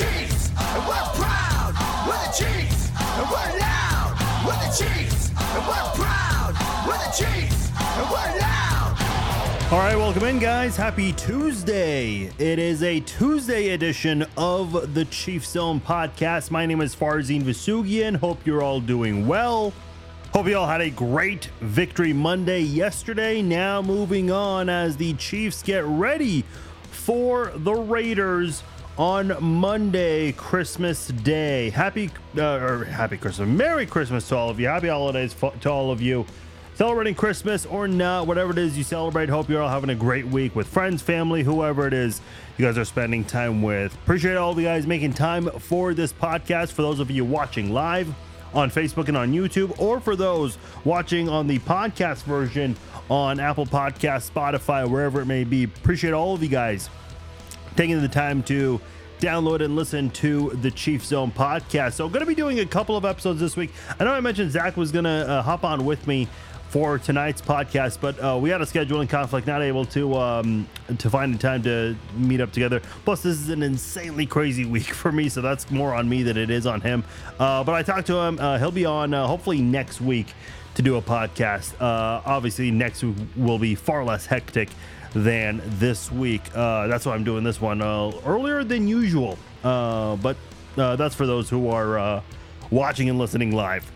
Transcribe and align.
Chiefs. 0.00 0.48
And 0.56 0.82
we're 0.88 1.10
proud 1.12 1.74
with 2.08 2.20
the 2.24 2.32
Chiefs. 2.32 2.90
And 2.96 3.28
we're 3.28 3.58
loud 3.60 4.16
with 4.46 4.56
the 4.64 4.72
Chiefs. 4.82 5.28
And 5.28 5.66
we're 5.68 5.90
proud 5.92 6.54
with 6.86 7.00
the 7.04 7.12
Chiefs. 7.12 7.70
And 7.76 8.08
we're 8.08 8.40
loud. 8.40 8.96
All 9.70 9.78
right, 9.78 9.96
welcome 9.96 10.24
in, 10.24 10.38
guys. 10.38 10.74
Happy 10.74 11.12
Tuesday. 11.12 12.32
It 12.38 12.58
is 12.58 12.82
a 12.82 13.00
Tuesday 13.00 13.74
edition 13.74 14.24
of 14.38 14.94
the 14.94 15.04
Chief 15.04 15.44
Zone 15.44 15.82
podcast. 15.82 16.50
My 16.50 16.64
name 16.64 16.80
is 16.80 16.96
Farzin 16.96 17.42
Vousoughian. 17.42 18.16
Hope 18.16 18.46
you're 18.46 18.62
all 18.62 18.80
doing 18.80 19.26
well. 19.26 19.74
Hope 20.32 20.46
you 20.46 20.56
all 20.56 20.66
had 20.66 20.80
a 20.80 20.88
great 20.88 21.50
victory 21.60 22.14
Monday 22.14 22.60
yesterday. 22.60 23.42
Now 23.42 23.82
moving 23.82 24.30
on 24.30 24.70
as 24.70 24.96
the 24.96 25.12
Chiefs 25.12 25.62
get 25.62 25.84
ready 25.84 26.46
for 26.90 27.52
the 27.54 27.74
Raiders 27.74 28.62
on 28.98 29.36
Monday, 29.42 30.32
Christmas 30.32 31.08
Day. 31.08 31.70
Happy 31.70 32.10
uh, 32.36 32.56
or 32.56 32.84
happy 32.84 33.16
Christmas, 33.16 33.48
Merry 33.48 33.86
Christmas 33.86 34.28
to 34.28 34.36
all 34.36 34.50
of 34.50 34.60
you. 34.60 34.66
Happy 34.66 34.88
holidays 34.88 35.34
to 35.60 35.70
all 35.70 35.90
of 35.90 36.00
you. 36.00 36.26
Celebrating 36.74 37.14
Christmas 37.14 37.66
or 37.66 37.86
not, 37.86 38.26
whatever 38.26 38.52
it 38.52 38.58
is 38.58 38.76
you 38.78 38.84
celebrate. 38.84 39.28
Hope 39.28 39.48
you're 39.48 39.60
all 39.62 39.68
having 39.68 39.90
a 39.90 39.94
great 39.94 40.26
week 40.26 40.56
with 40.56 40.66
friends, 40.66 41.02
family, 41.02 41.42
whoever 41.42 41.86
it 41.86 41.92
is 41.92 42.20
you 42.56 42.64
guys 42.64 42.78
are 42.78 42.84
spending 42.84 43.24
time 43.24 43.62
with. 43.62 43.94
Appreciate 43.94 44.36
all 44.36 44.54
the 44.54 44.64
guys 44.64 44.86
making 44.86 45.12
time 45.12 45.50
for 45.60 45.92
this 45.92 46.12
podcast. 46.12 46.72
For 46.72 46.82
those 46.82 47.00
of 47.00 47.10
you 47.10 47.24
watching 47.24 47.70
live 47.72 48.12
on 48.54 48.70
Facebook 48.70 49.08
and 49.08 49.16
on 49.16 49.32
YouTube, 49.32 49.78
or 49.78 50.00
for 50.00 50.16
those 50.16 50.58
watching 50.84 51.28
on 51.28 51.46
the 51.46 51.58
podcast 51.60 52.22
version 52.24 52.74
on 53.10 53.40
Apple 53.40 53.66
Podcast, 53.66 54.30
Spotify, 54.30 54.88
wherever 54.88 55.20
it 55.20 55.26
may 55.26 55.44
be. 55.44 55.64
Appreciate 55.64 56.12
all 56.12 56.34
of 56.34 56.42
you 56.42 56.48
guys 56.48 56.88
taking 57.76 58.00
the 58.00 58.08
time 58.08 58.42
to 58.44 58.80
download 59.20 59.62
and 59.62 59.76
listen 59.76 60.10
to 60.10 60.50
the 60.62 60.70
Chief 60.70 61.04
Zone 61.04 61.30
podcast. 61.30 61.94
So, 61.94 62.06
I'm 62.06 62.12
going 62.12 62.20
to 62.20 62.26
be 62.26 62.34
doing 62.34 62.60
a 62.60 62.66
couple 62.66 62.96
of 62.96 63.04
episodes 63.04 63.40
this 63.40 63.56
week. 63.56 63.70
I 63.98 64.04
know 64.04 64.12
I 64.12 64.20
mentioned 64.20 64.50
Zach 64.52 64.76
was 64.76 64.92
going 64.92 65.04
to 65.04 65.28
uh, 65.28 65.42
hop 65.42 65.64
on 65.64 65.84
with 65.84 66.06
me 66.06 66.28
for 66.70 66.98
tonight's 66.98 67.42
podcast, 67.42 67.98
but 68.00 68.16
uh, 68.22 68.38
we 68.40 68.48
had 68.48 68.62
a 68.62 68.64
scheduling 68.64 69.08
conflict, 69.08 69.44
not 69.44 69.60
able 69.60 69.84
to 69.84 70.14
um, 70.14 70.68
to 70.98 71.10
find 71.10 71.34
the 71.34 71.38
time 71.38 71.62
to 71.64 71.96
meet 72.14 72.40
up 72.40 72.52
together. 72.52 72.80
Plus, 73.04 73.22
this 73.22 73.40
is 73.40 73.48
an 73.48 73.64
insanely 73.64 74.24
crazy 74.24 74.64
week 74.64 74.84
for 74.84 75.10
me, 75.10 75.28
so 75.28 75.40
that's 75.40 75.68
more 75.70 75.92
on 75.92 76.08
me 76.08 76.22
than 76.22 76.36
it 76.36 76.48
is 76.48 76.66
on 76.66 76.80
him. 76.80 77.02
Uh, 77.40 77.64
but 77.64 77.74
I 77.74 77.82
talked 77.82 78.06
to 78.06 78.16
him; 78.18 78.38
uh, 78.38 78.58
he'll 78.58 78.70
be 78.70 78.86
on 78.86 79.12
uh, 79.12 79.26
hopefully 79.26 79.60
next 79.60 80.00
week 80.00 80.28
to 80.76 80.82
do 80.82 80.96
a 80.96 81.02
podcast. 81.02 81.74
Uh, 81.80 82.22
obviously, 82.24 82.70
next 82.70 83.02
week 83.02 83.16
will 83.36 83.58
be 83.58 83.74
far 83.74 84.04
less 84.04 84.26
hectic 84.26 84.68
than 85.12 85.62
this 85.64 86.10
week. 86.12 86.42
Uh, 86.54 86.86
that's 86.86 87.06
why 87.06 87.14
I'm 87.14 87.24
doing 87.24 87.44
this 87.44 87.60
one 87.60 87.82
uh, 87.82 88.12
earlier 88.24 88.64
than 88.64 88.86
usual. 88.88 89.38
Uh, 89.64 90.16
but 90.16 90.36
uh, 90.76 90.96
that's 90.96 91.14
for 91.14 91.26
those 91.26 91.50
who 91.50 91.68
are 91.68 91.98
uh, 91.98 92.22
watching 92.70 93.08
and 93.08 93.18
listening 93.18 93.52
live. 93.52 93.90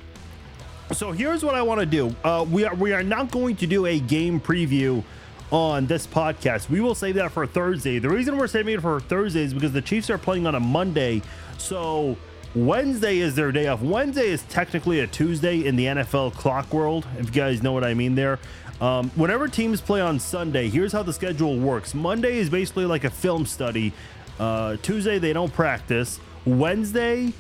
So 0.93 1.13
here's 1.13 1.45
what 1.45 1.55
I 1.55 1.63
want 1.63 1.81
to 1.81 1.87
do. 1.87 2.15
Uh, 2.23 2.45
we 2.49 2.65
are 2.65 2.75
we 2.75 2.93
are 2.93 3.03
not 3.03 3.31
going 3.31 3.57
to 3.57 3.67
do 3.67 3.87
a 3.87 3.99
game 4.01 4.41
preview 4.41 5.03
on 5.51 5.87
this 5.87 6.07
podcast. 6.07 6.69
We 6.69 6.81
will 6.81 6.95
save 6.95 7.15
that 7.15 7.33
for 7.33 7.47
Thursday. 7.47 7.99
The 7.99 8.09
reason 8.09 8.37
we're 8.37 8.47
saving 8.47 8.75
it 8.75 8.83
for 8.83 9.01
Thursday 9.01 9.43
is 9.43 9.55
because 9.55 9.73
the 9.73 9.83
Chiefs 9.83 10.11
are 10.11 10.19
playing 10.19 10.47
on 10.47 10.55
a 10.55 10.61
Monday. 10.61 11.23
So 11.59 12.17
Wednesday 12.55 13.19
is 13.19 13.35
their 13.35 13.51
day 13.51 13.67
off. 13.67 13.81
Wednesday 13.81 14.29
is 14.29 14.43
technically 14.45 15.01
a 15.01 15.07
Tuesday 15.07 15.65
in 15.65 15.77
the 15.77 15.87
NFL 15.87 16.35
clock 16.35 16.73
world, 16.73 17.07
if 17.19 17.27
you 17.27 17.33
guys 17.33 17.63
know 17.63 17.73
what 17.73 17.85
I 17.85 17.95
mean 17.95 18.15
there. 18.15 18.39
Um, 18.85 19.09
whenever 19.15 19.49
teams 19.49 19.81
play 19.81 20.03
on 20.03 20.19
Sunday, 20.19 20.69
here's 20.69 20.93
how 20.93 21.03
the 21.03 21.13
schedule 21.15 21.59
works. 21.59 21.95
Monday 21.95 22.37
is 22.37 22.51
basically 22.51 22.85
like 22.85 23.05
a 23.05 23.11
film 23.11 23.47
study. 23.47 23.95
Uh, 24.39 24.77
Tuesday 24.83 25.19
they 25.19 25.33
don't 25.33 25.51
practice. 25.51 26.21
Wednesday 26.45 27.33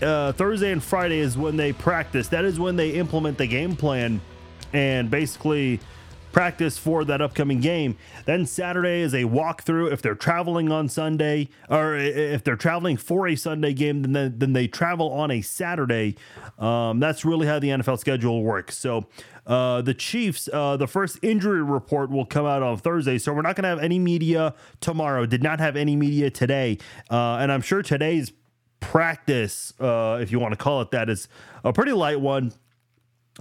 uh, 0.00 0.30
Thursday 0.32 0.70
and 0.70 0.80
Friday 0.80 1.18
is 1.18 1.36
when 1.36 1.56
they 1.56 1.72
practice. 1.72 2.28
That 2.28 2.44
is 2.44 2.60
when 2.60 2.76
they 2.76 2.90
implement 2.90 3.38
the 3.38 3.46
game 3.48 3.74
plan 3.74 4.20
and 4.72 5.10
basically 5.10 5.80
practice 6.34 6.76
for 6.76 7.04
that 7.04 7.22
upcoming 7.22 7.60
game. 7.60 7.96
Then 8.26 8.44
Saturday 8.44 9.00
is 9.00 9.14
a 9.14 9.22
walkthrough. 9.22 9.92
If 9.92 10.02
they're 10.02 10.16
traveling 10.16 10.70
on 10.70 10.88
Sunday, 10.88 11.48
or 11.70 11.94
if 11.96 12.42
they're 12.42 12.56
traveling 12.56 12.96
for 12.96 13.28
a 13.28 13.36
Sunday 13.36 13.72
game, 13.72 14.02
then 14.02 14.12
they, 14.12 14.28
then 14.28 14.52
they 14.52 14.66
travel 14.66 15.12
on 15.12 15.30
a 15.30 15.40
Saturday. 15.40 16.16
Um, 16.58 16.98
that's 16.98 17.24
really 17.24 17.46
how 17.46 17.58
the 17.58 17.68
NFL 17.68 17.98
schedule 17.98 18.42
works. 18.42 18.76
So. 18.76 19.06
Uh, 19.46 19.82
the 19.82 19.92
Chiefs, 19.92 20.48
uh, 20.54 20.74
the 20.78 20.86
first 20.86 21.18
injury 21.20 21.62
report 21.62 22.08
will 22.08 22.24
come 22.24 22.46
out 22.46 22.62
on 22.62 22.78
Thursday, 22.78 23.18
so 23.18 23.30
we're 23.30 23.42
not 23.42 23.54
going 23.54 23.64
to 23.64 23.68
have 23.68 23.78
any 23.78 23.98
media 23.98 24.54
tomorrow. 24.80 25.26
Did 25.26 25.42
not 25.42 25.60
have 25.60 25.76
any 25.76 25.96
media 25.96 26.30
today, 26.30 26.78
uh, 27.10 27.36
and 27.36 27.52
I'm 27.52 27.60
sure 27.60 27.82
today's 27.82 28.32
practice, 28.80 29.74
uh, 29.80 30.18
if 30.22 30.32
you 30.32 30.38
want 30.38 30.52
to 30.52 30.56
call 30.56 30.80
it 30.80 30.90
that, 30.92 31.10
is 31.10 31.28
a 31.62 31.74
pretty 31.74 31.92
light 31.92 32.22
one. 32.22 32.54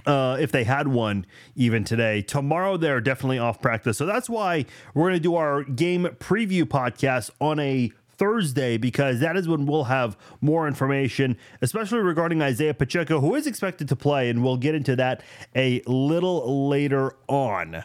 Uh, 0.05 0.37
if 0.39 0.51
they 0.51 0.63
had 0.63 0.87
one 0.87 1.25
even 1.55 1.83
today, 1.83 2.21
tomorrow 2.21 2.77
they're 2.77 2.99
definitely 2.99 3.37
off 3.37 3.61
practice. 3.61 3.97
So 3.97 4.05
that's 4.05 4.27
why 4.27 4.65
we're 4.93 5.03
going 5.03 5.13
to 5.13 5.19
do 5.19 5.35
our 5.35 5.63
game 5.63 6.05
preview 6.19 6.63
podcast 6.63 7.29
on 7.39 7.59
a 7.59 7.91
Thursday 8.17 8.77
because 8.77 9.19
that 9.19 9.35
is 9.37 9.47
when 9.47 9.65
we'll 9.65 9.85
have 9.85 10.17
more 10.41 10.67
information, 10.67 11.37
especially 11.61 11.99
regarding 11.99 12.41
Isaiah 12.41 12.73
Pacheco, 12.73 13.19
who 13.19 13.35
is 13.35 13.47
expected 13.47 13.87
to 13.89 13.95
play, 13.95 14.29
and 14.29 14.43
we'll 14.43 14.57
get 14.57 14.75
into 14.75 14.95
that 14.95 15.21
a 15.55 15.81
little 15.85 16.67
later 16.67 17.15
on. 17.27 17.83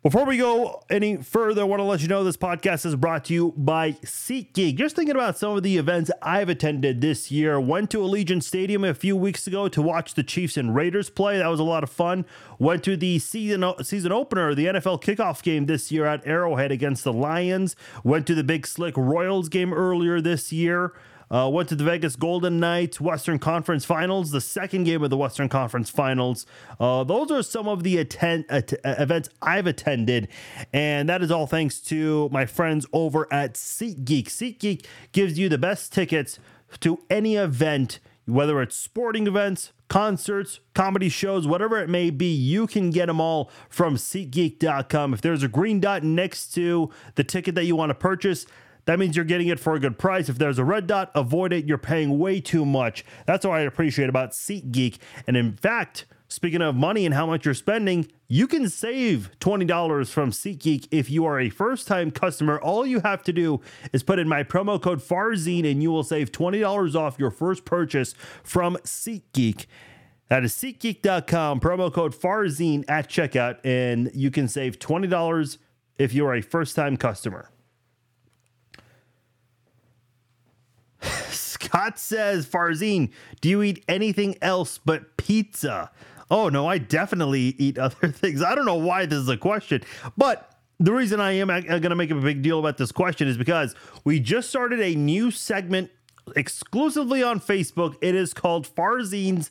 Before 0.00 0.24
we 0.24 0.36
go 0.36 0.84
any 0.88 1.16
further, 1.16 1.62
I 1.62 1.64
want 1.64 1.80
to 1.80 1.84
let 1.84 2.02
you 2.02 2.06
know 2.06 2.22
this 2.22 2.36
podcast 2.36 2.86
is 2.86 2.94
brought 2.94 3.24
to 3.24 3.34
you 3.34 3.52
by 3.56 3.92
SeatGeek. 4.04 4.76
Just 4.76 4.94
thinking 4.94 5.16
about 5.16 5.36
some 5.36 5.56
of 5.56 5.64
the 5.64 5.76
events 5.76 6.08
I've 6.22 6.48
attended 6.48 7.00
this 7.00 7.32
year. 7.32 7.58
Went 7.58 7.90
to 7.90 7.98
Allegiant 7.98 8.44
Stadium 8.44 8.84
a 8.84 8.94
few 8.94 9.16
weeks 9.16 9.48
ago 9.48 9.66
to 9.66 9.82
watch 9.82 10.14
the 10.14 10.22
Chiefs 10.22 10.56
and 10.56 10.72
Raiders 10.72 11.10
play. 11.10 11.38
That 11.38 11.48
was 11.48 11.58
a 11.58 11.64
lot 11.64 11.82
of 11.82 11.90
fun. 11.90 12.26
Went 12.60 12.84
to 12.84 12.96
the 12.96 13.18
season 13.18 13.64
season 13.82 14.12
opener, 14.12 14.54
the 14.54 14.66
NFL 14.66 15.02
kickoff 15.02 15.42
game 15.42 15.66
this 15.66 15.90
year 15.90 16.06
at 16.06 16.24
Arrowhead 16.24 16.70
against 16.70 17.02
the 17.02 17.12
Lions. 17.12 17.74
Went 18.04 18.24
to 18.28 18.36
the 18.36 18.44
Big 18.44 18.68
Slick 18.68 18.96
Royals 18.96 19.48
game 19.48 19.74
earlier 19.74 20.20
this 20.20 20.52
year. 20.52 20.92
Uh, 21.30 21.48
went 21.52 21.68
to 21.68 21.74
the 21.74 21.84
Vegas 21.84 22.16
Golden 22.16 22.58
Knights 22.58 23.00
Western 23.00 23.38
Conference 23.38 23.84
Finals, 23.84 24.30
the 24.30 24.40
second 24.40 24.84
game 24.84 25.02
of 25.02 25.10
the 25.10 25.16
Western 25.16 25.48
Conference 25.48 25.90
Finals. 25.90 26.46
Uh, 26.80 27.04
those 27.04 27.30
are 27.30 27.42
some 27.42 27.68
of 27.68 27.82
the 27.82 27.98
at, 27.98 28.72
events 28.84 29.28
I've 29.42 29.66
attended, 29.66 30.28
and 30.72 31.08
that 31.08 31.22
is 31.22 31.30
all 31.30 31.46
thanks 31.46 31.80
to 31.80 32.28
my 32.30 32.46
friends 32.46 32.86
over 32.92 33.26
at 33.32 33.54
SeatGeek. 33.54 34.26
SeatGeek 34.26 34.86
gives 35.12 35.38
you 35.38 35.48
the 35.48 35.58
best 35.58 35.92
tickets 35.92 36.38
to 36.80 37.00
any 37.10 37.36
event, 37.36 37.98
whether 38.26 38.60
it's 38.62 38.76
sporting 38.76 39.26
events, 39.26 39.72
concerts, 39.88 40.60
comedy 40.74 41.08
shows, 41.08 41.46
whatever 41.46 41.78
it 41.78 41.88
may 41.88 42.10
be, 42.10 42.32
you 42.32 42.66
can 42.66 42.90
get 42.90 43.06
them 43.06 43.20
all 43.20 43.50
from 43.68 43.96
SeatGeek.com. 43.96 45.14
If 45.14 45.20
there's 45.20 45.42
a 45.42 45.48
green 45.48 45.80
dot 45.80 46.02
next 46.02 46.54
to 46.54 46.90
the 47.14 47.24
ticket 47.24 47.54
that 47.54 47.64
you 47.64 47.74
want 47.74 47.90
to 47.90 47.94
purchase, 47.94 48.46
that 48.88 48.98
means 48.98 49.14
you're 49.14 49.24
getting 49.26 49.48
it 49.48 49.60
for 49.60 49.74
a 49.74 49.78
good 49.78 49.98
price. 49.98 50.30
If 50.30 50.38
there's 50.38 50.58
a 50.58 50.64
red 50.64 50.86
dot, 50.86 51.10
avoid 51.14 51.52
it. 51.52 51.66
You're 51.66 51.76
paying 51.76 52.18
way 52.18 52.40
too 52.40 52.64
much. 52.64 53.04
That's 53.26 53.44
what 53.44 53.52
I 53.52 53.60
appreciate 53.60 54.08
about 54.08 54.30
SeatGeek. 54.30 54.96
And 55.26 55.36
in 55.36 55.52
fact, 55.58 56.06
speaking 56.28 56.62
of 56.62 56.74
money 56.74 57.04
and 57.04 57.14
how 57.14 57.26
much 57.26 57.44
you're 57.44 57.52
spending, 57.52 58.08
you 58.28 58.46
can 58.46 58.70
save 58.70 59.30
$20 59.40 60.10
from 60.10 60.30
SeatGeek 60.30 60.88
if 60.90 61.10
you 61.10 61.26
are 61.26 61.38
a 61.38 61.50
first 61.50 61.86
time 61.86 62.10
customer. 62.10 62.58
All 62.58 62.86
you 62.86 63.00
have 63.00 63.22
to 63.24 63.32
do 63.34 63.60
is 63.92 64.02
put 64.02 64.18
in 64.18 64.26
my 64.26 64.42
promo 64.42 64.80
code 64.80 65.02
FARZIN 65.02 65.66
and 65.70 65.82
you 65.82 65.90
will 65.90 66.02
save 66.02 66.32
$20 66.32 66.94
off 66.94 67.18
your 67.18 67.30
first 67.30 67.66
purchase 67.66 68.14
from 68.42 68.78
SeatGeek. 68.84 69.66
That 70.30 70.44
is 70.44 70.54
SeatGeek.com, 70.54 71.60
promo 71.60 71.92
code 71.92 72.14
FARZIN 72.14 72.86
at 72.88 73.10
checkout, 73.10 73.58
and 73.64 74.10
you 74.14 74.30
can 74.30 74.48
save 74.48 74.78
$20 74.78 75.58
if 75.98 76.14
you 76.14 76.26
are 76.26 76.34
a 76.34 76.40
first 76.40 76.74
time 76.74 76.96
customer. 76.96 77.50
Scott 81.60 81.98
says, 81.98 82.46
Farzin, 82.46 83.10
do 83.40 83.48
you 83.48 83.62
eat 83.62 83.84
anything 83.88 84.36
else 84.40 84.78
but 84.78 85.16
pizza? 85.16 85.90
Oh, 86.30 86.48
no, 86.48 86.66
I 86.66 86.78
definitely 86.78 87.54
eat 87.58 87.78
other 87.78 88.08
things. 88.08 88.42
I 88.42 88.54
don't 88.54 88.66
know 88.66 88.76
why 88.76 89.06
this 89.06 89.18
is 89.18 89.28
a 89.28 89.36
question, 89.36 89.82
but 90.16 90.52
the 90.80 90.92
reason 90.92 91.20
I 91.20 91.32
am 91.32 91.48
going 91.48 91.82
to 91.82 91.96
make 91.96 92.10
a 92.10 92.14
big 92.14 92.42
deal 92.42 92.58
about 92.58 92.78
this 92.78 92.92
question 92.92 93.26
is 93.26 93.36
because 93.36 93.74
we 94.04 94.20
just 94.20 94.48
started 94.48 94.80
a 94.80 94.94
new 94.94 95.30
segment 95.30 95.90
exclusively 96.36 97.22
on 97.22 97.40
Facebook. 97.40 97.96
It 98.00 98.14
is 98.14 98.32
called 98.32 98.66
Farzin's 98.66 99.50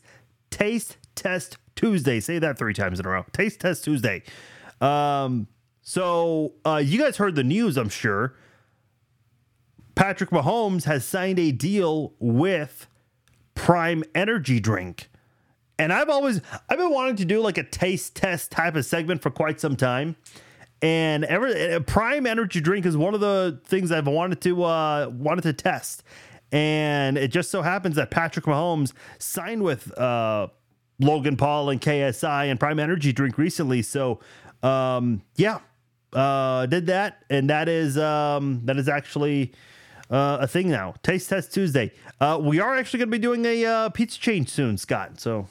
Taste 0.50 0.98
Test 1.16 1.58
Tuesday. 1.76 2.20
Say 2.22 2.40
that 2.40 2.58
three 2.58 2.74
times 2.74 3.00
in 3.00 3.06
a 3.06 3.10
row. 3.10 3.26
Taste 3.34 3.60
Test 3.60 3.84
Tuesday. 3.84 4.24
Um, 4.80 5.48
so 5.82 6.54
uh, 6.66 6.82
you 6.84 7.00
guys 7.00 7.18
heard 7.18 7.36
the 7.36 7.44
news, 7.44 7.76
I'm 7.76 7.90
sure. 7.90 8.36
Patrick 9.98 10.30
Mahomes 10.30 10.84
has 10.84 11.04
signed 11.04 11.40
a 11.40 11.52
deal 11.52 12.14
with 12.20 12.88
Prime 13.56 14.04
Energy 14.14 14.60
Drink. 14.60 15.10
And 15.80 15.92
I've 15.92 16.08
always 16.08 16.40
I've 16.70 16.78
been 16.78 16.92
wanting 16.92 17.16
to 17.16 17.26
do 17.26 17.42
like 17.42 17.58
a 17.58 17.64
taste 17.64 18.16
test 18.16 18.52
type 18.52 18.76
of 18.76 18.86
segment 18.86 19.24
for 19.24 19.32
quite 19.32 19.60
some 19.60 19.76
time. 19.76 20.16
And 20.84 21.26
ever 21.26 21.80
Prime 21.80 22.28
Energy 22.28 22.62
drink 22.62 22.86
is 22.86 22.96
one 22.96 23.16
of 23.16 23.22
the 23.22 23.60
things 23.66 23.92
I've 23.92 24.06
wanted 24.06 24.40
to 24.42 24.64
uh, 24.64 25.10
wanted 25.12 25.42
to 25.42 25.54
test. 25.54 26.04
And 26.52 27.18
it 27.18 27.30
just 27.30 27.50
so 27.50 27.64
happens 27.64 27.96
that 27.96 28.12
Patrick 28.12 28.46
Mahomes 28.46 28.94
signed 29.18 29.64
with 29.64 29.98
uh, 29.98 30.48
Logan 31.00 31.38
Paul 31.38 31.72
and 31.72 31.82
KSI 31.82 32.52
and 32.52 32.60
Prime 32.60 32.78
Energy 32.78 33.12
drink 33.12 33.40
recently. 33.40 33.82
So 33.82 34.20
um, 34.62 35.24
yeah, 35.38 35.60
uh, 36.14 36.68
did 36.68 36.86
that, 36.86 37.24
and 37.32 37.50
that 37.50 37.68
is 37.68 37.98
um, 37.98 38.62
that 38.66 38.78
is 38.78 38.88
actually 38.88 39.54
uh, 40.10 40.38
a 40.42 40.48
thing 40.48 40.70
now. 40.70 40.96
Taste 41.04 41.30
Test 41.30 41.54
Tuesday. 41.54 41.92
Uh, 42.20 42.40
we 42.42 42.60
are 42.60 42.76
actually 42.76 43.00
going 43.00 43.10
to 43.10 43.18
be 43.18 43.22
doing 43.22 43.46
a 43.46 43.66
uh, 43.66 43.90
pizza 43.90 44.20
change 44.20 44.50
soon, 44.50 44.78
Scott. 44.78 45.20
So 45.20 45.48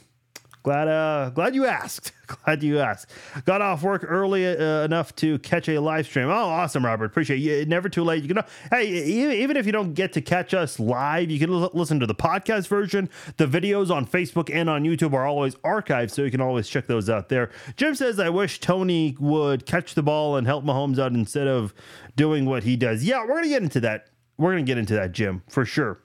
glad 0.62 0.88
uh, 0.88 1.31
glad 1.31 1.55
you 1.55 1.64
asked. 1.67 2.12
glad 2.44 2.62
you 2.62 2.81
asked. 2.81 3.11
Got 3.44 3.61
off 3.61 3.82
work 3.82 4.05
early 4.06 4.47
uh, 4.47 4.82
enough 4.82 5.14
to 5.17 5.38
catch 5.38 5.69
a 5.69 5.79
live 5.79 6.06
stream. 6.06 6.29
Oh, 6.29 6.32
awesome, 6.32 6.85
Robert. 6.85 7.05
Appreciate 7.05 7.38
you. 7.38 7.64
Never 7.67 7.88
too 7.88 8.03
late. 8.03 8.25
You 8.25 8.35
can 8.35 8.43
hey, 8.70 8.88
even 8.88 9.56
if 9.56 9.67
you 9.67 9.73
don't 9.73 9.94
get 9.94 10.12
to 10.14 10.20
catch 10.20 10.55
us 10.55 10.81
live, 10.81 11.31
you 11.31 11.38
can 11.38 11.53
l- 11.53 11.70
listen 11.73 12.00
to 12.00 12.06
the 12.06 12.14
podcast 12.14 12.67
version. 12.67 13.08
The 13.37 13.47
videos 13.47 13.94
on 13.94 14.06
Facebook 14.06 14.53
and 14.53 14.69
on 14.69 14.82
YouTube 14.82 15.12
are 15.12 15.26
always 15.26 15.55
archived, 15.56 16.11
so 16.11 16.23
you 16.23 16.31
can 16.31 16.41
always 16.41 16.69
check 16.69 16.87
those 16.87 17.08
out 17.08 17.29
there. 17.29 17.50
Jim 17.76 17.94
says, 17.94 18.19
"I 18.19 18.31
wish 18.31 18.58
Toney 18.58 19.17
would 19.20 19.67
catch 19.67 19.94
the 19.94 20.03
ball 20.03 20.37
and 20.37 20.47
help 20.47 20.64
Mahomes 20.64 20.99
out 20.99 21.12
instead 21.12 21.47
of 21.47 21.75
doing 22.17 22.44
what 22.47 22.64
he 22.64 22.76
does." 22.76 23.05
Yeah, 23.05 23.20
we're 23.23 23.37
gonna 23.37 23.49
get 23.49 23.62
into 23.62 23.81
that. 23.81 24.08
We're 24.38 24.52
gonna 24.52 24.62
get 24.62 24.78
into 24.78 24.94
that, 24.94 25.12
Jim, 25.12 25.42
for 25.48 25.64
sure. 25.64 26.00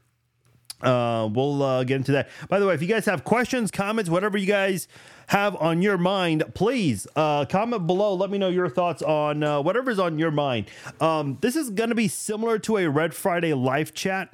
Uh, 0.82 1.30
we'll 1.32 1.62
uh, 1.62 1.84
get 1.84 1.98
into 1.98 2.12
that. 2.14 2.30
By 2.50 2.60
the 2.60 2.66
way, 2.66 2.74
if 2.74 2.82
you 2.82 2.88
guys 2.88 3.06
have 3.06 3.24
questions, 3.24 3.72
comments, 3.72 4.10
whatever 4.10 4.38
you 4.38 4.48
guys 4.48 4.88
have 5.28 5.56
on 5.58 5.82
your 5.82 5.98
mind, 5.98 6.44
please 6.56 7.08
uh, 7.16 7.46
comment 7.46 7.86
below. 7.88 8.16
Let 8.16 8.30
me 8.30 8.38
know 8.38 8.50
your 8.50 8.70
thoughts 8.70 9.02
on 9.02 9.44
uh, 9.44 9.62
whatever's 9.62 10.00
on 10.00 10.18
your 10.18 10.32
mind. 10.32 10.70
Um, 11.00 11.38
this 11.42 11.56
is 11.56 11.70
going 11.70 11.90
to 11.90 11.96
be 11.96 12.08
similar 12.08 12.58
to 12.60 12.78
a 12.78 12.90
Red 12.90 13.14
Friday 13.14 13.54
live 13.54 13.94
chat, 13.94 14.34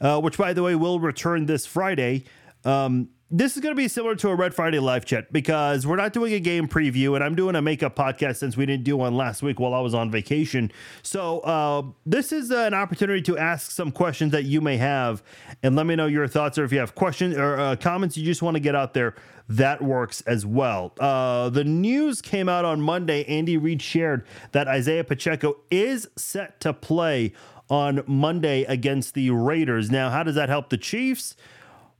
uh, 0.00 0.20
which, 0.20 0.38
by 0.38 0.52
the 0.52 0.62
way, 0.62 0.74
will 0.74 0.98
return 0.98 1.46
this 1.46 1.66
Friday. 1.66 2.24
Um, 2.64 3.10
this 3.34 3.56
is 3.56 3.62
going 3.62 3.74
to 3.74 3.76
be 3.76 3.88
similar 3.88 4.14
to 4.14 4.28
a 4.28 4.34
Red 4.34 4.54
Friday 4.54 4.78
live 4.78 5.06
chat 5.06 5.32
because 5.32 5.86
we're 5.86 5.96
not 5.96 6.12
doing 6.12 6.34
a 6.34 6.38
game 6.38 6.68
preview, 6.68 7.14
and 7.14 7.24
I'm 7.24 7.34
doing 7.34 7.56
a 7.56 7.62
makeup 7.62 7.96
podcast 7.96 8.36
since 8.36 8.58
we 8.58 8.66
didn't 8.66 8.84
do 8.84 8.94
one 8.94 9.16
last 9.16 9.42
week 9.42 9.58
while 9.58 9.72
I 9.72 9.80
was 9.80 9.94
on 9.94 10.10
vacation. 10.10 10.70
So 11.02 11.40
uh, 11.40 11.82
this 12.04 12.30
is 12.30 12.50
an 12.50 12.74
opportunity 12.74 13.22
to 13.22 13.38
ask 13.38 13.70
some 13.70 13.90
questions 13.90 14.32
that 14.32 14.44
you 14.44 14.60
may 14.60 14.76
have, 14.76 15.22
and 15.62 15.74
let 15.74 15.86
me 15.86 15.96
know 15.96 16.06
your 16.06 16.28
thoughts, 16.28 16.58
or 16.58 16.64
if 16.64 16.72
you 16.72 16.78
have 16.78 16.94
questions 16.94 17.34
or 17.38 17.58
uh, 17.58 17.76
comments 17.76 18.18
you 18.18 18.24
just 18.26 18.42
want 18.42 18.54
to 18.56 18.60
get 18.60 18.74
out 18.74 18.92
there. 18.92 19.14
That 19.48 19.82
works 19.82 20.20
as 20.22 20.46
well. 20.46 20.92
Uh, 21.00 21.50
the 21.50 21.64
news 21.64 22.22
came 22.22 22.48
out 22.48 22.64
on 22.64 22.80
Monday. 22.80 23.24
Andy 23.24 23.56
Reid 23.56 23.82
shared 23.82 24.24
that 24.52 24.68
Isaiah 24.68 25.04
Pacheco 25.04 25.56
is 25.70 26.08
set 26.16 26.60
to 26.60 26.72
play 26.72 27.32
on 27.68 28.02
Monday 28.06 28.64
against 28.64 29.14
the 29.14 29.30
Raiders. 29.30 29.90
Now, 29.90 30.10
how 30.10 30.22
does 30.22 30.36
that 30.36 30.48
help 30.48 30.68
the 30.68 30.78
Chiefs? 30.78 31.34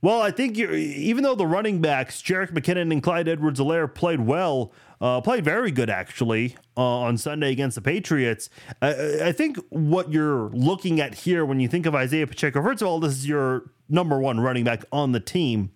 Well, 0.03 0.21
I 0.21 0.31
think 0.31 0.57
even 0.57 1.23
though 1.23 1.33
the 1.33 1.47
running 1.47 1.79
backs, 1.79 2.21
Jerick 2.21 2.51
McKinnon 2.51 2.91
and 2.91 3.01
Clyde 3.01 3.29
Edwards 3.29 3.57
Helaire 3.57 3.91
played 3.91 4.19
well, 4.19 4.73
uh, 4.99 5.21
played 5.21 5.45
very 5.45 5.71
good 5.71 5.89
actually 5.89 6.57
uh, 6.75 6.81
on 6.81 7.17
Sunday 7.17 7.53
against 7.53 7.75
the 7.75 7.81
Patriots. 7.81 8.49
I, 8.81 9.27
I, 9.27 9.31
think 9.31 9.57
what 9.69 10.11
you're 10.11 10.49
looking 10.49 10.99
at 10.99 11.15
here 11.15 11.45
when 11.45 11.61
you 11.61 11.69
think 11.69 11.85
of 11.85 11.95
Isaiah 11.95 12.27
Pacheco, 12.27 12.61
first 12.61 12.81
of 12.81 12.87
all, 12.89 12.99
this 12.99 13.13
is 13.13 13.25
your 13.25 13.71
number 13.87 14.19
one 14.19 14.41
running 14.41 14.65
back 14.65 14.83
on 14.91 15.13
the 15.13 15.21
team. 15.21 15.71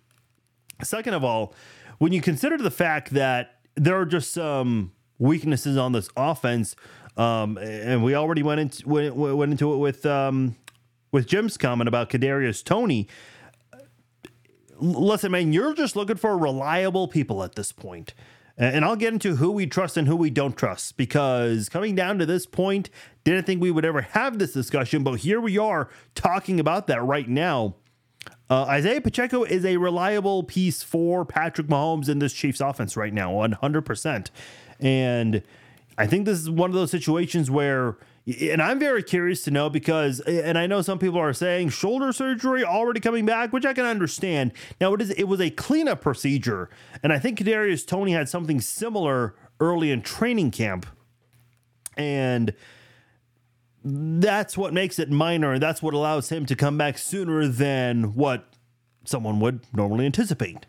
Second 0.82 1.14
of 1.14 1.24
all, 1.24 1.54
when 1.96 2.12
you 2.12 2.20
consider 2.20 2.58
the 2.58 2.70
fact 2.70 3.14
that 3.14 3.60
there 3.76 3.98
are 3.98 4.04
just 4.04 4.30
some 4.34 4.92
weaknesses 5.18 5.78
on 5.78 5.92
this 5.92 6.10
offense, 6.18 6.76
um, 7.16 7.56
and 7.56 8.04
we 8.04 8.14
already 8.14 8.42
went 8.42 8.60
into 8.60 8.86
went, 8.86 9.16
went 9.16 9.52
into 9.52 9.72
it 9.72 9.78
with 9.78 10.04
um, 10.04 10.54
with 11.12 11.26
Jim's 11.26 11.56
comment 11.56 11.88
about 11.88 12.10
Kadarius 12.10 12.62
Toney 12.62 13.08
listen, 14.80 15.32
man, 15.32 15.52
you're 15.52 15.74
just 15.74 15.96
looking 15.96 16.16
for 16.16 16.36
reliable 16.36 17.08
people 17.08 17.42
at 17.42 17.54
this 17.54 17.72
point. 17.72 18.14
And 18.56 18.84
I'll 18.84 18.96
get 18.96 19.12
into 19.12 19.36
who 19.36 19.52
we 19.52 19.66
trust 19.66 19.96
and 19.96 20.08
who 20.08 20.16
we 20.16 20.30
don't 20.30 20.56
trust 20.56 20.96
because 20.96 21.68
coming 21.68 21.94
down 21.94 22.18
to 22.18 22.26
this 22.26 22.44
point, 22.44 22.90
didn't 23.22 23.46
think 23.46 23.62
we 23.62 23.70
would 23.70 23.84
ever 23.84 24.00
have 24.00 24.40
this 24.40 24.52
discussion, 24.52 25.04
but 25.04 25.20
here 25.20 25.40
we 25.40 25.58
are 25.58 25.88
talking 26.16 26.58
about 26.58 26.88
that 26.88 27.02
right 27.04 27.28
now. 27.28 27.76
Uh, 28.50 28.64
Isaiah 28.64 29.00
Pacheco 29.00 29.44
is 29.44 29.64
a 29.64 29.76
reliable 29.76 30.42
piece 30.42 30.82
for 30.82 31.24
Patrick 31.24 31.68
Mahomes 31.68 32.08
in 32.08 32.18
this 32.18 32.32
Chiefs 32.32 32.60
offense 32.60 32.96
right 32.96 33.12
now, 33.12 33.30
100%. 33.30 34.30
And 34.80 35.42
I 35.96 36.06
think 36.06 36.24
this 36.24 36.40
is 36.40 36.50
one 36.50 36.70
of 36.70 36.74
those 36.74 36.90
situations 36.90 37.50
where 37.50 37.96
and 38.28 38.60
I'm 38.60 38.78
very 38.78 39.02
curious 39.02 39.42
to 39.44 39.50
know 39.50 39.70
because, 39.70 40.20
and 40.20 40.58
I 40.58 40.66
know 40.66 40.82
some 40.82 40.98
people 40.98 41.18
are 41.18 41.32
saying 41.32 41.70
shoulder 41.70 42.12
surgery 42.12 42.62
already 42.62 43.00
coming 43.00 43.24
back, 43.24 43.52
which 43.52 43.64
I 43.64 43.72
can 43.72 43.86
understand. 43.86 44.52
Now 44.80 44.92
it 44.94 45.00
is 45.00 45.10
it 45.12 45.24
was 45.24 45.40
a 45.40 45.50
cleanup 45.50 46.02
procedure, 46.02 46.68
and 47.02 47.12
I 47.12 47.18
think 47.18 47.38
Kadarius 47.38 47.86
Toney 47.86 48.12
had 48.12 48.28
something 48.28 48.60
similar 48.60 49.34
early 49.60 49.90
in 49.90 50.02
training 50.02 50.50
camp, 50.50 50.86
and 51.96 52.54
that's 53.82 54.58
what 54.58 54.74
makes 54.74 54.98
it 54.98 55.10
minor, 55.10 55.52
and 55.54 55.62
that's 55.62 55.82
what 55.82 55.94
allows 55.94 56.28
him 56.28 56.44
to 56.46 56.56
come 56.56 56.76
back 56.76 56.98
sooner 56.98 57.48
than 57.48 58.14
what 58.14 58.52
someone 59.04 59.40
would 59.40 59.60
normally 59.72 60.04
anticipate. 60.04 60.66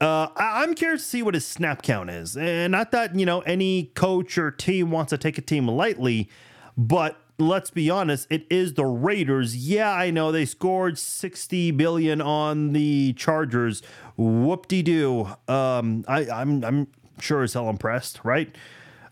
Uh, 0.00 0.28
I- 0.36 0.62
am 0.62 0.74
curious 0.74 1.02
to 1.02 1.08
see 1.08 1.22
what 1.22 1.34
his 1.34 1.44
snap 1.44 1.82
count 1.82 2.08
is, 2.10 2.36
and 2.36 2.70
not 2.70 2.92
that 2.92 3.18
you 3.18 3.26
know 3.26 3.40
any 3.40 3.90
coach 3.94 4.38
or 4.38 4.50
team 4.50 4.90
wants 4.90 5.10
to 5.10 5.18
take 5.18 5.38
a 5.38 5.42
team 5.42 5.66
lightly, 5.66 6.28
but 6.76 7.20
let's 7.38 7.70
be 7.70 7.90
honest, 7.90 8.26
it 8.30 8.46
is 8.50 8.74
the 8.74 8.84
Raiders. 8.84 9.56
Yeah, 9.56 9.92
I 9.92 10.10
know 10.10 10.30
they 10.30 10.44
scored 10.44 10.98
60 10.98 11.70
billion 11.72 12.20
on 12.20 12.72
the 12.72 13.12
Chargers. 13.14 13.82
Whoop 14.16 14.68
de 14.68 14.82
doo. 14.82 15.28
Um, 15.48 16.04
I, 16.06 16.28
I'm 16.30 16.64
I'm 16.64 16.86
sure 17.20 17.42
as 17.42 17.54
hell 17.54 17.68
impressed, 17.68 18.20
right? 18.24 18.54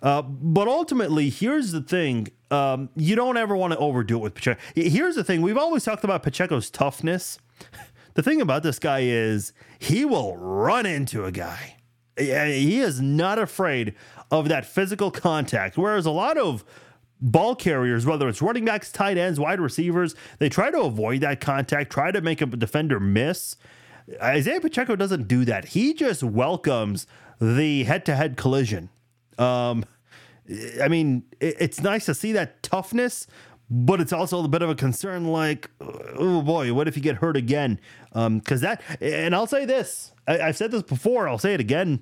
Uh, 0.03 0.23
but 0.23 0.69
ultimately, 0.69 1.31
here's 1.31 1.73
the 1.73 1.81
thing: 1.81 2.29
um, 2.53 2.91
you 2.95 3.17
don't 3.17 3.37
ever 3.37 3.57
want 3.57 3.73
to 3.73 3.79
overdo 3.79 4.19
it 4.19 4.21
with 4.21 4.35
Pacheco. 4.35 4.61
Here's 4.77 5.17
the 5.17 5.25
thing: 5.25 5.43
we've 5.43 5.59
always 5.59 5.83
talked 5.85 6.05
about 6.05 6.23
Pacheco's 6.23 6.71
toughness. 6.71 7.39
The 8.17 8.23
thing 8.23 8.41
about 8.41 8.63
this 8.63 8.79
guy 8.79 9.01
is 9.03 9.53
he 9.79 10.07
will 10.07 10.37
run 10.39 10.87
into 10.87 11.27
a 11.27 11.31
guy. 11.31 11.77
He 12.17 12.81
is 12.81 12.99
not 12.99 13.39
afraid 13.39 13.95
of 14.31 14.49
that 14.49 14.65
physical 14.65 15.11
contact. 15.11 15.77
Whereas 15.77 16.07
a 16.07 16.11
lot 16.11 16.39
of 16.39 16.65
ball 17.21 17.55
carriers, 17.55 18.07
whether 18.07 18.27
it's 18.27 18.41
running 18.41 18.65
backs, 18.65 18.91
tight 18.91 19.19
ends, 19.19 19.39
wide 19.39 19.61
receivers, 19.61 20.15
they 20.39 20.49
try 20.49 20.71
to 20.71 20.81
avoid 20.81 21.21
that 21.21 21.43
contact, 21.43 21.93
try 21.93 22.11
to 22.11 22.23
make 22.23 22.41
a 22.41 22.47
defender 22.47 22.99
miss. 22.99 23.57
Isaiah 24.23 24.63
Pacheco 24.63 24.97
doesn't 24.97 25.29
do 25.29 25.45
that. 25.45 25.67
He 25.67 25.93
just 25.93 26.23
welcomes 26.23 27.07
the 27.39 27.85
head 27.85 28.07
to 28.07 28.17
head 28.17 28.39
collision. 28.39 28.89
Um, 29.37 29.85
I 30.83 30.89
mean, 30.89 31.25
it's 31.39 31.83
nice 31.83 32.07
to 32.07 32.15
see 32.15 32.33
that 32.33 32.63
toughness, 32.63 33.27
but 33.69 34.01
it's 34.01 34.13
also 34.13 34.45
a 34.45 34.49
bit 34.49 34.63
of 34.63 34.71
a 34.71 34.75
concern 34.75 35.27
like 35.27 35.71
oh 35.81 36.41
boy 36.43 36.73
what 36.73 36.87
if 36.87 36.97
you 36.97 37.03
get 37.03 37.17
hurt 37.17 37.37
again 37.37 37.81
because 38.17 38.65
um, 38.65 38.71
that 38.71 38.83
and 39.01 39.35
i'll 39.35 39.47
say 39.47 39.65
this 39.67 40.13
I, 40.27 40.41
i've 40.41 40.57
said 40.57 40.71
this 40.71 40.83
before 40.83 41.29
i'll 41.29 41.39
say 41.39 41.55
it 41.55 41.61
again. 41.61 42.01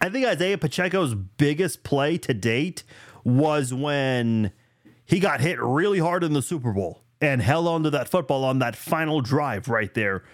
I 0.00 0.08
think 0.08 0.26
isaiah 0.26 0.58
pacheco's 0.58 1.14
biggest 1.14 1.82
play 1.82 2.18
to 2.18 2.34
date 2.34 2.82
was 3.24 3.72
when 3.72 4.52
he 5.04 5.20
got 5.20 5.40
hit 5.40 5.60
really 5.60 5.98
hard 5.98 6.24
in 6.24 6.32
the 6.32 6.42
super 6.42 6.72
bowl 6.72 7.02
and 7.20 7.40
held 7.40 7.68
onto 7.68 7.90
that 7.90 8.08
football 8.08 8.44
on 8.44 8.58
that 8.60 8.74
final 8.74 9.20
drive 9.20 9.68
right 9.68 9.92
there. 9.94 10.24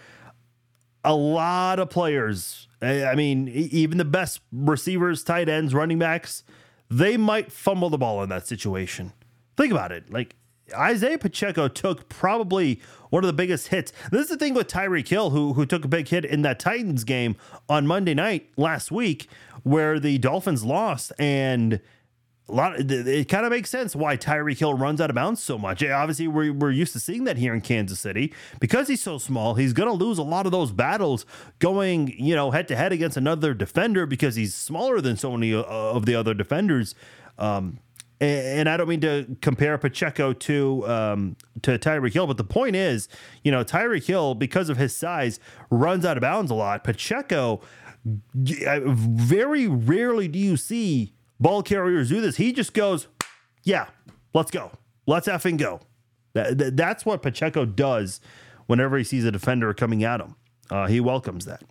A 1.05 1.15
lot 1.15 1.79
of 1.79 1.91
players 1.91 2.69
i 2.81 3.15
mean 3.15 3.49
even 3.49 3.99
the 3.99 4.05
best 4.05 4.41
receivers 4.53 5.25
tight 5.25 5.49
ends 5.49 5.75
running 5.75 5.99
backs 5.99 6.45
they 6.91 7.17
might 7.17 7.53
fumble 7.53 7.91
the 7.91 7.99
ball 7.99 8.23
in 8.23 8.29
that 8.31 8.47
situation. 8.47 9.13
Think 9.57 9.73
about 9.73 9.93
it. 9.93 10.11
Like 10.11 10.37
Isaiah 10.75 11.19
Pacheco 11.19 11.69
took 11.69 12.09
probably 12.09 12.81
one 13.11 13.25
of 13.25 13.29
the 13.29 13.33
biggest 13.33 13.69
hits. 13.69 13.93
This 14.11 14.23
is 14.23 14.29
the 14.29 14.37
thing 14.37 14.55
with 14.55 14.69
Tyreek 14.69 15.09
Hill, 15.09 15.31
who 15.31 15.55
who 15.55 15.67
took 15.67 15.85
a 15.85 15.89
big 15.89 16.09
hit 16.09 16.25
in 16.25 16.43
that 16.43 16.59
Titans 16.59 17.05
game 17.05 17.37
on 17.69 17.87
Monday 17.87 18.15
night 18.15 18.51
last 18.57 18.91
week, 18.91 19.29
where 19.63 19.99
the 19.99 20.19
Dolphins 20.19 20.65
lost, 20.65 21.13
and 21.19 21.81
a 22.49 22.53
lot. 22.53 22.75
It 22.79 23.29
kind 23.29 23.45
of 23.45 23.51
makes 23.51 23.71
sense 23.71 23.95
why 23.95 24.17
Tyreek 24.17 24.59
Hill 24.59 24.75
runs 24.75 25.01
out 25.01 25.11
of 25.11 25.17
bounds 25.17 25.43
so 25.43 25.59
much. 25.59 25.85
Obviously, 25.85 26.29
we're 26.29 26.53
we're 26.53 26.71
used 26.71 26.93
to 26.95 27.01
seeing 27.01 27.25
that 27.25 27.37
here 27.37 27.55
in 27.55 27.61
Kansas 27.61 28.01
City 28.01 28.33
because 28.61 28.89
he's 28.89 29.03
so 29.03 29.19
small. 29.19 29.55
He's 29.55 29.73
going 29.73 29.89
to 29.89 30.05
lose 30.05 30.19
a 30.19 30.23
lot 30.23 30.47
of 30.47 30.53
those 30.53 30.73
battles 30.73 31.27
going, 31.59 32.09
you 32.19 32.35
know, 32.35 32.51
head 32.51 32.69
to 32.69 32.77
head 32.77 32.93
against 32.93 33.17
another 33.17 33.55
defender 33.55 34.07
because 34.07 34.37
he's 34.37 34.55
smaller 34.55 35.01
than 35.01 35.17
so 35.17 35.33
many 35.33 35.55
uh, 35.55 35.63
of 35.63 36.07
the 36.07 36.15
other 36.15 36.35
defenders. 36.35 36.95
Um, 37.39 37.79
and 38.21 38.69
I 38.69 38.77
don't 38.77 38.89
mean 38.89 39.01
to 39.03 39.37
compare 39.41 39.79
Pacheco 39.79 40.33
to 40.33 40.89
um, 40.89 41.37
to 41.63 41.79
Tyreek 41.79 42.13
Hill, 42.13 42.27
but 42.27 42.37
the 42.37 42.45
point 42.45 42.75
is, 42.77 43.09
you 43.45 43.53
know, 43.53 43.63
Tyreek 43.65 44.07
Hill, 44.07 44.35
because 44.35 44.69
of 44.69 44.77
his 44.77 44.95
size, 44.97 45.39
runs 45.71 46.05
out 46.05 46.17
of 46.17 46.21
bounds 46.23 46.51
a 46.51 46.55
lot. 46.55 46.83
Pacheco, 46.85 47.61
very 48.35 49.67
rarely 49.67 50.29
do 50.29 50.39
you 50.39 50.57
see 50.57 51.13
ball 51.41 51.63
carriers 51.63 52.09
do 52.09 52.21
this. 52.21 52.37
He 52.37 52.53
just 52.53 52.75
goes, 52.75 53.09
yeah, 53.65 53.87
let's 54.35 54.51
go. 54.51 54.73
Let's 55.07 55.29
effing 55.29 55.59
go. 55.59 55.81
That, 56.35 56.59
that- 56.59 56.77
that's 56.77 57.07
what 57.07 57.23
Pacheco 57.23 57.65
does 57.65 58.21
whenever 58.67 58.99
he 58.99 59.05
sees 59.05 59.25
a 59.25 59.33
defender 59.33 59.73
coming 59.75 60.05
at 60.05 60.21
him. 60.21 60.35
Uh, 60.71 60.87
he 60.87 61.01
welcomes 61.01 61.45
that. 61.47 61.63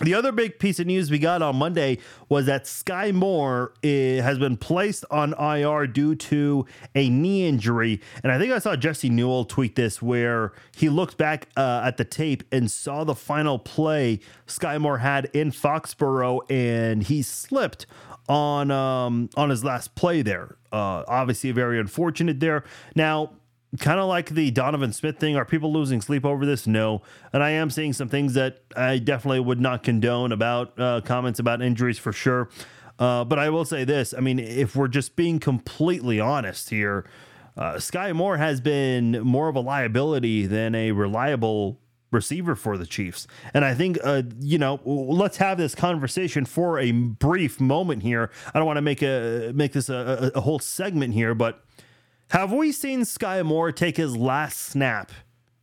The 0.00 0.14
other 0.14 0.32
big 0.32 0.58
piece 0.58 0.80
of 0.80 0.86
news 0.86 1.10
we 1.10 1.18
got 1.18 1.42
on 1.42 1.56
Monday 1.56 1.98
was 2.28 2.46
that 2.46 2.66
Sky 2.66 3.12
Moore 3.12 3.74
eh, 3.84 4.22
has 4.22 4.38
been 4.38 4.56
placed 4.56 5.04
on 5.10 5.34
IR 5.38 5.86
due 5.86 6.14
to 6.14 6.66
a 6.94 7.10
knee 7.10 7.46
injury. 7.46 8.00
And 8.22 8.32
I 8.32 8.38
think 8.38 8.52
I 8.52 8.58
saw 8.58 8.74
Jesse 8.74 9.10
Newell 9.10 9.44
tweet 9.44 9.76
this 9.76 10.00
where 10.00 10.52
he 10.74 10.88
looked 10.88 11.18
back 11.18 11.48
uh, 11.56 11.82
at 11.84 11.98
the 11.98 12.04
tape 12.04 12.42
and 12.50 12.70
saw 12.70 13.04
the 13.04 13.14
final 13.14 13.58
play 13.58 14.20
Sky 14.46 14.78
Moore 14.78 14.98
had 14.98 15.26
in 15.34 15.50
Foxborough 15.50 16.40
and 16.50 17.02
he 17.02 17.22
slipped 17.22 17.86
on 18.28 18.70
um, 18.70 19.28
on 19.36 19.50
his 19.50 19.62
last 19.62 19.94
play 19.94 20.22
there. 20.22 20.56
Uh, 20.72 21.04
obviously, 21.06 21.50
very 21.50 21.78
unfortunate 21.78 22.40
there. 22.40 22.64
Now, 22.94 23.32
kind 23.78 23.98
of 23.98 24.06
like 24.06 24.30
the 24.30 24.50
Donovan 24.50 24.92
Smith 24.92 25.18
thing. 25.18 25.36
Are 25.36 25.44
people 25.44 25.72
losing 25.72 26.00
sleep 26.00 26.24
over 26.24 26.44
this? 26.44 26.66
No. 26.66 27.02
And 27.32 27.42
I 27.42 27.50
am 27.50 27.70
seeing 27.70 27.92
some 27.92 28.08
things 28.08 28.34
that 28.34 28.62
I 28.76 28.98
definitely 28.98 29.40
would 29.40 29.60
not 29.60 29.82
condone 29.82 30.32
about 30.32 30.78
uh, 30.78 31.00
comments 31.02 31.38
about 31.38 31.62
injuries 31.62 31.98
for 31.98 32.12
sure. 32.12 32.48
Uh, 32.98 33.24
but 33.24 33.38
I 33.38 33.48
will 33.48 33.64
say 33.64 33.84
this 33.84 34.14
I 34.16 34.20
mean, 34.20 34.38
if 34.38 34.76
we're 34.76 34.88
just 34.88 35.16
being 35.16 35.38
completely 35.38 36.20
honest 36.20 36.70
here, 36.70 37.06
uh, 37.56 37.78
Sky 37.78 38.12
Moore 38.12 38.36
has 38.36 38.60
been 38.60 39.20
more 39.22 39.48
of 39.48 39.56
a 39.56 39.60
liability 39.60 40.46
than 40.46 40.74
a 40.74 40.92
reliable 40.92 41.80
receiver 42.10 42.54
for 42.54 42.76
the 42.76 42.86
Chiefs. 42.86 43.26
And 43.54 43.64
I 43.64 43.74
think, 43.74 43.98
uh, 44.04 44.22
you 44.38 44.58
know, 44.58 44.80
let's 44.84 45.38
have 45.38 45.56
this 45.58 45.74
conversation 45.74 46.44
for 46.44 46.78
a 46.78 46.92
brief 46.92 47.60
moment 47.60 48.02
here. 48.02 48.30
I 48.54 48.58
don't 48.58 48.66
want 48.66 48.76
to 48.76 48.82
make 48.82 49.02
a 49.02 49.52
make 49.54 49.72
this 49.72 49.88
a, 49.88 50.30
a, 50.34 50.38
a 50.38 50.40
whole 50.42 50.58
segment 50.58 51.14
here, 51.14 51.34
but 51.34 51.64
have 52.32 52.50
we 52.50 52.72
seen 52.72 53.04
Sky 53.04 53.42
Moore 53.42 53.70
take 53.72 53.98
his 53.98 54.16
last 54.16 54.58
snap 54.58 55.12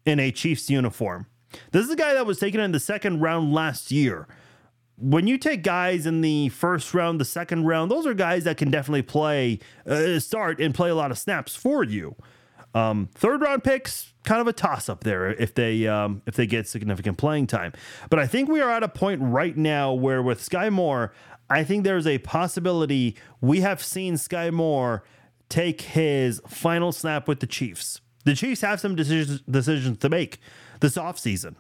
in 0.06 0.20
a 0.20 0.32
Chiefs 0.32 0.70
uniform? 0.70 1.26
This 1.72 1.84
is 1.84 1.90
a 1.90 1.96
guy 1.96 2.14
that 2.14 2.28
was 2.28 2.38
taken 2.38 2.62
in 2.62 2.72
the 2.72 2.80
second 2.80 3.22
round 3.22 3.52
last 3.52 3.92
year. 3.92 4.28
When 4.96 5.26
you 5.26 5.40
take 5.40 5.64
guys 5.64 6.06
in 6.06 6.22
the 6.22 6.50
first 6.50 6.94
round, 6.94 7.20
the 7.20 7.26
second 7.26 7.66
round, 7.66 7.90
those 7.90 8.06
are 8.06 8.14
guys 8.14 8.44
that 8.44 8.58
can 8.58 8.70
definitely 8.70 9.02
play, 9.02 9.58
uh, 9.88 10.20
start 10.20 10.62
and 10.62 10.76
play 10.76 10.92
a 10.92 10.96
lot 10.96 11.10
of 11.10 11.18
snaps 11.18 11.56
for 11.56 11.84
you. 11.84 12.16
Um, 12.76 13.10
third 13.16 13.42
round 13.42 13.64
picks, 13.64 14.14
kind 14.24 14.40
of 14.40 14.48
a 14.48 14.54
toss 14.54 14.90
up 14.90 15.04
there 15.04 15.32
if 15.42 15.56
they 15.56 15.88
um, 15.88 16.22
if 16.28 16.36
they 16.36 16.46
get 16.46 16.68
significant 16.68 17.18
playing 17.18 17.48
time. 17.48 17.74
But 18.12 18.20
I 18.20 18.28
think 18.28 18.48
we 18.48 18.62
are 18.62 18.70
at 18.70 18.84
a 18.84 18.88
point 18.88 19.22
right 19.24 19.58
now 19.58 19.92
where 19.94 20.22
with 20.22 20.40
Sky 20.44 20.70
Moore, 20.70 21.14
I 21.50 21.64
think 21.64 21.84
there's 21.84 22.06
a 22.06 22.20
possibility 22.20 23.18
we 23.42 23.62
have 23.62 23.82
seen 23.82 24.18
Sky 24.18 24.52
Moore 24.52 25.04
take 25.50 25.82
his 25.82 26.42
final 26.48 26.92
snap 26.92 27.28
with 27.28 27.40
the 27.40 27.48
Chiefs. 27.48 28.02
The 28.26 28.36
Chiefs 28.36 28.62
have 28.62 28.80
some 28.80 28.96
decisions 28.96 29.42
decisions 29.42 29.98
to 30.00 30.10
make 30.10 30.40
this 30.80 30.96
offseason. 30.96 31.56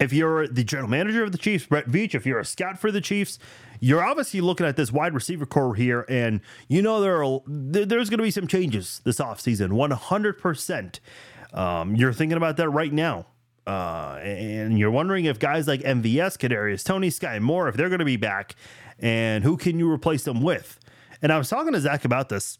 If 0.00 0.12
you're 0.12 0.48
the 0.48 0.64
general 0.64 0.88
manager 0.88 1.22
of 1.22 1.32
the 1.32 1.38
Chiefs, 1.38 1.66
Brett 1.66 1.86
Veach, 1.86 2.14
if 2.14 2.24
you're 2.24 2.38
a 2.38 2.44
scout 2.44 2.78
for 2.78 2.90
the 2.90 3.00
Chiefs, 3.00 3.38
you're 3.78 4.02
obviously 4.02 4.40
looking 4.40 4.66
at 4.66 4.76
this 4.76 4.90
wide 4.90 5.12
receiver 5.12 5.44
core 5.44 5.74
here, 5.74 6.06
and 6.08 6.40
you 6.68 6.82
know 6.82 7.00
there 7.00 7.22
are 7.22 7.40
there's 7.46 8.08
going 8.08 8.18
to 8.18 8.24
be 8.24 8.30
some 8.30 8.46
changes 8.46 9.00
this 9.04 9.18
offseason, 9.18 9.70
100%. 9.70 11.00
Um, 11.52 11.94
you're 11.94 12.12
thinking 12.12 12.36
about 12.36 12.56
that 12.56 12.70
right 12.70 12.92
now. 12.92 13.26
Uh, 13.66 14.18
and 14.22 14.76
you're 14.76 14.90
wondering 14.90 15.26
if 15.26 15.38
guys 15.38 15.68
like 15.68 15.82
MVS, 15.82 16.36
Kadarius, 16.36 16.84
Toney, 16.84 17.10
Sky 17.10 17.38
Moore, 17.38 17.68
if 17.68 17.76
they're 17.76 17.90
going 17.90 18.00
to 18.00 18.04
be 18.04 18.16
back, 18.16 18.56
and 18.98 19.44
who 19.44 19.56
can 19.56 19.78
you 19.78 19.90
replace 19.90 20.24
them 20.24 20.42
with? 20.42 20.80
And 21.20 21.30
I 21.30 21.38
was 21.38 21.48
talking 21.48 21.72
to 21.72 21.80
Zach 21.80 22.04
about 22.04 22.28
this 22.28 22.58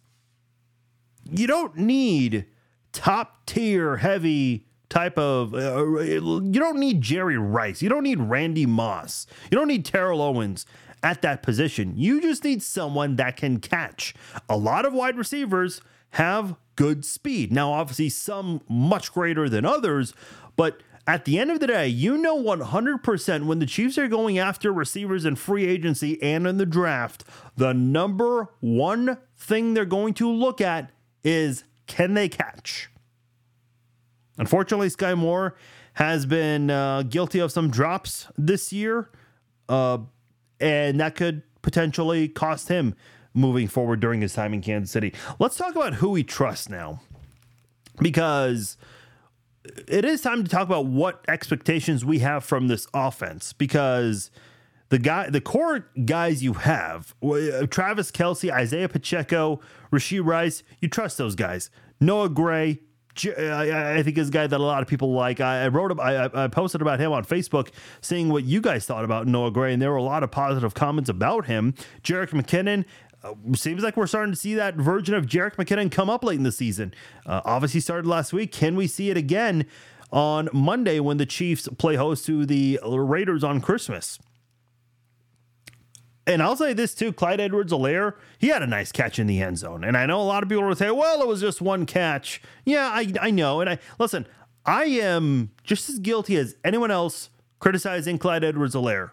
you 1.30 1.46
don't 1.46 1.76
need 1.76 2.46
top 2.92 3.46
tier 3.46 3.96
heavy 3.98 4.66
type 4.88 5.16
of 5.18 5.54
uh, 5.54 5.86
you 6.00 6.52
don't 6.52 6.78
need 6.78 7.00
Jerry 7.00 7.38
Rice. 7.38 7.80
You 7.82 7.88
don't 7.88 8.02
need 8.02 8.20
Randy 8.20 8.66
Moss. 8.66 9.26
You 9.50 9.56
don't 9.56 9.68
need 9.68 9.84
Terrell 9.84 10.20
Owens 10.20 10.66
at 11.02 11.22
that 11.22 11.42
position. 11.42 11.94
You 11.96 12.20
just 12.20 12.44
need 12.44 12.62
someone 12.62 13.16
that 13.16 13.36
can 13.36 13.58
catch. 13.58 14.14
A 14.48 14.56
lot 14.56 14.84
of 14.84 14.92
wide 14.92 15.16
receivers 15.16 15.80
have 16.10 16.56
good 16.76 17.04
speed. 17.04 17.52
Now 17.52 17.72
obviously 17.72 18.10
some 18.10 18.60
much 18.68 19.12
greater 19.12 19.48
than 19.48 19.64
others, 19.64 20.14
but 20.56 20.82
at 21.06 21.24
the 21.24 21.38
end 21.38 21.50
of 21.50 21.58
the 21.58 21.66
day, 21.66 21.88
you 21.88 22.16
know 22.16 22.40
100% 22.40 23.46
when 23.46 23.58
the 23.58 23.66
Chiefs 23.66 23.98
are 23.98 24.06
going 24.06 24.38
after 24.38 24.72
receivers 24.72 25.24
in 25.24 25.34
free 25.34 25.66
agency 25.66 26.22
and 26.22 26.46
in 26.46 26.58
the 26.58 26.66
draft, 26.66 27.24
the 27.56 27.74
number 27.74 28.50
one 28.60 29.18
thing 29.36 29.74
they're 29.74 29.84
going 29.84 30.14
to 30.14 30.30
look 30.30 30.60
at 30.60 30.90
is 31.24 31.64
can 31.86 32.14
they 32.14 32.28
catch? 32.28 32.90
Unfortunately, 34.38 34.88
Sky 34.88 35.14
Moore 35.14 35.56
has 35.94 36.24
been 36.24 36.70
uh, 36.70 37.02
guilty 37.02 37.38
of 37.38 37.52
some 37.52 37.70
drops 37.70 38.26
this 38.38 38.72
year, 38.72 39.10
uh, 39.68 39.98
and 40.58 40.98
that 41.00 41.14
could 41.14 41.42
potentially 41.60 42.28
cost 42.28 42.68
him 42.68 42.94
moving 43.34 43.68
forward 43.68 44.00
during 44.00 44.20
his 44.20 44.32
time 44.32 44.54
in 44.54 44.62
Kansas 44.62 44.90
City. 44.90 45.12
Let's 45.38 45.56
talk 45.56 45.74
about 45.74 45.94
who 45.94 46.10
we 46.10 46.22
trust 46.24 46.70
now, 46.70 47.00
because 48.00 48.76
it 49.86 50.04
is 50.04 50.22
time 50.22 50.44
to 50.44 50.50
talk 50.50 50.62
about 50.62 50.86
what 50.86 51.24
expectations 51.28 52.04
we 52.04 52.20
have 52.20 52.42
from 52.42 52.68
this 52.68 52.86
offense. 52.94 53.52
Because 53.52 54.30
the 54.92 54.98
guy, 54.98 55.30
the 55.30 55.40
core 55.40 55.86
guys 56.04 56.42
you 56.42 56.52
have, 56.52 57.14
uh, 57.22 57.66
Travis 57.70 58.10
Kelce, 58.10 58.52
Isaiah 58.52 58.90
Pacheco, 58.90 59.58
Rashee 59.90 60.22
Rice, 60.22 60.62
you 60.80 60.88
trust 60.88 61.16
those 61.16 61.34
guys. 61.34 61.70
Noah 61.98 62.28
Gray, 62.28 62.78
I 63.16 64.02
think 64.02 64.18
is 64.18 64.28
a 64.28 64.30
guy 64.30 64.46
that 64.46 64.60
a 64.60 64.62
lot 64.62 64.82
of 64.82 64.88
people 64.88 65.14
like. 65.14 65.40
I, 65.40 65.68
wrote, 65.68 65.98
I 65.98 66.48
posted 66.48 66.82
about 66.82 67.00
him 67.00 67.10
on 67.10 67.24
Facebook, 67.24 67.70
seeing 68.02 68.28
what 68.28 68.44
you 68.44 68.60
guys 68.60 68.84
thought 68.84 69.02
about 69.02 69.26
Noah 69.26 69.50
Gray, 69.50 69.72
and 69.72 69.80
there 69.80 69.90
were 69.90 69.96
a 69.96 70.02
lot 70.02 70.22
of 70.22 70.30
positive 70.30 70.74
comments 70.74 71.08
about 71.08 71.46
him. 71.46 71.72
Jerick 72.02 72.28
McKinnon. 72.28 72.84
Uh, 73.24 73.34
seems 73.54 73.82
like 73.82 73.96
we're 73.96 74.06
starting 74.06 74.32
to 74.32 74.38
see 74.38 74.54
that 74.56 74.74
version 74.74 75.14
of 75.14 75.24
Jerick 75.24 75.54
McKinnon 75.54 75.90
come 75.90 76.10
up 76.10 76.22
late 76.22 76.36
in 76.36 76.42
the 76.42 76.52
season. 76.52 76.92
Uh, 77.24 77.40
obviously, 77.46 77.80
started 77.80 78.06
last 78.06 78.34
week. 78.34 78.52
Can 78.52 78.76
we 78.76 78.86
see 78.86 79.08
it 79.08 79.16
again 79.16 79.64
on 80.10 80.50
Monday 80.52 81.00
when 81.00 81.16
the 81.16 81.24
Chiefs 81.24 81.66
play 81.78 81.96
host 81.96 82.26
to 82.26 82.44
the 82.44 82.78
Raiders 82.82 83.42
on 83.42 83.62
Christmas? 83.62 84.18
And 86.26 86.42
I'll 86.42 86.56
say 86.56 86.72
this 86.72 86.94
too, 86.94 87.12
Clyde 87.12 87.40
Edwards 87.40 87.72
Helaire, 87.72 88.14
he 88.38 88.48
had 88.48 88.62
a 88.62 88.66
nice 88.66 88.92
catch 88.92 89.18
in 89.18 89.26
the 89.26 89.42
end 89.42 89.58
zone. 89.58 89.82
And 89.82 89.96
I 89.96 90.06
know 90.06 90.20
a 90.20 90.22
lot 90.22 90.42
of 90.42 90.48
people 90.48 90.64
will 90.64 90.76
say, 90.76 90.90
well, 90.90 91.20
it 91.20 91.26
was 91.26 91.40
just 91.40 91.60
one 91.60 91.84
catch. 91.84 92.40
Yeah, 92.64 92.88
I, 92.92 93.12
I 93.20 93.30
know. 93.30 93.60
And 93.60 93.68
I 93.68 93.78
listen, 93.98 94.26
I 94.64 94.84
am 94.84 95.50
just 95.64 95.88
as 95.88 95.98
guilty 95.98 96.36
as 96.36 96.54
anyone 96.64 96.92
else 96.92 97.30
criticizing 97.58 98.18
Clyde 98.18 98.44
Edwards 98.44 98.74
Helaire. 98.74 99.10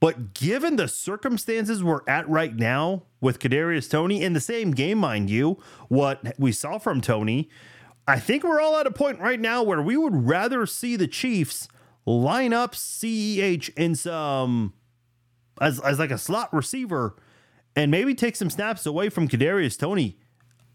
But 0.00 0.34
given 0.34 0.76
the 0.76 0.88
circumstances 0.88 1.82
we're 1.82 2.02
at 2.08 2.28
right 2.28 2.54
now 2.54 3.04
with 3.20 3.38
Kadarius 3.38 3.88
Toney 3.88 4.22
in 4.22 4.32
the 4.32 4.40
same 4.40 4.72
game, 4.72 4.98
mind 4.98 5.30
you, 5.30 5.58
what 5.88 6.38
we 6.38 6.52
saw 6.52 6.78
from 6.78 7.00
Toney, 7.00 7.48
I 8.06 8.18
think 8.18 8.44
we're 8.44 8.60
all 8.60 8.76
at 8.76 8.86
a 8.86 8.90
point 8.90 9.20
right 9.20 9.40
now 9.40 9.62
where 9.62 9.80
we 9.80 9.96
would 9.96 10.26
rather 10.26 10.66
see 10.66 10.96
the 10.96 11.08
Chiefs 11.08 11.68
line 12.04 12.52
up 12.52 12.74
CEH 12.74 13.70
in 13.76 13.94
some 13.94 14.74
as, 15.60 15.80
as 15.80 15.98
like 15.98 16.10
a 16.10 16.18
slot 16.18 16.52
receiver 16.52 17.16
and 17.76 17.90
maybe 17.90 18.14
take 18.14 18.36
some 18.36 18.50
snaps 18.50 18.86
away 18.86 19.08
from 19.08 19.28
Kadarius 19.28 19.78
Toney. 19.78 20.18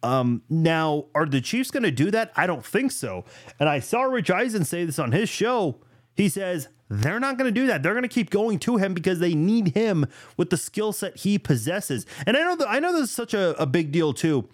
Um, 0.02 0.44
now, 0.50 1.06
are 1.14 1.26
the 1.26 1.42
Chiefs 1.42 1.72
going 1.72 1.84
to 1.84 1.92
do 1.92 2.10
that? 2.12 2.32
I 2.36 2.48
don't 2.48 2.66
think 2.66 2.92
so. 2.92 3.26
And 3.60 3.68
I 3.68 3.80
saw 3.80 4.04
Rich 4.04 4.30
Eisen 4.30 4.64
say 4.64 4.86
this 4.86 5.00
on 5.00 5.12
his 5.12 5.30
show. 5.30 5.82
He 6.16 6.30
says 6.30 6.70
they're 6.90 7.20
not 7.20 7.38
going 7.38 7.54
to 7.54 7.60
do 7.60 7.68
that. 7.68 7.84
They're 7.84 7.94
going 7.94 8.04
to 8.04 8.10
keep 8.10 8.30
going 8.30 8.60
to 8.60 8.78
him 8.78 8.94
because 8.94 9.20
they 9.20 9.36
need 9.36 9.76
him 9.76 10.06
with 10.38 10.50
the 10.50 10.58
skill 10.58 10.92
set 10.92 11.18
he 11.18 11.38
possesses. 11.38 12.06
And 12.26 12.36
I 12.36 12.42
know 12.42 12.56
that 12.58 12.70
I 12.70 12.80
know 12.80 12.94
this 12.94 13.10
is 13.10 13.12
such 13.12 13.34
a, 13.34 13.62
a 13.62 13.66
big 13.66 13.92
deal 13.92 14.14
too. 14.14 14.50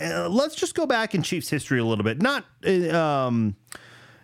Uh, 0.00 0.28
let's 0.28 0.54
just 0.54 0.74
go 0.74 0.86
back 0.86 1.14
in 1.14 1.22
Chiefs 1.22 1.50
history 1.50 1.78
a 1.78 1.84
little 1.84 2.04
bit. 2.04 2.22
Not 2.22 2.44
uh, 2.66 2.96
um, 2.96 3.56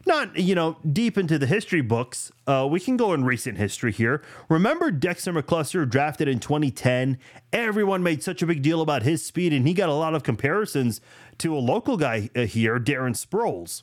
not 0.06 0.36
you 0.36 0.54
know 0.54 0.76
deep 0.90 1.18
into 1.18 1.38
the 1.38 1.46
history 1.46 1.80
books. 1.80 2.32
Uh, 2.46 2.66
we 2.70 2.80
can 2.80 2.96
go 2.96 3.12
in 3.12 3.24
recent 3.24 3.58
history 3.58 3.92
here. 3.92 4.22
Remember 4.48 4.90
dexter 4.90 5.32
mccluster 5.32 5.88
drafted 5.88 6.28
in 6.28 6.38
2010 6.38 7.18
everyone 7.52 8.02
made 8.02 8.22
such 8.22 8.42
a 8.42 8.46
big 8.46 8.62
deal 8.62 8.80
about 8.80 9.02
his 9.02 9.24
speed 9.24 9.52
and 9.52 9.66
he 9.66 9.74
got 9.74 9.88
a 9.88 9.94
lot 9.94 10.14
of 10.14 10.22
comparisons 10.22 11.00
to 11.38 11.54
a 11.54 11.58
local 11.58 11.96
guy 11.96 12.30
uh, 12.36 12.42
here 12.42 12.78
darren 12.78 13.14
sproles 13.14 13.82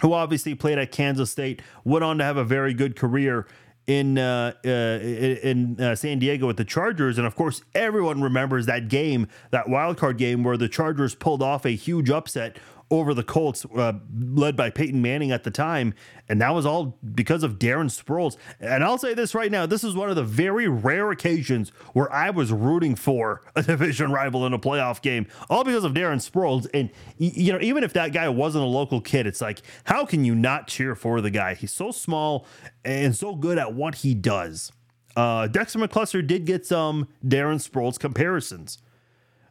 who 0.00 0.12
obviously 0.12 0.54
played 0.54 0.78
at 0.78 0.90
kansas 0.90 1.30
state 1.30 1.62
went 1.84 2.04
on 2.04 2.18
to 2.18 2.24
have 2.24 2.36
a 2.36 2.44
very 2.44 2.74
good 2.74 2.96
career 2.96 3.46
in 3.86 4.18
uh, 4.18 4.52
uh, 4.64 4.68
in 4.68 5.80
uh, 5.80 5.94
San 5.94 6.18
Diego 6.18 6.46
with 6.46 6.56
the 6.56 6.64
Chargers, 6.64 7.18
and 7.18 7.26
of 7.26 7.36
course, 7.36 7.62
everyone 7.74 8.20
remembers 8.20 8.66
that 8.66 8.88
game, 8.88 9.28
that 9.50 9.68
wild 9.68 9.96
card 9.96 10.18
game 10.18 10.42
where 10.42 10.56
the 10.56 10.68
Chargers 10.68 11.14
pulled 11.14 11.42
off 11.42 11.64
a 11.64 11.70
huge 11.70 12.10
upset 12.10 12.58
over 12.90 13.14
the 13.14 13.22
Colts, 13.22 13.66
uh, 13.76 13.94
led 14.16 14.56
by 14.56 14.70
Peyton 14.70 15.02
Manning 15.02 15.32
at 15.32 15.44
the 15.44 15.50
time. 15.50 15.94
And 16.28 16.40
that 16.40 16.54
was 16.54 16.64
all 16.64 16.98
because 17.14 17.42
of 17.42 17.58
Darren 17.58 17.86
Sproles. 17.86 18.36
And 18.60 18.84
I'll 18.84 18.98
say 18.98 19.14
this 19.14 19.34
right 19.34 19.50
now 19.50 19.66
this 19.66 19.82
is 19.82 19.94
one 19.94 20.08
of 20.08 20.16
the 20.16 20.24
very 20.24 20.68
rare 20.68 21.10
occasions 21.10 21.70
where 21.94 22.12
I 22.12 22.30
was 22.30 22.52
rooting 22.52 22.94
for 22.94 23.42
a 23.54 23.62
division 23.64 24.12
rival 24.12 24.46
in 24.46 24.52
a 24.52 24.58
playoff 24.58 25.02
game, 25.02 25.26
all 25.50 25.64
because 25.64 25.84
of 25.84 25.92
Darren 25.92 26.18
Sproles. 26.18 26.66
And, 26.72 26.90
you 27.18 27.52
know, 27.52 27.58
even 27.60 27.82
if 27.82 27.92
that 27.94 28.12
guy 28.12 28.28
wasn't 28.28 28.64
a 28.64 28.68
local 28.68 29.00
kid, 29.00 29.26
it's 29.26 29.40
like, 29.40 29.62
how 29.84 30.04
can 30.04 30.24
you 30.24 30.34
not 30.34 30.68
cheer 30.68 30.94
for 30.94 31.20
the 31.20 31.30
guy? 31.30 31.54
He's 31.54 31.72
so 31.72 31.90
small 31.90 32.46
and 32.84 33.14
so 33.16 33.34
good 33.34 33.58
at 33.58 33.74
what 33.74 33.96
he 33.96 34.14
does. 34.14 34.70
Uh, 35.16 35.46
Dexter 35.46 35.78
McCluster 35.78 36.24
did 36.24 36.44
get 36.44 36.66
some 36.66 37.08
Darren 37.24 37.56
Sproles 37.56 37.98
comparisons. 37.98 38.78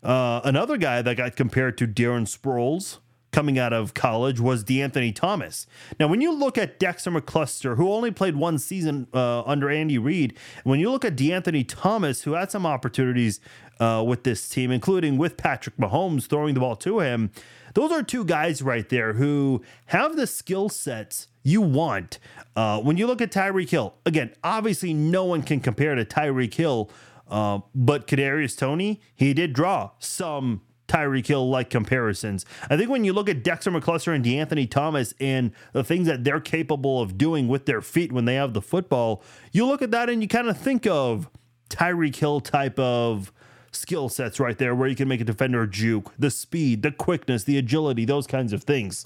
Uh, 0.03 0.39
another 0.43 0.77
guy 0.77 1.01
that 1.01 1.17
got 1.17 1.35
compared 1.35 1.77
to 1.79 1.87
Darren 1.87 2.27
Sproles 2.27 2.99
coming 3.35 3.59
out 3.59 3.73
of 3.73 3.93
college 3.93 4.39
was 4.39 4.63
DeAnthony 4.63 5.13
Thomas. 5.13 5.67
Now, 5.99 6.07
when 6.07 6.21
you 6.21 6.31
look 6.31 6.57
at 6.57 6.79
Dexter 6.79 7.11
McCluster, 7.11 7.75
who 7.75 7.91
only 7.91 8.09
played 8.09 8.37
one 8.37 8.57
season 8.57 9.07
uh, 9.13 9.41
under 9.41 9.69
Andy 9.69 9.97
Reid, 9.97 10.37
when 10.63 10.79
you 10.79 10.89
look 10.89 11.03
at 11.03 11.17
DeAnthony 11.17 11.65
Thomas, 11.67 12.21
who 12.21 12.31
had 12.31 12.49
some 12.49 12.65
opportunities 12.65 13.41
uh, 13.81 14.01
with 14.07 14.23
this 14.23 14.47
team, 14.47 14.71
including 14.71 15.17
with 15.17 15.35
Patrick 15.35 15.75
Mahomes 15.75 16.27
throwing 16.27 16.53
the 16.53 16.61
ball 16.61 16.77
to 16.77 17.01
him, 17.01 17.29
those 17.73 17.91
are 17.91 18.01
two 18.01 18.23
guys 18.23 18.61
right 18.61 18.87
there 18.87 19.11
who 19.11 19.61
have 19.87 20.15
the 20.15 20.27
skill 20.27 20.69
sets 20.69 21.27
you 21.43 21.59
want. 21.59 22.19
Uh, 22.55 22.79
when 22.79 22.95
you 22.95 23.05
look 23.05 23.19
at 23.19 23.33
Tyreek 23.33 23.69
Hill, 23.69 23.95
again, 24.05 24.31
obviously 24.45 24.93
no 24.93 25.25
one 25.25 25.41
can 25.41 25.59
compare 25.59 25.93
to 25.93 26.05
Tyreek 26.05 26.53
Hill, 26.53 26.89
uh, 27.27 27.59
but 27.75 28.07
Kadarius 28.07 28.57
Toney, 28.57 29.01
he 29.13 29.33
did 29.33 29.51
draw 29.51 29.91
some 29.99 30.61
Tyreek 30.87 31.27
Hill 31.27 31.49
like 31.49 31.69
comparisons. 31.69 32.45
I 32.69 32.77
think 32.77 32.89
when 32.89 33.03
you 33.03 33.13
look 33.13 33.29
at 33.29 33.43
Dexter 33.43 33.71
McCluster 33.71 34.13
and 34.13 34.23
DeAnthony 34.23 34.69
Thomas 34.69 35.13
and 35.19 35.51
the 35.73 35.83
things 35.83 36.07
that 36.07 36.23
they're 36.23 36.39
capable 36.39 37.01
of 37.01 37.17
doing 37.17 37.47
with 37.47 37.65
their 37.65 37.81
feet 37.81 38.11
when 38.11 38.25
they 38.25 38.35
have 38.35 38.53
the 38.53 38.61
football, 38.61 39.23
you 39.51 39.65
look 39.65 39.81
at 39.81 39.91
that 39.91 40.09
and 40.09 40.21
you 40.21 40.27
kind 40.27 40.47
of 40.47 40.57
think 40.57 40.85
of 40.85 41.29
Tyreek 41.69 42.15
Hill 42.15 42.39
type 42.39 42.77
of 42.79 43.31
skill 43.71 44.09
sets 44.09 44.39
right 44.39 44.57
there 44.57 44.73
where 44.73 44.87
you 44.87 44.95
can 44.95 45.07
make 45.07 45.21
a 45.21 45.25
defender 45.25 45.67
juke, 45.67 46.13
the 46.17 46.31
speed, 46.31 46.81
the 46.81 46.91
quickness, 46.91 47.43
the 47.43 47.57
agility, 47.57 48.05
those 48.05 48.27
kinds 48.27 48.53
of 48.53 48.63
things. 48.63 49.05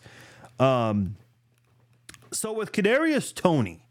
Um, 0.59 1.15
so 2.31 2.53
with 2.53 2.71
Kadarius 2.71 3.33
Toney, 3.33 3.85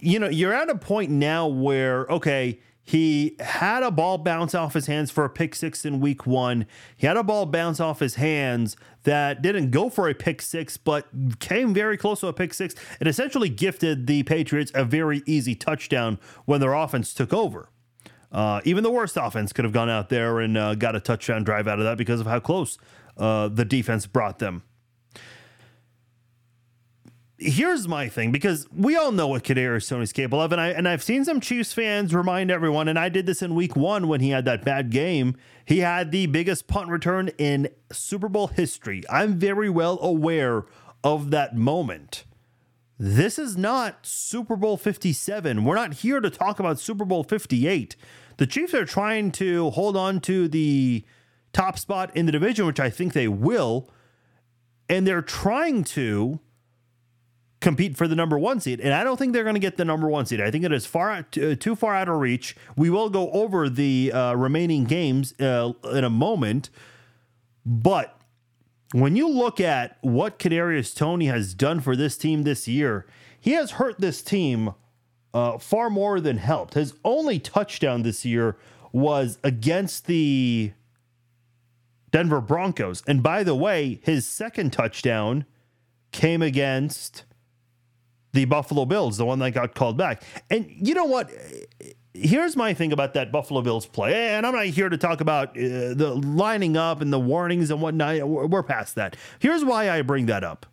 you 0.00 0.18
know, 0.18 0.28
you're 0.28 0.52
at 0.52 0.68
a 0.68 0.76
point 0.76 1.10
now 1.10 1.46
where 1.46 2.06
okay, 2.06 2.58
he 2.84 3.36
had 3.38 3.82
a 3.82 3.90
ball 3.90 4.18
bounce 4.18 4.54
off 4.54 4.74
his 4.74 4.86
hands 4.86 5.10
for 5.10 5.24
a 5.24 5.30
pick 5.30 5.54
six 5.54 5.84
in 5.84 6.00
week 6.00 6.26
one. 6.26 6.66
He 6.96 7.06
had 7.06 7.16
a 7.16 7.22
ball 7.22 7.46
bounce 7.46 7.78
off 7.78 8.00
his 8.00 8.16
hands 8.16 8.76
that 9.04 9.40
didn't 9.40 9.70
go 9.70 9.88
for 9.88 10.08
a 10.08 10.14
pick 10.14 10.42
six, 10.42 10.76
but 10.76 11.06
came 11.38 11.72
very 11.72 11.96
close 11.96 12.20
to 12.20 12.26
a 12.26 12.32
pick 12.32 12.52
six. 12.52 12.74
It 13.00 13.06
essentially 13.06 13.48
gifted 13.48 14.06
the 14.06 14.24
Patriots 14.24 14.72
a 14.74 14.84
very 14.84 15.22
easy 15.26 15.54
touchdown 15.54 16.18
when 16.44 16.60
their 16.60 16.72
offense 16.72 17.14
took 17.14 17.32
over. 17.32 17.68
Uh, 18.32 18.60
even 18.64 18.82
the 18.82 18.90
worst 18.90 19.16
offense 19.16 19.52
could 19.52 19.64
have 19.64 19.74
gone 19.74 19.90
out 19.90 20.08
there 20.08 20.40
and 20.40 20.56
uh, 20.56 20.74
got 20.74 20.96
a 20.96 21.00
touchdown 21.00 21.44
drive 21.44 21.68
out 21.68 21.78
of 21.78 21.84
that 21.84 21.98
because 21.98 22.20
of 22.20 22.26
how 22.26 22.40
close 22.40 22.78
uh, 23.16 23.46
the 23.46 23.64
defense 23.64 24.06
brought 24.06 24.38
them 24.38 24.62
here's 27.42 27.88
my 27.88 28.08
thing 28.08 28.32
because 28.32 28.66
we 28.72 28.96
all 28.96 29.12
know 29.12 29.28
what 29.28 29.44
Kadarius 29.44 29.88
Toney's 29.88 30.12
capable 30.12 30.40
of, 30.40 30.52
and 30.52 30.60
I 30.60 30.68
and 30.68 30.88
I've 30.88 31.02
seen 31.02 31.24
some 31.24 31.40
Chiefs 31.40 31.72
fans 31.72 32.14
remind 32.14 32.50
everyone, 32.50 32.88
and 32.88 32.98
I 32.98 33.08
did 33.08 33.26
this 33.26 33.42
in 33.42 33.54
Week 33.54 33.76
One 33.76 34.08
when 34.08 34.20
he 34.20 34.30
had 34.30 34.44
that 34.44 34.64
bad 34.64 34.90
game. 34.90 35.36
He 35.64 35.78
had 35.78 36.10
the 36.10 36.26
biggest 36.26 36.66
punt 36.66 36.88
return 36.88 37.28
in 37.38 37.68
Super 37.90 38.28
Bowl 38.28 38.48
history. 38.48 39.02
I'm 39.10 39.38
very 39.38 39.68
well 39.68 39.98
aware 40.00 40.64
of 41.04 41.30
that 41.30 41.56
moment. 41.56 42.24
This 42.98 43.38
is 43.38 43.56
not 43.56 44.06
Super 44.06 44.54
Bowl 44.54 44.76
57. 44.76 45.64
We're 45.64 45.74
not 45.74 45.94
here 45.94 46.20
to 46.20 46.30
talk 46.30 46.60
about 46.60 46.78
Super 46.78 47.04
Bowl 47.04 47.24
58. 47.24 47.96
The 48.36 48.46
Chiefs 48.46 48.74
are 48.74 48.84
trying 48.84 49.32
to 49.32 49.70
hold 49.70 49.96
on 49.96 50.20
to 50.20 50.46
the 50.48 51.04
top 51.52 51.78
spot 51.78 52.16
in 52.16 52.26
the 52.26 52.32
division, 52.32 52.66
which 52.66 52.80
I 52.80 52.90
think 52.90 53.12
they 53.12 53.28
will, 53.28 53.90
and 54.88 55.06
they're 55.06 55.22
trying 55.22 55.84
to 55.84 56.40
compete 57.62 57.96
for 57.96 58.06
the 58.06 58.16
number 58.16 58.38
one 58.38 58.60
seed. 58.60 58.80
And 58.80 58.92
I 58.92 59.04
don't 59.04 59.16
think 59.16 59.32
they're 59.32 59.44
going 59.44 59.54
to 59.54 59.60
get 59.60 59.78
the 59.78 59.84
number 59.84 60.08
one 60.08 60.26
seed. 60.26 60.40
I 60.40 60.50
think 60.50 60.64
it 60.64 60.72
is 60.72 60.84
far 60.84 61.10
uh, 61.10 61.22
too 61.32 61.74
far 61.74 61.94
out 61.94 62.08
of 62.08 62.16
reach. 62.16 62.54
We 62.76 62.90
will 62.90 63.08
go 63.08 63.30
over 63.30 63.70
the 63.70 64.12
uh, 64.12 64.34
remaining 64.34 64.84
games 64.84 65.32
uh, 65.40 65.72
in 65.92 66.04
a 66.04 66.10
moment, 66.10 66.68
but 67.64 68.18
when 68.92 69.16
you 69.16 69.28
look 69.28 69.58
at 69.58 69.96
what 70.02 70.38
Kadarius 70.38 70.94
Toney 70.94 71.26
has 71.26 71.54
done 71.54 71.80
for 71.80 71.96
this 71.96 72.18
team 72.18 72.42
this 72.42 72.68
year, 72.68 73.06
he 73.40 73.52
has 73.52 73.72
hurt 73.72 73.98
this 74.00 74.22
team 74.22 74.74
uh, 75.32 75.56
far 75.58 75.88
more 75.88 76.20
than 76.20 76.36
helped. 76.36 76.74
His 76.74 76.94
only 77.04 77.38
touchdown 77.38 78.02
this 78.02 78.24
year 78.24 78.56
was 78.92 79.38
against 79.42 80.06
the 80.06 80.72
Denver 82.10 82.42
Broncos. 82.42 83.02
And 83.06 83.22
by 83.22 83.42
the 83.42 83.54
way, 83.54 84.00
his 84.02 84.26
second 84.28 84.72
touchdown 84.72 85.46
came 86.12 86.42
against 86.42 87.24
the 88.32 88.44
Buffalo 88.46 88.84
Bills, 88.84 89.16
the 89.18 89.24
one 89.24 89.38
that 89.40 89.52
got 89.52 89.74
called 89.74 89.96
back. 89.96 90.22
And 90.50 90.66
you 90.68 90.94
know 90.94 91.04
what? 91.04 91.30
Here's 92.14 92.56
my 92.56 92.74
thing 92.74 92.92
about 92.92 93.14
that 93.14 93.32
Buffalo 93.32 93.62
Bills 93.62 93.86
play, 93.86 94.30
and 94.34 94.46
I'm 94.46 94.54
not 94.54 94.66
here 94.66 94.88
to 94.88 94.98
talk 94.98 95.20
about 95.20 95.50
uh, 95.50 95.94
the 95.94 96.20
lining 96.24 96.76
up 96.76 97.00
and 97.00 97.12
the 97.12 97.20
warnings 97.20 97.70
and 97.70 97.80
whatnot. 97.80 98.28
We're 98.28 98.62
past 98.62 98.94
that. 98.96 99.16
Here's 99.38 99.64
why 99.64 99.90
I 99.90 100.02
bring 100.02 100.26
that 100.26 100.44
up. 100.44 100.66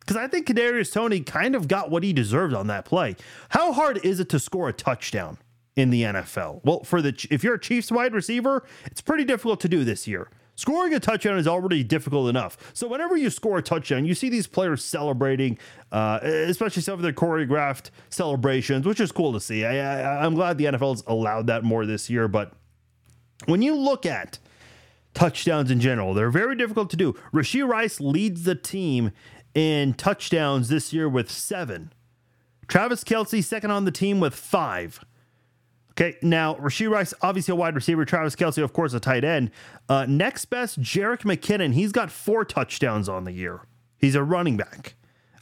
Because 0.00 0.16
I 0.16 0.28
think 0.28 0.46
Kadarius 0.46 0.92
Toney 0.92 1.20
kind 1.20 1.54
of 1.54 1.66
got 1.66 1.90
what 1.90 2.02
he 2.02 2.12
deserved 2.12 2.54
on 2.54 2.66
that 2.66 2.84
play. 2.84 3.16
How 3.50 3.72
hard 3.72 4.04
is 4.04 4.20
it 4.20 4.28
to 4.30 4.38
score 4.38 4.68
a 4.68 4.72
touchdown 4.72 5.38
in 5.76 5.90
the 5.90 6.02
NFL? 6.02 6.60
Well, 6.62 6.84
for 6.84 7.00
the 7.00 7.26
if 7.30 7.42
you're 7.42 7.54
a 7.54 7.60
Chiefs 7.60 7.90
wide 7.90 8.12
receiver, 8.12 8.64
it's 8.84 9.00
pretty 9.00 9.24
difficult 9.24 9.60
to 9.60 9.68
do 9.68 9.82
this 9.82 10.06
year. 10.06 10.28
Scoring 10.56 10.94
a 10.94 11.00
touchdown 11.00 11.36
is 11.36 11.48
already 11.48 11.82
difficult 11.82 12.28
enough. 12.28 12.56
So 12.74 12.86
whenever 12.86 13.16
you 13.16 13.28
score 13.30 13.58
a 13.58 13.62
touchdown, 13.62 14.04
you 14.04 14.14
see 14.14 14.28
these 14.28 14.46
players 14.46 14.84
celebrating, 14.84 15.58
uh, 15.90 16.20
especially 16.22 16.82
some 16.82 16.94
of 16.94 17.02
their 17.02 17.12
choreographed 17.12 17.90
celebrations, 18.08 18.86
which 18.86 19.00
is 19.00 19.10
cool 19.10 19.32
to 19.32 19.40
see. 19.40 19.64
I, 19.64 19.78
I, 19.78 20.24
I'm 20.24 20.34
glad 20.34 20.58
the 20.58 20.66
NFL's 20.66 21.02
allowed 21.06 21.48
that 21.48 21.64
more 21.64 21.86
this 21.86 22.08
year. 22.08 22.28
But 22.28 22.52
when 23.46 23.62
you 23.62 23.74
look 23.74 24.06
at 24.06 24.38
touchdowns 25.12 25.70
in 25.70 25.80
general, 25.80 26.14
they're 26.14 26.30
very 26.30 26.54
difficult 26.54 26.88
to 26.90 26.96
do. 26.96 27.14
Rashee 27.32 27.66
Rice 27.66 28.00
leads 28.00 28.44
the 28.44 28.54
team 28.54 29.10
in 29.54 29.94
touchdowns 29.94 30.68
this 30.68 30.92
year 30.92 31.08
with 31.08 31.30
seven. 31.30 31.92
Travis 32.68 33.04
Kelce 33.04 33.42
second 33.42 33.70
on 33.72 33.84
the 33.84 33.90
team 33.90 34.20
with 34.20 34.34
five. 34.34 35.04
Okay, 35.96 36.16
now 36.22 36.54
Rashee 36.56 36.90
Rice, 36.90 37.14
obviously 37.22 37.52
a 37.52 37.54
wide 37.54 37.76
receiver. 37.76 38.04
Travis 38.04 38.34
Kelce, 38.34 38.62
of 38.62 38.72
course, 38.72 38.94
a 38.94 39.00
tight 39.00 39.22
end. 39.22 39.52
Uh, 39.88 40.06
next 40.08 40.46
best, 40.46 40.80
Jerick 40.80 41.20
McKinnon. 41.20 41.72
He's 41.72 41.92
got 41.92 42.10
four 42.10 42.44
touchdowns 42.44 43.08
on 43.08 43.24
the 43.24 43.32
year. 43.32 43.60
He's 43.98 44.16
a 44.16 44.22
running 44.22 44.56
back. 44.56 44.96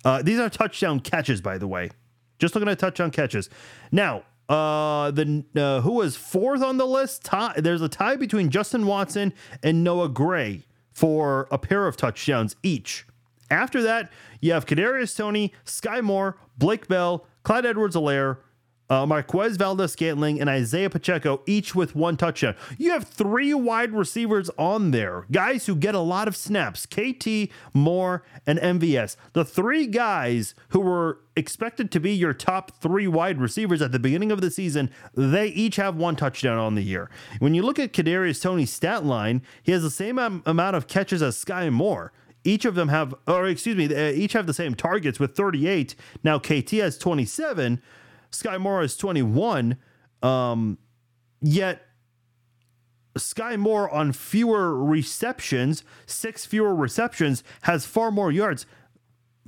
Uh, 0.04 0.20
these 0.20 0.38
are 0.38 0.50
touchdown 0.50 1.00
catches, 1.00 1.40
by 1.40 1.56
the 1.56 1.66
way. 1.66 1.90
Just 2.38 2.54
looking 2.54 2.68
at 2.68 2.78
touchdown 2.78 3.10
catches. 3.10 3.48
Now, 3.90 4.24
uh, 4.48 5.10
the 5.10 5.44
uh, 5.56 5.80
who 5.80 5.92
was 5.92 6.16
fourth 6.16 6.62
on 6.62 6.76
the 6.76 6.86
list? 6.86 7.24
Tie, 7.24 7.54
there's 7.56 7.80
a 7.80 7.88
tie 7.88 8.16
between 8.16 8.50
Justin 8.50 8.86
Watson 8.86 9.32
and 9.62 9.82
Noah 9.82 10.10
Gray 10.10 10.66
for 10.92 11.48
a 11.50 11.56
pair 11.56 11.86
of 11.86 11.96
touchdowns 11.96 12.56
each. 12.62 13.06
After 13.50 13.80
that, 13.82 14.10
you 14.40 14.52
have 14.52 14.66
Kadarius 14.66 15.16
Toney, 15.16 15.52
Sky 15.64 16.00
Moore, 16.00 16.36
Blake 16.58 16.88
Bell, 16.88 17.26
Clyde 17.42 17.66
Edwards-Helaire, 17.66 18.38
uh, 18.92 19.06
Marquez 19.06 19.56
Valdes-Scantling 19.56 20.38
and 20.38 20.50
Isaiah 20.50 20.90
Pacheco, 20.90 21.40
each 21.46 21.74
with 21.74 21.96
one 21.96 22.18
touchdown. 22.18 22.54
You 22.76 22.90
have 22.90 23.04
three 23.04 23.54
wide 23.54 23.92
receivers 23.92 24.50
on 24.58 24.90
there, 24.90 25.24
guys 25.32 25.64
who 25.64 25.74
get 25.74 25.94
a 25.94 26.00
lot 26.00 26.28
of 26.28 26.36
snaps 26.36 26.84
KT, 26.84 27.48
Moore, 27.72 28.22
and 28.46 28.58
MVS. 28.58 29.16
The 29.32 29.46
three 29.46 29.86
guys 29.86 30.54
who 30.68 30.80
were 30.80 31.20
expected 31.34 31.90
to 31.92 32.00
be 32.00 32.12
your 32.12 32.34
top 32.34 32.82
three 32.82 33.06
wide 33.06 33.40
receivers 33.40 33.80
at 33.80 33.92
the 33.92 33.98
beginning 33.98 34.30
of 34.30 34.42
the 34.42 34.50
season, 34.50 34.90
they 35.14 35.46
each 35.46 35.76
have 35.76 35.96
one 35.96 36.14
touchdown 36.14 36.58
on 36.58 36.74
the 36.74 36.82
year. 36.82 37.10
When 37.38 37.54
you 37.54 37.62
look 37.62 37.78
at 37.78 37.94
Kadarius 37.94 38.42
Toney's 38.42 38.70
stat 38.70 39.06
line, 39.06 39.40
he 39.62 39.72
has 39.72 39.82
the 39.82 39.90
same 39.90 40.18
am- 40.18 40.42
amount 40.44 40.76
of 40.76 40.86
catches 40.86 41.22
as 41.22 41.38
Sky 41.38 41.70
Moore 41.70 42.12
each 42.44 42.64
of 42.64 42.74
them 42.74 42.88
have 42.88 43.14
or 43.28 43.46
excuse 43.46 43.76
me 43.76 43.84
each 44.14 44.32
have 44.32 44.48
the 44.48 44.52
same 44.52 44.74
targets 44.74 45.20
with 45.20 45.36
38 45.36 45.94
now 46.24 46.40
kt 46.40 46.70
has 46.72 46.98
27 46.98 47.80
Sky 48.32 48.58
Moore 48.58 48.82
is 48.82 48.96
21. 48.96 49.76
Um, 50.22 50.78
yet 51.40 51.82
Sky 53.16 53.56
Moore 53.56 53.90
on 53.90 54.12
fewer 54.12 54.74
receptions, 54.82 55.84
six 56.06 56.46
fewer 56.46 56.74
receptions, 56.74 57.44
has 57.62 57.84
far 57.86 58.10
more 58.10 58.32
yards. 58.32 58.66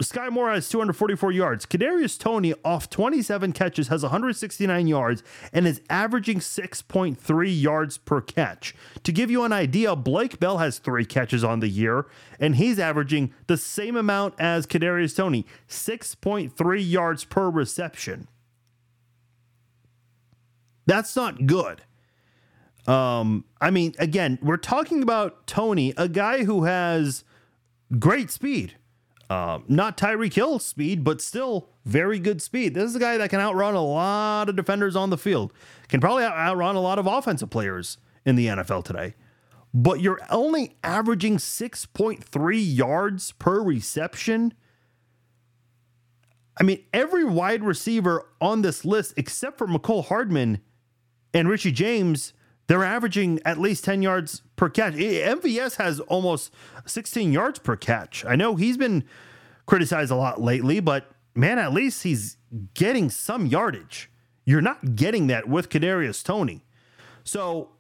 Sky 0.00 0.28
Moore 0.28 0.50
has 0.50 0.68
244 0.68 1.30
yards. 1.30 1.66
Kadarius 1.66 2.18
Toney 2.18 2.52
off 2.64 2.90
27 2.90 3.52
catches 3.52 3.88
has 3.88 4.02
169 4.02 4.88
yards 4.88 5.22
and 5.52 5.68
is 5.68 5.80
averaging 5.88 6.40
6.3 6.40 7.62
yards 7.62 7.98
per 7.98 8.20
catch. 8.20 8.74
To 9.04 9.12
give 9.12 9.30
you 9.30 9.44
an 9.44 9.52
idea, 9.52 9.94
Blake 9.94 10.40
Bell 10.40 10.58
has 10.58 10.78
three 10.78 11.04
catches 11.04 11.44
on 11.44 11.60
the 11.60 11.68
year 11.68 12.06
and 12.40 12.56
he's 12.56 12.80
averaging 12.80 13.32
the 13.46 13.56
same 13.56 13.94
amount 13.94 14.34
as 14.38 14.66
Kadarius 14.66 15.14
Toney, 15.14 15.46
6.3 15.68 16.90
yards 16.90 17.24
per 17.24 17.48
reception. 17.48 18.26
That's 20.86 21.14
not 21.16 21.46
good. 21.46 21.82
Um, 22.86 23.44
I 23.60 23.70
mean, 23.70 23.94
again, 23.98 24.38
we're 24.42 24.56
talking 24.56 25.02
about 25.02 25.46
Toney, 25.46 25.94
a 25.96 26.08
guy 26.08 26.44
who 26.44 26.64
has 26.64 27.24
great 27.98 28.30
speed. 28.30 28.76
Uh, 29.30 29.60
not 29.68 29.96
Tyreek 29.96 30.34
Hill 30.34 30.58
speed, 30.58 31.02
but 31.02 31.20
still 31.20 31.70
very 31.86 32.18
good 32.18 32.42
speed. 32.42 32.74
This 32.74 32.90
is 32.90 32.96
a 32.96 33.00
guy 33.00 33.16
that 33.16 33.30
can 33.30 33.40
outrun 33.40 33.74
a 33.74 33.82
lot 33.82 34.48
of 34.48 34.56
defenders 34.56 34.96
on 34.96 35.10
the 35.10 35.16
field. 35.16 35.52
Can 35.88 36.00
probably 36.00 36.24
outrun 36.24 36.76
a 36.76 36.80
lot 36.80 36.98
of 36.98 37.06
offensive 37.06 37.50
players 37.50 37.96
in 38.26 38.36
the 38.36 38.46
NFL 38.46 38.84
today. 38.84 39.14
But 39.72 40.00
you're 40.00 40.20
only 40.30 40.76
averaging 40.84 41.38
6.3 41.38 42.76
yards 42.76 43.32
per 43.32 43.60
reception. 43.62 44.54
I 46.60 46.62
mean, 46.62 46.84
every 46.92 47.24
wide 47.24 47.64
receiver 47.64 48.28
on 48.40 48.62
this 48.62 48.84
list, 48.84 49.14
except 49.16 49.58
for 49.58 49.66
Mecole 49.66 50.04
Hardman 50.04 50.60
and 51.34 51.48
Richie 51.48 51.72
James, 51.72 52.32
they're 52.68 52.84
averaging 52.84 53.40
at 53.44 53.58
least 53.58 53.84
10 53.84 54.00
yards 54.00 54.42
per 54.56 54.70
catch. 54.70 54.94
MVS 54.94 55.76
has 55.76 56.00
almost 56.00 56.52
16 56.86 57.32
yards 57.32 57.58
per 57.58 57.76
catch. 57.76 58.24
I 58.24 58.36
know 58.36 58.54
he's 58.54 58.76
been 58.76 59.04
criticized 59.66 60.10
a 60.10 60.16
lot 60.16 60.40
lately, 60.40 60.80
but 60.80 61.10
man, 61.34 61.58
at 61.58 61.74
least 61.74 62.04
he's 62.04 62.38
getting 62.72 63.10
some 63.10 63.46
yardage. 63.46 64.10
You're 64.46 64.62
not 64.62 64.94
getting 64.94 65.26
that 65.26 65.48
with 65.48 65.68
Kadarius 65.68 66.22
Toney. 66.22 66.64
So 67.24 67.70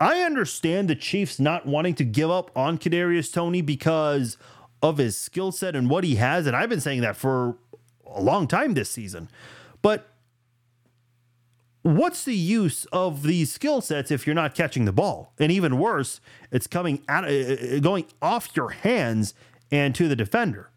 I 0.00 0.20
understand 0.20 0.88
the 0.88 0.94
Chiefs 0.94 1.38
not 1.38 1.66
wanting 1.66 1.94
to 1.96 2.04
give 2.04 2.30
up 2.30 2.50
on 2.56 2.78
Kadarius 2.78 3.32
Toney 3.32 3.62
because 3.62 4.38
of 4.82 4.98
his 4.98 5.16
skill 5.16 5.52
set 5.52 5.76
and 5.76 5.90
what 5.90 6.04
he 6.04 6.16
has. 6.16 6.46
And 6.46 6.56
I've 6.56 6.68
been 6.68 6.80
saying 6.80 7.02
that 7.02 7.16
for 7.16 7.58
a 8.06 8.20
long 8.20 8.46
time 8.46 8.74
this 8.74 8.90
season. 8.90 9.28
But 9.82 10.13
what's 11.84 12.24
the 12.24 12.34
use 12.34 12.86
of 12.86 13.22
these 13.22 13.52
skill 13.52 13.80
sets 13.82 14.10
if 14.10 14.26
you're 14.26 14.34
not 14.34 14.54
catching 14.54 14.86
the 14.86 14.92
ball? 14.92 15.34
And 15.38 15.52
even 15.52 15.78
worse, 15.78 16.20
it's 16.50 16.66
coming 16.66 17.02
out, 17.08 17.24
uh, 17.24 17.28
uh, 17.28 17.78
going 17.78 18.06
off 18.20 18.48
your 18.56 18.70
hands 18.70 19.34
and 19.70 19.94
to 19.94 20.08
the 20.08 20.16
defender. 20.16 20.70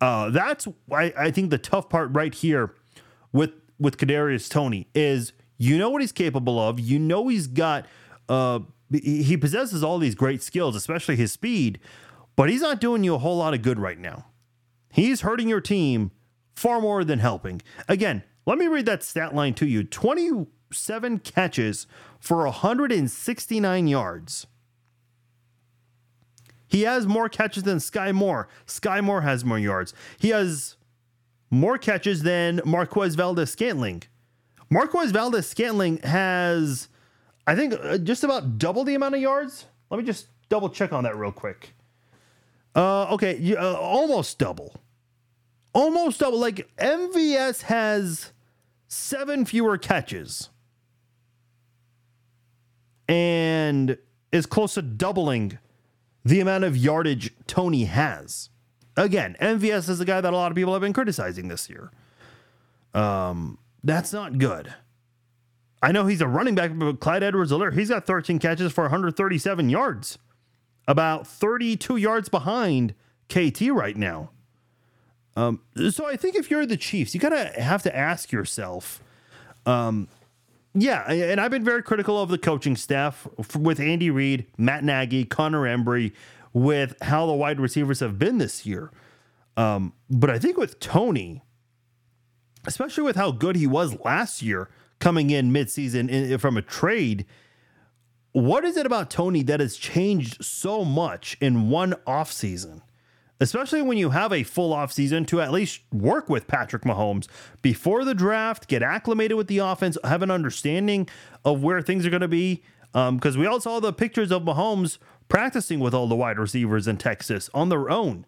Uh, 0.00 0.30
that's 0.30 0.66
I, 0.90 1.12
I 1.16 1.30
think 1.30 1.50
the 1.50 1.58
tough 1.58 1.88
part 1.88 2.10
right 2.12 2.34
here 2.34 2.74
with 3.32 3.52
with 3.78 3.96
Kadarius 3.96 4.50
Toney 4.50 4.88
is 4.94 5.32
you 5.56 5.78
know 5.78 5.88
what 5.88 6.00
he's 6.00 6.12
capable 6.12 6.58
of. 6.58 6.80
You 6.80 6.98
know 6.98 7.28
he's 7.28 7.46
got 7.46 7.86
uh, 8.28 8.60
he 8.90 9.36
possesses 9.36 9.84
all 9.84 9.98
these 9.98 10.16
great 10.16 10.42
skills, 10.42 10.74
especially 10.74 11.14
his 11.16 11.30
speed, 11.30 11.78
but 12.34 12.50
he's 12.50 12.62
not 12.62 12.80
doing 12.80 13.04
you 13.04 13.14
a 13.14 13.18
whole 13.18 13.36
lot 13.36 13.54
of 13.54 13.62
good 13.62 13.78
right 13.78 13.98
now. 13.98 14.26
He's 14.92 15.20
hurting 15.20 15.48
your 15.48 15.60
team 15.60 16.10
far 16.56 16.80
more 16.80 17.04
than 17.04 17.20
helping. 17.20 17.62
Again, 17.88 18.24
let 18.46 18.58
me 18.58 18.66
read 18.66 18.86
that 18.86 19.02
stat 19.02 19.34
line 19.34 19.54
to 19.54 19.66
you 19.66 19.84
27 19.84 21.18
catches 21.20 21.86
for 22.18 22.44
169 22.44 23.88
yards. 23.88 24.46
He 26.68 26.82
has 26.82 27.06
more 27.06 27.28
catches 27.28 27.64
than 27.64 27.80
Sky 27.80 28.12
Moore. 28.12 28.48
Sky 28.64 29.00
Moore 29.00 29.22
has 29.22 29.44
more 29.44 29.58
yards. 29.58 29.92
He 30.18 30.28
has 30.28 30.76
more 31.50 31.78
catches 31.78 32.22
than 32.22 32.60
Marquez 32.64 33.16
Valdes 33.16 33.50
Scantling. 33.50 34.04
Marquez 34.70 35.10
Valdes 35.10 35.46
Scantling 35.48 35.98
has, 35.98 36.88
I 37.46 37.56
think, 37.56 37.74
uh, 37.74 37.98
just 37.98 38.22
about 38.22 38.58
double 38.58 38.84
the 38.84 38.94
amount 38.94 39.16
of 39.16 39.20
yards. 39.20 39.66
Let 39.90 39.98
me 39.98 40.04
just 40.04 40.28
double 40.48 40.68
check 40.68 40.92
on 40.92 41.02
that 41.04 41.16
real 41.16 41.32
quick. 41.32 41.74
Uh, 42.76 43.12
okay, 43.14 43.56
uh, 43.56 43.74
almost 43.74 44.38
double. 44.38 44.76
Almost 45.72 46.20
double. 46.20 46.38
Like 46.38 46.68
MVS 46.76 47.62
has 47.62 48.32
seven 48.88 49.44
fewer 49.44 49.78
catches 49.78 50.50
and 53.08 53.98
is 54.32 54.46
close 54.46 54.74
to 54.74 54.82
doubling 54.82 55.58
the 56.24 56.40
amount 56.40 56.64
of 56.64 56.76
yardage 56.76 57.32
Toney 57.46 57.84
has. 57.84 58.50
Again, 58.96 59.36
MVS 59.40 59.88
is 59.88 59.98
the 59.98 60.04
guy 60.04 60.20
that 60.20 60.32
a 60.32 60.36
lot 60.36 60.52
of 60.52 60.56
people 60.56 60.72
have 60.72 60.82
been 60.82 60.92
criticizing 60.92 61.48
this 61.48 61.70
year. 61.70 61.90
Um, 62.92 63.58
that's 63.82 64.12
not 64.12 64.38
good. 64.38 64.74
I 65.82 65.92
know 65.92 66.06
he's 66.06 66.20
a 66.20 66.28
running 66.28 66.54
back, 66.54 66.72
but 66.74 67.00
Clyde 67.00 67.22
Edwards-Helaire, 67.22 67.72
he's 67.72 67.88
got 67.88 68.06
13 68.06 68.38
catches 68.38 68.72
for 68.72 68.82
137 68.84 69.70
yards, 69.70 70.18
about 70.86 71.26
32 71.26 71.96
yards 71.96 72.28
behind 72.28 72.94
KT 73.28 73.62
right 73.70 73.96
now. 73.96 74.30
Um, 75.36 75.60
so 75.90 76.06
I 76.06 76.16
think 76.16 76.34
if 76.34 76.50
you're 76.50 76.66
the 76.66 76.76
Chiefs, 76.76 77.14
you 77.14 77.20
gotta 77.20 77.52
have 77.60 77.82
to 77.84 77.96
ask 77.96 78.32
yourself, 78.32 79.02
um, 79.66 80.08
yeah, 80.74 81.10
and 81.10 81.40
I've 81.40 81.50
been 81.50 81.64
very 81.64 81.82
critical 81.82 82.20
of 82.20 82.28
the 82.28 82.38
coaching 82.38 82.76
staff 82.76 83.26
with 83.58 83.80
Andy 83.80 84.10
Reid, 84.10 84.46
Matt 84.56 84.84
Nagy, 84.84 85.24
Connor 85.24 85.62
Embree, 85.62 86.12
with 86.52 86.96
how 87.02 87.26
the 87.26 87.32
wide 87.32 87.60
receivers 87.60 88.00
have 88.00 88.18
been 88.18 88.38
this 88.38 88.64
year. 88.66 88.90
Um, 89.56 89.92
but 90.08 90.30
I 90.30 90.38
think 90.38 90.56
with 90.56 90.78
Toney, 90.78 91.42
especially 92.66 93.04
with 93.04 93.16
how 93.16 93.32
good 93.32 93.56
he 93.56 93.66
was 93.66 93.98
last 94.00 94.42
year 94.42 94.68
coming 95.00 95.30
in 95.30 95.52
midseason 95.52 96.08
in, 96.08 96.38
from 96.38 96.56
a 96.56 96.62
trade, 96.62 97.26
what 98.32 98.64
is 98.64 98.76
it 98.76 98.86
about 98.86 99.10
Toney 99.10 99.42
that 99.44 99.60
has 99.60 99.76
changed 99.76 100.44
so 100.44 100.84
much 100.84 101.36
in 101.40 101.68
one 101.68 101.94
offseason? 102.06 102.82
Especially 103.40 103.82
when 103.82 103.96
you 103.96 104.10
have 104.10 104.32
a 104.32 104.42
full 104.42 104.74
offseason 104.74 105.26
to 105.26 105.40
at 105.40 105.50
least 105.50 105.80
work 105.92 106.28
with 106.28 106.46
Patrick 106.46 106.82
Mahomes 106.82 107.26
before 107.62 108.04
the 108.04 108.14
draft, 108.14 108.68
get 108.68 108.82
acclimated 108.82 109.36
with 109.36 109.48
the 109.48 109.58
offense, 109.58 109.96
have 110.04 110.22
an 110.22 110.30
understanding 110.30 111.08
of 111.44 111.62
where 111.62 111.80
things 111.80 112.06
are 112.06 112.10
going 112.10 112.20
to 112.20 112.28
be. 112.28 112.62
Because 112.92 113.36
um, 113.36 113.40
we 113.40 113.46
all 113.46 113.60
saw 113.60 113.80
the 113.80 113.92
pictures 113.92 114.30
of 114.30 114.42
Mahomes 114.42 114.98
practicing 115.28 115.80
with 115.80 115.94
all 115.94 116.08
the 116.08 116.16
wide 116.16 116.38
receivers 116.38 116.86
in 116.86 116.96
Texas 116.96 117.48
on 117.54 117.68
their 117.68 117.88
own. 117.88 118.26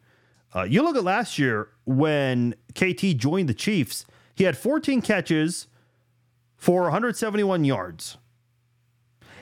Uh, 0.55 0.63
you 0.63 0.83
look 0.83 0.97
at 0.97 1.05
last 1.05 1.39
year 1.39 1.69
when 1.85 2.55
KT 2.75 3.17
joined 3.17 3.49
the 3.49 3.55
Chiefs, 3.55 4.07
he 4.35 4.45
had 4.45 4.57
14 4.57 5.03
catches 5.03 5.67
for 6.57 6.83
171 6.83 7.65
yards. 7.65 8.19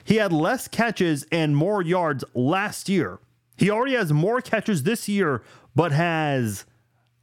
He 0.03 0.15
had 0.15 0.33
less 0.33 0.67
catches 0.67 1.25
and 1.31 1.55
more 1.55 1.81
yards 1.81 2.23
last 2.33 2.89
year. 2.89 3.19
He 3.57 3.69
already 3.69 3.93
has 3.93 4.11
more 4.11 4.41
catches 4.41 4.83
this 4.83 5.07
year 5.07 5.43
but 5.75 5.91
has 5.91 6.65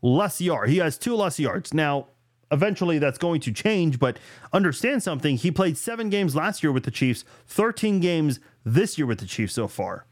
less 0.03 0.41
yards. 0.41 0.71
He 0.71 0.79
has 0.79 0.99
two 0.99 1.15
less 1.15 1.39
yards. 1.39 1.75
Now, 1.75 2.09
eventually 2.51 2.99
that's 2.99 3.19
going 3.19 3.41
to 3.43 3.53
change, 3.53 3.99
but 3.99 4.19
understand 4.53 5.03
something. 5.03 5.37
He 5.37 5.51
played 5.51 5.77
seven 5.77 6.11
games 6.11 6.35
last 6.35 6.63
year 6.63 6.73
with 6.73 6.85
the 6.85 6.91
Chiefs, 6.91 7.25
13 7.47 8.01
games 8.01 8.41
this 8.65 8.99
year 8.99 9.07
with 9.07 9.21
the 9.21 9.27
Chiefs 9.27 9.55
so 9.55 9.69
far. 9.69 10.07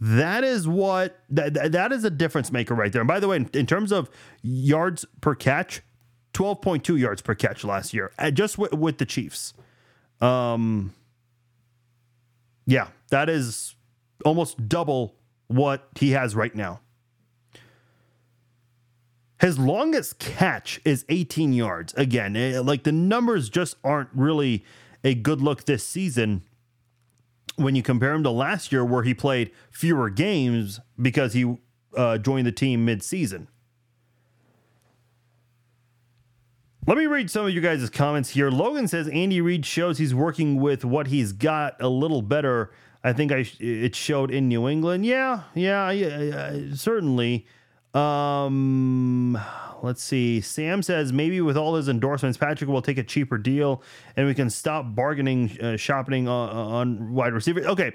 That 0.00 0.44
is 0.44 0.68
what 0.68 1.18
that, 1.28 1.72
that 1.72 1.90
is 1.90 2.04
a 2.04 2.10
difference 2.10 2.52
maker 2.52 2.74
right 2.74 2.92
there. 2.92 3.00
And 3.00 3.08
by 3.08 3.18
the 3.18 3.26
way, 3.26 3.36
in, 3.36 3.50
in 3.52 3.66
terms 3.66 3.90
of 3.90 4.08
yards 4.42 5.04
per 5.20 5.34
catch, 5.34 5.82
12.2 6.34 6.98
yards 6.98 7.20
per 7.20 7.34
catch 7.34 7.64
last 7.64 7.92
year, 7.92 8.12
just 8.32 8.58
with, 8.58 8.72
with 8.72 8.98
the 8.98 9.06
Chiefs. 9.06 9.54
Um, 10.20 10.94
yeah, 12.66 12.88
that 13.10 13.28
is 13.28 13.74
almost 14.24 14.68
double 14.68 15.16
what 15.48 15.88
he 15.98 16.10
has 16.10 16.36
right 16.36 16.54
now. 16.54 16.80
His 19.40 19.58
longest 19.58 20.18
catch 20.18 20.80
is 20.84 21.04
18 21.08 21.52
yards. 21.52 21.94
Again, 21.94 22.36
eh, 22.36 22.60
like 22.60 22.82
the 22.82 22.92
numbers 22.92 23.48
just 23.48 23.76
aren't 23.84 24.08
really 24.12 24.64
a 25.04 25.14
good 25.14 25.40
look 25.40 25.64
this 25.64 25.84
season 25.84 26.42
when 27.56 27.76
you 27.76 27.82
compare 27.82 28.12
him 28.12 28.22
to 28.24 28.30
last 28.30 28.72
year, 28.72 28.84
where 28.84 29.02
he 29.02 29.14
played 29.14 29.50
fewer 29.70 30.10
games 30.10 30.80
because 31.00 31.34
he 31.34 31.56
uh, 31.96 32.18
joined 32.18 32.46
the 32.46 32.52
team 32.52 32.84
mid-season. 32.84 33.48
Let 36.86 36.96
me 36.96 37.06
read 37.06 37.30
some 37.30 37.44
of 37.46 37.52
you 37.52 37.60
guys' 37.60 37.90
comments 37.90 38.30
here. 38.30 38.50
Logan 38.50 38.88
says 38.88 39.08
Andy 39.08 39.40
Reid 39.40 39.66
shows 39.66 39.98
he's 39.98 40.14
working 40.14 40.58
with 40.60 40.84
what 40.84 41.08
he's 41.08 41.32
got 41.32 41.76
a 41.80 41.88
little 41.88 42.22
better. 42.22 42.72
I 43.04 43.12
think 43.12 43.30
I 43.30 43.44
it 43.60 43.94
showed 43.94 44.30
in 44.30 44.48
New 44.48 44.66
England. 44.66 45.04
Yeah, 45.04 45.42
yeah, 45.54 45.90
yeah 45.90 46.56
certainly. 46.74 47.46
Um, 47.94 49.38
let's 49.82 50.02
see. 50.02 50.40
Sam 50.40 50.82
says 50.82 51.12
maybe 51.12 51.40
with 51.40 51.56
all 51.56 51.74
his 51.74 51.88
endorsements, 51.88 52.36
Patrick 52.36 52.68
will 52.68 52.82
take 52.82 52.98
a 52.98 53.02
cheaper 53.02 53.38
deal, 53.38 53.82
and 54.16 54.26
we 54.26 54.34
can 54.34 54.50
stop 54.50 54.94
bargaining, 54.94 55.58
uh, 55.60 55.76
shopping 55.76 56.28
on, 56.28 56.50
on 56.50 57.12
wide 57.14 57.32
receiver. 57.32 57.60
Okay, 57.60 57.92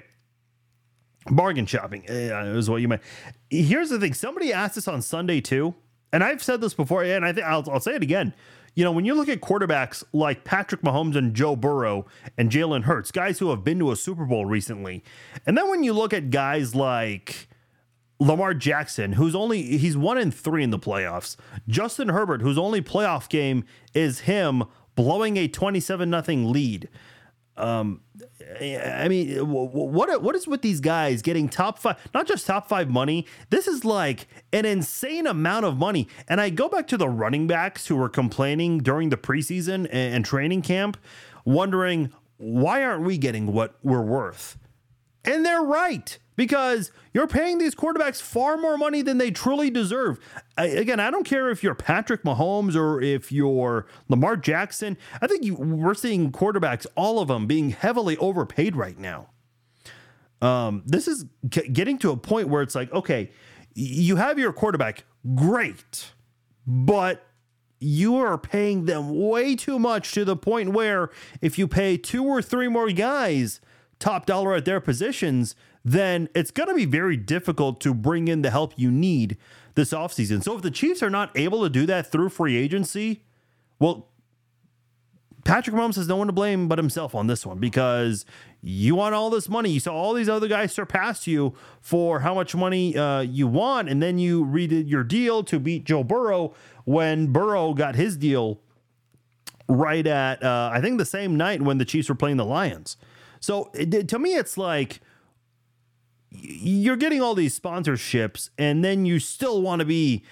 bargain 1.30 1.66
shopping 1.66 2.04
is 2.06 2.68
what 2.68 2.82
you 2.82 2.88
meant. 2.88 3.02
Here's 3.50 3.90
the 3.90 4.00
thing: 4.00 4.14
somebody 4.14 4.52
asked 4.52 4.74
this 4.74 4.88
on 4.88 5.00
Sunday 5.02 5.40
too, 5.40 5.74
and 6.12 6.24
I've 6.24 6.42
said 6.42 6.60
this 6.60 6.74
before, 6.74 7.04
and 7.04 7.24
I 7.24 7.32
think 7.32 7.46
I'll, 7.46 7.68
I'll 7.70 7.80
say 7.80 7.94
it 7.94 8.02
again. 8.02 8.34
You 8.76 8.82
know, 8.82 8.90
when 8.90 9.04
you 9.04 9.14
look 9.14 9.28
at 9.28 9.40
quarterbacks 9.40 10.02
like 10.12 10.42
Patrick 10.42 10.82
Mahomes 10.82 11.14
and 11.14 11.32
Joe 11.32 11.54
Burrow 11.54 12.06
and 12.36 12.50
Jalen 12.50 12.82
Hurts, 12.82 13.12
guys 13.12 13.38
who 13.38 13.50
have 13.50 13.62
been 13.62 13.78
to 13.78 13.92
a 13.92 13.96
Super 13.96 14.24
Bowl 14.24 14.46
recently, 14.46 15.04
and 15.46 15.56
then 15.56 15.70
when 15.70 15.84
you 15.84 15.92
look 15.92 16.12
at 16.12 16.30
guys 16.30 16.74
like 16.74 17.48
Lamar 18.20 18.54
Jackson, 18.54 19.12
who's 19.14 19.34
only 19.34 19.62
he's 19.78 19.96
one 19.96 20.18
in 20.18 20.30
three 20.30 20.62
in 20.62 20.70
the 20.70 20.78
playoffs. 20.78 21.36
Justin 21.66 22.08
Herbert, 22.08 22.42
whose 22.42 22.58
only 22.58 22.80
playoff 22.80 23.28
game 23.28 23.64
is 23.92 24.20
him 24.20 24.64
blowing 24.94 25.36
a 25.36 25.48
twenty-seven 25.48 26.08
nothing 26.10 26.50
lead. 26.52 26.88
Um, 27.56 28.00
I 28.60 29.06
mean, 29.08 29.48
what 29.48 30.22
what 30.22 30.34
is 30.34 30.48
with 30.48 30.62
these 30.62 30.80
guys 30.80 31.22
getting 31.22 31.48
top 31.48 31.78
five? 31.78 31.96
Not 32.12 32.26
just 32.26 32.46
top 32.46 32.68
five 32.68 32.90
money. 32.90 33.26
This 33.50 33.68
is 33.68 33.84
like 33.84 34.26
an 34.52 34.64
insane 34.64 35.26
amount 35.26 35.64
of 35.64 35.76
money. 35.76 36.08
And 36.28 36.40
I 36.40 36.50
go 36.50 36.68
back 36.68 36.88
to 36.88 36.96
the 36.96 37.08
running 37.08 37.46
backs 37.46 37.86
who 37.86 37.96
were 37.96 38.08
complaining 38.08 38.78
during 38.78 39.10
the 39.10 39.16
preseason 39.16 39.88
and 39.92 40.24
training 40.24 40.62
camp, 40.62 40.96
wondering 41.44 42.12
why 42.38 42.82
aren't 42.82 43.04
we 43.04 43.18
getting 43.18 43.52
what 43.52 43.76
we're 43.84 44.02
worth? 44.02 44.58
And 45.24 45.46
they're 45.46 45.62
right 45.62 46.18
because 46.36 46.90
you're 47.12 47.26
paying 47.26 47.58
these 47.58 47.74
quarterbacks 47.74 48.20
far 48.20 48.56
more 48.56 48.76
money 48.76 49.02
than 49.02 49.18
they 49.18 49.30
truly 49.30 49.70
deserve. 49.70 50.18
I, 50.58 50.66
again, 50.66 51.00
I 51.00 51.10
don't 51.10 51.24
care 51.24 51.50
if 51.50 51.62
you're 51.62 51.74
Patrick 51.74 52.22
Mahomes 52.22 52.74
or 52.74 53.00
if 53.00 53.30
you're 53.30 53.86
Lamar 54.08 54.36
Jackson. 54.36 54.96
I 55.20 55.26
think 55.26 55.44
you, 55.44 55.54
we're 55.54 55.94
seeing 55.94 56.32
quarterbacks, 56.32 56.86
all 56.96 57.20
of 57.20 57.28
them, 57.28 57.46
being 57.46 57.70
heavily 57.70 58.16
overpaid 58.16 58.76
right 58.76 58.98
now. 58.98 59.28
Um, 60.42 60.82
this 60.86 61.08
is 61.08 61.24
getting 61.48 61.98
to 61.98 62.10
a 62.10 62.16
point 62.16 62.48
where 62.48 62.62
it's 62.62 62.74
like, 62.74 62.92
okay, 62.92 63.30
you 63.74 64.16
have 64.16 64.38
your 64.38 64.52
quarterback, 64.52 65.04
great, 65.34 66.12
but 66.66 67.26
you 67.80 68.16
are 68.16 68.38
paying 68.38 68.84
them 68.84 69.18
way 69.28 69.56
too 69.56 69.78
much 69.78 70.12
to 70.12 70.24
the 70.24 70.36
point 70.36 70.70
where 70.72 71.10
if 71.40 71.58
you 71.58 71.68
pay 71.68 71.96
two 71.96 72.24
or 72.24 72.40
three 72.40 72.68
more 72.68 72.90
guys 72.90 73.60
top 73.98 74.26
dollar 74.26 74.54
at 74.54 74.64
their 74.64 74.80
positions, 74.80 75.54
then 75.84 76.28
it's 76.34 76.50
going 76.50 76.68
to 76.68 76.74
be 76.74 76.86
very 76.86 77.16
difficult 77.16 77.80
to 77.82 77.92
bring 77.92 78.28
in 78.28 78.42
the 78.42 78.50
help 78.50 78.72
you 78.76 78.90
need 78.90 79.36
this 79.74 79.92
offseason. 79.92 80.42
So 80.42 80.56
if 80.56 80.62
the 80.62 80.70
Chiefs 80.70 81.02
are 81.02 81.10
not 81.10 81.36
able 81.36 81.62
to 81.62 81.68
do 81.68 81.84
that 81.86 82.10
through 82.10 82.30
free 82.30 82.56
agency, 82.56 83.22
well, 83.78 84.08
Patrick 85.44 85.76
Mahomes 85.76 85.96
has 85.96 86.08
no 86.08 86.16
one 86.16 86.26
to 86.26 86.32
blame 86.32 86.68
but 86.68 86.78
himself 86.78 87.14
on 87.14 87.26
this 87.26 87.44
one 87.44 87.58
because 87.58 88.24
you 88.62 88.94
want 88.94 89.14
all 89.14 89.28
this 89.28 89.48
money. 89.48 89.68
You 89.70 89.80
saw 89.80 89.94
all 89.94 90.14
these 90.14 90.28
other 90.28 90.48
guys 90.48 90.72
surpass 90.72 91.26
you 91.26 91.54
for 91.82 92.20
how 92.20 92.34
much 92.34 92.54
money 92.54 92.96
uh, 92.96 93.20
you 93.20 93.46
want, 93.46 93.90
and 93.90 94.02
then 94.02 94.18
you 94.18 94.44
redid 94.44 94.88
your 94.88 95.04
deal 95.04 95.44
to 95.44 95.60
beat 95.60 95.84
Joe 95.84 96.02
Burrow 96.02 96.54
when 96.84 97.26
Burrow 97.26 97.74
got 97.74 97.94
his 97.94 98.16
deal 98.16 98.60
right 99.68 100.06
at 100.06 100.42
uh, 100.42 100.70
I 100.72 100.80
think 100.80 100.98
the 100.98 101.04
same 101.04 101.36
night 101.36 101.60
when 101.60 101.76
the 101.76 101.84
Chiefs 101.84 102.08
were 102.08 102.14
playing 102.14 102.38
the 102.38 102.44
Lions. 102.44 102.96
So 103.40 103.70
it, 103.74 104.08
to 104.08 104.18
me, 104.18 104.36
it's 104.36 104.56
like 104.56 105.00
you're 106.34 106.96
getting 106.96 107.20
all 107.20 107.34
these 107.34 107.58
sponsorships, 107.58 108.50
and 108.58 108.84
then 108.84 109.06
you 109.06 109.18
still 109.18 109.62
want 109.62 109.80
to 109.80 109.86
be 109.86 110.24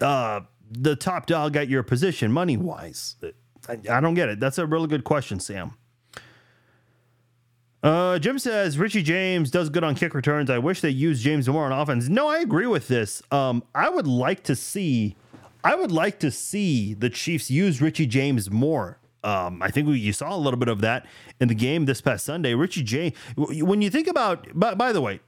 uh, 0.00 0.40
the 0.70 0.96
top 0.96 1.26
dog 1.26 1.56
at 1.56 1.68
your 1.68 1.82
position, 1.82 2.32
money 2.32 2.56
wise. 2.56 3.16
I, 3.68 3.78
I, 3.90 4.00
don't 4.00 4.14
get 4.14 4.28
it. 4.28 4.40
That's 4.40 4.58
a 4.58 4.66
really 4.66 4.88
good 4.88 5.04
question, 5.04 5.38
Sam. 5.38 5.74
Uh, 7.82 8.18
Jim 8.18 8.38
says 8.38 8.78
Richie 8.78 9.02
James 9.02 9.50
does 9.50 9.68
good 9.68 9.84
on 9.84 9.94
kick 9.94 10.14
returns. 10.14 10.50
I 10.50 10.58
wish 10.58 10.80
they 10.80 10.90
used 10.90 11.22
James 11.22 11.48
more 11.48 11.64
on 11.64 11.72
offense. 11.72 12.08
No, 12.08 12.28
I 12.28 12.38
agree 12.38 12.66
with 12.66 12.88
this. 12.88 13.22
Um, 13.30 13.64
I 13.74 13.88
would 13.88 14.06
like 14.06 14.44
to 14.44 14.54
see, 14.54 15.16
I 15.64 15.74
would 15.74 15.90
like 15.90 16.20
to 16.20 16.30
see 16.30 16.94
the 16.94 17.10
Chiefs 17.10 17.50
use 17.50 17.80
Richie 17.80 18.06
James 18.06 18.50
more. 18.50 18.98
Um, 19.24 19.62
I 19.62 19.70
think 19.70 19.88
we, 19.88 19.98
you 19.98 20.12
saw 20.12 20.34
a 20.34 20.38
little 20.38 20.58
bit 20.58 20.68
of 20.68 20.80
that 20.80 21.06
in 21.40 21.48
the 21.48 21.54
game 21.54 21.86
this 21.86 22.00
past 22.00 22.24
Sunday. 22.24 22.54
Richie 22.54 22.82
James, 22.82 23.14
when 23.36 23.82
you 23.82 23.90
think 23.90 24.08
about, 24.08 24.46
by, 24.54 24.74
by 24.74 24.92
the 24.92 25.00
way, 25.00 25.20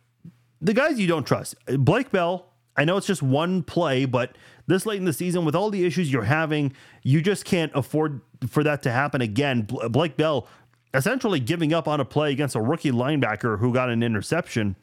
the 0.65 0.73
guys 0.73 0.99
you 0.99 1.07
don't 1.07 1.27
trust. 1.27 1.55
Blake 1.67 2.11
Bell, 2.11 2.47
I 2.77 2.85
know 2.85 2.97
it's 2.97 3.07
just 3.07 3.23
one 3.23 3.63
play, 3.63 4.07
but 4.07 4.37
this 4.67 4.87
late 4.87 4.99
in 4.99 5.05
the 5.05 5.13
season, 5.13 5.45
with 5.45 5.55
all 5.55 5.71
the 5.71 5.85
issues 5.85 6.11
you're 6.11 6.23
having, 6.23 6.73
you 7.03 7.21
just 7.21 7.45
can't 7.45 7.71
afford 7.75 8.23
for 8.49 8.65
that 8.65 8.83
to 8.85 8.91
happen 8.91 9.21
again. 9.21 9.69
Blake 9.91 10.17
Bell 10.17 10.49
essentially 10.95 11.39
giving 11.39 11.75
up 11.75 11.87
on 11.87 12.01
a 12.01 12.05
play 12.05 12.33
against 12.33 12.57
a 12.57 12.61
rookie 12.61 12.91
linebacker 12.91 13.59
who 13.59 13.73
got 13.73 13.91
an 13.91 14.03
interception. 14.03 14.75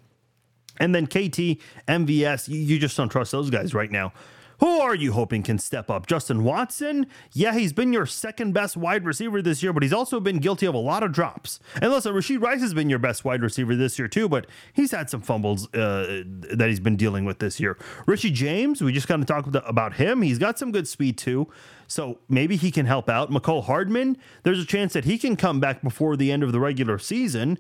And 0.78 0.94
then 0.94 1.08
KT, 1.08 1.58
MVS, 1.88 2.48
you 2.48 2.78
just 2.80 2.96
don't 2.96 3.10
trust 3.10 3.32
those 3.32 3.50
guys 3.50 3.74
right 3.74 3.92
now. 3.92 4.14
Who 4.62 4.80
are 4.80 4.94
you 4.94 5.14
hoping 5.14 5.42
can 5.42 5.58
step 5.58 5.90
up? 5.90 6.06
Justin 6.06 6.44
Watson? 6.44 7.08
Yeah, 7.32 7.58
he's 7.58 7.74
been 7.74 7.92
your 7.92 8.06
second 8.06 8.54
best 8.54 8.78
wide 8.78 9.04
receiver 9.06 9.42
this 9.42 9.64
year, 9.64 9.74
but 9.74 9.82
he's 9.82 9.92
also 9.92 10.20
been 10.20 10.38
guilty 10.38 10.68
of 10.68 10.76
a 10.76 10.78
lot 10.78 11.02
of 11.02 11.12
drops. 11.12 11.60
And 11.82 11.92
listen, 11.92 12.14
Rashee 12.14 12.40
Rice 12.40 12.62
has 12.62 12.72
been 12.72 12.88
your 12.88 13.00
best 13.00 13.26
wide 13.26 13.42
receiver 13.42 13.76
this 13.76 13.98
year 13.98 14.08
too, 14.08 14.30
but 14.30 14.46
he's 14.72 14.92
had 14.92 15.10
some 15.10 15.22
fumbles 15.22 15.66
uh, 15.74 16.22
that 16.54 16.70
he's 16.70 16.80
been 16.80 16.96
dealing 16.96 17.26
with 17.26 17.40
this 17.40 17.60
year. 17.60 17.76
Richie 18.06 18.30
James, 18.30 18.84
we 18.84 18.94
just 18.94 19.08
kind 19.08 19.24
of 19.24 19.28
talked 19.28 19.56
about 19.68 19.96
him. 19.96 20.22
He's 20.22 20.38
got 20.38 20.60
some 20.60 20.72
good 20.72 20.88
speed 20.88 21.18
too. 21.18 21.48
So 21.88 22.20
maybe 22.30 22.56
he 22.56 22.70
can 22.70 22.86
help 22.86 23.10
out. 23.10 23.32
Mecole 23.32 23.64
Hardman, 23.64 24.16
there's 24.44 24.60
a 24.60 24.66
chance 24.66 24.94
that 24.94 25.06
he 25.06 25.18
can 25.18 25.36
come 25.36 25.60
back 25.60 25.82
before 25.82 26.16
the 26.16 26.32
end 26.32 26.44
of 26.44 26.52
the 26.52 26.60
regular 26.60 27.00
season. 27.00 27.58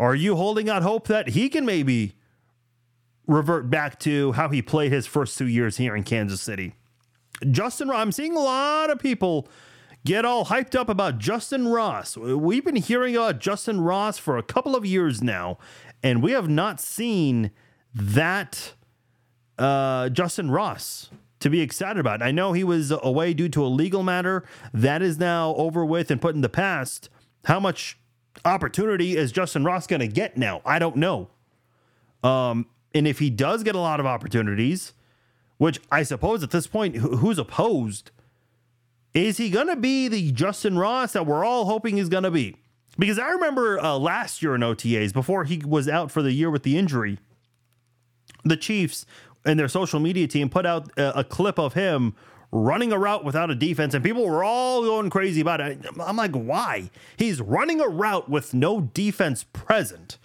Are 0.00 0.16
you 0.16 0.34
holding 0.34 0.68
out 0.68 0.82
hope 0.82 1.06
that 1.06 1.28
he 1.28 1.48
can 1.48 1.64
maybe 1.64 2.14
revert 3.30 3.70
back 3.70 3.98
to 4.00 4.32
how 4.32 4.48
he 4.48 4.60
played 4.60 4.92
his 4.92 5.06
first 5.06 5.38
two 5.38 5.46
years 5.46 5.76
here 5.76 5.94
in 5.94 6.02
Kansas 6.02 6.40
City. 6.40 6.74
Justin 7.50 7.88
Ross, 7.88 8.00
I'm 8.00 8.12
seeing 8.12 8.36
a 8.36 8.40
lot 8.40 8.90
of 8.90 8.98
people 8.98 9.48
get 10.04 10.24
all 10.24 10.46
hyped 10.46 10.74
up 10.74 10.88
about 10.88 11.18
Justin 11.18 11.68
Ross. 11.68 12.16
We've 12.16 12.64
been 12.64 12.76
hearing 12.76 13.16
about 13.16 13.38
Justin 13.38 13.80
Ross 13.80 14.18
for 14.18 14.36
a 14.36 14.42
couple 14.42 14.74
of 14.74 14.84
years 14.84 15.22
now, 15.22 15.58
and 16.02 16.22
we 16.22 16.32
have 16.32 16.48
not 16.48 16.80
seen 16.80 17.50
that 17.94 18.74
uh, 19.58 20.08
Justin 20.08 20.50
Ross 20.50 21.10
to 21.38 21.48
be 21.48 21.60
excited 21.60 21.98
about. 21.98 22.22
I 22.22 22.32
know 22.32 22.52
he 22.52 22.64
was 22.64 22.90
away 22.90 23.32
due 23.32 23.48
to 23.50 23.64
a 23.64 23.68
legal 23.68 24.02
matter. 24.02 24.44
That 24.74 25.02
is 25.02 25.18
now 25.18 25.54
over 25.54 25.84
with 25.84 26.10
and 26.10 26.20
put 26.20 26.34
in 26.34 26.40
the 26.40 26.48
past. 26.48 27.08
How 27.44 27.60
much 27.60 27.98
opportunity 28.44 29.16
is 29.16 29.32
Justin 29.32 29.64
Ross 29.64 29.86
going 29.86 30.00
to 30.00 30.08
get 30.08 30.36
now? 30.36 30.60
I 30.66 30.78
don't 30.78 30.96
know. 30.96 31.30
Um, 32.22 32.66
and 32.94 33.06
if 33.06 33.18
he 33.18 33.30
does 33.30 33.62
get 33.62 33.74
a 33.74 33.80
lot 33.80 34.00
of 34.00 34.06
opportunities, 34.06 34.92
which 35.58 35.80
I 35.90 36.02
suppose 36.02 36.42
at 36.42 36.50
this 36.50 36.66
point, 36.66 36.96
who's 36.96 37.38
opposed? 37.38 38.10
Is 39.12 39.38
he 39.38 39.50
going 39.50 39.66
to 39.66 39.76
be 39.76 40.08
the 40.08 40.30
Justin 40.32 40.78
Ross 40.78 41.12
that 41.12 41.26
we're 41.26 41.44
all 41.44 41.66
hoping 41.66 41.96
he's 41.96 42.08
going 42.08 42.22
to 42.22 42.30
be? 42.30 42.56
Because 42.98 43.18
I 43.18 43.28
remember 43.30 43.78
uh, 43.80 43.96
last 43.96 44.42
year 44.42 44.54
in 44.54 44.60
OTAs, 44.60 45.12
before 45.12 45.44
he 45.44 45.58
was 45.58 45.88
out 45.88 46.10
for 46.10 46.22
the 46.22 46.32
year 46.32 46.50
with 46.50 46.62
the 46.62 46.76
injury, 46.76 47.18
the 48.44 48.56
Chiefs 48.56 49.06
and 49.44 49.58
their 49.58 49.68
social 49.68 50.00
media 50.00 50.26
team 50.26 50.48
put 50.48 50.66
out 50.66 50.90
a, 50.96 51.20
a 51.20 51.24
clip 51.24 51.58
of 51.58 51.74
him 51.74 52.14
running 52.52 52.92
a 52.92 52.98
route 52.98 53.24
without 53.24 53.50
a 53.50 53.54
defense, 53.54 53.94
and 53.94 54.04
people 54.04 54.26
were 54.26 54.42
all 54.42 54.82
going 54.82 55.08
crazy 55.08 55.40
about 55.40 55.60
it. 55.60 55.78
I'm 56.00 56.16
like, 56.16 56.32
why? 56.32 56.90
He's 57.16 57.40
running 57.40 57.80
a 57.80 57.88
route 57.88 58.28
with 58.28 58.54
no 58.54 58.80
defense 58.80 59.44
present. 59.44 60.18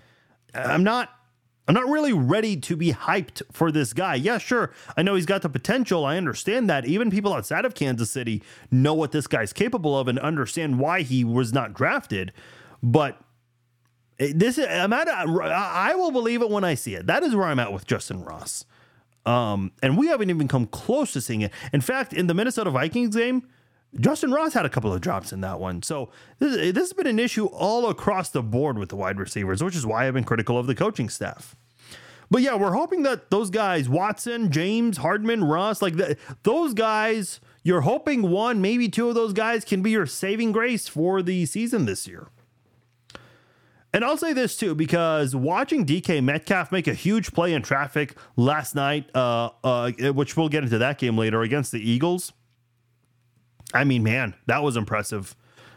I'm 0.54 0.84
not 0.84 1.10
I'm 1.67 1.73
not 1.73 1.88
really 1.88 2.13
ready 2.13 2.58
to 2.58 2.75
be 2.75 2.91
hyped 2.91 3.41
for 3.51 3.71
this 3.71 3.91
guy. 3.93 4.15
Yeah, 4.15 4.38
sure. 4.38 4.71
I 4.95 5.01
know 5.01 5.15
he's 5.15 5.25
got 5.25 5.41
the 5.41 5.49
potential. 5.49 6.06
I 6.06 6.17
understand 6.17 6.69
that. 6.69 6.86
Even 6.86 7.10
people 7.10 7.34
outside 7.34 7.65
of 7.65 7.73
Kansas 7.73 8.12
City 8.12 8.43
know 8.69 8.93
what 8.93 9.12
this 9.12 9.25
guy's 9.25 9.51
capable 9.51 9.97
of 9.97 10.08
and 10.08 10.19
understand 10.19 10.80
why 10.80 11.01
he 11.01 11.23
was 11.23 11.54
not 11.54 11.73
drafted. 11.73 12.32
But 12.84 13.19
this 14.19 14.60
I'm 14.60 14.93
at 14.93 15.10
I 15.10 15.95
will 15.95 16.12
believe 16.12 16.41
it 16.41 16.49
when 16.49 16.63
I 16.63 16.75
see 16.75 16.95
it. 16.95 17.08
That 17.08 17.23
is 17.23 17.36
where 17.36 17.45
I'm 17.45 17.60
at 17.60 17.73
with 17.73 17.88
Justin 17.88 18.23
Ross. 18.23 18.65
Um, 19.25 19.71
and 19.82 19.97
we 19.97 20.08
haven't 20.08 20.30
even 20.30 20.47
come 20.47 20.67
close 20.67 21.13
to 21.13 21.21
seeing 21.21 21.41
it. 21.41 21.51
In 21.73 21.82
fact, 21.82 22.13
in 22.13 22.28
the 22.28 22.36
Minnesota 22.36 22.69
Vikings 22.69 23.15
game, 23.15 23.47
Justin 23.99 24.31
Ross 24.31 24.53
had 24.53 24.65
a 24.65 24.69
couple 24.69 24.93
of 24.93 25.01
drops 25.01 25.31
in 25.31 25.41
that 25.41 25.60
one. 25.60 25.81
So 25.81 26.10
this, 26.39 26.75
has 26.75 26.93
been 26.93 27.08
an 27.08 27.19
issue 27.19 27.45
all 27.45 27.89
across 27.89 28.29
the 28.29 28.43
board 28.43 28.77
with 28.77 28.89
the 28.89 28.95
wide 28.95 29.19
receivers, 29.19 29.63
which 29.63 29.75
is 29.75 29.86
why 29.86 30.08
I've 30.08 30.13
been 30.13 30.23
critical 30.23 30.58
of 30.58 30.67
the 30.67 30.75
coaching 30.75 31.10
staff. 31.10 31.55
But 32.29 32.41
yeah, 32.41 32.55
we're 32.55 32.73
hoping 32.73 33.03
that 33.03 33.29
those 33.29 33.49
guys, 33.49 33.88
Watson, 33.88 34.51
James, 34.51 34.97
Hardman, 34.97 35.43
Ross, 35.43 35.81
like 35.81 35.95
the, 35.95 36.17
those 36.43 36.73
guys, 36.73 37.39
you're 37.63 37.81
hoping 37.81 38.29
one, 38.29 38.62
maybe 38.62 38.89
two 38.89 39.08
of 39.08 39.15
those 39.15 39.31
guys 39.31 39.63
can 39.63 39.81
be 39.81 39.91
your 39.91 40.05
saving 40.05 40.51
grace 40.51 40.88
for 40.88 41.21
the 41.21 41.45
season 41.45 41.86
this 41.86 42.08
year. 42.08 42.27
And 43.93 44.03
I'll 44.03 44.17
say 44.17 44.34
this 44.34 44.58
too, 44.58 44.75
because 44.75 45.36
watching 45.36 45.86
DK 45.86 46.21
Metcalf 46.21 46.69
make 46.69 46.88
a 46.88 46.93
huge 46.93 47.31
play 47.31 47.53
in 47.53 47.62
traffic 47.62 48.17
last 48.36 48.75
night, 48.75 49.10
uh, 49.15 49.51
uh, 49.63 49.91
which 49.91 50.36
we'll 50.36 50.49
get 50.49 50.63
into 50.63 50.79
that 50.79 50.97
game 50.97 51.17
later 51.17 51.43
against 51.43 51.71
the 51.71 51.79
Eagles 51.79 52.34
I 53.73 53.84
mean, 53.84 54.04
man, 54.04 54.36
that 54.45 54.63
was 54.63 54.78
impressive. 54.78 55.36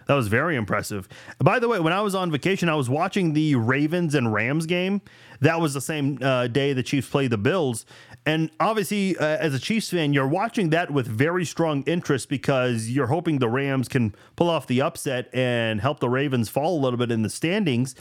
That 0.09 0.15
was 0.15 0.29
very 0.29 0.57
impressive. 0.57 1.07
By 1.39 1.59
the 1.59 1.69
way, 1.69 1.81
when 1.81 1.93
I 1.93 2.01
was 2.01 2.15
on 2.15 2.31
vacation, 2.31 2.71
I 2.71 2.75
was 2.75 2.89
watching 2.89 3.35
the 3.35 3.57
Ravens 3.57 4.15
and 4.15 4.33
Rams 4.33 4.65
game. 4.65 5.03
That 5.41 5.61
was 5.61 5.75
the 5.75 5.83
same 5.83 6.19
uh, 6.23 6.47
day 6.47 6.73
the 6.73 6.83
Chiefs 6.83 7.11
played 7.11 7.31
the 7.31 7.37
Bills. 7.37 7.85
And 8.25 8.51
obviously, 8.59 9.19
uh, 9.19 9.25
as 9.25 9.53
a 9.53 9.59
Chiefs 9.59 9.91
fan, 9.91 10.15
you're 10.15 10.27
watching 10.27 10.71
that 10.71 10.91
with 10.91 11.07
very 11.07 11.45
strong 11.45 11.83
interest 11.83 12.31
because 12.31 12.89
you're 12.89 13.07
hoping 13.09 13.39
the 13.39 13.51
Rams 13.51 13.87
can 13.87 14.15
pull 14.35 14.49
off 14.49 14.67
the 14.67 14.81
upset 14.81 15.29
and 15.35 15.81
help 15.83 16.01
the 16.01 16.09
Ravens 16.09 16.49
fall 16.49 16.79
a 16.79 16.81
little 16.81 16.99
bit 16.99 17.13
in 17.13 17.21
the 17.21 17.31
standings. 17.31 17.95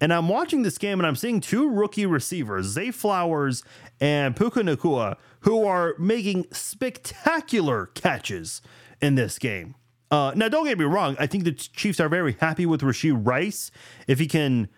And 0.00 0.12
I'm 0.12 0.28
watching 0.28 0.62
this 0.62 0.76
game 0.76 0.98
and 0.98 1.06
I'm 1.06 1.16
seeing 1.16 1.40
two 1.40 1.70
rookie 1.70 2.04
receivers, 2.04 2.66
Zay 2.66 2.90
Flowers 2.90 3.62
and 4.00 4.34
Puka 4.34 4.60
Nacua, 4.60 5.16
who 5.40 5.64
are 5.64 5.94
making 5.98 6.46
spectacular 6.50 7.86
catches 7.86 8.60
in 9.04 9.16
this 9.16 9.38
game. 9.38 9.74
Uh, 10.10 10.32
now, 10.34 10.48
don't 10.48 10.64
get 10.64 10.78
me 10.78 10.84
wrong. 10.84 11.16
I 11.18 11.26
think 11.26 11.44
the 11.44 11.52
Chiefs 11.52 12.00
are 12.00 12.08
very 12.08 12.36
happy 12.40 12.66
with 12.66 12.80
Rashee 12.80 13.14
Rice. 13.14 13.70
If 14.06 14.18
he 14.18 14.26
can 14.26 14.68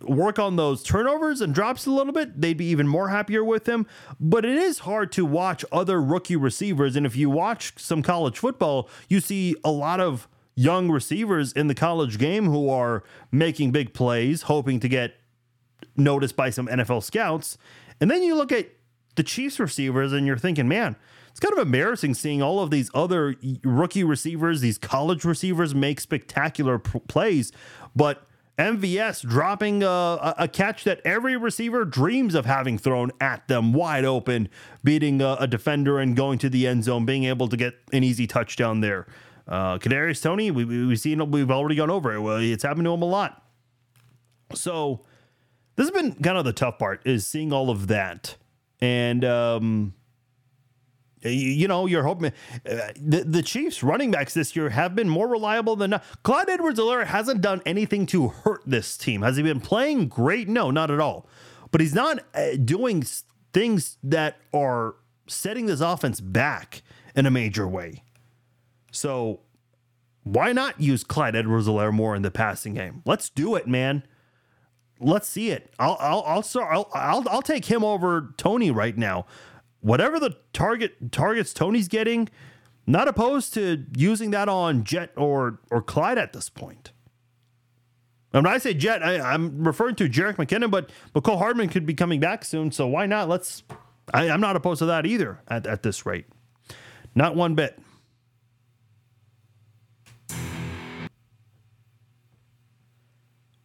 work 0.00 0.38
on 0.38 0.56
those 0.56 0.82
turnovers 0.82 1.40
and 1.40 1.54
drops 1.54 1.86
a 1.86 1.90
little 1.90 2.12
bit, 2.12 2.40
they'd 2.40 2.56
be 2.56 2.66
even 2.66 2.88
more 2.88 3.08
happier 3.08 3.42
with 3.44 3.68
him. 3.68 3.86
But 4.20 4.44
it 4.44 4.56
is 4.56 4.80
hard 4.80 5.12
to 5.12 5.24
watch 5.24 5.64
other 5.72 6.00
rookie 6.02 6.36
receivers. 6.36 6.96
And 6.96 7.06
if 7.06 7.16
you 7.16 7.30
watch 7.30 7.74
some 7.78 8.02
college 8.02 8.38
football, 8.38 8.88
you 9.08 9.20
see 9.20 9.54
a 9.64 9.70
lot 9.70 10.00
of 10.00 10.28
young 10.56 10.90
receivers 10.90 11.52
in 11.52 11.68
the 11.68 11.74
college 11.74 12.18
game 12.18 12.46
who 12.46 12.68
are 12.68 13.02
making 13.32 13.70
big 13.72 13.94
plays, 13.94 14.42
hoping 14.42 14.78
to 14.80 14.88
get 14.88 15.14
noticed 15.96 16.36
by 16.36 16.50
some 16.50 16.66
NFL 16.66 17.02
scouts. 17.02 17.56
And 18.00 18.10
then 18.10 18.22
you 18.22 18.34
look 18.34 18.52
at 18.52 18.68
the 19.16 19.22
Chiefs 19.22 19.60
receivers 19.60 20.12
and 20.12 20.26
you're 20.26 20.38
thinking, 20.38 20.68
man, 20.68 20.96
it's 21.34 21.40
kind 21.40 21.52
of 21.52 21.58
embarrassing 21.58 22.14
seeing 22.14 22.42
all 22.42 22.60
of 22.60 22.70
these 22.70 22.92
other 22.94 23.34
rookie 23.64 24.04
receivers, 24.04 24.60
these 24.60 24.78
college 24.78 25.24
receivers 25.24 25.74
make 25.74 25.98
spectacular 25.98 26.78
p- 26.78 27.00
plays, 27.08 27.50
but 27.96 28.28
MVS 28.56 29.28
dropping 29.28 29.82
a, 29.82 30.34
a, 30.38 30.46
catch 30.46 30.84
that 30.84 31.00
every 31.04 31.36
receiver 31.36 31.84
dreams 31.84 32.36
of 32.36 32.46
having 32.46 32.78
thrown 32.78 33.10
at 33.20 33.48
them 33.48 33.72
wide 33.72 34.04
open, 34.04 34.48
beating 34.84 35.20
a, 35.20 35.36
a, 35.40 35.48
defender 35.48 35.98
and 35.98 36.14
going 36.14 36.38
to 36.38 36.48
the 36.48 36.68
end 36.68 36.84
zone, 36.84 37.04
being 37.04 37.24
able 37.24 37.48
to 37.48 37.56
get 37.56 37.74
an 37.92 38.04
easy 38.04 38.28
touchdown 38.28 38.80
there. 38.80 39.08
Uh, 39.48 39.78
Kadarius 39.78 40.22
Toney, 40.22 40.52
we, 40.52 40.64
we, 40.64 40.88
have 40.88 41.00
seen, 41.00 41.32
we've 41.32 41.50
already 41.50 41.74
gone 41.74 41.90
over 41.90 42.14
it. 42.14 42.20
Well, 42.20 42.36
it's 42.36 42.62
happened 42.62 42.84
to 42.84 42.92
him 42.92 43.02
a 43.02 43.06
lot. 43.06 43.42
So 44.54 45.00
this 45.74 45.88
has 45.88 45.90
been 45.90 46.14
kind 46.22 46.38
of 46.38 46.44
the 46.44 46.52
tough 46.52 46.78
part 46.78 47.04
is 47.04 47.26
seeing 47.26 47.52
all 47.52 47.70
of 47.70 47.88
that, 47.88 48.36
and 48.80 49.24
um, 49.24 49.94
you 51.30 51.68
know, 51.68 51.86
you're 51.86 52.02
hoping 52.02 52.32
uh, 52.68 52.92
the, 53.00 53.24
the 53.24 53.42
Chiefs 53.42 53.82
running 53.82 54.10
backs 54.10 54.34
this 54.34 54.54
year 54.54 54.70
have 54.70 54.94
been 54.94 55.08
more 55.08 55.28
reliable 55.28 55.76
than 55.76 55.90
not. 55.90 56.04
Clyde 56.22 56.50
Edwards-Helaire 56.50 57.06
hasn't 57.06 57.40
done 57.40 57.62
anything 57.64 58.06
to 58.06 58.28
hurt 58.28 58.62
this 58.66 58.96
team. 58.96 59.22
Has 59.22 59.36
he 59.36 59.42
been 59.42 59.60
playing 59.60 60.08
great? 60.08 60.48
No, 60.48 60.70
not 60.70 60.90
at 60.90 61.00
all. 61.00 61.26
But 61.70 61.80
he's 61.80 61.94
not 61.94 62.20
uh, 62.34 62.56
doing 62.62 63.04
things 63.52 63.96
that 64.02 64.36
are 64.52 64.96
setting 65.26 65.66
this 65.66 65.80
offense 65.80 66.20
back 66.20 66.82
in 67.16 67.26
a 67.26 67.30
major 67.30 67.66
way. 67.66 68.02
So 68.92 69.40
why 70.22 70.52
not 70.52 70.80
use 70.80 71.04
Clyde 71.04 71.36
Edwards-Helaire 71.36 71.92
more 71.92 72.14
in 72.14 72.22
the 72.22 72.30
passing 72.30 72.74
game? 72.74 73.02
Let's 73.04 73.28
do 73.30 73.54
it, 73.54 73.66
man. 73.66 74.04
Let's 75.00 75.28
see 75.28 75.50
it. 75.50 75.74
I'll 75.78 75.96
I'll 75.98 76.22
I'll 76.24 76.42
start, 76.42 76.72
I'll, 76.72 76.88
I'll, 76.94 77.28
I'll 77.28 77.42
take 77.42 77.64
him 77.64 77.82
over 77.82 78.32
Toney 78.36 78.70
right 78.70 78.96
now 78.96 79.26
whatever 79.84 80.18
the 80.18 80.34
target 80.54 81.12
targets 81.12 81.52
Toney's 81.52 81.88
getting, 81.88 82.30
not 82.86 83.06
opposed 83.06 83.52
to 83.54 83.84
using 83.94 84.30
that 84.30 84.48
on 84.48 84.82
Jet 84.82 85.10
or 85.14 85.60
or 85.70 85.82
Clyde 85.82 86.18
at 86.18 86.32
this 86.32 86.48
point. 86.48 86.90
And 88.32 88.44
when 88.44 88.52
I 88.52 88.58
say 88.58 88.74
Jet, 88.74 89.04
I, 89.04 89.34
am 89.34 89.62
referring 89.62 89.94
to 89.96 90.08
Jerick 90.08 90.36
McKinnon, 90.36 90.70
but 90.70 90.90
Mecole 91.14 91.38
Hardman 91.38 91.68
could 91.68 91.86
be 91.86 91.94
coming 91.94 92.18
back 92.18 92.44
soon, 92.44 92.72
so 92.72 92.88
why 92.88 93.06
not? 93.06 93.28
Let's. 93.28 93.62
I, 94.12 94.28
I'm 94.28 94.40
not 94.40 94.56
opposed 94.56 94.80
to 94.80 94.86
that 94.86 95.06
either 95.06 95.40
at, 95.48 95.66
at 95.66 95.82
this 95.82 96.04
rate, 96.04 96.26
not 97.14 97.36
one 97.36 97.54
bit. 97.54 97.78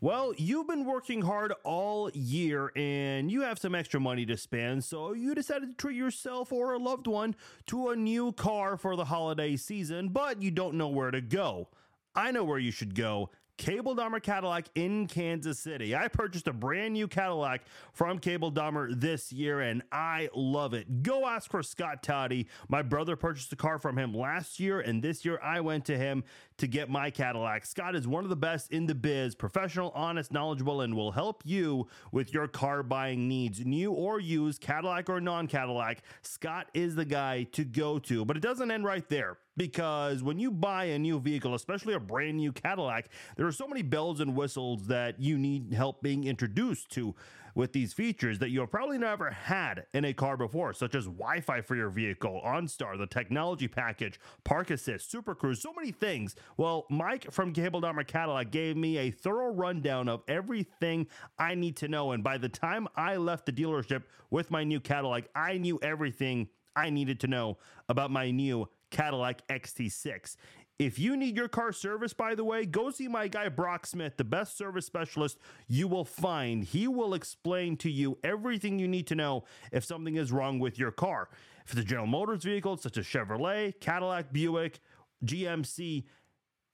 Well, 0.02 0.34
you've 0.38 0.68
been 0.68 0.86
working 0.86 1.24
hard 1.24 1.54
all 1.66 2.10
year 2.14 2.72
and 2.74 3.30
you 3.30 3.42
have 3.42 3.60
some 3.60 3.76
extra 3.76 4.00
money 4.00 4.26
to 4.28 4.38
spend, 4.38 4.86
so 4.86 5.12
you 5.12 5.36
decided 5.36 5.72
to 5.72 5.76
treat 5.76 5.98
yourself 5.98 6.54
or 6.54 6.72
a 6.72 6.78
loved 6.78 7.06
one 7.06 7.36
to 7.66 7.90
a 7.90 7.98
new 7.98 8.32
car 8.32 8.78
for 8.78 8.96
the 8.96 9.04
holiday 9.04 9.58
season, 9.58 10.08
but 10.08 10.42
you 10.42 10.52
don't 10.52 10.76
know 10.76 10.88
where 10.88 11.12
to 11.12 11.20
go. 11.20 11.68
I 12.16 12.32
know 12.32 12.46
where 12.46 12.60
you 12.60 12.72
should 12.72 12.96
go 12.96 13.30
Cable 13.60 13.94
Dahmer 13.94 14.24
Cadillac 14.24 14.68
in 14.74 15.06
Kansas 15.06 15.60
City. 15.60 15.94
I 15.94 16.08
purchased 16.08 16.48
a 16.48 16.54
brand 16.54 16.94
new 16.94 17.10
Cadillac 17.10 17.64
from 17.92 18.18
Cable 18.18 18.54
Dahmer 18.54 18.98
this 18.98 19.34
year 19.34 19.60
and 19.60 19.84
I 19.92 20.30
love 20.34 20.74
it. 20.74 21.04
Go 21.04 21.28
ask 21.28 21.52
for 21.52 21.62
Scott 21.62 22.02
Toddy. 22.02 22.48
My 22.70 22.82
brother 22.82 23.18
purchased 23.18 23.52
a 23.52 23.58
car 23.58 23.78
from 23.78 24.00
him 24.00 24.14
last 24.14 24.62
year 24.62 24.80
and 24.80 25.04
this 25.04 25.26
year 25.26 25.42
I 25.44 25.60
went 25.60 25.84
to 25.86 25.98
him 25.98 26.24
to 26.60 26.67
get 26.67 26.89
my 26.89 27.10
Cadillac. 27.10 27.65
Scott 27.65 27.95
is 27.95 28.08
one 28.08 28.24
of 28.24 28.30
the 28.30 28.36
best 28.36 28.72
in 28.72 28.86
the 28.86 28.95
biz, 28.95 29.34
professional, 29.34 29.91
honest, 29.95 30.32
knowledgeable, 30.32 30.82
and 30.82 30.95
will 30.95 31.12
help 31.12 31.41
you 31.45 31.88
with 32.12 32.34
your 32.34 32.48
car 32.48 32.84
buying 32.84 33.28
needs. 33.28 33.65
New 33.65 33.91
or 33.91 34.19
used, 34.19 34.62
Cadillac 34.62 35.10
or 35.10 35.22
non 35.22 35.48
Cadillac, 35.48 36.04
Scott 36.22 36.67
is 36.74 36.95
the 36.95 37.06
guy 37.06 37.43
to 37.52 37.63
go 37.63 37.98
to. 38.00 38.26
But 38.26 38.38
it 38.38 38.43
doesn't 38.43 38.72
end 38.72 38.86
right 38.86 39.08
there 39.10 39.38
because 39.58 40.22
when 40.22 40.39
you 40.39 40.52
buy 40.52 40.86
a 40.86 41.00
new 41.00 41.19
vehicle, 41.19 41.56
especially 41.56 41.93
a 41.93 42.00
brand 42.00 42.38
new 42.38 42.52
Cadillac, 42.52 43.10
there 43.38 43.48
are 43.48 43.52
so 43.52 43.67
many 43.67 43.82
bells 43.82 44.19
and 44.19 44.36
whistles 44.36 44.88
that 44.88 45.19
you 45.19 45.38
need 45.38 45.74
help 45.74 46.02
being 46.02 46.26
introduced 46.26 46.89
to 46.91 47.15
with 47.56 47.74
these 47.74 47.94
features 47.94 48.40
that 48.40 48.50
you 48.50 48.60
have 48.62 48.72
probably 48.72 48.98
never 48.98 49.32
had 49.32 49.86
in 49.94 50.06
a 50.06 50.14
car 50.14 50.38
before, 50.38 50.74
such 50.74 50.96
as 50.96 51.06
Wi 51.06 51.42
Fi 51.42 51.62
for 51.62 51.76
your 51.76 51.90
vehicle, 51.90 52.42
OnStar, 52.46 52.98
the 52.98 53.08
technology 53.08 53.68
package, 53.68 54.20
Park 54.44 54.70
Assist, 54.70 55.10
Super 55.12 55.36
Cruise, 55.36 55.62
so 55.62 55.74
many 55.74 55.92
things. 55.92 56.36
Well, 56.58 56.86
Mike 56.90 57.32
from 57.32 57.54
Cable 57.54 57.82
Dahmer 57.82 58.06
Cadillac 58.06 58.52
gave 58.52 58.78
me 58.78 58.98
a 58.98 59.12
thorough 59.12 59.54
rundown 59.54 60.10
of 60.10 60.24
everything 60.28 61.08
I 61.38 61.56
need 61.56 61.76
to 61.78 61.88
know. 61.88 62.12
And 62.12 62.24
by 62.24 62.38
the 62.38 62.50
time 62.50 62.88
I 62.96 63.18
left 63.18 63.46
the 63.46 63.52
dealership 63.52 64.04
with 64.30 64.52
my 64.52 64.64
new 64.64 64.80
Cadillac, 64.80 65.26
I 65.36 65.58
knew 65.58 65.80
everything 65.82 66.50
I 66.76 66.90
needed 66.90 67.20
to 67.22 67.28
know 67.28 67.58
about 67.88 68.12
my 68.12 68.32
new 68.32 68.70
Cadillac 68.90 69.48
XT6. 69.48 70.36
If 70.80 70.98
you 70.98 71.18
need 71.18 71.36
your 71.36 71.50
car 71.50 71.74
serviced, 71.74 72.15
by 72.15 72.36
the 72.36 72.46
way, 72.46 72.65
go 72.65 72.89
see 72.89 73.10
my 73.10 73.28
guy 73.28 73.50
Brock 73.50 73.86
Smith, 73.86 74.15
the 74.15 74.24
best 74.24 74.58
service 74.58 74.86
specialist 74.86 75.38
you 75.68 75.89
will 75.89 76.06
find. 76.06 76.63
He 76.63 76.88
will 76.88 77.13
explain 77.13 77.76
to 77.78 77.92
you 77.92 78.18
everything 78.24 78.80
you 78.80 78.88
need 78.88 79.06
to 79.08 79.15
know 79.15 79.44
if 79.74 79.84
something 79.84 80.15
is 80.15 80.32
wrong 80.32 80.58
with 80.58 80.80
your 80.80 80.92
car. 80.92 81.28
If 81.65 81.74
it's 81.74 81.82
a 81.82 81.84
General 81.84 82.08
Motors 82.08 82.46
vehicle, 82.46 82.78
such 82.78 82.98
as 82.98 83.06
Chevrolet, 83.06 83.78
Cadillac, 83.82 84.32
Buick, 84.32 84.80
GMC, 85.26 86.06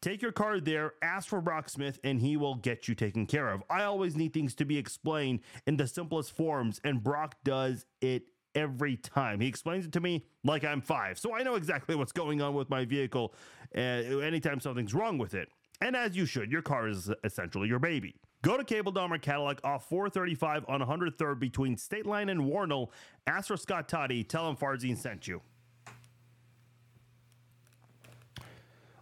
Take 0.02 0.22
your 0.22 0.34
car 0.34 0.60
there, 0.60 0.94
ask 1.02 1.28
for 1.28 1.42
Brock 1.42 1.68
Smith, 1.68 2.00
and 2.04 2.22
he 2.22 2.38
will 2.38 2.54
get 2.54 2.88
you 2.88 2.94
taken 2.94 3.26
care 3.26 3.50
of. 3.50 3.64
I 3.72 3.86
always 3.86 4.16
need 4.16 4.34
things 4.34 4.54
to 4.56 4.66
be 4.66 4.78
explained 4.78 5.40
in 5.66 5.78
the 5.78 5.88
simplest 5.88 6.32
forms, 6.36 6.80
and 6.84 7.04
Brock 7.04 7.38
does 7.44 7.88
it 8.02 8.28
every 8.56 8.98
time. 8.98 9.42
He 9.42 9.48
explains 9.48 9.86
it 9.86 9.92
to 9.94 10.00
me 10.00 10.26
like 10.44 10.64
I'm 10.64 10.82
five. 10.82 11.20
So 11.20 11.36
I 11.36 11.44
know 11.44 11.56
exactly 11.56 11.96
what's 11.96 12.12
going 12.12 12.42
on 12.42 12.54
with 12.54 12.70
my 12.70 12.86
vehicle 12.86 13.34
uh, 13.76 13.80
anytime 13.80 14.60
something's 14.60 14.94
wrong 14.94 15.18
with 15.18 15.34
it. 15.34 15.50
And 15.82 15.96
as 15.96 16.16
you 16.16 16.26
should, 16.26 16.52
your 16.52 16.62
car 16.62 16.88
is 16.88 17.12
essentially 17.24 17.68
your 17.68 17.80
baby. 17.80 18.16
Go 18.42 18.58
to 18.58 18.64
Cable 18.64 18.94
Dahmer 18.94 19.22
Cadillac 19.22 19.60
off 19.64 19.90
435 19.90 20.66
on 20.68 20.80
103rd 20.82 21.40
between 21.40 21.78
State 21.78 22.06
Line 22.06 22.30
and 22.30 22.48
Wornall. 22.50 22.92
Ask 23.28 23.48
for 23.48 23.58
Scott 23.58 23.90
Toddy. 23.90 24.24
Tell 24.24 24.48
him 24.48 24.56
Farzin 24.56 24.98
sent 24.98 25.28
you. 25.28 25.42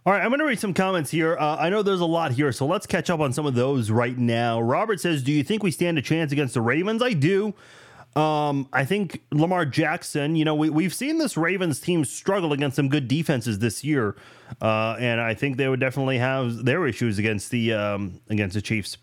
All 0.06 0.12
right, 0.12 0.22
I'm 0.22 0.28
going 0.28 0.40
to 0.40 0.44
read 0.44 0.60
some 0.60 0.74
comments 0.74 1.10
here. 1.10 1.36
Uh, 1.38 1.56
I 1.56 1.70
know 1.70 1.82
there's 1.82 2.00
a 2.00 2.06
lot 2.06 2.32
here, 2.32 2.52
so 2.52 2.66
let's 2.66 2.86
catch 2.86 3.08
up 3.08 3.20
on 3.20 3.32
some 3.32 3.46
of 3.46 3.54
those 3.54 3.90
right 3.90 4.16
now. 4.18 4.60
Robert 4.60 5.00
says, 5.00 5.22
Do 5.22 5.32
you 5.32 5.42
think 5.42 5.62
we 5.62 5.70
stand 5.70 5.96
a 5.96 6.02
chance 6.02 6.30
against 6.30 6.52
the 6.52 6.60
Ravens? 6.60 7.02
I 7.02 7.14
do. 7.14 7.54
Um, 8.16 8.68
I 8.72 8.84
think 8.84 9.22
Lamar 9.32 9.66
Jackson, 9.66 10.36
you 10.36 10.44
know, 10.44 10.54
we, 10.54 10.70
we've 10.70 10.94
seen 10.94 11.18
this 11.18 11.36
Ravens 11.36 11.80
team 11.80 12.04
struggle 12.04 12.52
against 12.52 12.76
some 12.76 12.88
good 12.88 13.08
defenses 13.08 13.58
this 13.58 13.82
year. 13.82 14.14
Uh, 14.62 14.96
and 15.00 15.20
I 15.20 15.34
think 15.34 15.56
they 15.56 15.68
would 15.68 15.80
definitely 15.80 16.18
have 16.18 16.64
their 16.64 16.86
issues 16.86 17.18
against 17.18 17.50
the 17.50 17.72
um, 17.72 18.20
against 18.28 18.54
the 18.54 18.62
Chiefs. 18.62 18.98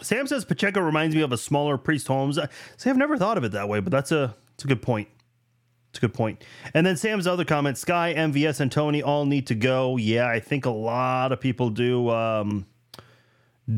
Sam 0.00 0.26
says 0.26 0.44
Pacheco 0.44 0.80
reminds 0.80 1.14
me 1.14 1.22
of 1.22 1.32
a 1.32 1.36
smaller 1.36 1.76
Priest 1.76 2.06
Holmes. 2.06 2.38
See, 2.76 2.88
I've 2.88 2.96
never 2.96 3.18
thought 3.18 3.36
of 3.36 3.44
it 3.44 3.52
that 3.52 3.68
way, 3.68 3.80
but 3.80 3.90
that's 3.90 4.12
a 4.12 4.34
it's 4.54 4.64
a 4.64 4.68
good 4.68 4.82
point. 4.82 5.08
It's 5.90 5.98
a 5.98 6.00
good 6.00 6.14
point. 6.14 6.44
And 6.74 6.86
then 6.86 6.96
Sam's 6.96 7.26
other 7.26 7.44
comment: 7.44 7.78
Sky, 7.78 8.14
MVS, 8.16 8.60
and 8.60 8.70
Toney 8.70 9.02
all 9.02 9.26
need 9.26 9.46
to 9.48 9.54
go. 9.54 9.96
Yeah, 9.96 10.28
I 10.28 10.40
think 10.40 10.66
a 10.66 10.70
lot 10.70 11.32
of 11.32 11.40
people 11.40 11.70
do. 11.70 12.10
Um, 12.10 12.66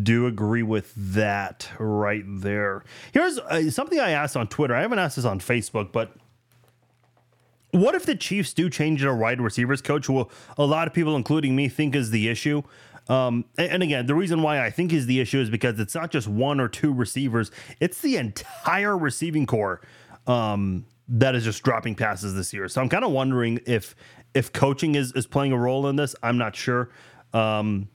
do 0.03 0.27
agree 0.27 0.63
with 0.63 0.93
that 0.97 1.69
right 1.79 2.25
there. 2.27 2.85
Here's 3.13 3.39
uh, 3.39 3.71
something 3.71 3.99
I 3.99 4.11
asked 4.11 4.37
on 4.37 4.47
Twitter. 4.49 4.75
I 4.75 4.83
haven't 4.83 4.99
asked 4.99 5.17
this 5.17 5.25
on 5.25 5.41
Facebook, 5.41 5.93
but 5.93 6.13
what 7.73 7.95
if 7.95 8.07
the 8.07 8.17
Chiefs 8.17 8.53
do 8.53 8.69
change 8.69 9.03
their 9.03 9.15
wide 9.15 9.41
receivers 9.41 9.81
coach, 9.81 10.07
who 10.07 10.29
a 10.59 10.65
lot 10.65 10.87
of 10.87 10.95
people, 10.95 11.17
including 11.17 11.55
me, 11.55 11.69
think 11.69 11.95
is 11.95 12.11
the 12.11 12.29
issue? 12.29 12.63
Um, 13.09 13.45
and, 13.59 13.73
and 13.73 13.83
again, 13.83 14.07
the 14.07 14.15
reason 14.15 14.43
why 14.43 14.65
I 14.65 14.71
think 14.71 14.93
is 14.93 15.07
the 15.07 15.21
issue 15.21 15.41
is 15.41 15.51
because 15.51 15.79
it's 15.81 15.95
not 15.95 16.11
just 16.11 16.29
one 16.29 16.61
or 16.61 16.69
two 16.69 16.93
receivers; 16.93 17.51
it's 17.81 18.01
the 18.01 18.17
entire 18.17 18.97
receiving 18.97 19.47
core 19.47 19.81
um, 20.27 20.87
that 21.09 21.35
is 21.35 21.45
just 21.45 21.63
dropping 21.63 21.97
passes 21.97 22.35
this 22.35 22.53
year. 22.53 22.69
So 22.69 22.81
I'm 22.81 22.89
kind 22.89 23.05
of 23.05 23.11
wondering 23.11 23.61
if 23.67 23.97
if 24.35 24.53
coaching 24.53 24.95
is 24.95 25.13
is 25.13 25.27
playing 25.27 25.53
a 25.53 25.59
role 25.59 25.89
in 25.89 25.97
this. 25.97 26.15
I'm 26.23 26.39
not 26.39 26.55
sure, 26.55 26.91
um, 27.33 27.89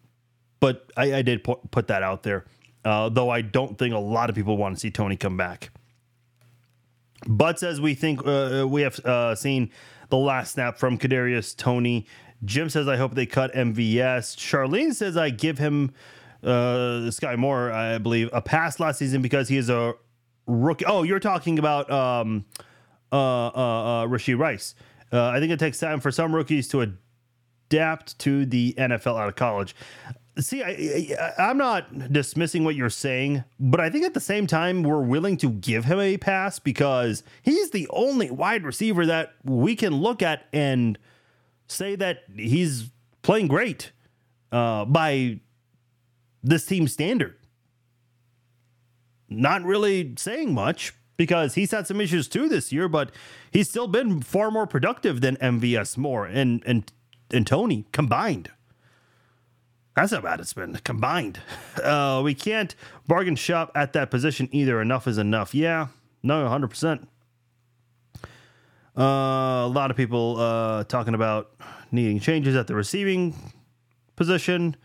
but 0.60 0.92
I, 0.96 1.16
I 1.16 1.22
did 1.22 1.44
put, 1.44 1.72
put 1.72 1.88
that 1.88 2.04
out 2.04 2.24
there. 2.24 2.46
Uh, 2.84 3.10
though 3.10 3.30
I 3.30 3.42
don't 3.42 3.78
think 3.78 3.96
a 3.96 4.00
lot 4.00 4.30
of 4.30 4.36
people 4.36 4.58
want 4.58 4.76
to 4.76 4.80
see 4.80 4.92
Toney 4.92 5.18
come 5.18 5.38
back. 5.38 5.72
But 7.28 7.60
says 7.60 7.82
we 7.82 7.96
think 7.96 8.26
uh, 8.26 8.66
we 8.68 8.84
have 8.84 9.00
uh, 9.00 9.34
seen 9.34 9.72
the 10.10 10.18
last 10.18 10.52
snap 10.52 10.78
from 10.78 11.00
Kadarius 11.00 11.56
Toney, 11.56 12.06
Jim 12.44 12.70
says 12.70 12.88
I 12.88 12.98
hope 12.98 13.16
they 13.16 13.26
cut 13.26 13.54
MVS. 13.54 14.36
Charlene 14.36 14.94
says 14.94 15.18
I 15.18 15.30
give 15.30 15.58
him 15.58 15.94
uh, 16.44 17.10
Sky 17.12 17.36
Moore, 17.36 17.72
I 17.72 17.98
believe, 17.98 18.30
a 18.34 18.42
pass 18.42 18.80
last 18.80 19.00
season 19.00 19.22
because 19.22 19.48
he 19.48 19.58
is 19.58 19.70
a 19.70 19.94
rookie. 20.46 20.86
Oh, 20.86 21.04
you're 21.04 21.20
talking 21.20 21.58
about 21.60 21.90
um, 21.92 22.46
uh, 23.12 23.48
uh, 23.48 24.04
uh, 24.04 24.08
Rice. 24.08 24.76
Uh, 25.12 25.28
I 25.28 25.40
think 25.40 25.52
it 25.52 25.60
takes 25.60 25.80
time 25.80 26.00
for 26.00 26.12
some 26.12 26.36
rookies 26.36 26.68
to 26.70 26.82
adapt 26.82 28.20
to 28.20 28.46
the 28.46 28.74
NFL 28.78 29.20
out 29.20 29.30
of 29.30 29.36
college 29.36 29.76
see, 30.40 30.64
I, 30.64 31.34
I, 31.38 31.50
am 31.50 31.58
not 31.58 32.12
dismissing 32.12 32.64
what 32.64 32.76
you're 32.76 32.90
saying, 32.90 33.44
but 33.60 33.80
I 33.80 33.90
think 33.90 34.06
at 34.06 34.14
the 34.14 34.20
same 34.20 34.48
time, 34.48 34.84
we're 34.84 35.02
willing 35.02 35.38
to 35.38 35.50
give 35.50 35.86
him 35.86 36.00
a 36.00 36.18
pass 36.18 36.60
because 36.60 37.24
he's 37.42 37.72
the 37.72 37.88
only 37.92 38.30
wide 38.32 38.64
receiver 38.64 39.06
that 39.06 39.34
we 39.44 39.76
can 39.76 39.96
look 39.96 40.22
at 40.22 40.46
and 40.52 40.98
say 41.68 41.96
that 41.96 42.24
he's 42.36 42.92
playing 43.22 43.48
great 43.48 43.92
uh, 44.52 44.86
by 44.86 45.40
this 46.44 46.66
team 46.66 46.88
standard. 46.88 47.38
Not 49.30 49.64
really 49.64 50.14
saying 50.18 50.54
much 50.54 50.94
because 51.18 51.56
he's 51.56 51.72
had 51.72 51.88
some 51.88 52.00
issues 52.00 52.28
too 52.28 52.48
this 52.48 52.72
year, 52.72 52.88
but 52.88 53.12
he's 53.52 53.70
still 53.70 53.88
been 53.88 54.22
far 54.22 54.52
more 54.52 54.68
productive 54.68 55.22
than 55.22 55.38
MVS 55.38 55.98
Moore 55.98 56.26
and 56.26 56.62
and 56.66 56.92
and 57.32 57.48
Toney 57.48 57.86
combined. 57.92 58.52
That's 59.96 60.12
how 60.12 60.22
bad 60.22 60.40
it's 60.40 60.54
been 60.54 60.76
combined. 60.84 61.40
Uh, 61.84 62.22
we 62.24 62.34
can't 62.34 62.74
bargain 63.06 63.36
shop 63.36 63.72
at 63.76 63.94
that 63.94 64.10
position 64.10 64.48
either. 64.52 64.82
Enough 64.82 65.08
is 65.08 65.18
enough. 65.18 65.54
Yeah, 65.54 65.88
no, 66.24 66.48
100%. 66.48 67.06
Uh, 68.98 69.02
a 69.02 69.68
lot 69.68 69.92
of 69.92 69.98
people 69.98 70.40
uh, 70.40 70.86
talking 70.86 71.14
about 71.14 71.52
needing 71.92 72.20
changes 72.20 72.56
at 72.56 72.66
the 72.66 72.74
receiving 72.74 73.36
position. 74.16 74.76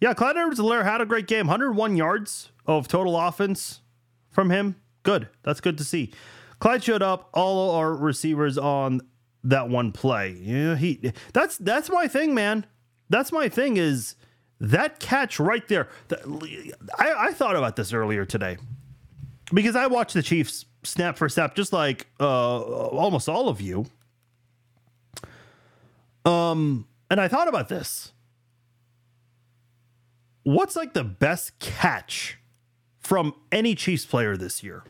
Yeah, 0.00 0.14
Clyde 0.14 0.36
Edwards-Helaire 0.36 0.84
had 0.84 1.00
a 1.00 1.06
great 1.06 1.26
game. 1.26 1.46
101 1.46 1.96
yards 1.96 2.52
of 2.66 2.86
total 2.88 3.18
offense 3.18 3.80
from 4.30 4.50
him. 4.50 4.76
Good. 5.02 5.28
That's 5.42 5.60
good 5.60 5.78
to 5.78 5.84
see. 5.84 6.12
Clyde 6.60 6.84
showed 6.84 7.02
up. 7.02 7.30
All 7.32 7.74
our 7.74 7.94
receivers 7.94 8.58
on 8.58 9.00
that 9.44 9.68
one 9.68 9.92
play. 9.92 10.38
Yeah, 10.40 10.76
he. 10.76 11.12
That's 11.32 11.56
that's 11.58 11.90
my 11.90 12.06
thing, 12.06 12.34
man. 12.34 12.66
That's 13.12 13.30
my 13.30 13.48
thing. 13.48 13.76
Is 13.76 14.16
that 14.58 15.00
catch 15.00 15.38
right 15.38 15.66
there. 15.68 15.88
I, 16.98 17.14
I 17.28 17.32
thought 17.32 17.56
about 17.56 17.76
this 17.76 17.92
earlier 17.92 18.24
today 18.24 18.56
because 19.52 19.76
I 19.76 19.86
watched 19.88 20.14
the 20.14 20.22
Chiefs 20.22 20.64
snap 20.82 21.18
for 21.18 21.28
snap, 21.28 21.54
just 21.54 21.72
like 21.72 22.06
uh, 22.18 22.60
almost 22.60 23.28
all 23.28 23.48
of 23.48 23.60
you. 23.60 23.86
Um, 26.24 26.86
and 27.10 27.20
I 27.20 27.28
thought 27.28 27.48
about 27.48 27.68
this. 27.68 28.12
What's 30.44 30.76
like 30.76 30.94
the 30.94 31.04
best 31.04 31.58
catch 31.58 32.38
from 33.00 33.34
any 33.50 33.74
Chiefs 33.74 34.06
player 34.06 34.36
this 34.36 34.62
year? 34.62 34.84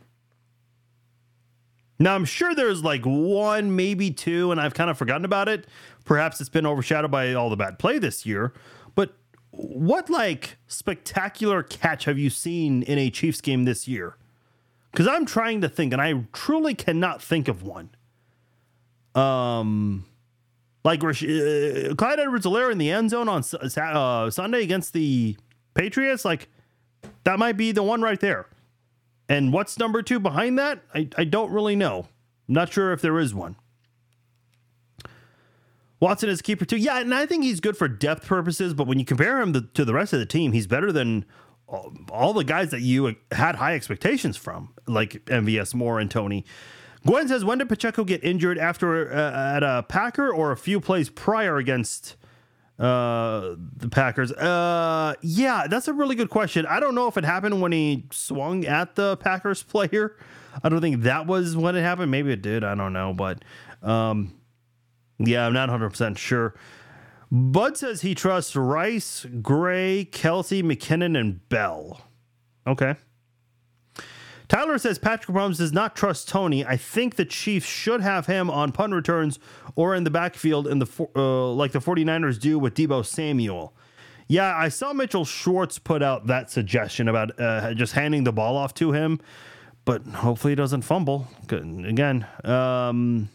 Now, 1.98 2.14
I'm 2.14 2.24
sure 2.24 2.54
there's 2.54 2.82
like 2.82 3.02
one, 3.04 3.76
maybe 3.76 4.10
two, 4.10 4.50
and 4.50 4.60
I've 4.60 4.74
kind 4.74 4.90
of 4.90 4.98
forgotten 4.98 5.24
about 5.24 5.48
it. 5.48 5.66
Perhaps 6.04 6.40
it's 6.40 6.50
been 6.50 6.66
overshadowed 6.66 7.10
by 7.10 7.32
all 7.34 7.48
the 7.48 7.56
bad 7.56 7.78
play 7.78 7.98
this 7.98 8.26
year. 8.26 8.52
But 8.94 9.14
what 9.50 10.10
like 10.10 10.56
spectacular 10.66 11.62
catch 11.62 12.06
have 12.06 12.18
you 12.18 12.30
seen 12.30 12.82
in 12.82 12.98
a 12.98 13.10
Chiefs 13.10 13.40
game 13.40 13.64
this 13.64 13.86
year? 13.86 14.16
Because 14.90 15.06
I'm 15.06 15.24
trying 15.24 15.60
to 15.60 15.68
think, 15.68 15.92
and 15.92 16.02
I 16.02 16.24
truly 16.32 16.74
cannot 16.74 17.22
think 17.22 17.48
of 17.48 17.62
one. 17.62 17.90
Um, 19.14 20.04
like 20.84 21.04
uh, 21.04 21.12
Clyde 21.94 22.18
Edwards-Helaire 22.18 22.72
in 22.72 22.78
the 22.78 22.90
end 22.90 23.10
zone 23.10 23.28
on 23.28 23.42
uh, 23.76 24.30
Sunday 24.30 24.62
against 24.62 24.92
the 24.92 25.36
Patriots, 25.74 26.24
like 26.24 26.48
that 27.24 27.38
might 27.38 27.56
be 27.56 27.72
the 27.72 27.82
one 27.82 28.02
right 28.02 28.20
there. 28.20 28.46
And 29.28 29.52
what's 29.52 29.78
number 29.78 30.02
two 30.02 30.20
behind 30.20 30.58
that? 30.58 30.82
I, 30.94 31.08
I 31.16 31.24
don't 31.24 31.50
really 31.50 31.76
know. 31.76 32.08
I'm 32.48 32.54
not 32.54 32.72
sure 32.72 32.92
if 32.92 33.00
there 33.00 33.18
is 33.18 33.34
one. 33.34 33.56
Watson 36.00 36.28
is 36.28 36.42
keeper 36.42 36.64
too. 36.64 36.76
Yeah, 36.76 36.98
and 36.98 37.14
I 37.14 37.26
think 37.26 37.44
he's 37.44 37.60
good 37.60 37.76
for 37.76 37.86
depth 37.86 38.26
purposes, 38.26 38.74
but 38.74 38.88
when 38.88 38.98
you 38.98 39.04
compare 39.04 39.40
him 39.40 39.52
to, 39.52 39.60
to 39.60 39.84
the 39.84 39.94
rest 39.94 40.12
of 40.12 40.18
the 40.18 40.26
team, 40.26 40.50
he's 40.50 40.66
better 40.66 40.90
than 40.90 41.24
all, 41.68 41.94
all, 42.10 42.32
the 42.32 42.42
guys 42.42 42.70
that 42.70 42.80
you 42.80 43.14
had 43.30 43.54
high 43.54 43.74
expectations 43.74 44.36
from, 44.36 44.74
like 44.88 45.24
MVS 45.26 45.74
Moore 45.74 46.00
and 46.00 46.10
Toney. 46.10 46.44
Gwen 47.06 47.28
says, 47.28 47.44
when 47.44 47.58
did 47.58 47.68
Pacheco 47.68 48.02
get 48.02 48.22
injured 48.24 48.58
after 48.58 49.12
uh, 49.12 49.56
at 49.56 49.62
a 49.62 49.84
Packer 49.88 50.32
or 50.32 50.50
a 50.50 50.56
few 50.56 50.80
plays 50.80 51.08
prior 51.08 51.56
against 51.56 52.16
uh, 52.82 53.54
the 53.76 53.88
Packers? 53.88 54.32
Uh, 54.32 55.14
yeah, 55.22 55.66
that's 55.68 55.88
a 55.88 55.92
really 55.92 56.16
good 56.16 56.30
question. 56.30 56.66
I 56.66 56.80
don't 56.80 56.94
know 56.94 57.06
if 57.06 57.16
it 57.16 57.24
happened 57.24 57.62
when 57.62 57.72
he 57.72 58.06
swung 58.10 58.64
at 58.64 58.96
the 58.96 59.16
Packers 59.18 59.62
player. 59.62 60.16
I 60.62 60.68
don't 60.68 60.80
think 60.80 61.02
that 61.02 61.26
was 61.26 61.56
when 61.56 61.76
it 61.76 61.82
happened. 61.82 62.10
Maybe 62.10 62.32
it 62.32 62.42
did. 62.42 62.64
I 62.64 62.74
don't 62.74 62.92
know, 62.92 63.14
but 63.14 63.42
um, 63.82 64.34
yeah, 65.18 65.46
I'm 65.46 65.52
not 65.52 65.68
100% 65.68 66.18
sure. 66.18 66.54
Bud 67.30 67.78
says 67.78 68.02
he 68.02 68.14
trusts 68.14 68.54
Rice, 68.54 69.24
Gray, 69.40 70.06
Kelce, 70.10 70.62
McKinnon, 70.62 71.18
and 71.18 71.48
Bell. 71.48 72.02
Okay. 72.66 72.96
Tyler 74.52 74.76
says 74.76 74.98
Patrick 74.98 75.34
Mahomes 75.34 75.56
does 75.56 75.72
not 75.72 75.96
trust 75.96 76.28
Toney. 76.28 76.62
I 76.62 76.76
think 76.76 77.14
the 77.16 77.24
Chiefs 77.24 77.66
should 77.66 78.02
have 78.02 78.26
him 78.26 78.50
on 78.50 78.70
punt 78.70 78.92
returns 78.92 79.38
or 79.76 79.94
in 79.94 80.04
the 80.04 80.10
backfield 80.10 80.66
in 80.66 80.78
the 80.78 81.08
uh, 81.16 81.48
like 81.52 81.72
the 81.72 81.78
49ers 81.78 82.38
do 82.38 82.58
with 82.58 82.74
Deebo 82.74 83.02
Samuel. 83.02 83.72
Yeah, 84.28 84.54
I 84.54 84.68
saw 84.68 84.92
Mitchell 84.92 85.24
Schwartz 85.24 85.78
put 85.78 86.02
out 86.02 86.26
that 86.26 86.50
suggestion 86.50 87.08
about 87.08 87.40
uh, 87.40 87.72
just 87.72 87.94
handing 87.94 88.24
the 88.24 88.32
ball 88.32 88.58
off 88.58 88.74
to 88.74 88.92
him, 88.92 89.20
but 89.86 90.04
hopefully 90.06 90.50
he 90.50 90.54
doesn't 90.54 90.82
fumble. 90.82 91.28
Again, 91.48 92.26
um, 92.44 93.30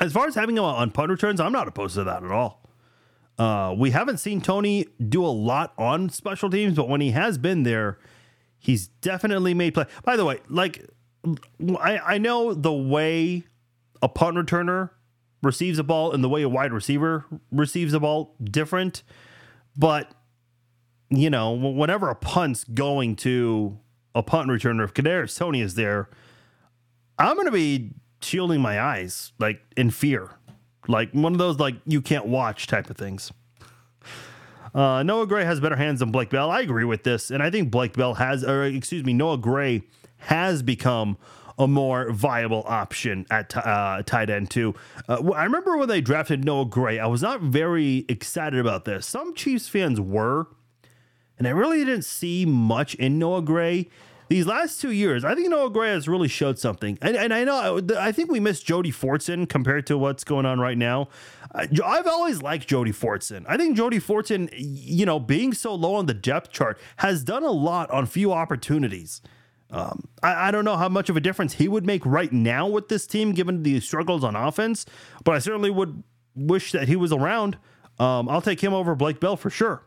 as 0.00 0.12
far 0.12 0.26
as 0.26 0.34
having 0.34 0.56
him 0.56 0.64
on 0.64 0.90
punt 0.90 1.08
returns, 1.08 1.38
I'm 1.38 1.52
not 1.52 1.68
opposed 1.68 1.94
to 1.94 2.02
that 2.02 2.24
at 2.24 2.32
all. 2.32 2.68
Uh, 3.38 3.76
we 3.78 3.92
haven't 3.92 4.18
seen 4.18 4.40
Toney 4.40 4.86
do 5.08 5.24
a 5.24 5.30
lot 5.30 5.72
on 5.78 6.10
special 6.10 6.50
teams, 6.50 6.74
but 6.74 6.88
when 6.88 7.00
he 7.00 7.12
has 7.12 7.38
been 7.38 7.62
there, 7.62 8.00
he's 8.68 8.88
definitely 9.00 9.54
made 9.54 9.72
play. 9.72 9.86
By 10.04 10.16
the 10.16 10.26
way, 10.26 10.40
like 10.50 10.86
I, 11.80 11.98
I 11.98 12.18
know 12.18 12.52
the 12.52 12.72
way 12.72 13.44
a 14.02 14.08
punt 14.08 14.36
returner 14.36 14.90
receives 15.42 15.78
a 15.78 15.82
ball 15.82 16.12
and 16.12 16.22
the 16.22 16.28
way 16.28 16.42
a 16.42 16.48
wide 16.50 16.74
receiver 16.74 17.24
receives 17.50 17.94
a 17.94 18.00
ball 18.00 18.36
different, 18.44 19.02
but 19.76 20.12
you 21.08 21.30
know, 21.30 21.52
whenever 21.52 22.10
a 22.10 22.14
punt's 22.14 22.64
going 22.64 23.16
to 23.16 23.78
a 24.14 24.22
punt 24.22 24.50
returner, 24.50 24.84
if 24.84 24.92
Kadarius 24.92 25.36
Toney 25.38 25.62
is 25.62 25.74
there, 25.74 26.10
I'm 27.18 27.36
to 27.46 27.50
be 27.50 27.92
shielding 28.20 28.60
my 28.60 28.78
eyes, 28.78 29.32
like 29.38 29.62
in 29.78 29.90
fear, 29.90 30.32
like 30.86 31.10
one 31.12 31.32
of 31.32 31.38
those 31.38 31.58
like 31.58 31.76
you 31.86 32.02
can't 32.02 32.26
watch 32.26 32.66
type 32.66 32.90
of 32.90 32.98
things. 32.98 33.32
Uh, 34.74 35.02
Noah 35.02 35.26
Gray 35.26 35.44
has 35.44 35.60
better 35.60 35.76
hands 35.76 36.00
than 36.00 36.10
Blake 36.10 36.30
Bell. 36.30 36.50
I 36.50 36.60
agree 36.60 36.84
with 36.84 37.02
this, 37.02 37.30
and 37.30 37.42
I 37.42 37.50
think 37.50 37.70
Blake 37.70 37.94
Bell 37.94 38.14
has, 38.14 38.44
or 38.44 38.64
excuse 38.64 39.04
me, 39.04 39.12
Noah 39.12 39.38
Gray 39.38 39.82
has 40.18 40.62
become 40.62 41.16
a 41.58 41.66
more 41.66 42.10
viable 42.12 42.62
option 42.66 43.26
at 43.30 43.56
uh, 43.56 44.02
tight 44.06 44.30
end 44.30 44.50
too. 44.50 44.74
Uh, 45.08 45.32
I 45.32 45.44
remember 45.44 45.76
when 45.76 45.88
they 45.88 46.00
drafted 46.00 46.44
Noah 46.44 46.66
Gray, 46.66 46.98
I 46.98 47.06
was 47.06 47.22
not 47.22 47.40
very 47.40 48.04
excited 48.08 48.60
about 48.60 48.84
this. 48.84 49.06
Some 49.06 49.34
Chiefs 49.34 49.68
fans 49.68 50.00
were, 50.00 50.46
and 51.36 51.46
I 51.46 51.50
really 51.50 51.84
didn't 51.84 52.04
see 52.04 52.46
much 52.46 52.94
in 52.94 53.18
Noah 53.18 53.42
Gray 53.42 53.88
these 54.28 54.46
last 54.46 54.80
two 54.80 54.92
years, 54.92 55.24
I 55.24 55.34
think 55.34 55.48
Noah 55.48 55.70
Gray 55.70 55.90
has 55.90 56.06
really 56.06 56.28
showed 56.28 56.58
something. 56.58 56.98
And, 57.00 57.16
and 57.16 57.32
I 57.32 57.44
know, 57.44 57.80
I 57.98 58.12
think 58.12 58.30
we 58.30 58.40
missed 58.40 58.66
Jody 58.66 58.92
Fortson 58.92 59.48
compared 59.48 59.86
to 59.86 59.96
what's 59.96 60.24
going 60.24 60.46
on 60.46 60.60
right 60.60 60.76
now. 60.76 61.08
I've 61.54 62.06
always 62.06 62.42
liked 62.42 62.68
Jody 62.68 62.92
Fortson. 62.92 63.44
I 63.48 63.56
think 63.56 63.76
Jody 63.76 63.98
Fortson, 63.98 64.50
you 64.54 65.06
know, 65.06 65.18
being 65.18 65.54
so 65.54 65.74
low 65.74 65.94
on 65.94 66.06
the 66.06 66.14
depth 66.14 66.50
chart, 66.52 66.78
has 66.98 67.24
done 67.24 67.42
a 67.42 67.50
lot 67.50 67.90
on 67.90 68.04
few 68.06 68.32
opportunities. 68.32 69.22
Um, 69.70 70.08
I, 70.22 70.48
I, 70.48 70.50
don't 70.50 70.64
know 70.64 70.76
how 70.76 70.88
much 70.88 71.10
of 71.10 71.16
a 71.16 71.20
difference 71.20 71.54
he 71.54 71.68
would 71.68 71.84
make 71.84 72.04
right 72.06 72.32
now 72.32 72.66
with 72.66 72.88
this 72.88 73.06
team, 73.06 73.32
given 73.32 73.62
the 73.62 73.80
struggles 73.80 74.24
on 74.24 74.34
offense, 74.34 74.86
but 75.24 75.34
I 75.34 75.40
certainly 75.40 75.68
would 75.68 76.02
wish 76.34 76.72
that 76.72 76.88
he 76.88 76.96
was 76.96 77.12
around. 77.12 77.58
Um, 77.98 78.30
I'll 78.30 78.40
take 78.40 78.62
him 78.62 78.72
over 78.72 78.94
Blake 78.94 79.20
Bell 79.20 79.36
for 79.36 79.50
sure. 79.50 79.82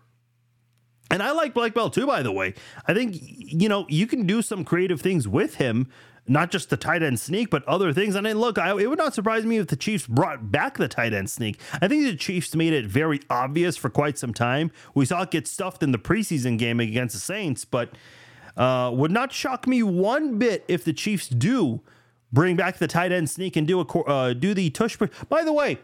And 1.12 1.22
I 1.22 1.32
like 1.32 1.54
Blake 1.54 1.74
Bell 1.74 1.90
too, 1.90 2.08
by 2.08 2.24
the 2.24 2.32
way. 2.32 2.54
I 2.88 2.94
think, 2.94 3.18
you 3.20 3.70
know, 3.70 3.86
you 3.90 4.08
can 4.08 4.26
do 4.26 4.42
some 4.42 4.64
creative 4.64 5.02
things 5.02 5.28
with 5.28 5.56
him, 5.56 5.88
not 6.28 6.52
just 6.52 6.70
the 6.70 6.78
tight 6.78 7.04
end 7.04 7.20
sneak, 7.20 7.50
but 7.50 7.68
other 7.68 7.92
things. 7.94 8.16
And 8.16 8.26
then 8.26 8.40
look, 8.40 8.58
I, 8.58 8.72
it 8.80 8.90
would 8.90 8.98
not 8.98 9.14
surprise 9.14 9.46
me 9.46 9.58
if 9.58 9.68
the 9.68 9.76
Chiefs 9.76 10.08
brought 10.08 10.52
back 10.52 10.78
the 10.78 10.88
tight 10.88 11.14
end 11.14 11.30
sneak. 11.30 11.60
I 11.82 11.88
think 11.88 12.06
the 12.06 12.16
Chiefs 12.16 12.56
made 12.56 12.74
it 12.74 12.86
very 12.86 13.20
obvious 13.30 13.76
for 13.76 13.90
quite 13.90 14.18
some 14.18 14.34
time. 14.34 14.72
We 14.96 15.06
saw 15.06 15.24
it 15.24 15.32
get 15.32 15.48
stuffed 15.48 15.84
in 15.84 15.92
the 15.92 16.00
preseason 16.00 16.58
game 16.58 16.80
against 16.80 17.14
the 17.14 17.22
Saints, 17.22 17.66
but 17.66 17.90
uh, 18.58 18.92
would 18.94 19.12
not 19.12 19.32
shock 19.32 19.68
me 19.68 19.84
one 19.84 20.38
bit 20.38 20.64
if 20.68 20.84
the 20.84 20.94
Chiefs 20.94 21.28
do 21.28 21.82
bring 22.32 22.56
back 22.56 22.78
the 22.78 22.88
tight 22.88 23.12
end 23.12 23.30
sneak 23.30 23.56
and 23.56 23.68
do 23.68 23.80
a 23.80 24.00
uh, 24.04 24.34
do 24.34 24.54
the 24.54 24.70
tush. 24.70 24.98
By 25.30 25.44
the 25.44 25.54
way, 25.54 25.80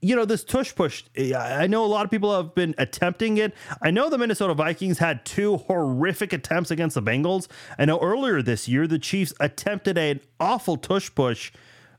you 0.00 0.14
know, 0.14 0.24
this 0.24 0.44
tush 0.44 0.74
push, 0.74 1.04
I 1.16 1.66
know 1.66 1.84
a 1.84 1.86
lot 1.86 2.04
of 2.04 2.10
people 2.10 2.34
have 2.34 2.54
been 2.54 2.74
attempting 2.78 3.36
it. 3.38 3.54
I 3.82 3.90
know 3.90 4.08
the 4.08 4.18
Minnesota 4.18 4.54
Vikings 4.54 4.98
had 4.98 5.24
two 5.24 5.56
horrific 5.56 6.32
attempts 6.32 6.70
against 6.70 6.94
the 6.94 7.02
Bengals. 7.02 7.48
I 7.78 7.84
know 7.84 7.98
earlier 8.00 8.40
this 8.40 8.68
year, 8.68 8.86
the 8.86 8.98
Chiefs 8.98 9.32
attempted 9.40 9.98
an 9.98 10.20
awful 10.38 10.76
tush 10.76 11.12
push 11.14 11.50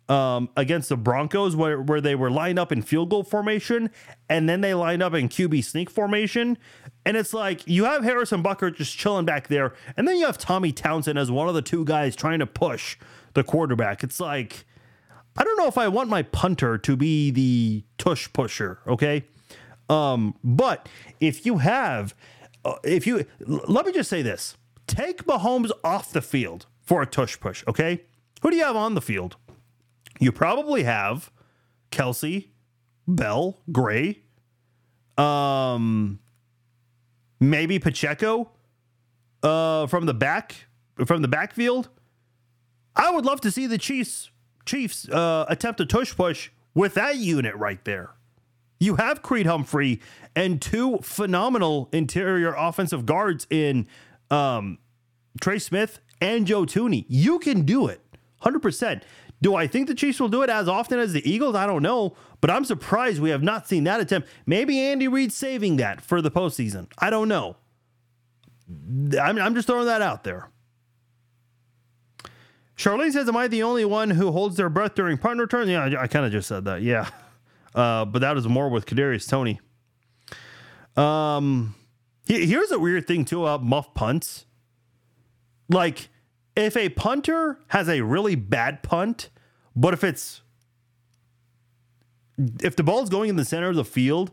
um, 0.08 0.50
against 0.56 0.90
the 0.90 0.98
Broncos 0.98 1.56
where, 1.56 1.82
where 1.82 2.02
they 2.02 2.16
were 2.16 2.32
lined 2.32 2.58
up 2.58 2.72
in 2.72 2.82
field 2.82 3.10
goal 3.10 3.24
formation 3.24 3.92
and 4.28 4.50
then 4.50 4.62
they 4.62 4.74
lined 4.74 5.04
up 5.04 5.14
in 5.14 5.30
QB 5.30 5.64
sneak 5.64 5.90
formation. 5.90 6.58
And 7.06 7.16
it's 7.16 7.34
like 7.34 7.68
you 7.68 7.86
have 7.86 8.04
Harrison 8.04 8.42
Butker 8.42 8.76
just 8.76 8.98
chilling 8.98 9.26
back 9.26 9.48
there, 9.48 9.74
and 9.96 10.08
then 10.08 10.18
you 10.18 10.26
have 10.26 10.38
Tommy 10.38 10.72
Townsend 10.72 11.18
as 11.18 11.32
one 11.32 11.48
of 11.48 11.56
the 11.56 11.62
two 11.62 11.86
guys 11.86 12.16
trying 12.16 12.40
to 12.40 12.46
push 12.46 12.98
the 13.34 13.44
quarterback. 13.44 14.04
It's 14.04 14.20
like, 14.20 14.66
I 15.38 15.44
don't 15.44 15.58
know 15.58 15.68
if 15.68 15.78
I 15.78 15.88
want 15.88 16.10
my 16.10 16.24
punter 16.24 16.78
to 16.78 16.96
be 16.98 17.32
the 17.32 17.84
tush 17.98 18.32
pusher, 18.34 18.80
okay? 18.88 19.26
Um, 19.90 20.36
but 20.44 20.88
if 21.20 21.46
you 21.46 21.60
have, 21.60 22.14
uh, 22.66 22.76
if 22.84 23.08
you, 23.08 23.26
let 23.40 23.86
me 23.86 23.92
just 23.92 24.10
say 24.10 24.22
this 24.22 24.56
take 24.88 25.26
Mahomes 25.26 25.72
off 25.84 26.12
the 26.12 26.22
field 26.22 26.66
for 26.82 27.02
a 27.02 27.06
tush 27.06 27.40
push, 27.40 27.64
okay? 27.68 28.04
Who 28.42 28.52
do 28.52 28.58
you 28.58 28.64
have 28.64 28.76
on 28.76 28.96
the 28.96 29.02
field? 29.02 29.38
You 30.20 30.32
probably 30.32 30.84
have 30.84 31.32
Kelce, 31.92 32.48
Bell, 33.08 33.60
Gray, 33.72 34.24
um, 35.18 36.20
maybe 37.40 37.80
Pacheco 37.80 38.52
uh, 39.44 39.88
from 39.88 40.06
the 40.06 40.14
back, 40.14 40.68
from 41.06 41.22
the 41.22 41.28
backfield. 41.28 41.90
I 42.96 43.12
would 43.12 43.26
love 43.26 43.42
to 43.42 43.52
see 43.52 43.68
the 43.68 43.78
Chiefs 43.78 44.30
Chiefs 44.70 45.10
uh, 45.10 45.46
attempt 45.48 45.80
a 45.80 45.86
tush 45.86 46.16
push 46.16 46.52
with 46.76 46.94
that 46.94 47.18
unit 47.18 47.56
right 47.56 47.84
there. 47.86 48.12
You 48.80 48.98
have 48.98 49.24
Creed 49.24 49.48
Humphrey 49.48 50.00
and 50.36 50.62
two 50.62 51.00
phenomenal 51.00 51.90
interior 51.92 52.54
offensive 52.54 53.08
guards 53.08 53.48
in 53.50 53.88
um, 54.30 54.78
Trey 55.42 55.58
Smith 55.58 56.00
and 56.22 56.46
Joe 56.46 56.66
Thuney. 56.66 57.06
You 57.08 57.40
can 57.40 57.64
do 57.64 57.88
it 57.88 58.02
100%. 58.44 59.02
Do 59.42 59.56
I 59.56 59.66
think 59.66 59.88
the 59.88 59.96
Chiefs 59.96 60.20
will 60.20 60.30
do 60.30 60.44
it 60.44 60.52
as 60.52 60.68
often 60.68 61.00
as 61.00 61.14
the 61.14 61.28
Eagles? 61.28 61.56
I 61.56 61.66
don't 61.66 61.82
know, 61.82 62.16
but 62.40 62.52
I'm 62.52 62.64
surprised 62.64 63.20
we 63.20 63.32
have 63.32 63.42
not 63.42 63.68
seen 63.68 63.86
that 63.86 64.00
attempt. 64.00 64.28
Maybe 64.46 64.80
Andy 64.80 65.08
Reid 65.08 65.34
saving 65.34 65.78
that 65.78 66.00
for 66.00 66.22
the 66.22 66.30
postseason. 66.30 66.92
I 67.00 67.10
don't 67.10 67.28
know. 67.28 67.56
I'm, 69.20 69.40
I'm 69.40 69.56
just 69.56 69.68
throwing 69.68 69.88
that 69.88 70.04
out 70.04 70.24
there. 70.24 70.52
Charlene 72.80 73.12
says, 73.12 73.28
Am 73.28 73.36
I 73.36 73.50
the 73.50 73.62
only 73.62 73.84
one 73.84 74.10
who 74.10 74.32
holds 74.32 74.56
their 74.56 74.70
breath 74.70 74.96
during 74.96 75.18
punt 75.18 75.38
return? 75.42 75.68
Yeah, 75.68 75.84
I, 75.84 76.04
I 76.04 76.08
kind 76.08 76.26
of 76.26 76.32
just 76.32 76.48
said 76.48 76.64
that. 76.64 76.82
Yeah. 76.82 77.10
Uh, 77.76 78.06
but 78.06 78.20
that 78.20 78.38
is 78.38 78.48
more 78.48 78.70
with 78.70 78.86
Kadarius 78.86 79.30
Toney. 79.30 79.60
Um, 80.96 81.76
he, 82.26 82.46
here's 82.46 82.72
a 82.72 82.80
weird 82.80 83.06
thing, 83.06 83.26
too, 83.26 83.44
about 83.44 83.64
muff 83.64 83.94
punts. 83.94 84.46
Like, 85.68 86.08
if 86.56 86.78
a 86.78 86.88
punter 86.88 87.60
has 87.68 87.90
a 87.90 88.00
really 88.02 88.36
bad 88.36 88.82
punt, 88.82 89.30
but 89.76 89.94
if 89.94 90.04
it's 90.04 90.42
if 92.64 92.78
the 92.78 92.84
ball's 92.84 93.10
going 93.10 93.30
in 93.30 93.36
the 93.36 93.44
center 93.44 93.70
of 93.70 93.76
the 93.76 93.84
field, 93.84 94.32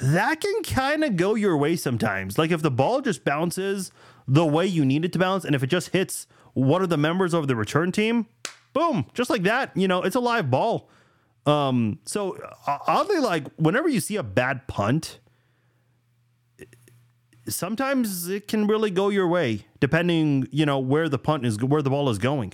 that 0.00 0.40
can 0.40 0.62
kind 0.62 1.04
of 1.04 1.16
go 1.16 1.34
your 1.34 1.56
way 1.58 1.76
sometimes. 1.76 2.38
Like 2.38 2.50
if 2.50 2.62
the 2.62 2.70
ball 2.70 3.02
just 3.02 3.24
bounces 3.24 3.92
the 4.26 4.46
way 4.46 4.66
you 4.66 4.84
need 4.84 5.04
it 5.04 5.12
to 5.12 5.18
bounce, 5.18 5.44
and 5.44 5.54
if 5.54 5.62
it 5.62 5.66
just 5.66 5.90
hits 5.90 6.26
one 6.54 6.82
are 6.82 6.86
the 6.86 6.96
members 6.96 7.34
of 7.34 7.48
the 7.48 7.56
return 7.56 7.92
team, 7.92 8.26
boom, 8.72 9.06
just 9.14 9.30
like 9.30 9.42
that. 9.44 9.76
You 9.76 9.88
know, 9.88 10.02
it's 10.02 10.16
a 10.16 10.20
live 10.20 10.50
ball. 10.50 10.88
Um, 11.46 11.98
so 12.04 12.36
uh, 12.66 12.78
oddly, 12.86 13.18
like 13.18 13.46
whenever 13.56 13.88
you 13.88 14.00
see 14.00 14.16
a 14.16 14.22
bad 14.22 14.66
punt, 14.68 15.18
sometimes 17.48 18.28
it 18.28 18.46
can 18.48 18.66
really 18.66 18.90
go 18.90 19.08
your 19.08 19.26
way, 19.26 19.66
depending, 19.80 20.46
you 20.52 20.66
know, 20.66 20.78
where 20.78 21.08
the 21.08 21.18
punt 21.18 21.44
is, 21.44 21.62
where 21.62 21.82
the 21.82 21.90
ball 21.90 22.08
is 22.10 22.18
going. 22.18 22.52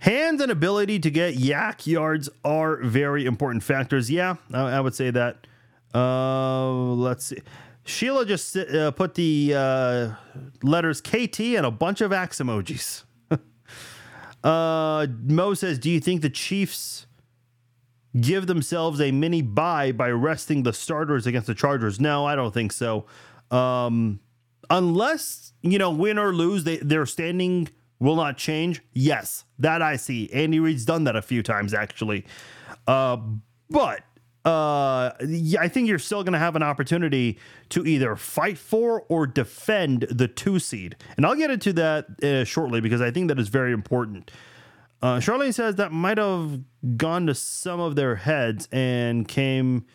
Hands 0.00 0.40
and 0.40 0.50
ability 0.50 1.00
to 1.00 1.10
get 1.10 1.34
YAC 1.34 1.86
yards 1.86 2.28
are 2.44 2.76
very 2.76 3.26
important 3.26 3.64
factors. 3.64 4.10
Yeah, 4.10 4.36
I 4.52 4.80
would 4.80 4.94
say 4.94 5.10
that. 5.10 5.46
Uh, 5.94 6.70
let's 6.70 7.26
see. 7.26 7.38
Sheila 7.88 8.26
just 8.26 8.54
uh, 8.54 8.90
put 8.90 9.14
the 9.14 9.54
uh, 9.56 10.10
letters 10.62 11.00
KT 11.00 11.40
and 11.40 11.64
a 11.64 11.70
bunch 11.70 12.02
of 12.02 12.12
axe 12.12 12.38
emojis. 12.38 13.04
uh, 14.44 15.06
Mo 15.22 15.54
says, 15.54 15.78
Do 15.78 15.90
you 15.90 15.98
think 15.98 16.20
the 16.20 16.28
Chiefs 16.28 17.06
give 18.20 18.46
themselves 18.46 19.00
a 19.00 19.10
mini 19.10 19.40
bye 19.40 19.92
by 19.92 20.10
resting 20.10 20.64
the 20.64 20.72
starters 20.74 21.26
against 21.26 21.46
the 21.46 21.54
Chargers? 21.54 21.98
No, 21.98 22.26
I 22.26 22.36
don't 22.36 22.52
think 22.52 22.72
so. 22.72 23.06
Um, 23.50 24.20
unless, 24.68 25.54
you 25.62 25.78
know, 25.78 25.90
win 25.90 26.18
or 26.18 26.34
lose, 26.34 26.64
they, 26.64 26.76
their 26.76 27.06
standing 27.06 27.70
will 28.00 28.16
not 28.16 28.36
change. 28.36 28.82
Yes, 28.92 29.46
that 29.58 29.80
I 29.80 29.96
see. 29.96 30.30
Andy 30.34 30.60
Reid's 30.60 30.84
done 30.84 31.04
that 31.04 31.16
a 31.16 31.22
few 31.22 31.42
times, 31.42 31.72
actually. 31.72 32.26
Uh, 32.86 33.16
but 33.70 34.00
uh, 34.44 35.10
I 35.58 35.68
think 35.68 35.88
you're 35.88 35.98
still 35.98 36.22
going 36.22 36.32
to 36.32 36.38
have 36.38 36.56
an 36.56 36.62
opportunity 36.62 37.38
to 37.70 37.84
either 37.84 38.16
fight 38.16 38.56
for 38.56 39.02
or 39.08 39.26
defend 39.26 40.02
the 40.10 40.28
two 40.28 40.58
seed. 40.58 40.96
And 41.16 41.26
I'll 41.26 41.34
get 41.34 41.50
into 41.50 41.72
that 41.74 42.22
uh, 42.22 42.44
shortly 42.44 42.80
because 42.80 43.00
I 43.00 43.10
think 43.10 43.28
that 43.28 43.38
is 43.38 43.48
very 43.48 43.72
important. 43.72 44.30
Uh, 45.02 45.18
Charlene 45.18 45.54
says 45.54 45.76
that 45.76 45.92
might 45.92 46.18
have 46.18 46.60
gone 46.96 47.26
to 47.26 47.34
some 47.34 47.78
of 47.78 47.94
their 47.94 48.16
heads 48.16 48.68
and 48.72 49.28
came 49.28 49.86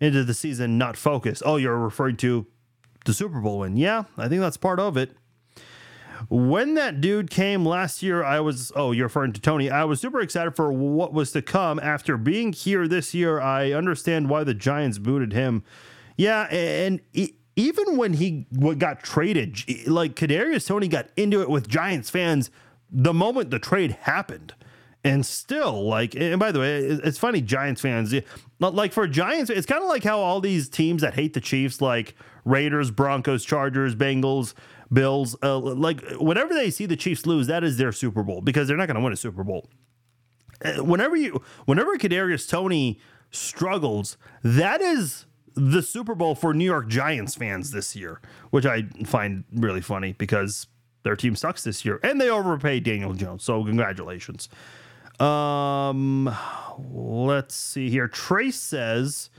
into 0.00 0.24
the 0.24 0.34
season 0.34 0.78
not 0.78 0.96
focused. 0.96 1.42
Oh, 1.44 1.56
you're 1.56 1.78
referring 1.78 2.16
to 2.18 2.46
the 3.04 3.12
Super 3.12 3.40
Bowl 3.40 3.60
win. 3.60 3.76
Yeah, 3.76 4.04
I 4.16 4.28
think 4.28 4.40
that's 4.40 4.56
part 4.56 4.80
of 4.80 4.96
it. 4.96 5.12
When 6.28 6.74
that 6.74 7.00
dude 7.00 7.30
came 7.30 7.64
last 7.64 8.02
year, 8.02 8.24
I 8.24 8.40
was, 8.40 8.72
oh, 8.74 8.92
you're 8.92 9.06
referring 9.06 9.32
to 9.34 9.40
Toney. 9.40 9.70
I 9.70 9.84
was 9.84 10.00
super 10.00 10.20
excited 10.20 10.56
for 10.56 10.72
what 10.72 11.12
was 11.12 11.32
to 11.32 11.42
come. 11.42 11.78
After 11.78 12.16
being 12.16 12.52
here 12.52 12.88
this 12.88 13.14
year, 13.14 13.40
I 13.40 13.72
understand 13.72 14.28
why 14.28 14.44
the 14.44 14.54
Giants 14.54 14.98
booted 14.98 15.32
him. 15.32 15.62
Yeah, 16.16 16.48
and 16.50 17.00
even 17.56 17.96
when 17.96 18.14
he 18.14 18.46
got 18.78 19.02
traded, 19.02 19.88
like 19.88 20.14
Kadarius 20.14 20.66
Toney 20.66 20.88
got 20.88 21.08
into 21.16 21.42
it 21.42 21.50
with 21.50 21.68
Giants 21.68 22.10
fans 22.10 22.50
the 22.90 23.12
moment 23.12 23.50
the 23.50 23.58
trade 23.58 23.92
happened. 24.02 24.54
And 25.04 25.24
still, 25.24 25.86
like, 25.86 26.16
and 26.16 26.40
by 26.40 26.50
the 26.50 26.58
way, 26.58 26.78
it's 26.78 27.18
funny, 27.18 27.40
Giants 27.40 27.80
fans, 27.80 28.12
like 28.58 28.92
for 28.92 29.06
Giants, 29.06 29.48
it's 29.48 29.66
kind 29.66 29.80
of 29.82 29.88
like 29.88 30.02
how 30.02 30.18
all 30.18 30.40
these 30.40 30.68
teams 30.68 31.02
that 31.02 31.14
hate 31.14 31.34
the 31.34 31.40
Chiefs, 31.40 31.80
like 31.80 32.16
Raiders, 32.44 32.90
Broncos, 32.90 33.44
Chargers, 33.44 33.94
Bengals, 33.94 34.54
Bills, 34.92 35.36
uh, 35.42 35.58
like 35.58 36.02
whenever 36.18 36.54
they 36.54 36.70
see 36.70 36.86
the 36.86 36.96
Chiefs 36.96 37.26
lose, 37.26 37.46
that 37.46 37.64
is 37.64 37.76
their 37.76 37.92
Super 37.92 38.22
Bowl 38.22 38.40
because 38.40 38.68
they're 38.68 38.76
not 38.76 38.86
going 38.86 38.96
to 38.96 39.02
win 39.02 39.12
a 39.12 39.16
Super 39.16 39.44
Bowl. 39.44 39.68
Uh, 40.64 40.82
whenever 40.82 41.16
you, 41.16 41.42
whenever 41.66 41.96
Kadarius 41.96 42.48
Toney 42.48 43.00
struggles, 43.30 44.16
that 44.42 44.80
is 44.80 45.26
the 45.54 45.82
Super 45.82 46.14
Bowl 46.14 46.34
for 46.34 46.54
New 46.54 46.64
York 46.64 46.88
Giants 46.88 47.34
fans 47.34 47.70
this 47.70 47.94
year, 47.94 48.20
which 48.50 48.64
I 48.64 48.84
find 49.04 49.44
really 49.52 49.80
funny 49.80 50.12
because 50.12 50.66
their 51.02 51.16
team 51.16 51.36
sucks 51.36 51.64
this 51.64 51.84
year 51.84 52.00
and 52.02 52.20
they 52.20 52.30
overpaid 52.30 52.84
Daniel 52.84 53.12
Jones. 53.12 53.44
So 53.44 53.64
congratulations. 53.64 54.48
Um, 55.20 56.34
let's 56.78 57.54
see 57.54 57.90
here. 57.90 58.08
Trace 58.08 58.58
says 58.58 59.30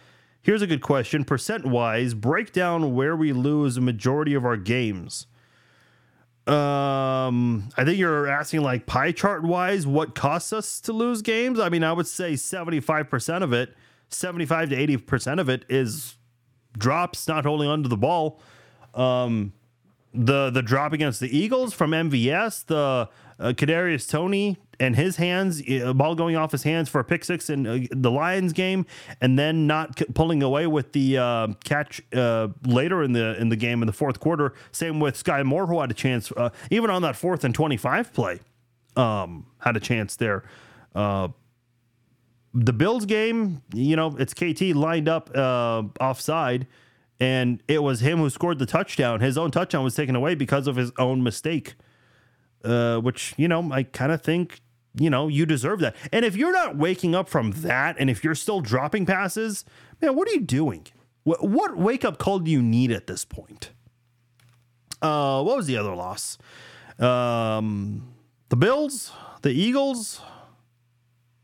Here's 0.42 0.62
a 0.62 0.68
good 0.68 0.82
question. 0.82 1.26
Percent 1.26 1.66
wise, 1.66 2.14
break 2.14 2.54
down 2.54 2.96
where 2.96 3.16
we 3.16 3.34
lose 3.34 3.78
a 3.78 3.82
majority 3.82 4.34
of 4.34 4.46
our 4.46 4.58
games. 4.58 5.28
Um, 6.50 7.70
I 7.78 7.86
think 7.86 8.00
you're 8.00 8.28
asking 8.28 8.62
like 8.62 8.88
pie 8.88 9.12
chart 9.12 9.44
wise, 9.44 9.86
what 9.86 10.16
costs 10.16 10.52
us 10.52 10.80
to 10.82 10.94
lose 10.94 11.22
games? 11.22 11.60
I 11.60 11.70
mean, 11.70 11.84
I 11.84 11.94
would 11.94 12.08
say 12.08 12.34
75% 12.34 13.44
of 13.44 13.54
it, 13.54 13.76
75 14.10 14.70
to 14.70 14.76
80% 14.76 15.40
of 15.40 15.48
it 15.48 15.64
is 15.70 16.16
drops, 16.76 17.28
not 17.28 17.46
holding 17.46 17.70
onto 17.70 17.88
the 17.88 17.98
ball. 17.98 18.42
Um, 18.96 19.54
the 20.12 20.50
the 20.50 20.64
drop 20.64 20.92
against 20.92 21.20
the 21.20 21.38
Eagles 21.38 21.72
from 21.72 21.92
MVS, 21.92 22.66
the 22.66 23.10
uh, 23.40 23.54
Kadarius 23.54 24.10
Toney 24.10 24.58
and 24.80 24.96
his 24.96 25.18
hands, 25.18 25.62
uh, 25.70 25.94
ball 25.94 26.16
going 26.16 26.36
off 26.36 26.52
his 26.52 26.64
hands 26.64 26.90
for 26.90 27.00
a 27.00 27.04
pick 27.04 27.24
six 27.26 27.50
in 27.50 27.68
uh, 27.68 27.80
the 27.92 28.12
Lions 28.12 28.54
game, 28.54 28.86
and 29.22 29.38
then 29.38 29.68
not 29.68 30.00
c- 30.00 30.06
pulling 30.14 30.42
away 30.42 30.68
with 30.68 30.94
the 30.94 31.18
uh, 31.18 31.48
catch 31.64 32.02
uh, 32.14 32.48
later 32.66 33.04
in 33.04 33.14
the 33.14 33.40
in 33.40 33.50
the 33.50 33.56
game 33.56 33.82
in 33.82 33.88
the 33.88 33.94
fourth 33.94 34.20
quarter. 34.20 34.54
Same 34.72 35.00
with 35.00 35.18
Sky 35.18 35.44
Moore, 35.44 35.68
who 35.68 35.80
had 35.80 35.92
a 35.92 35.94
chance 35.96 36.32
uh, 36.38 36.50
even 36.70 36.90
on 36.90 37.02
that 37.02 37.16
fourth 37.16 37.44
and 37.44 37.54
twenty 37.54 37.78
five 37.78 38.14
play, 38.14 38.40
um, 38.96 39.46
had 39.60 39.76
a 39.76 39.82
chance 39.82 40.16
there. 40.16 40.44
Uh, 40.96 41.30
the 42.54 42.74
Bills 42.74 43.06
game, 43.06 43.62
you 43.74 43.96
know, 43.96 44.16
it's 44.18 44.34
KT 44.34 44.76
lined 44.76 45.08
up 45.08 45.30
offside, 46.00 46.68
and 47.20 47.62
it 47.68 47.84
was 47.84 48.00
him 48.00 48.20
who 48.20 48.30
scored 48.30 48.60
the 48.60 48.66
touchdown. 48.66 49.20
His 49.20 49.38
own 49.38 49.52
touchdown 49.52 49.84
was 49.84 49.94
taken 49.94 50.16
away 50.16 50.36
because 50.36 50.68
of 50.68 50.76
his 50.76 50.92
own 50.98 51.22
mistake, 51.22 51.76
uh, 52.64 52.98
which, 52.98 53.34
you 53.38 53.48
know, 53.48 53.72
I 53.72 53.84
kind 53.84 54.12
of 54.12 54.22
think, 54.22 54.62
you 54.96 55.10
know, 55.10 55.28
you 55.28 55.46
deserve 55.46 55.80
that. 55.80 55.96
And 56.12 56.26
if 56.26 56.36
you're 56.36 56.52
not 56.52 56.78
waking 56.78 57.16
up 57.16 57.30
from 57.30 57.52
that, 57.52 57.96
and 58.00 58.10
if 58.10 58.24
you're 58.24 58.36
still 58.36 58.62
dropping 58.62 59.06
passes, 59.06 59.66
man, 60.02 60.16
what 60.16 60.28
are 60.28 60.32
you 60.32 60.42
doing? 60.42 60.88
What, 61.24 61.44
what 61.48 61.78
wake 61.78 62.04
up 62.04 62.18
call 62.18 62.40
do 62.40 62.50
you 62.52 62.62
need 62.62 62.92
at 62.92 63.08
this 63.08 63.26
point? 63.26 63.72
Uh, 65.02 65.42
what 65.44 65.58
was 65.58 65.68
the 65.68 65.78
other 65.78 65.96
loss? 65.96 66.38
Um, 66.98 68.14
the 68.50 68.58
Bills, 68.58 69.12
the 69.42 69.52
Eagles, 69.52 70.22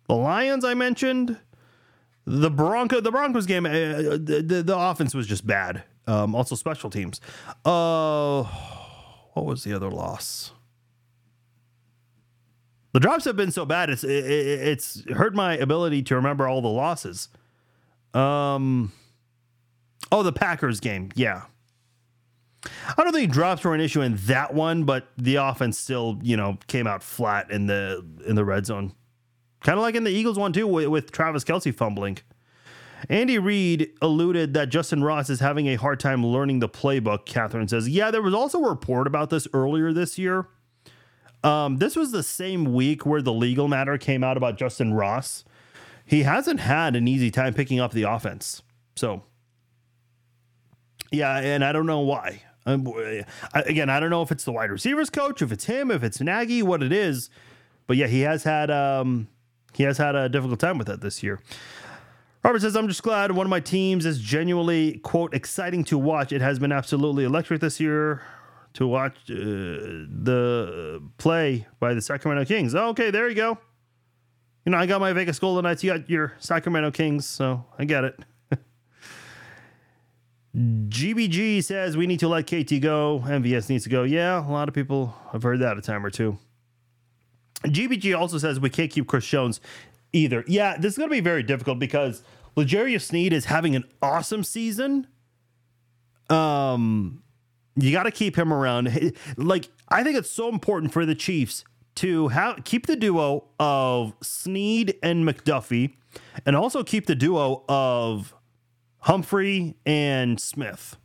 the 0.08 0.16
Lions 0.16 0.66
I 0.66 0.74
mentioned, 0.74 1.38
the 2.26 2.50
Bronco, 2.50 3.00
the 3.00 3.12
Broncos 3.12 3.46
game, 3.46 3.66
uh, 3.66 3.70
the, 3.70 4.44
the, 4.46 4.64
the 4.64 4.78
offense 4.78 5.14
was 5.14 5.28
just 5.28 5.46
bad. 5.46 5.84
Um, 6.08 6.36
also 6.36 6.56
special 6.56 6.90
teams. 6.90 7.22
Uh, 7.64 8.44
what 9.34 9.46
was 9.46 9.64
the 9.64 9.74
other 9.74 9.90
loss? 9.90 10.52
The 12.96 13.02
drops 13.02 13.26
have 13.26 13.36
been 13.36 13.52
so 13.52 13.66
bad 13.66 13.90
it's 13.90 14.06
it, 14.06 14.10
it's 14.10 15.04
hurt 15.10 15.36
my 15.36 15.58
ability 15.58 16.02
to 16.04 16.16
remember 16.16 16.48
all 16.48 16.62
the 16.62 16.70
losses. 16.70 17.28
Um, 18.14 18.94
oh, 20.14 20.24
the 20.24 20.32
Packers 20.32 20.80
game, 20.80 21.12
yeah. 21.14 21.42
I 22.98 23.04
don't 23.04 23.12
think 23.12 23.34
drops 23.34 23.66
were 23.66 23.76
an 23.76 23.82
issue 23.82 24.00
in 24.00 24.16
that 24.28 24.54
one, 24.54 24.86
but 24.86 25.10
the 25.18 25.36
offense 25.36 25.78
still, 25.78 26.20
you 26.24 26.38
know, 26.38 26.58
came 26.68 26.88
out 26.88 27.04
flat 27.04 27.52
in 27.52 27.68
the 27.68 28.02
in 28.26 28.36
the 28.36 28.46
red 28.46 28.66
zone. 28.66 28.94
Kind 29.60 29.78
of 29.78 29.82
like 29.84 29.96
in 29.96 30.06
the 30.06 30.12
Eagles 30.12 30.40
one 30.40 30.54
too, 30.54 30.66
with, 30.66 30.88
with 30.88 31.12
Travis 31.12 31.44
Kelce 31.44 31.76
fumbling. 31.76 32.20
Andy 33.10 33.40
Reid 33.40 33.92
alluded 34.02 34.54
that 34.54 34.70
Justyn 34.70 35.04
Ross 35.04 35.30
is 35.30 35.42
having 35.42 35.68
a 35.68 35.76
hard 35.76 36.00
time 36.00 36.26
learning 36.26 36.60
the 36.60 36.70
playbook. 36.70 37.26
Catherine 37.26 37.68
says, 37.68 37.90
"Yeah, 37.90 38.10
there 38.10 38.22
was 38.22 38.34
also 38.34 38.64
a 38.64 38.70
report 38.70 39.06
about 39.06 39.32
this 39.32 39.50
earlier 39.52 39.92
this 39.92 40.18
year. 40.18 40.48
Um, 41.46 41.78
this 41.78 41.96
was 41.96 42.12
the 42.12 42.24
same 42.24 42.74
week 42.74 43.06
where 43.06 43.22
the 43.22 43.32
legal 43.32 43.68
matter 43.68 44.00
came 44.00 44.24
out 44.24 44.36
about 44.36 44.58
Justyn 44.58 44.98
Ross. 44.98 45.46
He 46.04 46.24
hasn't 46.24 46.60
had 46.60 46.96
an 46.96 47.08
easy 47.08 47.30
time 47.30 47.54
picking 47.54 47.80
up 47.80 47.92
the 47.92 48.02
offense. 48.02 48.64
So, 48.96 49.22
yeah, 51.12 51.38
and 51.38 51.64
I 51.64 51.72
don't 51.72 51.86
know 51.86 52.00
why. 52.00 52.42
Um, 52.66 52.92
again, 53.54 53.92
I 53.92 54.00
don't 54.00 54.10
know 54.10 54.24
if 54.24 54.32
it's 54.32 54.44
the 54.44 54.52
wide 54.52 54.72
receivers 54.72 55.12
coach, 55.12 55.44
if 55.44 55.52
it's 55.52 55.66
him, 55.66 55.92
if 55.92 56.04
it's 56.04 56.20
Nagy, 56.20 56.64
what 56.64 56.82
it 56.82 56.92
is. 56.92 57.30
But 57.86 57.98
yeah, 57.98 58.08
he 58.08 58.22
has 58.22 58.44
had 58.44 58.72
um, 58.72 59.28
he 59.74 59.84
has 59.84 60.00
had 60.00 60.16
a 60.16 60.28
difficult 60.28 60.60
time 60.60 60.80
with 60.80 60.90
it 60.90 61.02
this 61.02 61.22
year. 61.22 61.42
Robert 62.44 62.62
says, 62.62 62.76
I'm 62.76 62.88
just 62.88 63.04
glad 63.04 63.32
one 63.32 63.46
of 63.46 63.52
my 63.52 63.60
teams 63.60 64.06
is 64.06 64.20
genuinely, 64.20 64.98
quote, 65.00 65.34
exciting 65.36 65.84
to 65.86 65.98
watch. 65.98 66.32
It 66.32 66.42
has 66.42 66.58
been 66.58 66.72
absolutely 66.72 67.24
electric 67.24 67.62
this 67.62 67.80
year 67.80 68.24
to 68.76 68.88
watch 68.88 69.16
uh, 69.30 69.34
the 69.34 71.02
play 71.18 71.66
by 71.80 71.94
the 71.94 72.02
Sacramento 72.02 72.46
Kings. 72.46 72.76
Okay, 72.76 73.10
there 73.10 73.28
you 73.28 73.36
go. 73.36 73.58
You 74.66 74.72
know, 74.72 74.78
I 74.78 74.86
got 74.86 75.00
my 75.00 75.14
Vegas 75.14 75.40
Golden 75.40 75.64
Knights. 75.64 75.84
You 75.84 75.98
got 75.98 76.10
your 76.10 76.34
Sacramento 76.40 76.92
Kings, 76.92 77.26
so 77.26 77.66
I 77.78 77.86
get 77.86 78.04
it. 78.04 78.20
GBG 80.56 81.64
says 81.64 81.96
we 81.96 82.08
need 82.08 82.20
to 82.20 82.28
let 82.28 82.44
KT 82.44 82.82
go. 82.82 83.24
MVS 83.26 83.70
needs 83.70 83.84
to 83.86 83.90
go. 83.90 84.04
Yeah, 84.04 84.46
a 84.46 84.52
lot 84.52 84.68
of 84.68 84.74
people 84.74 85.16
have 85.32 85.44
heard 85.44 85.60
that 85.60 85.78
a 85.78 85.82
time 85.82 86.06
or 86.06 86.10
two. 86.10 86.38
GBG 87.64 88.18
also 88.18 88.38
says 88.38 88.60
we 88.60 88.70
can't 88.70 88.92
keep 88.92 89.08
Chris 89.08 89.26
Jones 89.26 89.62
either. 90.14 90.44
Yeah, 90.48 90.78
this 90.78 90.94
is 90.94 90.98
going 90.98 91.10
to 91.10 91.16
be 91.16 91.22
very 91.22 91.44
difficult 91.44 91.80
because 91.80 92.24
Legarius 92.58 93.02
Sneed 93.04 93.34
is 93.34 93.46
having 93.46 93.76
an 93.76 93.86
awesome 94.02 94.44
season. 94.44 95.08
Um, 96.30 97.22
you 97.76 97.92
got 97.92 98.04
to 98.04 98.12
keep 98.12 98.38
him 98.38 98.54
around. 98.54 99.14
Like, 99.38 99.70
I 99.90 100.04
think 100.04 100.18
it's 100.18 100.32
so 100.32 100.50
important 100.50 100.94
for 100.94 101.06
the 101.06 101.16
Chiefs 101.16 101.64
to 101.96 102.30
have 102.30 102.64
keep 102.64 102.88
the 102.88 102.96
duo 102.96 103.46
of 103.60 104.14
Sneed 104.22 104.96
and 105.02 105.28
McDuffie, 105.28 105.96
and 106.46 106.56
also 106.56 106.84
keep 106.84 107.06
the 107.06 107.16
duo 107.16 107.64
of 107.70 108.34
Humphrey 109.00 109.76
and 109.86 110.40
Smith. 110.40 110.98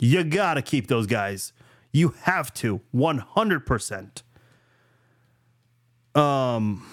You 0.00 0.22
got 0.24 0.54
to 0.54 0.62
keep 0.62 0.86
those 0.86 1.06
guys. 1.06 1.52
You 1.92 2.14
have 2.22 2.52
to 2.54 2.80
100%. 2.94 4.22
Um 6.14 6.86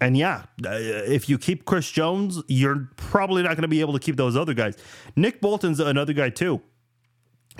and 0.00 0.16
yeah, 0.16 0.44
uh, 0.64 0.70
if 0.72 1.28
you 1.28 1.38
keep 1.38 1.64
Chris 1.64 1.90
Jones, 1.90 2.42
you're 2.48 2.90
probably 2.96 3.42
not 3.42 3.50
going 3.50 3.62
to 3.62 3.68
be 3.68 3.80
able 3.80 3.92
to 3.92 3.98
keep 3.98 4.16
those 4.16 4.36
other 4.36 4.54
guys. 4.54 4.76
Nick 5.16 5.40
Bolton's 5.40 5.80
another 5.80 6.12
guy 6.12 6.30
too 6.30 6.60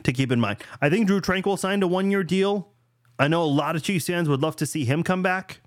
to 0.03 0.13
keep 0.13 0.33
in 0.33 0.41
mind. 0.41 0.59
I 0.81 0.91
think 0.91 1.07
Drue 1.07 1.21
Tranquill 1.21 1.59
signed 1.59 1.83
a 1.83 1.89
one 1.89 2.11
year 2.11 2.25
deal. 2.25 2.69
I 3.19 3.29
know 3.29 3.43
a 3.43 3.47
lot 3.47 3.77
of 3.77 3.83
Chiefs 3.83 4.07
fans 4.07 4.29
would 4.29 4.43
love 4.43 4.57
to 4.57 4.67
see 4.67 4.85
him 4.85 5.03
come 5.03 5.23
back. 5.23 5.61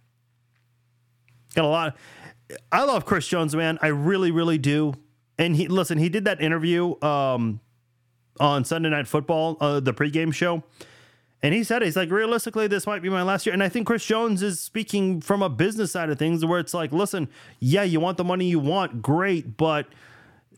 Got 1.56 1.66
a 1.66 1.70
lot. 1.70 1.98
I 2.72 2.84
love 2.84 3.06
Chris 3.06 3.28
Jones, 3.28 3.56
man. 3.56 3.80
I 3.82 3.88
really, 3.88 4.32
really 4.32 4.58
do. 4.58 4.94
And 5.38 5.56
he 5.56 5.68
listen, 5.68 5.98
he 5.98 6.10
did 6.10 6.26
that 6.26 6.42
interview 6.42 7.02
um, 7.02 7.62
on 8.40 8.66
Sunday 8.66 8.90
Night 8.90 9.08
Football, 9.08 9.58
uh, 9.62 9.80
the 9.80 9.94
pregame 9.94 10.34
show. 10.34 10.64
And 11.44 11.54
he 11.54 11.64
said, 11.64 11.84
he's 11.84 11.96
like, 11.96 12.10
realistically, 12.10 12.68
this 12.68 12.88
might 12.88 13.02
be 13.02 13.10
my 13.10 13.22
last 13.22 13.46
year. 13.46 13.54
And 13.54 13.62
I 13.62 13.70
think 13.70 13.86
Chris 13.86 14.04
Jones 14.04 14.42
is 14.42 14.60
speaking 14.60 15.22
from 15.22 15.44
a 15.44 15.50
business 15.50 15.92
side 15.92 16.10
of 16.10 16.18
things 16.18 16.44
where 16.44 16.60
it's 16.60 16.74
like, 16.74 16.92
listen, 16.92 17.30
yeah, 17.60 17.84
you 17.84 18.00
want 18.00 18.18
the 18.18 18.24
money 18.24 18.46
you 18.46 18.60
want, 18.60 19.04
great. 19.04 19.56
But 19.56 19.88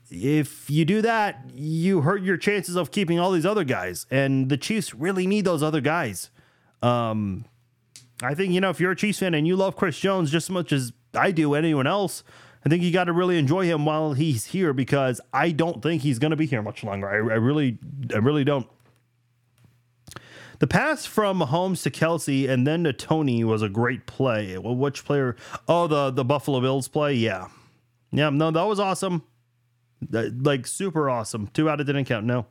if 0.10 0.70
you 0.70 0.86
do 0.86 1.02
that, 1.02 1.44
you 1.54 2.02
hurt 2.02 2.24
your 2.24 2.38
chances 2.38 2.78
of 2.78 2.92
keeping 2.92 3.20
all 3.20 3.32
these 3.32 3.46
other 3.46 3.66
guys. 3.66 4.06
And 4.10 4.50
the 4.50 4.58
Chiefs 4.58 4.96
really 4.96 5.28
need 5.28 5.44
those 5.44 5.62
other 5.62 5.82
guys. 5.82 6.30
Um, 6.82 7.44
I 8.22 8.34
think, 8.34 8.54
you 8.54 8.62
know, 8.62 8.70
if 8.70 8.80
you're 8.80 8.92
a 8.92 8.96
Chiefs 8.96 9.20
fan 9.20 9.34
and 9.34 9.46
you 9.46 9.58
love 9.58 9.76
Chris 9.76 10.00
Jones 10.00 10.32
just 10.32 10.46
as 10.46 10.52
much 10.52 10.72
as 10.72 10.94
I 11.14 11.32
do 11.32 11.56
anyone 11.56 11.88
else, 11.88 12.24
I 12.66 12.70
think 12.70 12.84
you 12.84 12.92
got 12.92 13.06
to 13.06 13.14
really 13.14 13.38
enjoy 13.38 13.66
him 13.66 13.86
while 13.86 14.14
he's 14.14 14.46
here 14.46 14.74
because 14.74 15.22
I 15.34 15.52
don't 15.52 15.82
think 15.82 16.02
he's 16.02 16.20
going 16.20 16.32
to 16.32 16.38
be 16.38 16.46
here 16.46 16.62
much 16.62 16.84
longer. 16.84 17.10
I, 17.10 17.16
I 17.16 17.38
really, 17.38 17.78
I 18.14 18.18
really 18.18 18.44
don't. 18.44 18.68
The 20.60 20.68
pass 20.68 21.06
from 21.06 21.40
Mahomes 21.40 21.84
to 21.84 21.90
Kelce 21.90 22.50
and 22.50 22.68
then 22.68 22.84
to 22.84 22.94
Toney 22.94 23.44
was 23.44 23.62
a 23.62 23.70
great 23.70 24.06
play. 24.06 24.58
Well, 24.58 24.76
which 24.76 25.06
player? 25.06 25.36
Oh, 25.68 25.88
the 25.88 26.12
the 26.12 26.26
Buffalo 26.26 26.60
Bills 26.60 26.88
play. 26.88 27.14
Yeah, 27.14 27.48
yeah. 28.12 28.30
No, 28.30 28.52
that 28.52 28.64
was 28.64 28.80
awesome. 28.80 29.24
Like 30.12 30.68
super 30.68 31.10
awesome. 31.10 31.48
Two 31.48 31.70
out 31.70 31.80
of 31.80 31.88
didn't 31.88 32.06
count. 32.06 32.26
No. 32.26 32.46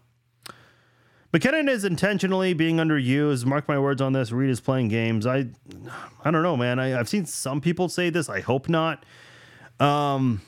McKinnon 1.32 1.68
is 1.68 1.84
intentionally 1.84 2.54
being 2.54 2.76
underused. 2.76 3.44
Mark 3.44 3.68
my 3.68 3.78
words 3.78 4.00
on 4.00 4.14
this. 4.14 4.32
Reid 4.32 4.48
is 4.48 4.60
playing 4.60 4.88
games. 4.88 5.26
I, 5.26 5.48
I 6.24 6.30
don't 6.30 6.42
know, 6.42 6.56
man. 6.56 6.78
I, 6.78 6.98
I've 6.98 7.08
seen 7.08 7.26
some 7.26 7.60
people 7.60 7.90
say 7.90 8.08
this. 8.08 8.30
I 8.30 8.40
hope 8.40 8.66
not. 8.66 9.04
Um, 9.78 10.40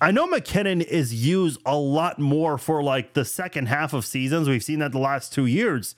I 0.00 0.10
know 0.12 0.26
McKinnon 0.26 0.82
is 0.82 1.12
used 1.12 1.60
a 1.66 1.76
lot 1.76 2.18
more 2.18 2.56
for 2.56 2.82
like 2.82 3.12
the 3.12 3.24
second 3.24 3.66
half 3.66 3.92
of 3.92 4.06
seasons. 4.06 4.48
We've 4.48 4.62
seen 4.62 4.78
that 4.78 4.92
the 4.92 4.98
last 4.98 5.32
two 5.32 5.46
years. 5.46 5.94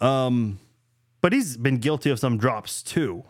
Um, 0.00 0.60
but 1.20 1.32
he's 1.32 1.56
been 1.56 1.78
guilty 1.78 2.10
of 2.10 2.18
some 2.18 2.38
drops 2.38 2.82
too. 2.82 3.24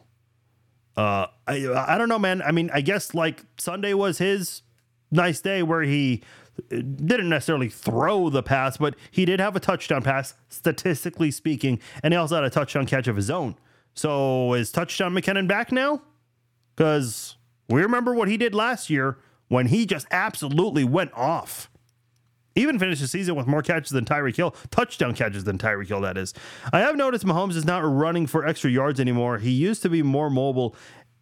Uh, 0.97 1.27
I 1.47 1.67
I 1.69 1.97
don't 1.97 2.11
know, 2.11 2.19
man. 2.19 2.43
I 2.43 2.53
mean, 2.53 2.71
I 2.75 2.83
guess 2.83 3.15
like 3.15 3.45
Sunday 3.59 3.95
was 3.95 4.19
his 4.19 4.63
nice 5.11 5.41
day 5.41 5.63
where 5.63 5.83
he 5.83 6.23
didn't 6.69 7.31
necessarily 7.31 7.69
throw 7.69 8.29
the 8.29 8.43
pass, 8.43 8.77
but 8.77 8.95
he 9.11 9.25
did 9.25 9.41
have 9.41 9.57
a 9.57 9.61
touchdown 9.61 10.03
pass, 10.03 10.35
statistically 10.51 11.31
speaking, 11.31 11.81
and 12.03 12.13
he 12.13 12.19
also 12.19 12.35
had 12.35 12.45
a 12.45 12.51
touchdown 12.51 12.85
catch 12.85 13.09
of 13.09 13.17
his 13.17 13.31
own. 13.31 13.57
So 13.95 14.53
is 14.53 14.71
touchdown 14.71 15.15
McKinnon 15.15 15.49
back 15.49 15.73
now? 15.73 16.03
Because 16.75 17.37
we 17.69 17.81
remember 17.83 18.15
what 18.15 18.29
he 18.29 18.37
did 18.37 18.55
last 18.55 18.91
year 18.91 19.19
when 19.53 19.67
he 19.67 19.85
just 19.85 20.07
absolutely 20.11 20.83
went 20.83 21.13
off. 21.13 21.71
Even 22.55 22.79
finished 22.79 23.03
the 23.03 23.07
season 23.07 23.35
with 23.35 23.47
more 23.47 23.61
catches 23.61 23.91
than 23.91 24.07
Tyreek 24.07 24.35
Hill, 24.35 24.57
touchdown 24.71 25.15
catches 25.15 25.45
than 25.45 25.59
Tyreek 25.59 25.89
Hill, 25.89 26.01
that 26.01 26.17
is. 26.17 26.33
I 26.73 26.81
have 26.81 26.97
noticed 26.97 27.27
Mahomes 27.27 27.55
is 27.55 27.67
not 27.67 27.81
running 27.81 28.27
for 28.27 28.47
extra 28.47 28.71
yards 28.71 28.99
anymore. 28.99 29.37
He 29.37 29.51
used 29.51 29.83
to 29.83 29.91
be 29.91 30.03
more 30.03 30.31
mobile. 30.31 30.75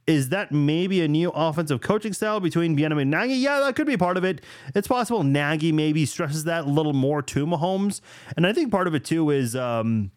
is 0.07 0.29
that 0.29 0.53
maybe 0.53 1.01
a 1.01 1.09
new 1.09 1.31
offensive 1.31 1.81
coaching 1.81 2.13
style 2.13 2.39
between 2.39 2.77
Bieniemy 2.77 3.03
and 3.03 3.11
Nagy? 3.11 3.35
Yeah, 3.35 3.59
that 3.61 3.75
could 3.75 3.89
be 3.89 3.97
part 3.97 4.17
of 4.17 4.25
it. 4.25 4.45
It's 4.77 4.87
possible 4.87 5.25
Nagy 5.25 5.73
maybe 5.73 6.07
stresses 6.07 6.45
that 6.45 6.67
a 6.67 6.71
little 6.71 6.93
more 6.93 7.23
to 7.23 7.47
Mahomes, 7.47 8.01
and 8.37 8.47
I 8.47 8.53
think 8.53 8.71
part 8.71 8.87
of 8.87 8.95
it 8.95 9.05
too 9.05 9.31
is, 9.31 9.57
um, 9.57 10.13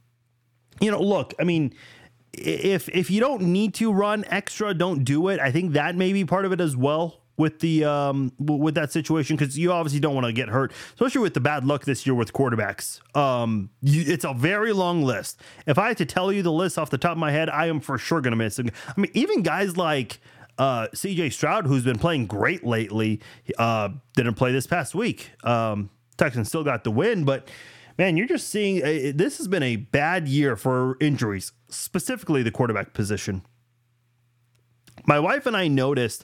you 0.80 0.92
know, 0.92 1.02
look, 1.02 1.34
I 1.40 1.46
mean, 1.46 1.74
if 2.32 2.90
if 2.90 3.10
you 3.10 3.20
don't 3.20 3.42
need 3.42 3.74
to 3.76 3.92
run 3.92 4.24
extra, 4.28 4.76
don't 4.76 5.04
do 5.04 5.30
it. 5.30 5.40
I 5.40 5.52
think 5.52 5.74
that 5.74 5.96
may 5.96 6.14
be 6.14 6.26
part 6.26 6.46
of 6.46 6.52
it 6.52 6.62
as 6.62 6.78
well 6.78 7.23
with 7.38 7.60
the 7.60 7.84
um 7.84 8.32
with 8.40 8.76
that 8.76 8.92
situation 8.92 9.36
because 9.36 9.58
you 9.58 9.72
obviously 9.72 10.00
don't 10.00 10.14
want 10.14 10.28
to 10.28 10.34
get 10.34 10.50
hurt, 10.50 10.72
especially 10.94 11.22
with 11.22 11.34
the 11.34 11.40
bad 11.40 11.66
luck 11.66 11.86
this 11.86 12.06
year 12.06 12.14
with 12.14 12.34
quarterbacks. 12.34 13.00
Um, 13.18 13.70
you, 13.82 14.04
it's 14.06 14.26
a 14.26 14.34
very 14.34 14.74
long 14.74 15.04
list. 15.04 15.40
If 15.66 15.78
I 15.78 15.88
had 15.90 15.98
to 15.98 16.06
tell 16.06 16.32
you 16.32 16.44
the 16.44 16.52
list 16.52 16.78
off 16.78 16.90
the 16.90 16.98
top 16.98 17.14
of 17.14 17.18
my 17.18 17.32
head, 17.32 17.50
I 17.50 17.68
am 17.68 17.80
for 17.80 17.98
sure 17.98 18.22
gonna 18.22 18.36
miss. 18.36 18.60
I 18.60 18.64
mean, 18.98 19.12
even 19.14 19.42
guys 19.42 19.78
like 19.78 20.20
uh, 20.58 20.88
CJ 20.94 21.34
Stroud, 21.34 21.66
who's 21.66 21.84
been 21.84 22.00
playing 22.00 22.28
great 22.28 22.64
lately, 22.64 23.22
uh, 23.58 23.90
didn't 24.16 24.36
play 24.36 24.52
this 24.52 24.68
past 24.68 24.94
week. 24.94 25.32
Um, 25.44 25.90
Texans 26.18 26.48
still 26.48 26.64
got 26.64 26.84
the 26.84 26.92
win, 26.92 27.26
but 27.26 27.50
man, 27.98 28.18
you're 28.18 28.28
just 28.28 28.50
seeing 28.50 28.84
uh, 28.84 29.12
this 29.16 29.38
has 29.38 29.48
been 29.48 29.64
a 29.64 29.78
bad 29.78 30.28
year 30.28 30.56
for 30.56 30.98
injuries, 31.00 31.52
specifically 31.70 32.44
the 32.44 32.52
quarterback 32.52 32.94
position. 32.94 33.44
My 35.06 35.20
wife 35.20 35.46
and 35.46 35.58
I 35.58 35.68
noticed 35.68 36.24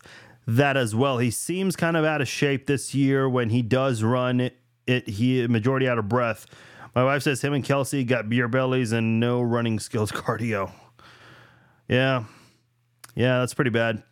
that 0.56 0.78
as 0.78 0.96
well. 0.96 1.18
He 1.18 1.32
seems 1.32 1.76
kind 1.76 1.98
of 1.98 2.06
out 2.06 2.22
of 2.22 2.28
shape 2.28 2.68
this 2.68 2.94
year 2.94 3.28
when 3.30 3.50
he 3.50 3.62
does 3.62 4.04
run 4.04 4.40
it. 4.40 4.58
it 4.88 5.08
he 5.08 5.46
majority 5.48 5.88
out 5.88 6.00
of 6.00 6.10
breath. 6.10 6.46
My 6.96 7.04
wife 7.04 7.24
says 7.24 7.42
him 7.42 7.54
and 7.54 7.64
Kelce 7.64 8.06
got 8.06 8.30
beer 8.30 8.48
bellies 8.48 8.92
and 8.92 9.20
no 9.20 9.42
running 9.42 9.80
skills 9.80 10.12
cardio. 10.14 10.72
Yeah, 11.88 12.26
yeah, 13.16 13.40
that's 13.40 13.54
pretty 13.54 13.72
bad. 13.72 14.04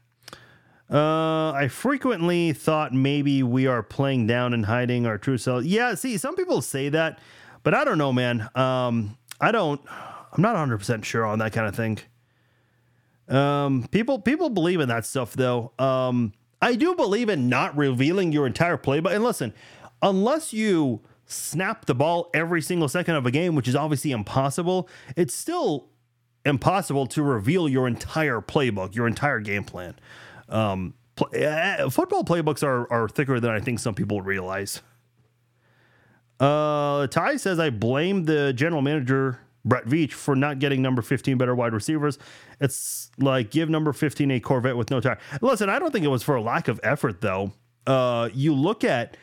Uh, 0.89 1.51
I 1.51 1.67
frequently 1.67 2.53
thought 2.53 2.93
maybe 2.93 3.43
we 3.43 3.67
are 3.67 3.83
playing 3.83 4.27
down 4.27 4.53
and 4.53 4.65
hiding 4.65 5.05
our 5.05 5.17
true 5.17 5.37
self. 5.37 5.65
Yeah, 5.65 5.95
see, 5.95 6.17
some 6.17 6.35
people 6.35 6.61
say 6.61 6.89
that, 6.89 7.19
but 7.63 7.73
I 7.73 7.83
don't 7.83 7.97
know, 7.97 8.13
man. 8.13 8.49
Um, 8.55 9.17
I 9.41 9.51
don't. 9.51 9.81
I'm 9.89 10.41
not 10.41 10.53
100 10.53 10.77
percent 10.77 11.05
sure 11.05 11.25
on 11.25 11.39
that 11.39 11.51
kind 11.51 11.67
of 11.67 11.75
thing. 11.75 11.99
Um, 13.29 13.87
people 13.91 14.19
people 14.19 14.49
believe 14.49 14.79
in 14.79 14.89
that 14.89 15.05
stuff 15.05 15.33
though. 15.33 15.73
Um, 15.77 16.33
I 16.61 16.75
do 16.75 16.95
believe 16.95 17.29
in 17.29 17.49
not 17.49 17.75
revealing 17.77 18.31
your 18.31 18.47
entire 18.47 18.77
playbook. 18.77 19.13
And 19.13 19.23
listen, 19.23 19.53
unless 20.01 20.53
you 20.53 21.01
snap 21.25 21.85
the 21.85 21.93
ball 21.93 22.29
every 22.33 22.61
single 22.61 22.87
second 22.87 23.15
of 23.15 23.25
a 23.25 23.31
game, 23.31 23.53
which 23.55 23.67
is 23.67 23.75
obviously 23.75 24.11
impossible, 24.11 24.89
it's 25.15 25.35
still 25.35 25.89
impossible 26.45 27.05
to 27.07 27.21
reveal 27.21 27.67
your 27.67 27.87
entire 27.87 28.41
playbook, 28.41 28.95
your 28.95 29.07
entire 29.07 29.39
game 29.39 29.63
plan. 29.63 29.95
Um, 30.49 30.93
uh, 31.19 31.89
football 31.89 32.23
playbooks 32.23 32.63
are 32.63 32.91
are 32.91 33.09
thicker 33.09 33.39
than 33.39 33.51
I 33.51 33.59
think 33.59 33.79
some 33.79 33.93
people 33.93 34.21
realize. 34.21 34.81
Uh, 36.39 37.07
Ty 37.07 37.37
says 37.37 37.59
I 37.59 37.71
blame 37.71 38.25
the 38.25 38.53
general 38.53 38.81
manager 38.81 39.39
Brett 39.67 39.85
Veach 39.85 40.13
for 40.13 40.35
not 40.35 40.59
getting 40.59 40.81
number 40.81 41.01
15 41.01 41.37
better 41.37 41.55
wide 41.55 41.73
receivers. 41.73 42.17
It's 42.59 43.11
like 43.17 43.51
give 43.51 43.69
number 43.69 43.93
15 43.93 44.31
a 44.31 44.39
Corvette 44.39 44.77
with 44.77 44.89
no 44.89 44.99
tire. 44.99 45.19
Listen, 45.41 45.69
I 45.69 45.79
don't 45.79 45.91
think 45.91 46.05
it 46.05 46.09
was 46.09 46.23
for 46.23 46.35
a 46.35 46.41
lack 46.41 46.67
of 46.67 46.79
effort 46.83 47.21
though. 47.21 47.51
Uh, 47.85 48.29
you 48.33 48.53
look 48.53 48.83
at 48.83 49.17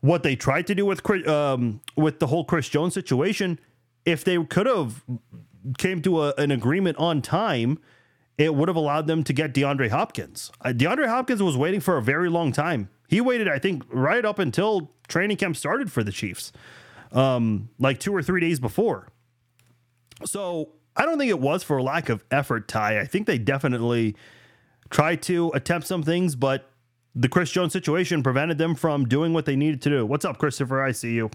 what 0.00 0.22
they 0.22 0.36
tried 0.36 0.66
to 0.66 0.74
do 0.74 0.86
with 0.86 1.08
um, 1.28 1.80
with 1.96 2.18
the 2.18 2.26
whole 2.26 2.44
Chris 2.44 2.68
Jones 2.68 2.94
situation. 2.94 3.58
If 4.04 4.24
they 4.24 4.42
could 4.44 4.66
have 4.66 5.04
came 5.78 6.00
to 6.02 6.22
a, 6.22 6.34
an 6.38 6.50
agreement 6.50 6.96
on 6.96 7.20
time, 7.20 7.78
it 8.38 8.54
would 8.54 8.68
have 8.68 8.76
allowed 8.76 9.06
them 9.06 9.22
to 9.24 9.32
get 9.32 9.52
DeAndre 9.52 9.90
Hopkins. 9.90 10.50
Uh, 10.62 10.70
DeAndre 10.70 11.06
Hopkins 11.06 11.42
was 11.42 11.56
waiting 11.56 11.80
for 11.80 11.98
a 11.98 12.02
very 12.02 12.30
long 12.30 12.52
time. 12.52 12.88
He 13.08 13.20
waited, 13.20 13.48
I 13.48 13.58
think, 13.58 13.82
right 13.90 14.24
up 14.24 14.38
until 14.38 14.90
training 15.08 15.36
camp 15.36 15.56
started 15.56 15.92
for 15.92 16.02
the 16.02 16.12
Chiefs, 16.12 16.52
um, 17.12 17.68
like 17.78 17.98
two 17.98 18.14
or 18.14 18.22
three 18.22 18.40
days 18.40 18.58
before. 18.60 19.08
So 20.24 20.70
I 20.96 21.04
don't 21.04 21.18
think 21.18 21.30
it 21.30 21.40
was 21.40 21.62
for 21.62 21.80
lack 21.80 22.08
of 22.08 22.24
effort, 22.30 22.68
Ty. 22.68 23.00
I 23.00 23.04
think 23.04 23.26
they 23.26 23.38
definitely 23.38 24.16
tried 24.90 25.22
to 25.22 25.50
attempt 25.54 25.86
some 25.86 26.02
things, 26.02 26.34
but 26.34 26.70
the 27.14 27.28
Chris 27.28 27.50
Jones 27.50 27.72
situation 27.72 28.22
prevented 28.22 28.58
them 28.58 28.74
from 28.74 29.06
doing 29.06 29.32
what 29.32 29.44
they 29.44 29.56
needed 29.56 29.82
to 29.82 29.90
do. 29.90 30.06
What's 30.06 30.24
up, 30.24 30.38
Christopher? 30.38 30.82
I 30.82 30.92
see 30.92 31.14
you. 31.14 31.30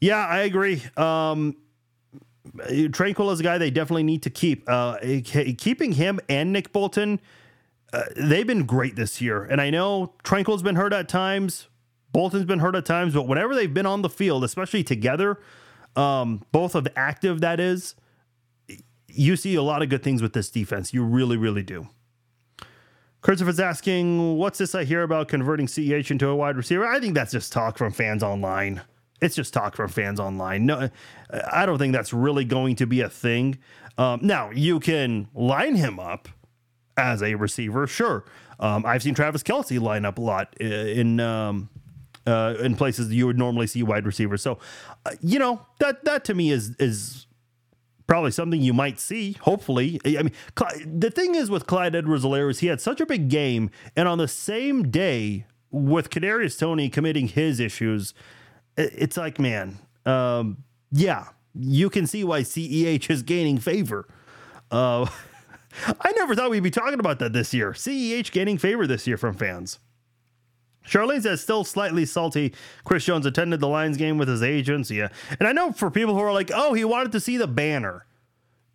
Yeah, 0.00 0.26
I 0.26 0.40
agree. 0.40 0.82
Um, 0.96 1.56
Tranquill 2.56 3.32
is 3.32 3.40
a 3.40 3.42
guy 3.42 3.58
they 3.58 3.70
definitely 3.70 4.02
need 4.02 4.22
to 4.22 4.30
keep. 4.30 4.64
Uh, 4.66 4.98
keeping 5.24 5.92
him 5.92 6.20
and 6.28 6.52
Nick 6.52 6.72
Bolton, 6.72 7.20
uh, 7.92 8.02
they've 8.16 8.46
been 8.46 8.64
great 8.64 8.96
this 8.96 9.20
year. 9.20 9.44
And 9.44 9.60
I 9.60 9.70
know 9.70 10.14
Tranquill's 10.22 10.62
been 10.62 10.76
hurt 10.76 10.92
at 10.92 11.08
times, 11.08 11.68
Bolton's 12.12 12.44
been 12.44 12.60
hurt 12.60 12.74
at 12.74 12.86
times, 12.86 13.14
but 13.14 13.26
whenever 13.26 13.54
they've 13.54 13.72
been 13.72 13.86
on 13.86 14.02
the 14.02 14.08
field, 14.08 14.44
especially 14.44 14.82
together, 14.82 15.38
um, 15.96 16.42
both 16.52 16.74
of 16.74 16.86
active, 16.96 17.40
that 17.40 17.58
is, 17.60 17.94
you 19.08 19.36
see 19.36 19.54
a 19.54 19.62
lot 19.62 19.82
of 19.82 19.88
good 19.88 20.02
things 20.02 20.22
with 20.22 20.32
this 20.32 20.50
defense. 20.50 20.92
You 20.92 21.04
really, 21.04 21.36
really 21.36 21.62
do. 21.62 21.88
Christopher's 23.22 23.58
asking, 23.58 24.36
what's 24.36 24.58
this 24.58 24.74
I 24.74 24.84
hear 24.84 25.02
about 25.02 25.26
converting 25.26 25.66
CEH 25.66 26.10
into 26.10 26.28
a 26.28 26.36
wide 26.36 26.56
receiver? 26.56 26.86
I 26.86 27.00
think 27.00 27.14
that's 27.14 27.32
just 27.32 27.52
talk 27.52 27.76
from 27.76 27.92
fans 27.92 28.22
online. 28.22 28.82
It's 29.20 29.34
just 29.34 29.52
talk 29.52 29.74
from 29.74 29.88
fans 29.88 30.20
online. 30.20 30.66
No, 30.66 30.90
I 31.50 31.66
don't 31.66 31.78
think 31.78 31.92
that's 31.92 32.12
really 32.12 32.44
going 32.44 32.76
to 32.76 32.86
be 32.86 33.00
a 33.00 33.08
thing. 33.08 33.58
Um, 33.98 34.20
now, 34.22 34.50
you 34.50 34.78
can 34.78 35.28
line 35.34 35.74
him 35.74 35.98
up 35.98 36.28
as 36.96 37.22
a 37.22 37.34
receiver, 37.34 37.86
sure. 37.86 38.24
Um, 38.60 38.84
I've 38.86 39.02
seen 39.02 39.14
Travis 39.14 39.42
Kelce 39.42 39.80
line 39.80 40.04
up 40.04 40.18
a 40.18 40.20
lot 40.20 40.54
in 40.60 41.18
um, 41.20 41.68
uh, 42.26 42.54
in 42.60 42.74
places 42.76 43.12
you 43.12 43.26
would 43.26 43.38
normally 43.38 43.66
see 43.66 43.82
wide 43.82 44.06
receivers. 44.06 44.42
So, 44.42 44.58
uh, 45.04 45.12
you 45.20 45.38
know 45.38 45.60
that 45.80 46.04
that 46.04 46.24
to 46.26 46.34
me 46.34 46.50
is 46.50 46.74
is 46.78 47.26
probably 48.06 48.30
something 48.30 48.60
you 48.60 48.72
might 48.72 49.00
see. 49.00 49.32
Hopefully, 49.40 50.00
I 50.04 50.22
mean, 50.22 50.32
the 50.86 51.10
thing 51.10 51.34
is 51.34 51.50
with 51.50 51.66
Clyde 51.66 51.94
Edwards-Helaire 51.94 52.50
is 52.50 52.60
he 52.60 52.68
had 52.68 52.80
such 52.80 53.00
a 53.00 53.06
big 53.06 53.28
game, 53.28 53.70
and 53.96 54.08
on 54.08 54.18
the 54.18 54.28
same 54.28 54.90
day 54.90 55.46
with 55.70 56.10
Kadarius 56.10 56.58
Toney 56.58 56.88
committing 56.88 57.28
his 57.28 57.60
issues, 57.60 58.14
it's 58.76 59.16
like, 59.16 59.38
man, 59.38 59.78
um, 60.04 60.58
yeah, 60.92 61.28
you 61.54 61.90
can 61.90 62.06
see 62.06 62.24
why 62.24 62.42
CEH 62.42 63.10
is 63.10 63.22
gaining 63.22 63.58
favor. 63.58 64.06
Uh, 64.70 65.06
I 66.00 66.12
never 66.12 66.34
thought 66.34 66.50
we'd 66.50 66.62
be 66.62 66.70
talking 66.70 67.00
about 67.00 67.18
that 67.18 67.32
this 67.32 67.52
year. 67.52 67.72
CEH 67.72 68.30
gaining 68.30 68.58
favor 68.58 68.86
this 68.86 69.06
year 69.06 69.16
from 69.16 69.34
fans. 69.34 69.78
Charlene 70.86 71.22
says 71.22 71.40
still 71.40 71.64
slightly 71.64 72.04
salty. 72.04 72.54
Chris 72.84 73.04
Jones 73.04 73.26
attended 73.26 73.60
the 73.60 73.68
Lions 73.68 73.96
game 73.96 74.18
with 74.18 74.28
his 74.28 74.42
agents. 74.42 74.90
Yeah. 74.90 75.08
And 75.38 75.48
I 75.48 75.52
know 75.52 75.72
for 75.72 75.90
people 75.90 76.14
who 76.14 76.20
are 76.20 76.32
like, 76.32 76.50
oh, 76.54 76.74
he 76.74 76.84
wanted 76.84 77.12
to 77.12 77.20
see 77.20 77.36
the 77.36 77.48
banner. 77.48 78.06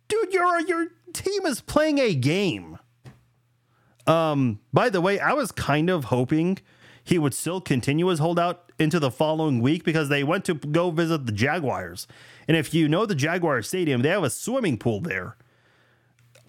Dude, 0.08 0.32
your 0.32 0.60
your 0.60 0.88
team 1.12 1.46
is 1.46 1.60
playing 1.60 1.98
a 1.98 2.14
game. 2.14 2.78
Um, 4.06 4.60
by 4.72 4.90
the 4.90 5.00
way, 5.00 5.20
I 5.20 5.32
was 5.32 5.52
kind 5.52 5.88
of 5.88 6.04
hoping 6.04 6.58
he 7.04 7.18
would 7.18 7.34
still 7.34 7.60
continue 7.60 8.06
his 8.06 8.18
holdout 8.18 8.72
into 8.78 8.98
the 8.98 9.10
following 9.10 9.60
week 9.60 9.84
because 9.84 10.08
they 10.08 10.24
went 10.24 10.44
to 10.46 10.54
go 10.54 10.90
visit 10.90 11.26
the 11.26 11.32
Jaguars. 11.32 12.06
And 12.48 12.56
if 12.56 12.74
you 12.74 12.88
know 12.88 13.06
the 13.06 13.14
Jaguar 13.14 13.62
Stadium, 13.62 14.02
they 14.02 14.08
have 14.08 14.24
a 14.24 14.30
swimming 14.30 14.76
pool 14.76 15.00
there. 15.00 15.36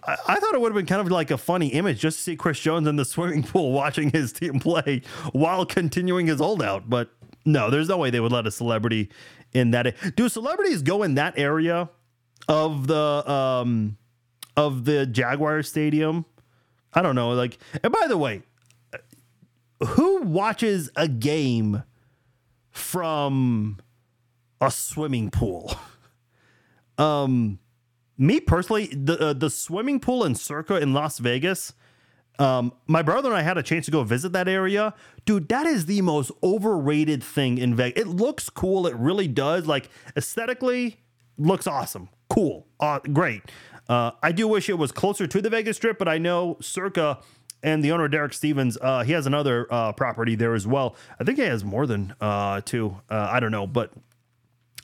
I, 0.06 0.36
thought 0.36 0.54
it 0.54 0.60
would 0.60 0.68
have 0.68 0.76
been 0.76 0.86
kind 0.86 1.00
of 1.00 1.10
like 1.10 1.30
a 1.30 1.38
funny 1.38 1.68
image 1.68 2.00
just 2.00 2.18
to 2.18 2.22
see 2.24 2.36
Chris 2.36 2.58
Jones 2.60 2.86
in 2.86 2.96
the 2.96 3.04
swimming 3.04 3.42
pool 3.44 3.72
watching 3.72 4.10
his 4.10 4.32
team 4.32 4.58
play 4.60 5.02
while 5.32 5.64
continuing 5.64 6.26
his 6.26 6.40
holdout. 6.40 6.88
But 6.88 7.10
no, 7.44 7.70
there's 7.70 7.88
no 7.88 7.96
way 7.96 8.10
they 8.10 8.20
would 8.20 8.32
let 8.32 8.46
a 8.46 8.50
celebrity 8.50 9.10
in 9.52 9.70
that. 9.72 9.94
Do 10.16 10.28
celebrities 10.28 10.82
go 10.82 11.02
in 11.02 11.14
that 11.14 11.38
area 11.38 11.88
of 12.48 12.86
the 12.86 13.30
um 13.30 13.96
of 14.56 14.84
the 14.84 15.06
Jaguar 15.06 15.62
Stadium? 15.62 16.24
I 16.92 17.02
don't 17.02 17.14
know. 17.14 17.30
Like, 17.30 17.58
and 17.82 17.92
by 17.92 18.06
the 18.06 18.18
way, 18.18 18.42
who 19.84 20.22
watches 20.22 20.90
a 20.96 21.08
game 21.08 21.82
from 22.70 23.78
a 24.60 24.70
swimming 24.70 25.30
pool? 25.30 25.74
Um, 26.96 27.58
me 28.16 28.40
personally, 28.40 28.86
the 28.86 29.18
uh, 29.18 29.32
the 29.32 29.50
swimming 29.50 30.00
pool 30.00 30.24
in 30.24 30.34
Circa 30.34 30.76
in 30.76 30.92
Las 30.92 31.18
Vegas. 31.18 31.72
Um, 32.38 32.72
my 32.88 33.02
brother 33.02 33.28
and 33.28 33.38
I 33.38 33.42
had 33.42 33.58
a 33.58 33.62
chance 33.62 33.84
to 33.84 33.92
go 33.92 34.02
visit 34.02 34.32
that 34.32 34.48
area. 34.48 34.94
Dude, 35.24 35.48
that 35.48 35.66
is 35.66 35.86
the 35.86 36.00
most 36.02 36.32
overrated 36.42 37.22
thing 37.22 37.58
in 37.58 37.76
Vegas. 37.76 38.02
It 38.02 38.08
looks 38.08 38.50
cool. 38.50 38.86
It 38.86 38.96
really 38.96 39.28
does. 39.28 39.66
Like 39.66 39.88
aesthetically, 40.16 41.00
looks 41.38 41.66
awesome. 41.66 42.08
Cool. 42.28 42.66
Uh, 42.80 42.98
great. 43.12 43.42
Uh, 43.88 44.12
I 44.22 44.32
do 44.32 44.48
wish 44.48 44.68
it 44.68 44.78
was 44.78 44.90
closer 44.90 45.26
to 45.26 45.40
the 45.40 45.50
Vegas 45.50 45.76
Strip, 45.76 45.98
but 45.98 46.08
I 46.08 46.18
know 46.18 46.56
Circa 46.60 47.18
and 47.62 47.82
the 47.82 47.92
owner 47.92 48.08
Derek 48.08 48.32
Stevens, 48.34 48.76
uh, 48.80 49.02
he 49.04 49.12
has 49.12 49.26
another 49.26 49.66
uh, 49.70 49.92
property 49.92 50.34
there 50.34 50.54
as 50.54 50.66
well. 50.66 50.96
I 51.18 51.24
think 51.24 51.38
he 51.38 51.44
has 51.44 51.64
more 51.64 51.86
than 51.86 52.14
uh, 52.20 52.60
two. 52.64 53.00
Uh, 53.10 53.28
I 53.30 53.40
don't 53.40 53.50
know, 53.50 53.66
but 53.66 53.92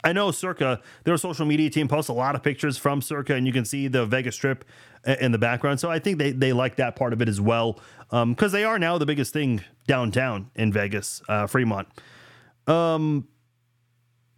I 0.02 0.12
know 0.12 0.30
Circa, 0.30 0.80
their 1.04 1.16
social 1.16 1.46
media 1.46 1.70
team 1.70 1.88
posts 1.88 2.08
a 2.08 2.12
lot 2.12 2.34
of 2.34 2.42
pictures 2.42 2.76
from 2.78 3.02
Circa, 3.02 3.34
and 3.34 3.46
you 3.46 3.52
can 3.52 3.64
see 3.64 3.88
the 3.88 4.06
Vegas 4.06 4.34
Strip 4.34 4.64
in 5.20 5.32
the 5.32 5.38
background. 5.38 5.80
So 5.80 5.90
I 5.90 5.98
think 5.98 6.18
they, 6.18 6.32
they 6.32 6.52
like 6.52 6.76
that 6.76 6.96
part 6.96 7.12
of 7.12 7.22
it 7.22 7.28
as 7.28 7.40
well, 7.40 7.80
because 8.10 8.12
um, 8.12 8.52
they 8.52 8.64
are 8.64 8.78
now 8.78 8.98
the 8.98 9.06
biggest 9.06 9.32
thing 9.32 9.62
downtown 9.86 10.50
in 10.54 10.72
Vegas, 10.72 11.22
uh, 11.28 11.46
Fremont. 11.46 11.88
Um, 12.66 13.28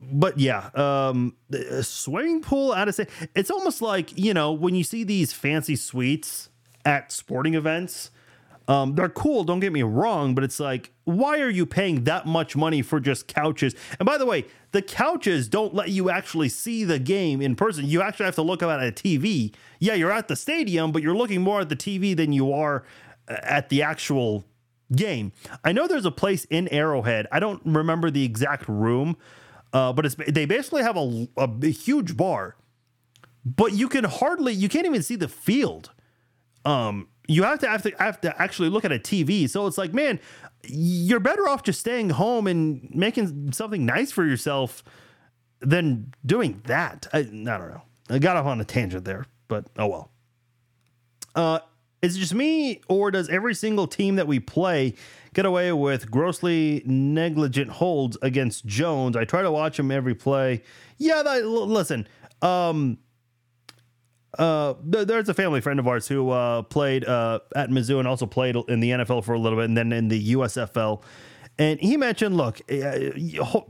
but 0.00 0.38
yeah, 0.38 0.70
um, 0.74 1.36
the 1.48 1.84
swimming 1.84 2.42
pool. 2.42 2.72
out 2.72 2.88
of 2.88 2.94
say 2.94 3.06
it's 3.36 3.50
almost 3.50 3.80
like 3.80 4.18
you 4.18 4.34
know 4.34 4.50
when 4.52 4.74
you 4.74 4.82
see 4.82 5.04
these 5.04 5.32
fancy 5.32 5.76
suites 5.76 6.48
at 6.84 7.12
sporting 7.12 7.54
events. 7.54 8.10
Um, 8.68 8.94
they're 8.94 9.08
cool, 9.08 9.42
don't 9.42 9.58
get 9.58 9.72
me 9.72 9.82
wrong, 9.82 10.36
but 10.36 10.44
it's 10.44 10.60
like, 10.60 10.92
why 11.02 11.40
are 11.40 11.50
you 11.50 11.66
paying 11.66 12.04
that 12.04 12.26
much 12.26 12.54
money 12.54 12.80
for 12.80 13.00
just 13.00 13.26
couches? 13.26 13.74
And 13.98 14.06
by 14.06 14.18
the 14.18 14.24
way, 14.24 14.46
the 14.72 14.82
couches 14.82 15.48
don't 15.48 15.74
let 15.74 15.90
you 15.90 16.10
actually 16.10 16.48
see 16.48 16.84
the 16.84 16.98
game 16.98 17.40
in 17.40 17.54
person. 17.54 17.86
You 17.86 18.02
actually 18.02 18.24
have 18.26 18.34
to 18.36 18.42
look 18.42 18.62
at 18.62 18.68
a 18.68 18.90
TV. 18.90 19.54
Yeah, 19.78 19.94
you're 19.94 20.10
at 20.10 20.28
the 20.28 20.36
stadium, 20.36 20.92
but 20.92 21.02
you're 21.02 21.14
looking 21.14 21.42
more 21.42 21.60
at 21.60 21.68
the 21.68 21.76
TV 21.76 22.16
than 22.16 22.32
you 22.32 22.52
are 22.52 22.84
uh, 23.28 23.36
at 23.42 23.68
the 23.68 23.82
actual 23.82 24.44
game. 24.94 25.32
I 25.62 25.72
know 25.72 25.86
there's 25.86 26.06
a 26.06 26.10
place 26.10 26.46
in 26.46 26.68
Arrowhead. 26.68 27.26
I 27.30 27.38
don't 27.38 27.60
remember 27.64 28.10
the 28.10 28.24
exact 28.24 28.66
room, 28.66 29.16
uh, 29.72 29.92
but 29.92 30.06
it's 30.06 30.16
they 30.26 30.46
basically 30.46 30.82
have 30.82 30.96
a, 30.96 31.28
a, 31.36 31.48
a 31.62 31.70
huge 31.70 32.16
bar, 32.16 32.56
but 33.44 33.72
you 33.72 33.88
can 33.88 34.04
hardly 34.04 34.54
you 34.54 34.68
can't 34.68 34.86
even 34.86 35.02
see 35.02 35.16
the 35.16 35.28
field. 35.28 35.90
Um, 36.64 37.08
you 37.28 37.42
have 37.44 37.58
to 37.60 37.68
have 37.68 37.82
to 37.82 37.92
have 37.98 38.20
to 38.22 38.42
actually 38.42 38.68
look 38.68 38.84
at 38.84 38.92
a 38.92 38.98
TV. 38.98 39.48
So 39.48 39.66
it's 39.66 39.78
like, 39.78 39.94
man, 39.94 40.20
you're 40.64 41.20
better 41.20 41.48
off 41.48 41.62
just 41.62 41.80
staying 41.80 42.10
home 42.10 42.46
and 42.46 42.88
making 42.94 43.52
something 43.52 43.84
nice 43.86 44.12
for 44.12 44.24
yourself 44.24 44.82
than 45.60 46.12
doing 46.24 46.62
that. 46.66 47.06
I, 47.12 47.18
I 47.18 47.22
don't 47.22 47.44
know. 47.46 47.82
I 48.10 48.18
got 48.18 48.36
off 48.36 48.46
on 48.46 48.60
a 48.60 48.64
tangent 48.64 49.04
there, 49.04 49.26
but 49.48 49.66
oh 49.78 49.86
well. 49.86 50.10
Uh, 51.34 51.60
is 52.02 52.16
it 52.16 52.18
just 52.18 52.34
me, 52.34 52.80
or 52.88 53.12
does 53.12 53.28
every 53.28 53.54
single 53.54 53.86
team 53.86 54.16
that 54.16 54.26
we 54.26 54.40
play 54.40 54.94
get 55.34 55.46
away 55.46 55.72
with 55.72 56.10
grossly 56.10 56.82
negligent 56.84 57.70
holds 57.70 58.18
against 58.22 58.66
Jones? 58.66 59.16
I 59.16 59.24
try 59.24 59.42
to 59.42 59.52
watch 59.52 59.78
him 59.78 59.92
every 59.92 60.14
play. 60.14 60.62
Yeah, 60.98 61.22
that, 61.22 61.46
listen. 61.46 62.08
Um, 62.42 62.98
uh, 64.38 64.74
there's 64.82 65.28
a 65.28 65.34
family 65.34 65.60
friend 65.60 65.78
of 65.78 65.86
ours 65.86 66.08
who 66.08 66.30
uh, 66.30 66.62
played 66.62 67.04
uh, 67.04 67.40
at 67.54 67.70
Mizzou 67.70 67.98
and 67.98 68.08
also 68.08 68.26
played 68.26 68.56
in 68.68 68.80
the 68.80 68.90
NFL 68.90 69.24
for 69.24 69.34
a 69.34 69.38
little 69.38 69.58
bit 69.58 69.66
and 69.66 69.76
then 69.76 69.92
in 69.92 70.08
the 70.08 70.34
USFL. 70.34 71.02
And 71.58 71.78
he 71.80 71.96
mentioned, 71.96 72.36
look, 72.36 72.60
uh, 72.70 73.60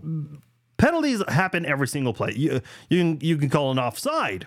penalties 0.76 1.22
happen 1.28 1.66
every 1.66 1.88
single 1.88 2.14
play. 2.14 2.32
You, 2.36 2.60
you, 2.88 2.98
can, 2.98 3.18
you 3.20 3.36
can 3.36 3.50
call 3.50 3.72
an 3.72 3.78
offside 3.78 4.46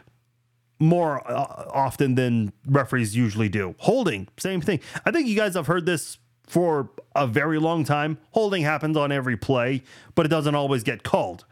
more 0.80 1.26
uh, 1.30 1.70
often 1.74 2.16
than 2.16 2.54
referees 2.66 3.16
usually 3.16 3.50
do. 3.50 3.76
Holding, 3.80 4.28
same 4.38 4.62
thing. 4.62 4.80
I 5.06 5.12
think 5.12 5.28
you 5.28 5.36
guys 5.36 5.56
have 5.56 5.68
heard 5.68 5.86
this 5.86 6.18
for 6.48 6.90
a 7.16 7.28
very 7.28 7.60
long 7.60 7.84
time. 7.84 8.18
Holding 8.32 8.64
happens 8.64 8.96
on 8.96 9.12
every 9.12 9.38
play, 9.38 9.84
but 10.16 10.26
it 10.26 10.30
doesn't 10.30 10.56
always 10.56 10.84
get 10.84 11.04
called. 11.04 11.46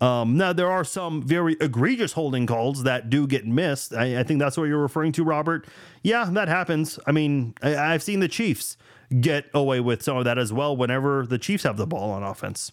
Um, 0.00 0.36
now, 0.36 0.52
there 0.52 0.70
are 0.70 0.84
some 0.84 1.22
very 1.22 1.56
egregious 1.58 2.12
holding 2.12 2.46
calls 2.46 2.82
that 2.82 3.08
do 3.08 3.26
get 3.26 3.46
missed. 3.46 3.94
I, 3.94 4.20
I, 4.20 4.22
think 4.24 4.40
that's 4.40 4.58
what 4.58 4.64
you're 4.64 4.78
referring 4.78 5.12
to, 5.12 5.24
Robert. 5.24 5.66
Yeah, 6.02 6.28
that 6.32 6.48
happens. 6.48 6.98
I 7.06 7.12
mean, 7.12 7.54
I, 7.62 7.76
I've 7.76 8.02
seen 8.02 8.20
the 8.20 8.28
Chiefs 8.28 8.76
get 9.20 9.46
away 9.54 9.80
with 9.80 10.02
some 10.02 10.18
of 10.18 10.24
that 10.24 10.36
as 10.36 10.52
well 10.52 10.76
whenever 10.76 11.24
the 11.26 11.38
Chiefs 11.38 11.64
have 11.64 11.78
the 11.78 11.86
ball 11.86 12.10
on 12.10 12.22
offense. 12.22 12.72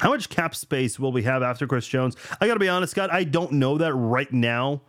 How 0.00 0.10
much 0.10 0.28
cap 0.28 0.54
space 0.54 0.98
will 0.98 1.12
we 1.12 1.22
have 1.22 1.42
after 1.42 1.66
Chris 1.66 1.86
Jones? 1.86 2.16
I 2.40 2.48
got 2.48 2.54
to 2.54 2.60
be 2.60 2.68
honest, 2.68 2.90
Scott, 2.90 3.12
I 3.12 3.22
don't 3.22 3.52
know 3.52 3.78
that 3.78 3.94
right 3.94 4.30
now. 4.32 4.82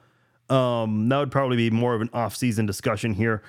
Um, 0.50 1.08
that 1.10 1.20
would 1.20 1.32
probably 1.32 1.58
be 1.58 1.70
more 1.70 1.94
of 1.94 2.02
an 2.02 2.10
off-season 2.14 2.66
discussion 2.66 3.14
here. 3.14 3.44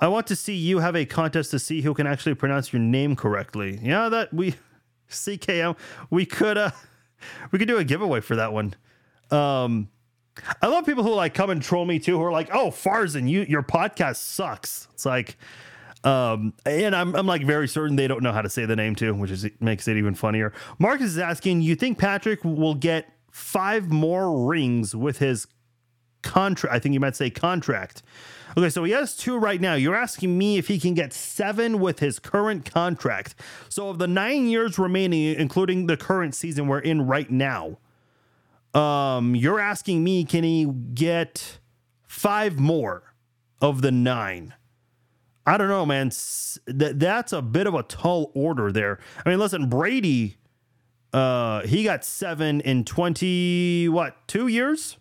I 0.00 0.08
want 0.08 0.26
to 0.28 0.36
see 0.36 0.54
you 0.54 0.78
have 0.78 0.96
a 0.96 1.04
contest 1.04 1.50
to 1.52 1.58
see 1.58 1.82
who 1.82 1.94
can 1.94 2.06
actually 2.06 2.34
pronounce 2.34 2.72
your 2.72 2.80
name 2.80 3.14
correctly. 3.14 3.78
Yeah, 3.82 4.08
that 4.08 4.32
we 4.32 4.54
CKM. 5.10 5.76
We 6.10 6.26
could 6.26 6.58
uh 6.58 6.70
we 7.50 7.58
could 7.58 7.68
do 7.68 7.78
a 7.78 7.84
giveaway 7.84 8.20
for 8.20 8.36
that 8.36 8.52
one. 8.52 8.74
Um 9.30 9.88
I 10.60 10.66
love 10.66 10.86
people 10.86 11.02
who 11.02 11.14
like 11.14 11.34
come 11.34 11.50
and 11.50 11.62
troll 11.62 11.84
me 11.84 11.98
too, 11.98 12.18
who 12.18 12.24
are 12.24 12.32
like, 12.32 12.50
"Oh, 12.52 12.70
Farzin, 12.70 13.28
you 13.28 13.42
your 13.48 13.62
podcast 13.62 14.16
sucks." 14.16 14.88
It's 14.92 15.06
like, 15.06 15.38
um, 16.04 16.52
and 16.64 16.94
I'm 16.94 17.14
I'm 17.14 17.26
like 17.26 17.44
very 17.44 17.68
certain 17.68 17.96
they 17.96 18.06
don't 18.06 18.22
know 18.22 18.32
how 18.32 18.42
to 18.42 18.50
say 18.50 18.66
the 18.66 18.76
name 18.76 18.94
too, 18.94 19.14
which 19.14 19.30
is 19.30 19.46
makes 19.60 19.88
it 19.88 19.96
even 19.96 20.14
funnier. 20.14 20.52
Marcus 20.78 21.06
is 21.06 21.18
asking, 21.18 21.62
"You 21.62 21.74
think 21.74 21.98
Patrick 21.98 22.44
will 22.44 22.74
get 22.74 23.08
five 23.30 23.90
more 23.90 24.46
rings 24.46 24.94
with 24.94 25.18
his 25.18 25.46
contract? 26.22 26.74
I 26.74 26.78
think 26.78 26.92
you 26.92 27.00
might 27.00 27.16
say 27.16 27.30
contract. 27.30 28.02
Okay, 28.58 28.70
so 28.70 28.84
he 28.84 28.92
has 28.92 29.14
two 29.14 29.36
right 29.36 29.60
now. 29.60 29.74
You're 29.74 29.94
asking 29.94 30.38
me 30.38 30.56
if 30.56 30.68
he 30.68 30.78
can 30.78 30.94
get 30.94 31.12
seven 31.12 31.78
with 31.78 31.98
his 31.98 32.18
current 32.18 32.64
contract. 32.64 33.34
So 33.68 33.90
of 33.90 33.98
the 33.98 34.06
nine 34.06 34.46
years 34.46 34.78
remaining, 34.78 35.34
including 35.38 35.86
the 35.86 35.96
current 35.98 36.34
season 36.34 36.66
we're 36.66 36.78
in 36.78 37.06
right 37.06 37.30
now, 37.30 37.76
um, 38.72 39.34
you're 39.34 39.60
asking 39.60 40.02
me, 40.02 40.24
can 40.24 40.42
he 40.42 40.64
get 40.64 41.58
five 42.06 42.58
more 42.58 43.14
of 43.60 43.82
the 43.82 43.92
nine? 43.92 44.54
I 45.46 45.58
don't 45.58 45.68
know, 45.68 45.84
man. 45.84 46.10
That 46.66 46.98
that's 46.98 47.32
a 47.32 47.42
bit 47.42 47.66
of 47.66 47.74
a 47.74 47.82
tall 47.82 48.32
order 48.34 48.72
there. 48.72 48.98
I 49.24 49.28
mean, 49.28 49.38
listen, 49.38 49.68
Brady, 49.68 50.38
uh, 51.12 51.60
he 51.66 51.84
got 51.84 52.04
seven 52.04 52.60
in 52.62 52.84
twenty 52.84 53.88
what 53.88 54.16
two 54.26 54.48
years? 54.48 54.96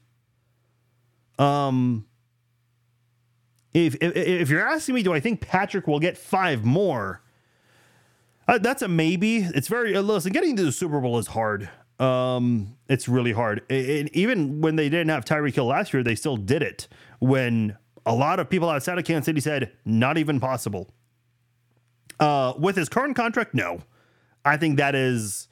Um, 1.39 2.05
if, 3.75 3.95
if, 3.95 4.15
if 4.15 4.49
you're 4.49 4.65
asking 4.65 4.95
me, 4.95 5.03
do 5.03 5.13
I 5.13 5.19
think 5.19 5.41
Patrick 5.41 5.85
will 5.85 5.99
get 5.99 6.17
five 6.17 6.63
more? 6.63 7.21
Uh, 8.47 8.57
that's 8.57 8.81
a 8.81 8.87
maybe. 8.87 9.39
It's 9.39 9.67
very 9.67 9.95
uh, 9.95 10.01
listen. 10.01 10.31
Getting 10.31 10.55
to 10.55 10.63
the 10.63 10.71
Super 10.71 11.01
Bowl 11.01 11.17
is 11.17 11.27
hard. 11.27 11.69
Um, 11.99 12.77
it's 12.87 13.09
really 13.09 13.33
hard. 13.33 13.63
And 13.69 14.09
even 14.15 14.61
when 14.61 14.77
they 14.77 14.87
didn't 14.87 15.09
have 15.09 15.25
Tyreek 15.25 15.55
Hill 15.55 15.65
last 15.65 15.93
year, 15.93 16.03
they 16.03 16.15
still 16.15 16.37
did 16.37 16.61
it. 16.61 16.87
When 17.19 17.77
a 18.05 18.15
lot 18.15 18.39
of 18.39 18.49
people 18.49 18.69
outside 18.69 18.97
of 18.97 19.03
Kansas 19.03 19.25
City 19.25 19.41
said 19.41 19.71
not 19.83 20.17
even 20.17 20.39
possible. 20.39 20.89
Uh, 22.17 22.53
with 22.57 22.77
his 22.77 22.87
current 22.87 23.15
contract, 23.15 23.53
no. 23.53 23.81
I 24.45 24.55
think 24.55 24.77
that 24.77 24.95
is 24.95 25.49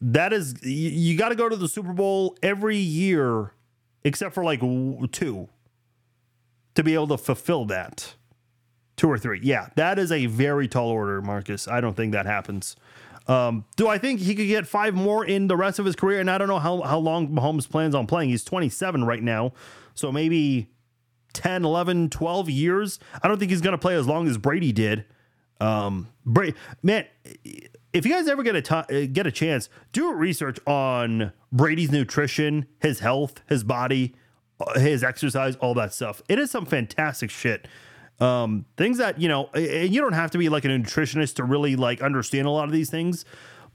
that 0.00 0.32
is 0.32 0.56
you, 0.62 0.90
you 0.90 1.16
got 1.18 1.28
to 1.28 1.36
go 1.36 1.48
to 1.48 1.56
the 1.56 1.68
Super 1.68 1.92
Bowl 1.92 2.36
every 2.42 2.78
year, 2.78 3.52
except 4.02 4.34
for 4.34 4.42
like 4.42 4.60
two 5.12 5.48
to 6.74 6.82
be 6.82 6.94
able 6.94 7.08
to 7.08 7.18
fulfill 7.18 7.64
that. 7.66 8.14
Two 8.96 9.10
or 9.10 9.18
three. 9.18 9.40
Yeah, 9.42 9.68
that 9.74 9.98
is 9.98 10.12
a 10.12 10.26
very 10.26 10.68
tall 10.68 10.88
order, 10.88 11.20
Marcus. 11.20 11.66
I 11.66 11.80
don't 11.80 11.96
think 11.96 12.12
that 12.12 12.26
happens. 12.26 12.76
Um, 13.26 13.64
do 13.76 13.88
I 13.88 13.98
think 13.98 14.20
he 14.20 14.34
could 14.34 14.46
get 14.46 14.66
five 14.66 14.94
more 14.94 15.24
in 15.24 15.48
the 15.48 15.56
rest 15.56 15.78
of 15.78 15.84
his 15.86 15.96
career? 15.96 16.20
And 16.20 16.30
I 16.30 16.38
don't 16.38 16.48
know 16.48 16.58
how, 16.58 16.82
how 16.82 16.98
long 16.98 17.28
Mahomes 17.28 17.68
plans 17.68 17.94
on 17.94 18.06
playing. 18.06 18.30
He's 18.30 18.44
27 18.44 19.04
right 19.04 19.22
now. 19.22 19.52
So 19.94 20.12
maybe 20.12 20.68
10, 21.32 21.64
11, 21.64 22.10
12 22.10 22.50
years. 22.50 22.98
I 23.22 23.28
don't 23.28 23.38
think 23.38 23.50
he's 23.50 23.60
going 23.60 23.72
to 23.72 23.78
play 23.78 23.96
as 23.96 24.06
long 24.06 24.28
as 24.28 24.38
Brady 24.38 24.72
did. 24.72 25.06
Um, 25.60 26.08
Brady, 26.26 26.56
man, 26.82 27.06
if 27.92 28.04
you 28.04 28.12
guys 28.12 28.28
ever 28.28 28.42
get 28.42 28.56
a 28.56 28.62
t- 28.62 29.06
get 29.08 29.26
a 29.26 29.32
chance, 29.32 29.68
do 29.92 30.12
research 30.12 30.58
on 30.66 31.32
Brady's 31.52 31.90
nutrition, 31.90 32.66
his 32.80 33.00
health, 33.00 33.40
his 33.48 33.64
body 33.64 34.14
his 34.76 35.02
exercise, 35.02 35.56
all 35.56 35.74
that 35.74 35.92
stuff. 35.92 36.22
It 36.28 36.38
is 36.38 36.50
some 36.50 36.66
fantastic 36.66 37.30
shit. 37.30 37.68
Um, 38.20 38.66
things 38.76 38.98
that, 38.98 39.20
you 39.20 39.28
know, 39.28 39.50
and 39.54 39.92
you 39.92 40.00
don't 40.00 40.12
have 40.12 40.30
to 40.32 40.38
be 40.38 40.48
like 40.48 40.64
a 40.64 40.68
nutritionist 40.68 41.34
to 41.36 41.44
really 41.44 41.76
like 41.76 42.00
understand 42.00 42.46
a 42.46 42.50
lot 42.50 42.64
of 42.64 42.72
these 42.72 42.90
things. 42.90 43.24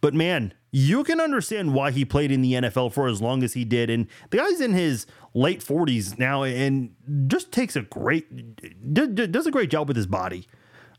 But 0.01 0.13
man, 0.13 0.53
you 0.71 1.03
can 1.03 1.19
understand 1.19 1.73
why 1.73 1.91
he 1.91 2.05
played 2.05 2.32
in 2.32 2.41
the 2.41 2.53
NFL 2.53 2.93
for 2.93 3.07
as 3.07 3.21
long 3.21 3.43
as 3.43 3.53
he 3.53 3.65
did. 3.65 3.89
And 3.89 4.07
the 4.30 4.38
guy's 4.38 4.61
in 4.61 4.73
his 4.73 5.05
late 5.34 5.59
40s 5.59 6.17
now 6.17 6.43
and 6.43 6.95
just 7.27 7.51
takes 7.51 7.75
a 7.75 7.82
great, 7.82 8.93
does 8.93 9.45
a 9.45 9.51
great 9.51 9.69
job 9.69 9.88
with 9.88 9.97
his 9.97 10.07
body. 10.07 10.47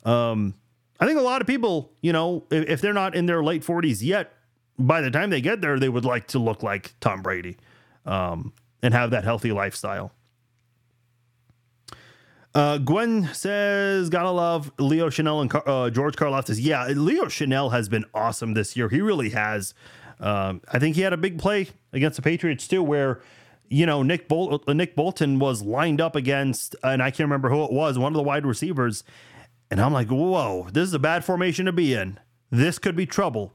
Um, 0.04 0.54
I 0.98 1.06
think 1.06 1.18
a 1.18 1.22
lot 1.22 1.40
of 1.40 1.46
people, 1.46 1.92
you 2.02 2.12
know, 2.12 2.44
if, 2.50 2.68
if 2.68 2.80
they're 2.82 2.92
not 2.92 3.14
in 3.14 3.24
their 3.26 3.42
late 3.42 3.62
40s 3.62 4.02
yet, 4.02 4.34
by 4.78 5.00
the 5.00 5.10
time 5.10 5.30
they 5.30 5.40
get 5.40 5.60
there, 5.60 5.78
they 5.78 5.88
would 5.88 6.04
like 6.04 6.26
to 6.28 6.38
look 6.38 6.62
like 6.62 6.94
Tom 7.00 7.22
Brady. 7.22 7.56
Um, 8.04 8.52
and 8.82 8.94
have 8.94 9.10
that 9.10 9.24
healthy 9.24 9.52
lifestyle. 9.52 10.12
Uh, 12.54 12.78
Gwen 12.78 13.32
says, 13.32 14.08
"Gotta 14.08 14.30
love 14.30 14.72
Leo 14.78 15.08
Chenal 15.08 15.42
and 15.42 15.62
uh, 15.66 15.90
George 15.90 16.16
Karlaftis." 16.16 16.58
Yeah, 16.60 16.86
Leo 16.88 17.26
Chenal 17.26 17.70
has 17.70 17.88
been 17.88 18.04
awesome 18.12 18.54
this 18.54 18.76
year. 18.76 18.88
He 18.88 19.00
really 19.00 19.30
has. 19.30 19.72
Um, 20.18 20.60
I 20.70 20.78
think 20.78 20.96
he 20.96 21.02
had 21.02 21.12
a 21.12 21.16
big 21.16 21.38
play 21.38 21.68
against 21.92 22.16
the 22.16 22.22
Patriots 22.22 22.66
too, 22.66 22.82
where 22.82 23.20
you 23.68 23.86
know 23.86 24.02
Nick 24.02 24.26
Bol- 24.26 24.64
uh, 24.66 24.72
Nick 24.72 24.96
Bolton 24.96 25.38
was 25.38 25.62
lined 25.62 26.00
up 26.00 26.16
against, 26.16 26.74
and 26.82 27.00
I 27.00 27.10
can't 27.10 27.28
remember 27.28 27.50
who 27.50 27.64
it 27.64 27.72
was, 27.72 27.98
one 27.98 28.12
of 28.12 28.16
the 28.16 28.22
wide 28.22 28.44
receivers, 28.44 29.04
and 29.70 29.80
I'm 29.80 29.92
like, 29.92 30.08
"Whoa, 30.08 30.66
this 30.72 30.88
is 30.88 30.94
a 30.94 30.98
bad 30.98 31.24
formation 31.24 31.66
to 31.66 31.72
be 31.72 31.94
in. 31.94 32.18
This 32.50 32.80
could 32.80 32.96
be 32.96 33.06
trouble." 33.06 33.52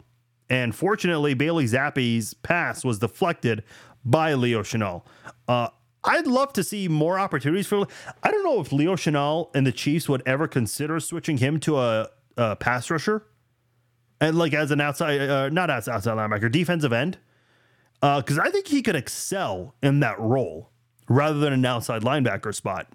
And 0.50 0.74
fortunately, 0.74 1.34
Bailey 1.34 1.66
Zappe's 1.66 2.34
pass 2.34 2.86
was 2.86 3.00
deflected 3.00 3.64
by 4.06 4.34
Leo 4.36 4.62
Chenal. 4.62 5.04
Uh, 5.48 5.70
I'd 6.04 6.28
love 6.28 6.54
to 6.54 6.64
see 6.64 6.88
more 6.88 7.20
opportunities 7.20 7.68
for. 7.68 7.88
I 8.22 8.32
don't 8.32 8.44
know 8.44 8.62
if 8.62 8.72
Leo 8.72 8.96
Chenal 8.96 9.50
and 9.56 9.66
the 9.66 9.72
Chiefs 9.72 10.08
would 10.08 10.22
ever 10.26 10.48
consider 10.48 11.00
switching 11.00 11.38
him 11.38 11.60
to 11.62 11.80
a, 11.80 12.10
a 12.38 12.56
pass 12.56 12.90
rusher, 12.92 13.26
and 14.22 14.38
like 14.38 14.54
as 14.54 14.72
an 14.72 14.80
outside, 14.82 15.20
uh, 15.22 15.50
not 15.50 15.70
as 15.70 15.88
outside 15.88 16.16
linebacker, 16.16 16.52
defensive 16.52 16.94
end, 16.94 17.18
because 18.02 18.38
uh, 18.38 18.44
I 18.44 18.52
think 18.52 18.68
he 18.68 18.84
could 18.84 18.96
excel 18.96 19.74
in 19.82 20.00
that 20.02 20.20
role 20.20 20.70
rather 21.10 21.40
than 21.40 21.54
an 21.54 21.66
outside 21.66 22.04
linebacker 22.04 22.54
spot. 22.54 22.88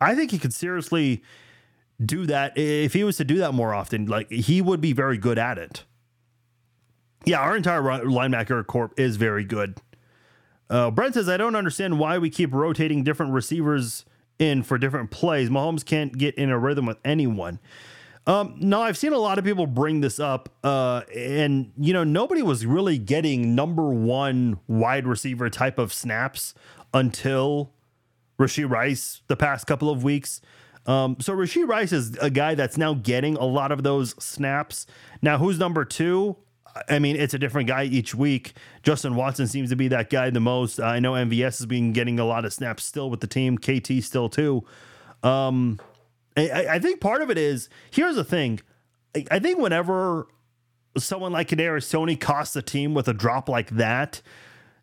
I 0.00 0.14
think 0.14 0.32
he 0.32 0.38
could 0.38 0.52
seriously 0.52 1.22
do 2.04 2.26
that 2.26 2.58
if 2.58 2.92
he 2.92 3.04
was 3.04 3.16
to 3.18 3.24
do 3.24 3.38
that 3.38 3.54
more 3.54 3.72
often. 3.72 4.06
Like 4.06 4.30
he 4.30 4.60
would 4.60 4.80
be 4.80 4.92
very 4.92 5.18
good 5.18 5.38
at 5.38 5.56
it. 5.56 5.84
Yeah, 7.24 7.38
our 7.38 7.56
entire 7.56 7.80
linebacker 7.80 8.66
corp 8.66 8.98
is 8.98 9.16
very 9.16 9.44
good. 9.44 9.80
Uh, 10.70 10.90
Brent 10.90 11.14
says, 11.14 11.28
I 11.28 11.36
don't 11.36 11.56
understand 11.56 11.98
why 11.98 12.18
we 12.18 12.30
keep 12.30 12.52
rotating 12.52 13.04
different 13.04 13.32
receivers 13.32 14.04
in 14.38 14.62
for 14.62 14.78
different 14.78 15.10
plays. 15.10 15.50
Mahomes 15.50 15.84
can't 15.84 16.16
get 16.16 16.34
in 16.36 16.50
a 16.50 16.58
rhythm 16.58 16.86
with 16.86 16.98
anyone. 17.04 17.60
Um, 18.26 18.56
no, 18.58 18.80
I've 18.80 18.96
seen 18.96 19.12
a 19.12 19.18
lot 19.18 19.38
of 19.38 19.44
people 19.44 19.66
bring 19.66 20.00
this 20.00 20.18
up, 20.18 20.48
uh, 20.64 21.02
and 21.14 21.72
you 21.76 21.92
know 21.92 22.04
nobody 22.04 22.40
was 22.40 22.64
really 22.64 22.96
getting 22.96 23.54
number 23.54 23.90
one 23.90 24.58
wide 24.66 25.06
receiver 25.06 25.50
type 25.50 25.78
of 25.78 25.92
snaps 25.92 26.54
until 26.94 27.70
Rashee 28.38 28.68
Rice 28.68 29.20
the 29.26 29.36
past 29.36 29.66
couple 29.66 29.90
of 29.90 30.02
weeks. 30.02 30.40
Um, 30.86 31.16
so 31.20 31.34
Rashee 31.34 31.66
Rice 31.66 31.92
is 31.92 32.16
a 32.18 32.30
guy 32.30 32.54
that's 32.54 32.78
now 32.78 32.94
getting 32.94 33.36
a 33.36 33.44
lot 33.44 33.72
of 33.72 33.82
those 33.82 34.10
snaps. 34.22 34.86
Now, 35.20 35.38
who's 35.38 35.58
number 35.58 35.84
two? 35.84 36.36
I 36.88 36.98
mean, 36.98 37.16
it's 37.16 37.34
a 37.34 37.38
different 37.38 37.68
guy 37.68 37.84
each 37.84 38.14
week. 38.14 38.54
Justin 38.82 39.14
Watson 39.14 39.46
seems 39.46 39.70
to 39.70 39.76
be 39.76 39.88
that 39.88 40.10
guy 40.10 40.30
the 40.30 40.40
most. 40.40 40.80
I 40.80 40.98
know 40.98 41.12
MVS 41.12 41.58
has 41.58 41.66
been 41.66 41.92
getting 41.92 42.18
a 42.18 42.24
lot 42.24 42.44
of 42.44 42.52
snaps 42.52 42.84
still 42.84 43.10
with 43.10 43.20
the 43.20 43.26
team. 43.26 43.58
KT 43.58 44.02
still 44.02 44.28
too. 44.28 44.64
Um, 45.22 45.80
I, 46.36 46.66
I 46.72 46.78
think 46.78 47.00
part 47.00 47.22
of 47.22 47.30
it 47.30 47.38
is 47.38 47.68
here's 47.90 48.16
the 48.16 48.24
thing. 48.24 48.60
I, 49.30 49.38
think 49.38 49.60
whenever 49.60 50.26
someone 50.98 51.30
like 51.30 51.48
Kadarius 51.48 51.88
Toney 51.88 52.16
costs 52.16 52.56
a 52.56 52.62
team 52.62 52.94
with 52.94 53.06
a 53.06 53.14
drop 53.14 53.48
like 53.48 53.70
that, 53.70 54.20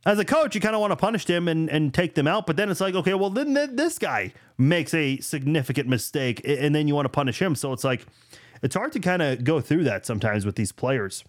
as 0.06 0.18
a 0.20 0.26
coach, 0.26 0.56
you 0.56 0.62
kind 0.62 0.74
of 0.74 0.80
want 0.80 0.92
to 0.92 0.96
punish 0.96 1.26
them 1.26 1.50
and, 1.50 1.70
and 1.70 1.94
take 1.94 2.16
them 2.16 2.28
out. 2.28 2.48
But 2.48 2.56
then 2.56 2.72
it's 2.72 2.80
like, 2.80 2.96
okay, 2.96 3.14
well, 3.14 3.30
then 3.30 3.54
this 3.76 4.00
guy 4.00 4.34
makes 4.58 4.94
a 4.94 5.20
significant 5.20 5.90
mistake 5.90 6.42
and 6.46 6.74
then 6.74 6.88
you 6.88 6.96
want 6.96 7.06
to 7.06 7.10
punish 7.10 7.42
him. 7.42 7.56
So 7.56 7.74
it's 7.74 7.84
like, 7.84 8.06
it's 8.64 8.74
hard 8.74 8.94
to 8.94 9.00
kind 9.00 9.22
of 9.22 9.44
go 9.44 9.60
through 9.60 9.84
that 9.84 10.06
sometimes 10.06 10.46
with 10.46 10.56
these 10.56 10.72
players. 10.72 11.24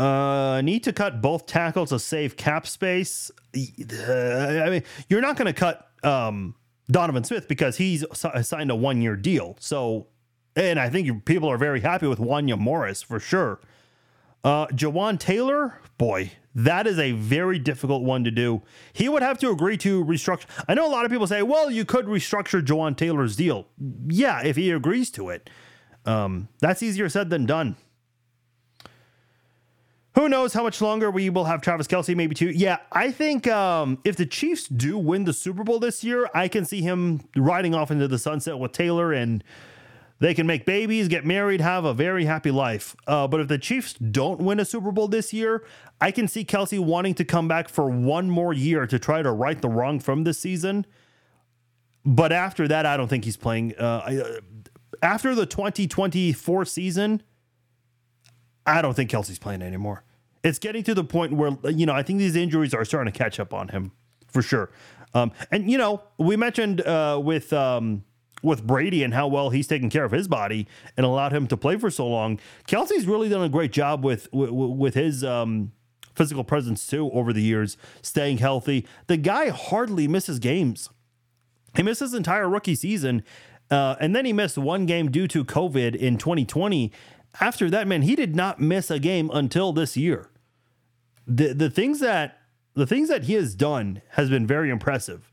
Uh, 0.00 0.62
need 0.62 0.82
to 0.82 0.94
cut 0.94 1.20
both 1.20 1.44
tackles 1.44 1.90
to 1.90 1.98
save 1.98 2.34
cap 2.34 2.66
space. 2.66 3.30
Uh, 3.54 4.62
I 4.64 4.70
mean, 4.70 4.82
you're 5.10 5.20
not 5.20 5.36
going 5.36 5.44
to 5.44 5.52
cut 5.52 5.90
um, 6.02 6.54
Donovan 6.90 7.22
Smith 7.22 7.46
because 7.46 7.76
he's 7.76 8.02
signed 8.14 8.70
a 8.70 8.74
one 8.74 9.02
year 9.02 9.14
deal. 9.14 9.58
So, 9.60 10.06
and 10.56 10.80
I 10.80 10.88
think 10.88 11.26
people 11.26 11.50
are 11.50 11.58
very 11.58 11.80
happy 11.80 12.06
with 12.06 12.18
Wanya 12.18 12.58
Morris 12.58 13.02
for 13.02 13.20
sure. 13.20 13.60
Uh, 14.42 14.68
Jawaan 14.68 15.18
Taylor, 15.20 15.78
boy, 15.98 16.32
that 16.54 16.86
is 16.86 16.98
a 16.98 17.12
very 17.12 17.58
difficult 17.58 18.02
one 18.02 18.24
to 18.24 18.30
do. 18.30 18.62
He 18.94 19.06
would 19.06 19.22
have 19.22 19.38
to 19.40 19.50
agree 19.50 19.76
to 19.78 20.02
restructure. 20.02 20.46
I 20.66 20.72
know 20.72 20.86
a 20.86 20.88
lot 20.88 21.04
of 21.04 21.10
people 21.10 21.26
say, 21.26 21.42
well, 21.42 21.70
you 21.70 21.84
could 21.84 22.06
restructure 22.06 22.64
Jawaan 22.64 22.96
Taylor's 22.96 23.36
deal. 23.36 23.66
Yeah, 24.08 24.40
if 24.42 24.56
he 24.56 24.70
agrees 24.70 25.10
to 25.10 25.28
it. 25.28 25.50
Um, 26.06 26.48
that's 26.60 26.82
easier 26.82 27.10
said 27.10 27.28
than 27.28 27.44
done. 27.44 27.76
Who 30.14 30.28
knows 30.28 30.52
how 30.52 30.64
much 30.64 30.80
longer 30.80 31.10
we 31.10 31.30
will 31.30 31.44
have 31.44 31.60
Travis 31.60 31.86
Kelce? 31.86 32.16
Maybe 32.16 32.34
two. 32.34 32.50
Yeah, 32.50 32.78
I 32.90 33.12
think 33.12 33.46
um, 33.46 33.98
if 34.04 34.16
the 34.16 34.26
Chiefs 34.26 34.66
do 34.66 34.98
win 34.98 35.24
the 35.24 35.32
Super 35.32 35.62
Bowl 35.62 35.78
this 35.78 36.02
year, 36.02 36.28
I 36.34 36.48
can 36.48 36.64
see 36.64 36.82
him 36.82 37.20
riding 37.36 37.74
off 37.74 37.90
into 37.90 38.08
the 38.08 38.18
sunset 38.18 38.58
with 38.58 38.72
Taylor 38.72 39.12
and 39.12 39.44
they 40.18 40.34
can 40.34 40.46
make 40.46 40.66
babies, 40.66 41.08
get 41.08 41.24
married, 41.24 41.60
have 41.60 41.84
a 41.84 41.94
very 41.94 42.26
happy 42.26 42.50
life. 42.50 42.94
Uh, 43.06 43.26
but 43.26 43.40
if 43.40 43.48
the 43.48 43.56
Chiefs 43.56 43.94
don't 43.94 44.40
win 44.40 44.60
a 44.60 44.64
Super 44.64 44.92
Bowl 44.92 45.08
this 45.08 45.32
year, 45.32 45.64
I 46.00 46.10
can 46.10 46.28
see 46.28 46.44
Kelce 46.44 46.78
wanting 46.78 47.14
to 47.14 47.24
come 47.24 47.48
back 47.48 47.68
for 47.68 47.88
one 47.88 48.28
more 48.28 48.52
year 48.52 48.86
to 48.86 48.98
try 48.98 49.22
to 49.22 49.30
right 49.30 49.60
the 49.60 49.68
wrong 49.68 50.00
from 50.00 50.24
this 50.24 50.38
season. 50.38 50.86
But 52.04 52.32
after 52.32 52.66
that, 52.68 52.84
I 52.84 52.96
don't 52.96 53.08
think 53.08 53.24
he's 53.24 53.36
playing. 53.36 53.76
Uh, 53.76 54.40
after 55.02 55.34
the 55.34 55.46
2024 55.46 56.64
season, 56.66 57.22
I 58.70 58.82
don't 58.82 58.94
think 58.94 59.10
Kelce's 59.10 59.38
playing 59.38 59.62
anymore. 59.62 60.04
It's 60.42 60.58
getting 60.58 60.82
to 60.84 60.94
the 60.94 61.04
point 61.04 61.32
where, 61.32 61.56
you 61.70 61.86
know, 61.86 61.92
I 61.92 62.02
think 62.02 62.18
these 62.18 62.36
injuries 62.36 62.72
are 62.72 62.84
starting 62.84 63.12
to 63.12 63.18
catch 63.18 63.38
up 63.38 63.52
on 63.52 63.68
him 63.68 63.92
for 64.28 64.42
sure. 64.42 64.70
Um, 65.12 65.32
and, 65.50 65.70
you 65.70 65.76
know, 65.76 66.02
we 66.18 66.36
mentioned 66.36 66.80
uh, 66.82 67.20
with. 67.22 67.52
Um, 67.52 68.04
with 68.42 68.66
Brady 68.66 69.02
and 69.02 69.12
how 69.12 69.28
well 69.28 69.50
he's 69.50 69.66
taken 69.66 69.90
care 69.90 70.04
of 70.06 70.12
his 70.12 70.26
body 70.26 70.66
and 70.96 71.04
allowed 71.04 71.30
him 71.30 71.46
to 71.48 71.58
play 71.58 71.76
for 71.76 71.90
so 71.90 72.06
long. 72.06 72.40
Kelce's 72.66 73.06
really 73.06 73.28
done 73.28 73.42
a 73.42 73.50
great 73.50 73.70
job 73.70 74.02
with 74.02 74.32
with, 74.32 74.48
with 74.48 74.94
his 74.94 75.22
um, 75.22 75.72
physical 76.14 76.44
presence 76.44 76.86
too 76.86 77.10
over 77.12 77.32
the 77.32 77.42
years, 77.42 77.76
staying 78.02 78.38
healthy. 78.38 78.86
The 79.08 79.16
guy 79.16 79.50
hardly 79.50 80.08
misses 80.08 80.38
games. 80.38 80.88
He 81.76 81.82
missed 81.82 82.00
his 82.00 82.14
entire 82.14 82.48
rookie 82.48 82.74
season, 82.74 83.22
uh, 83.70 83.96
and 84.00 84.14
then 84.16 84.24
he 84.24 84.32
missed 84.32 84.58
one 84.58 84.86
game 84.86 85.10
due 85.10 85.28
to 85.28 85.44
COVID 85.44 85.94
in 85.94 86.18
2020. 86.18 86.92
After 87.40 87.70
that, 87.70 87.86
man, 87.86 88.02
he 88.02 88.16
did 88.16 88.34
not 88.34 88.60
miss 88.60 88.90
a 88.90 88.98
game 88.98 89.30
until 89.32 89.72
this 89.72 89.96
year. 89.96 90.30
The 91.26 91.52
the 91.52 91.70
things 91.70 92.00
that 92.00 92.38
the 92.74 92.86
things 92.86 93.08
that 93.08 93.24
he 93.24 93.34
has 93.34 93.54
done 93.54 94.02
has 94.10 94.30
been 94.30 94.46
very 94.46 94.70
impressive 94.70 95.30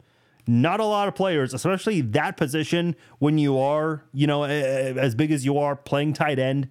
not 0.48 0.80
a 0.80 0.86
lot 0.86 1.08
of 1.08 1.16
players, 1.16 1.54
especially 1.54 2.02
that 2.02 2.38
position 2.38 2.96
when 3.20 3.38
you 3.38 3.60
are, 3.60 4.04
you 4.14 4.26
know, 4.26 4.44
as 4.44 5.14
big 5.14 5.32
as 5.32 5.46
you 5.46 5.58
are 5.58 5.76
playing 5.76 6.14
tight 6.14 6.40
end, 6.40 6.70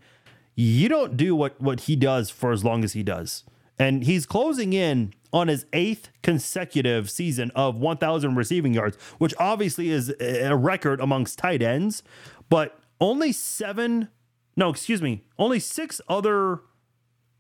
you 0.55 0.89
don't 0.89 1.17
do 1.17 1.37
what 1.37 1.61
what 1.61 1.81
he 1.81 1.95
does 1.95 2.31
for 2.31 2.51
as 2.51 2.65
long 2.65 2.83
as 2.83 2.95
he 2.95 3.03
does. 3.03 3.45
And 3.79 4.05
he's 4.05 4.25
closing 4.25 4.73
in 4.73 5.13
on 5.33 5.49
his 5.49 5.67
eighth 5.75 6.09
consecutive 6.23 7.11
season 7.11 7.51
of 7.55 7.77
1,000 7.77 8.35
receiving 8.37 8.73
yards, 8.73 8.97
which 9.19 9.35
obviously 9.39 9.91
is 9.91 10.15
a 10.19 10.57
record 10.57 10.99
amongst 10.99 11.39
tight 11.39 11.61
ends, 11.61 12.03
but 12.49 12.81
only 13.03 13.33
seven, 13.33 14.09
no, 14.57 14.71
excuse 14.71 15.03
me, 15.03 15.25
only 15.39 15.61
six 15.61 16.01
other 16.09 16.61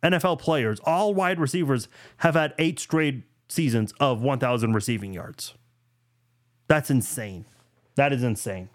NFL 0.03 0.39
players, 0.39 0.79
all 0.85 1.15
wide 1.15 1.41
receivers, 1.41 1.89
have 2.19 2.35
had 2.35 2.55
eight 2.59 2.79
straight 2.79 3.25
seasons 3.49 3.93
of 3.99 4.21
1,000 4.21 4.73
receiving 4.73 5.13
yards. 5.13 5.55
That's 6.69 6.91
insane. 6.91 7.47
That 7.95 8.13
is 8.13 8.23
insane. 8.23 8.69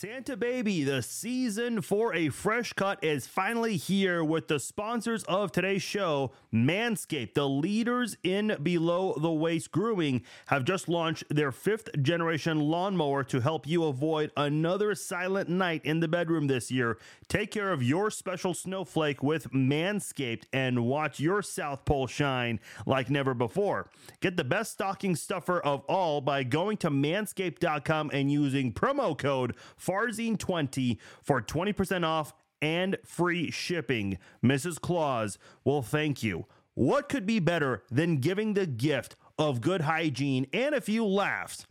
Santa 0.00 0.34
Baby, 0.34 0.82
the 0.82 1.02
season 1.02 1.82
for 1.82 2.14
a 2.14 2.30
fresh 2.30 2.72
cut 2.72 3.04
is 3.04 3.26
finally 3.26 3.76
here 3.76 4.24
with 4.24 4.48
the 4.48 4.58
sponsors 4.58 5.24
of 5.24 5.52
today's 5.52 5.82
show, 5.82 6.30
Manscaped. 6.54 7.34
The 7.34 7.46
leaders 7.46 8.16
in 8.22 8.56
below 8.62 9.14
the 9.20 9.30
waist 9.30 9.70
grooming 9.72 10.22
have 10.46 10.64
just 10.64 10.88
launched 10.88 11.24
their 11.28 11.52
fifth 11.52 11.90
generation 12.00 12.60
lawnmower 12.60 13.22
to 13.24 13.40
help 13.40 13.66
you 13.66 13.84
avoid 13.84 14.32
another 14.38 14.94
silent 14.94 15.50
night 15.50 15.84
in 15.84 16.00
the 16.00 16.08
bedroom 16.08 16.46
this 16.46 16.70
year. 16.70 16.96
Take 17.28 17.50
care 17.50 17.70
of 17.70 17.82
your 17.82 18.10
special 18.10 18.54
snowflake 18.54 19.22
with 19.22 19.52
Manscaped 19.52 20.44
and 20.50 20.86
watch 20.86 21.20
your 21.20 21.42
South 21.42 21.84
Pole 21.84 22.06
shine 22.06 22.58
like 22.86 23.10
never 23.10 23.34
before. 23.34 23.90
Get 24.20 24.38
the 24.38 24.44
best 24.44 24.72
stocking 24.72 25.14
stuffer 25.14 25.60
of 25.60 25.84
all 25.90 26.22
by 26.22 26.42
going 26.42 26.78
to 26.78 26.90
manscaped.com 26.90 28.10
and 28.14 28.32
using 28.32 28.72
promo 28.72 29.16
code 29.16 29.54
FARZIN20 29.90 30.98
for 31.22 31.42
20% 31.42 32.04
off 32.04 32.32
and 32.62 32.96
free 33.04 33.50
shipping. 33.50 34.18
Mrs. 34.44 34.80
Claus 34.80 35.38
will 35.64 35.82
thank 35.82 36.22
you. 36.22 36.46
What 36.74 37.08
could 37.08 37.26
be 37.26 37.40
better 37.40 37.82
than 37.90 38.18
giving 38.18 38.54
the 38.54 38.66
gift 38.66 39.16
of 39.38 39.60
good 39.60 39.80
hygiene 39.80 40.46
and 40.52 40.74
a 40.74 40.80
few 40.80 41.04
laughs? 41.04 41.66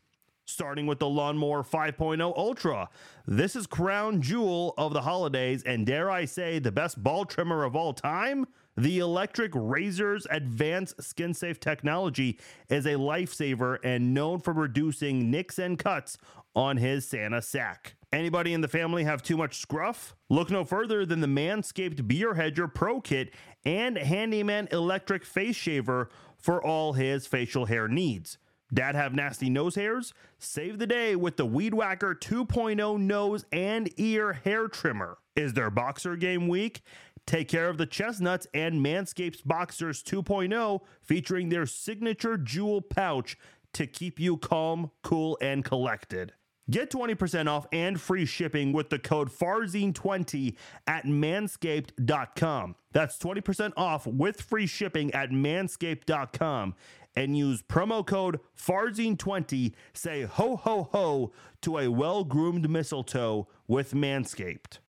Starting 0.45 0.88
with 0.88 0.99
the 0.99 1.07
Lawnmower 1.07 1.63
5.0 1.63 2.36
Ultra. 2.36 2.89
This 3.28 3.55
is 3.55 3.67
crown 3.67 4.22
jewel 4.22 4.74
of 4.78 4.93
the 4.93 5.01
holidays, 5.01 5.63
and 5.63 5.86
dare 5.86 6.09
I 6.09 6.26
say, 6.26 6.57
the 6.57 6.72
best 6.72 7.01
ball 7.01 7.24
trimmer 7.24 7.63
of 7.63 7.76
all 7.76 7.93
time? 7.93 8.47
The 8.76 8.99
electric 8.99 9.51
razor's 9.53 10.26
advanced 10.32 11.03
skin 11.03 11.34
safe 11.34 11.59
technology 11.59 12.39
is 12.67 12.86
a 12.86 12.93
lifesaver 12.93 13.78
and 13.84 14.13
known 14.13 14.39
for 14.39 14.53
reducing 14.53 15.30
nicks 15.30 15.59
and 15.59 15.78
cuts 15.78 16.17
on 16.55 16.78
his 16.78 17.07
Santa 17.07 17.41
sack. 17.41 17.95
Anybody 18.12 18.53
in 18.53 18.62
the 18.62 18.68
family 18.68 19.03
have 19.03 19.22
too 19.22 19.38
much 19.38 19.57
scruff? 19.57 20.16
Look 20.30 20.49
no 20.49 20.64
further 20.64 21.05
than 21.05 21.22
the 21.22 21.28
Manscaped 21.28 22.07
Beard 22.07 22.38
Hedger 22.38 22.68
Pro 22.68 23.01
Kit 23.01 23.32
and 23.64 23.97
Handyman 23.97 24.68
Electric 24.72 25.24
Face 25.24 25.55
Shaver 25.55 26.10
for 26.36 26.64
all 26.64 26.93
his 26.93 27.28
facial 27.28 27.68
hair 27.68 27.88
needs. 27.88 28.39
Dad 28.74 28.95
have 28.95 29.14
nasty 29.14 29.49
nose 29.49 29.76
hairs? 29.76 30.14
Save 30.39 30.80
the 30.80 30.88
day 30.88 31.16
with 31.16 31.38
the 31.38 31.45
Weed 31.45 31.74
Whacker 31.76 32.16
2.0 32.16 32.99
nose 32.99 33.45
and 33.51 33.89
ear 33.99 34.34
hair 34.34 34.68
trimmer. 34.68 35.20
Is 35.36 35.53
their 35.53 35.70
boxer 35.70 36.16
game 36.16 36.47
week? 36.47 36.82
Take 37.28 37.47
care 37.47 37.70
of 37.70 37.78
the 37.78 37.86
chestnuts 37.86 38.47
and 38.55 38.84
Manscaped's 38.84 39.41
Boxers 39.41 40.01
2.0 40.01 40.82
featuring 41.01 41.49
their 41.49 41.68
signature 41.68 42.38
jewel 42.38 42.82
pouch 42.82 43.38
to 43.74 43.86
keep 43.86 44.20
you 44.20 44.38
calm, 44.38 44.89
cool, 45.03 45.38
and 45.41 45.64
collected. 45.64 46.34
Get 46.70 46.91
20% 46.91 47.47
off 47.47 47.65
and 47.72 47.99
free 47.99 48.26
shipping 48.26 48.74
with 48.74 48.89
the 48.89 48.99
code 48.99 49.32
FARZIN20 49.32 50.55
at 50.86 51.05
manscaped.com. 51.05 52.76
That's 52.91 53.17
20% 53.17 53.74
off 53.76 54.05
with 54.05 54.41
free 54.41 54.67
shipping 54.67 55.11
at 55.13 55.32
manscaped.com 55.32 56.76
and 57.15 57.38
use 57.38 57.61
promo 57.61 58.05
code 58.05 58.39
FARZIN20. 58.57 59.74
Say 59.93 60.24
ho 60.24 60.57
ho 60.57 60.89
ho 60.91 61.32
to 61.61 61.80
a 61.80 61.88
well 61.88 62.24
groomed 62.24 62.70
mistletoe 62.70 63.47
with 63.67 63.93
Manscaped. 63.93 64.80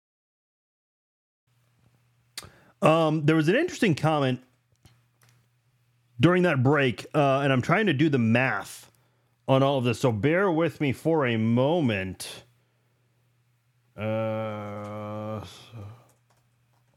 Um, 2.83 3.27
there 3.27 3.37
was 3.37 3.49
an 3.49 3.57
interesting 3.57 3.95
comment 3.95 4.41
during 6.19 6.43
that 6.43 6.63
break, 6.63 7.07
uh, 7.15 7.41
and 7.41 7.53
I'm 7.53 7.63
trying 7.63 7.87
to 7.87 7.93
do 7.93 8.09
the 8.09 8.19
math 8.19 8.90
on 9.51 9.65
all 9.65 9.79
of 9.79 9.85
this. 9.85 9.99
So 9.99 10.13
bear 10.13 10.49
with 10.49 10.81
me 10.81 10.93
for 10.93 11.27
a 11.27 11.37
moment. 11.37 12.45
Uh, 13.99 15.45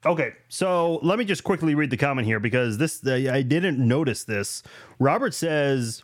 okay, 0.06 0.34
so 0.50 1.00
let 1.02 1.18
me 1.18 1.26
just 1.26 1.44
quickly 1.44 1.74
read 1.74 1.90
the 1.90 1.98
comment 1.98 2.28
here 2.28 2.40
because 2.40 2.78
this 2.78 3.06
I 3.08 3.42
didn't 3.42 3.80
notice 3.80 4.24
this. 4.24 4.62
Robert 5.00 5.34
says 5.34 6.04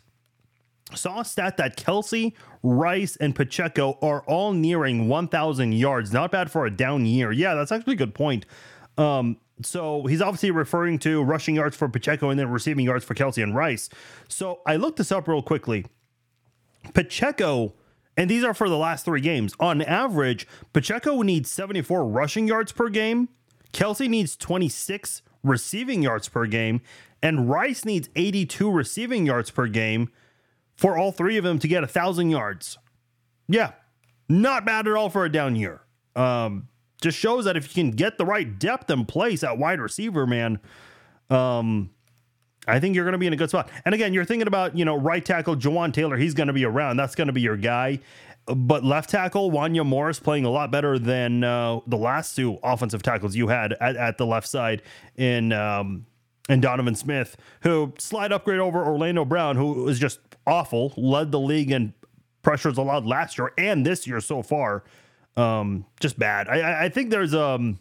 saw 0.92 1.20
a 1.20 1.24
stat 1.24 1.56
that 1.58 1.76
Kelce, 1.76 2.32
Rice, 2.64 3.14
and 3.14 3.32
Pacheco 3.32 3.96
are 4.02 4.22
all 4.22 4.52
nearing 4.52 5.08
1,000 5.08 5.70
yards. 5.70 6.12
Not 6.12 6.32
bad 6.32 6.50
for 6.50 6.66
a 6.66 6.70
down 6.70 7.06
year. 7.06 7.30
Yeah, 7.30 7.54
that's 7.54 7.70
actually 7.70 7.92
a 7.92 7.98
good 7.98 8.12
point. 8.12 8.44
Um, 8.98 9.36
so 9.62 10.04
he's 10.06 10.20
obviously 10.20 10.50
referring 10.50 10.98
to 11.00 11.22
rushing 11.22 11.54
yards 11.54 11.76
for 11.76 11.88
Pacheco 11.88 12.30
and 12.30 12.40
then 12.40 12.50
receiving 12.50 12.84
yards 12.84 13.04
for 13.04 13.14
Kelce 13.14 13.40
and 13.40 13.54
Rice. 13.54 13.88
So 14.26 14.62
I 14.66 14.74
looked 14.74 14.98
this 14.98 15.12
up 15.12 15.28
real 15.28 15.42
quickly. 15.42 15.86
Pacheco, 16.94 17.74
and 18.16 18.30
these 18.30 18.44
are 18.44 18.54
for 18.54 18.68
the 18.68 18.76
last 18.76 19.04
three 19.04 19.20
games. 19.20 19.54
On 19.60 19.82
average, 19.82 20.46
Pacheco 20.72 21.22
needs 21.22 21.50
74 21.50 22.06
rushing 22.06 22.48
yards 22.48 22.72
per 22.72 22.88
game. 22.88 23.28
Kelce 23.72 24.08
needs 24.08 24.36
26 24.36 25.22
receiving 25.42 26.02
yards 26.02 26.28
per 26.28 26.46
game. 26.46 26.80
And 27.22 27.48
Rice 27.50 27.84
needs 27.84 28.08
82 28.16 28.70
receiving 28.70 29.26
yards 29.26 29.50
per 29.50 29.66
game 29.66 30.10
for 30.76 30.96
all 30.96 31.12
three 31.12 31.36
of 31.36 31.44
them 31.44 31.58
to 31.58 31.68
get 31.68 31.82
a 31.82 31.86
1,000 31.86 32.30
yards. 32.30 32.78
Yeah, 33.48 33.72
not 34.28 34.64
bad 34.64 34.86
at 34.86 34.94
all 34.94 35.10
for 35.10 35.24
a 35.24 35.32
down 35.32 35.56
year. 35.56 35.82
Um, 36.16 36.68
just 37.02 37.18
shows 37.18 37.44
that 37.44 37.56
if 37.56 37.68
you 37.76 37.82
can 37.82 37.90
get 37.92 38.18
the 38.18 38.24
right 38.24 38.58
depth 38.58 38.90
in 38.90 39.04
place 39.04 39.42
at 39.42 39.58
wide 39.58 39.80
receiver, 39.80 40.26
man, 40.26 40.60
um, 41.28 41.90
I 42.66 42.78
think 42.78 42.94
you're 42.94 43.04
going 43.04 43.12
to 43.12 43.18
be 43.18 43.26
in 43.26 43.32
a 43.32 43.36
good 43.36 43.50
spot. 43.50 43.70
And 43.84 43.94
again, 43.94 44.12
you're 44.12 44.24
thinking 44.24 44.46
about, 44.46 44.76
you 44.76 44.84
know, 44.84 44.96
right 44.96 45.24
tackle 45.24 45.56
Jawaan 45.56 45.92
Taylor, 45.92 46.16
he's 46.16 46.34
going 46.34 46.48
to 46.48 46.52
be 46.52 46.64
around. 46.64 46.96
That's 46.96 47.14
going 47.14 47.26
to 47.28 47.32
be 47.32 47.40
your 47.40 47.56
guy. 47.56 48.00
But 48.46 48.84
left 48.84 49.10
tackle 49.10 49.50
Wanya 49.50 49.84
Morris 49.84 50.18
playing 50.18 50.44
a 50.44 50.50
lot 50.50 50.70
better 50.70 50.98
than 50.98 51.44
uh, 51.44 51.80
the 51.86 51.96
last 51.96 52.36
two 52.36 52.58
offensive 52.62 53.02
tackles 53.02 53.36
you 53.36 53.48
had 53.48 53.74
at, 53.74 53.96
at 53.96 54.18
the 54.18 54.26
left 54.26 54.48
side 54.48 54.82
in 55.16 55.52
um, 55.52 56.06
Donovan 56.48 56.94
Smith, 56.94 57.36
who 57.62 57.92
slide 57.98 58.32
upgrade 58.32 58.58
over 58.58 58.84
Orlando 58.84 59.24
Brown, 59.24 59.56
who 59.56 59.84
was 59.84 59.98
just 59.98 60.20
awful, 60.46 60.92
led 60.96 61.30
the 61.30 61.38
league 61.38 61.70
in 61.70 61.94
pressures 62.42 62.78
allowed 62.78 63.06
last 63.06 63.38
year 63.38 63.52
and 63.56 63.86
this 63.86 64.06
year 64.06 64.20
so 64.20 64.42
far. 64.42 64.84
Um, 65.36 65.86
just 66.00 66.18
bad. 66.18 66.48
I, 66.48 66.86
I 66.86 66.88
think 66.88 67.10
there's 67.10 67.34
um 67.34 67.78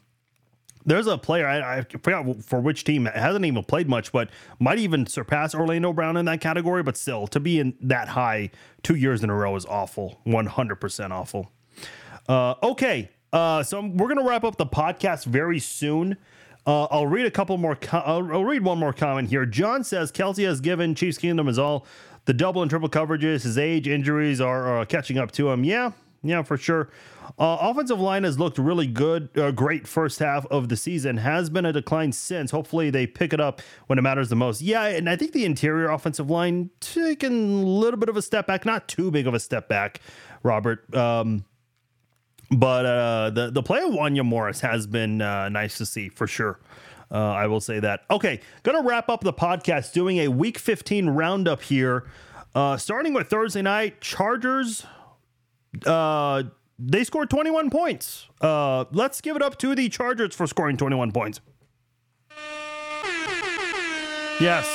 there's 0.90 1.08
a 1.08 1.18
player 1.18 1.48
I, 1.48 1.80
I 1.80 1.82
forgot 1.82 2.44
for 2.44 2.60
which 2.60 2.84
team 2.84 3.06
hasn't 3.06 3.46
even 3.46 3.64
played 3.64 3.88
much, 3.88 4.12
but 4.12 4.30
might 4.60 4.80
even 4.80 5.06
surpass 5.06 5.54
Orlando 5.54 5.94
Brown 5.94 6.18
in 6.18 6.26
that 6.26 6.42
category. 6.42 6.82
But 6.84 6.98
still, 6.98 7.28
to 7.28 7.40
be 7.40 7.60
in 7.60 7.76
that 7.82 8.10
high 8.10 8.50
two 8.82 8.96
years 8.96 9.24
in 9.24 9.30
a 9.30 9.36
row 9.36 9.56
is 9.56 9.66
awful, 9.66 10.20
one 10.24 10.48
hundred 10.48 10.78
percent 10.78 11.14
awful. 11.14 11.52
Uh, 12.28 12.56
okay, 12.64 13.10
uh, 13.32 13.62
so 13.64 13.82
we're 13.82 14.08
gonna 14.08 14.28
wrap 14.28 14.44
up 14.44 14.58
the 14.58 14.66
podcast 14.66 15.26
very 15.26 15.60
soon. 15.60 16.18
Uh, 16.66 16.86
I'll 16.86 17.08
read 17.08 17.26
a 17.26 17.32
couple 17.32 17.58
more. 17.58 17.78
I'll, 17.92 18.32
I'll, 18.32 18.46
read 18.46 18.64
one 18.64 18.80
more 18.80 18.94
comment 18.94 19.30
here. 19.30 19.46
John 19.46 19.84
says 19.84 20.12
Kelce 20.12 20.46
has 20.46 20.60
given 20.60 20.96
Chiefs 20.96 21.18
Kingdom 21.18 21.48
is 21.48 21.60
all 21.60 21.86
the 22.26 22.34
double 22.34 22.62
and 22.62 22.70
triple 22.70 22.90
coverages. 22.90 23.44
His 23.44 23.58
age, 23.58 23.88
injuries 23.88 24.42
are 24.42 24.86
catching 24.86 25.18
up 25.18 25.32
to 25.34 25.50
him. 25.50 25.64
Yeah, 25.64 25.92
yeah, 26.22 26.42
for 26.42 26.58
sure. 26.58 26.90
Uh, 27.38 27.58
offensive 27.62 28.00
line 28.00 28.24
has 28.24 28.38
looked 28.38 28.58
really 28.58 28.88
good, 28.88 29.30
uh, 29.38 29.52
great 29.52 29.88
first 29.88 30.20
half 30.20 30.46
of 30.48 30.68
the 30.68 30.76
season. 30.76 31.18
Has 31.18 31.50
been 31.50 31.66
a 31.66 31.72
decline 31.72 32.12
since. 32.12 32.52
Hopefully, 32.52 32.90
they 32.90 33.08
pick 33.08 33.32
it 33.32 33.40
up 33.40 33.62
when 33.88 33.98
it 33.98 34.02
matters 34.02 34.30
the 34.30 34.36
most. 34.36 34.62
Yeah, 34.62 34.86
and 34.86 35.10
I 35.10 35.16
think 35.16 35.32
the 35.32 35.46
interior 35.46 35.90
offensive 35.90 36.30
line 36.30 36.72
taking 36.82 37.62
a 37.62 37.66
little 37.66 38.00
bit 38.00 38.10
of 38.10 38.18
a 38.18 38.22
step 38.22 38.48
back, 38.48 38.66
not 38.66 38.88
too 38.88 39.12
big 39.12 39.28
of 39.28 39.34
a 39.34 39.40
step 39.40 39.70
back, 39.70 40.02
Robert. 40.44 40.94
Um, 40.94 41.46
but 42.52 42.86
uh, 42.86 43.30
the 43.30 43.52
the 43.52 43.64
play 43.64 43.82
of 43.82 43.92
Wanya 43.92 44.26
Morris 44.26 44.60
has 44.62 44.88
been 44.88 45.22
uh, 45.22 45.50
nice 45.50 45.78
to 45.78 45.86
see 45.86 46.10
for 46.10 46.28
sure. 46.28 46.60
Uh, 47.12 47.18
I 47.18 47.48
will 47.48 47.62
say 47.62 47.80
that. 47.80 48.02
Okay, 48.12 48.42
gonna 48.64 48.84
wrap 48.84 49.10
up 49.10 49.22
the 49.22 49.34
podcast 49.34 49.94
doing 49.94 50.18
a 50.20 50.28
Week 50.28 50.58
15 50.58 51.10
roundup 51.12 51.62
here. 51.62 52.06
Uh, 52.54 52.76
starting 52.78 53.14
with 53.14 53.28
Thursday 53.30 53.62
night, 53.62 54.02
Chargers 54.02 54.86
uh, 55.86 56.44
they 56.78 57.04
scored 57.04 57.30
21 57.30 57.70
points. 57.70 58.28
Uh, 58.42 58.86
let's 58.92 59.22
give 59.22 59.36
it 59.36 59.42
up 59.42 59.58
to 59.60 59.76
the 59.76 59.90
Chargers 59.90 60.34
for 60.34 60.48
scoring 60.48 60.78
21 60.78 61.12
points. 61.12 61.42
Yes. 64.40 64.68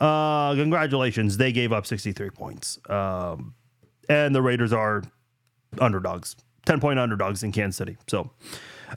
Uh, 0.00 0.54
congratulations. 0.54 1.36
They 1.36 1.52
gave 1.52 1.72
up 1.72 1.86
63 1.86 2.30
points. 2.30 2.78
Um, 2.88 3.54
and 4.08 4.34
the 4.34 4.40
Raiders 4.40 4.72
are 4.72 5.02
underdogs, 5.78 6.36
10 6.64 6.80
point 6.80 6.98
underdogs 6.98 7.42
in 7.42 7.52
Kansas 7.52 7.76
City. 7.76 7.98
So, 8.08 8.30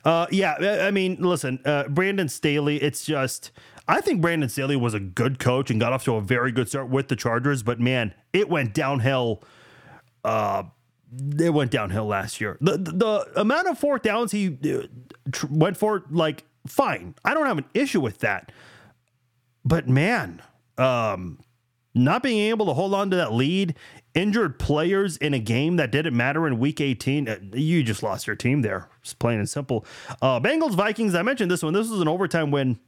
uh, 0.06 0.28
yeah, 0.32 0.56
I 0.82 0.92
mean, 0.92 1.18
listen, 1.20 1.60
uh, 1.66 1.90
Brandon 1.90 2.30
Staley, 2.30 2.78
it's 2.78 3.06
just, 3.06 3.52
I 3.88 4.00
think 4.00 4.22
Brandon 4.22 4.48
Staley 4.48 4.78
was 4.78 4.94
a 4.94 5.00
good 5.00 5.40
coach 5.40 5.70
and 5.70 5.80
got 5.80 5.92
off 5.92 6.06
to 6.06 6.16
a 6.16 6.22
very 6.22 6.52
good 6.54 6.70
start 6.70 6.90
with 6.90 7.10
the 7.10 7.16
Chargers, 7.18 7.62
but 7.62 7.80
man, 7.80 8.14
it 8.32 8.50
went 8.50 8.74
downhill. 8.74 9.44
Uh, 10.24 10.64
it 11.40 11.54
went 11.54 11.72
downhill 11.72 12.06
last 12.06 12.42
year. 12.42 12.58
The, 12.62 12.78
the, 12.78 12.92
the 12.92 13.42
amount 13.42 13.68
of 13.68 13.78
fourth 13.78 14.02
downs 14.02 14.32
he 14.32 14.58
uh, 14.66 14.88
tr- 15.32 15.48
went 15.50 15.78
for, 15.78 16.04
like, 16.10 16.44
fine. 16.68 17.16
I 17.24 17.34
don't 17.34 17.46
have 17.46 17.58
an 17.58 17.66
issue 17.74 18.02
with 18.02 18.20
that. 18.20 18.52
But 19.66 19.88
man, 19.88 20.42
um, 20.78 21.40
not 21.94 22.24
being 22.24 22.50
able 22.50 22.66
to 22.66 22.74
hold 22.74 22.94
on 22.94 23.10
to 23.12 23.16
that 23.18 23.34
lead, 23.34 23.76
injured 24.14 24.60
players 24.60 25.18
in 25.18 25.34
a 25.34 25.40
game 25.40 25.78
that 25.78 25.92
didn't 25.92 26.16
matter 26.16 26.48
in 26.48 26.60
week 26.60 26.82
18, 26.82 27.30
uh, 27.30 27.38
you 27.54 27.84
just 27.84 28.04
lost 28.04 28.28
your 28.28 28.36
team 28.36 28.62
there. 28.62 28.90
It's 29.02 29.14
plain 29.14 29.40
and 29.40 29.50
simple. 29.50 29.86
Uh, 30.22 30.40
Bengals, 30.40 30.76
Vikings, 30.76 31.16
I 31.16 31.22
mentioned 31.22 31.52
this 31.52 31.64
one. 31.64 31.74
This 31.74 31.90
was 31.90 32.02
an 32.02 32.08
overtime 32.08 32.52
win. 32.52 32.80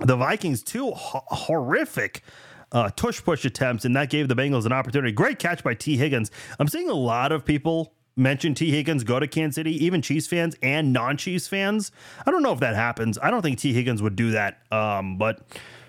The 0.00 0.16
Vikings, 0.16 0.62
too, 0.62 0.92
ho- 0.92 1.24
horrific 1.26 2.22
uh, 2.72 2.90
tush 2.90 3.22
push 3.22 3.44
attempts, 3.44 3.84
and 3.84 3.94
that 3.96 4.10
gave 4.10 4.28
the 4.28 4.36
Bengals 4.36 4.66
an 4.66 4.72
opportunity. 4.72 5.12
Great 5.12 5.38
catch 5.38 5.62
by 5.62 5.74
Tee 5.74 5.96
Higgins. 5.96 6.30
I'm 6.58 6.68
seeing 6.68 6.88
a 6.88 6.94
lot 6.94 7.32
of 7.32 7.44
people 7.44 7.92
mention 8.16 8.54
Tee 8.54 8.70
Higgins 8.70 9.04
go 9.04 9.18
to 9.18 9.26
Kansas 9.26 9.56
City, 9.56 9.84
even 9.84 10.02
Chiefs 10.02 10.26
fans 10.26 10.54
and 10.62 10.92
non-Chiefs 10.92 11.48
fans. 11.48 11.90
I 12.26 12.30
don't 12.30 12.42
know 12.42 12.52
if 12.52 12.60
that 12.60 12.74
happens. 12.74 13.18
I 13.22 13.30
don't 13.30 13.42
think 13.42 13.58
Tee 13.58 13.72
Higgins 13.72 14.02
would 14.02 14.16
do 14.16 14.32
that, 14.32 14.58
um, 14.70 15.16
but 15.16 15.40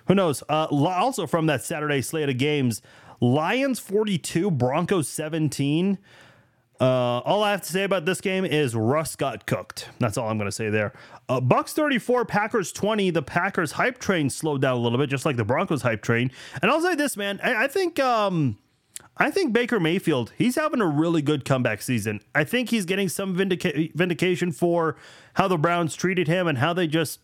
who 0.07 0.15
knows? 0.15 0.43
Uh, 0.49 0.67
also 0.71 1.27
from 1.27 1.47
that 1.47 1.63
Saturday 1.63 2.01
slate 2.01 2.29
of 2.29 2.37
games, 2.37 2.81
Lions 3.19 3.79
42, 3.79 4.49
Broncos 4.49 5.07
17. 5.07 5.97
Uh, 6.81 7.19
all 7.19 7.43
I 7.43 7.51
have 7.51 7.61
to 7.61 7.71
say 7.71 7.83
about 7.83 8.05
this 8.05 8.21
game 8.21 8.43
is 8.43 8.75
Russ 8.75 9.15
got 9.15 9.45
cooked. 9.45 9.87
That's 9.99 10.17
all 10.17 10.27
I'm 10.27 10.39
going 10.39 10.47
to 10.47 10.51
say 10.51 10.71
there. 10.71 10.93
Uh, 11.29 11.39
Bucks 11.39 11.73
34, 11.73 12.25
Packers 12.25 12.71
20. 12.71 13.11
The 13.11 13.21
Packers 13.21 13.73
hype 13.73 13.99
train 13.99 14.31
slowed 14.31 14.61
down 14.61 14.77
a 14.77 14.79
little 14.79 14.97
bit, 14.97 15.07
just 15.07 15.23
like 15.23 15.37
the 15.37 15.45
Broncos 15.45 15.83
hype 15.83 16.01
train. 16.01 16.31
And 16.59 16.71
I'll 16.71 16.81
say 16.81 16.95
this, 16.95 17.15
man. 17.15 17.39
I, 17.43 17.65
I 17.65 17.67
think 17.67 17.99
um, 17.99 18.57
I 19.17 19.29
think 19.29 19.53
Baker 19.53 19.79
Mayfield, 19.79 20.33
he's 20.35 20.55
having 20.55 20.81
a 20.81 20.87
really 20.87 21.21
good 21.21 21.45
comeback 21.45 21.83
season. 21.83 22.21
I 22.33 22.43
think 22.43 22.69
he's 22.69 22.85
getting 22.85 23.09
some 23.09 23.37
vindica- 23.37 23.93
vindication 23.93 24.51
for 24.51 24.95
how 25.35 25.47
the 25.47 25.57
Browns 25.57 25.95
treated 25.95 26.27
him 26.27 26.47
and 26.47 26.57
how 26.57 26.73
they 26.73 26.87
just 26.87 27.19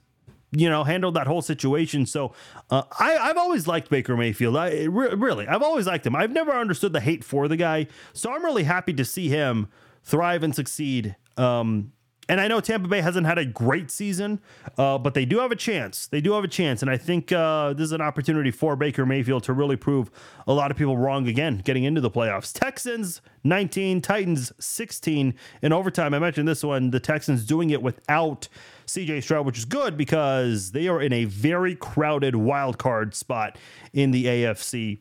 you 0.52 0.70
know, 0.70 0.84
handled 0.84 1.16
that 1.16 1.28
whole 1.28 1.42
situation. 1.42 2.06
So 2.06 2.34
uh, 2.70 2.84
I, 3.00 3.18
I've 3.18 3.38
always 3.38 3.68
liked 3.68 3.90
Baker 3.90 4.16
Mayfield. 4.16 4.56
I 4.56 4.86
re- 4.86 5.14
really, 5.14 5.48
I've 5.48 5.62
always 5.62 5.88
liked 5.88 6.06
him. 6.06 6.16
I've 6.16 6.32
never 6.32 6.52
understood 6.52 6.94
the 6.94 7.02
hate 7.02 7.24
for 7.24 7.48
the 7.48 7.58
guy. 7.58 7.88
So 8.14 8.32
I'm 8.32 8.44
really 8.44 8.64
happy 8.64 8.94
to 8.94 9.06
see 9.06 9.30
him 9.30 9.68
thrive 10.04 10.44
and 10.44 10.56
succeed 10.56 11.16
um, 11.36 11.92
and 12.30 12.42
I 12.42 12.48
know 12.48 12.60
Tampa 12.60 12.88
Bay 12.88 13.02
hasn't 13.02 13.26
had 13.26 13.38
a 13.38 13.46
great 13.46 13.90
season, 13.90 14.42
uh, 14.78 14.98
but 14.98 15.14
they 15.14 15.26
do 15.26 15.40
have 15.40 15.52
a 15.52 15.56
chance. 15.56 16.08
They 16.08 16.20
do 16.20 16.34
have 16.34 16.44
a 16.44 16.50
chance. 16.50 16.82
And 16.82 16.92
I 16.92 16.98
think 16.98 17.32
uh, 17.32 17.74
this 17.74 17.86
is 17.86 17.92
an 17.94 18.02
opportunity 18.02 18.52
for 18.52 18.76
Baker 18.76 19.06
Mayfield 19.06 19.44
to 19.44 19.54
really 19.54 19.78
prove 19.78 20.12
a 20.46 20.54
lot 20.54 20.70
of 20.70 20.78
people 20.78 20.98
wrong 20.98 21.28
again 21.28 21.62
getting 21.64 21.86
into 21.86 22.02
the 22.02 22.12
playoffs. 22.12 22.52
Texans 22.54 23.22
19, 23.44 24.02
Titans 24.02 24.52
16 24.60 25.34
in 25.62 25.74
overtime. 25.74 26.14
I 26.14 26.20
mentioned 26.20 26.48
this 26.48 26.64
one. 26.64 26.92
The 26.92 27.00
Texans 27.00 27.46
doing 27.46 27.70
it 27.70 27.82
without 27.82 28.50
CJ 28.88 29.24
Stroud, 29.24 29.46
which 29.46 29.58
is 29.58 29.66
good 29.66 29.96
because 29.96 30.72
they 30.72 30.88
are 30.88 31.02
in 31.02 31.14
a 31.14 31.26
very 31.26 31.76
crowded 31.76 32.36
wild 32.36 32.78
card 32.78 33.16
spot 33.16 33.58
in 33.94 34.12
the 34.12 34.26
AFC. 34.26 35.00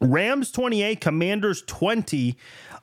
Rams 0.00 0.52
28, 0.52 1.00
Commanders 1.00 1.62
20. 1.62 2.36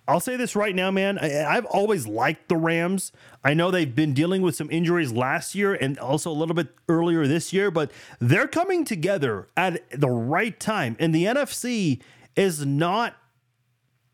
I'll 0.07 0.19
say 0.19 0.35
this 0.35 0.55
right 0.55 0.75
now, 0.75 0.91
man. 0.91 1.17
I, 1.17 1.55
have 1.55 1.65
always 1.65 2.07
liked 2.07 2.47
the 2.47 2.57
Rams. 2.57 3.11
I 3.43 3.55
know 3.55 3.71
they've 3.71 3.93
been 3.93 4.13
dealing 4.13 4.43
with 4.43 4.55
some 4.55 4.69
injuries 4.69 5.11
last 5.11 5.55
year 5.55 5.73
and 5.73 5.97
also 5.97 6.29
a 6.29 6.33
little 6.33 6.53
bit 6.53 6.67
earlier 6.87 7.25
this 7.25 7.51
year, 7.51 7.71
but 7.71 7.91
they're 8.19 8.47
coming 8.47 8.85
together 8.85 9.47
at 9.57 9.83
the 9.89 10.09
right 10.09 10.59
time. 10.59 10.95
And 10.99 11.13
the 11.13 11.25
NFC 11.25 12.01
is 12.35 12.63
not, 12.65 13.15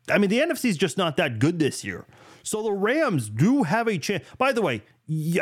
I 0.08 0.16
mean, 0.16 0.30
the 0.30 0.38
NFC 0.38 0.66
is 0.66 0.78
just 0.78 0.96
not 0.96 1.18
that 1.18 1.38
good 1.38 1.58
this 1.58 1.84
year. 1.84 2.06
So 2.42 2.62
the 2.62 2.72
Rams 2.72 3.28
do 3.28 3.64
have 3.64 3.86
a 3.86 3.98
chance. 3.98 4.24
By 4.38 4.52
the 4.52 4.62
way, 4.62 4.82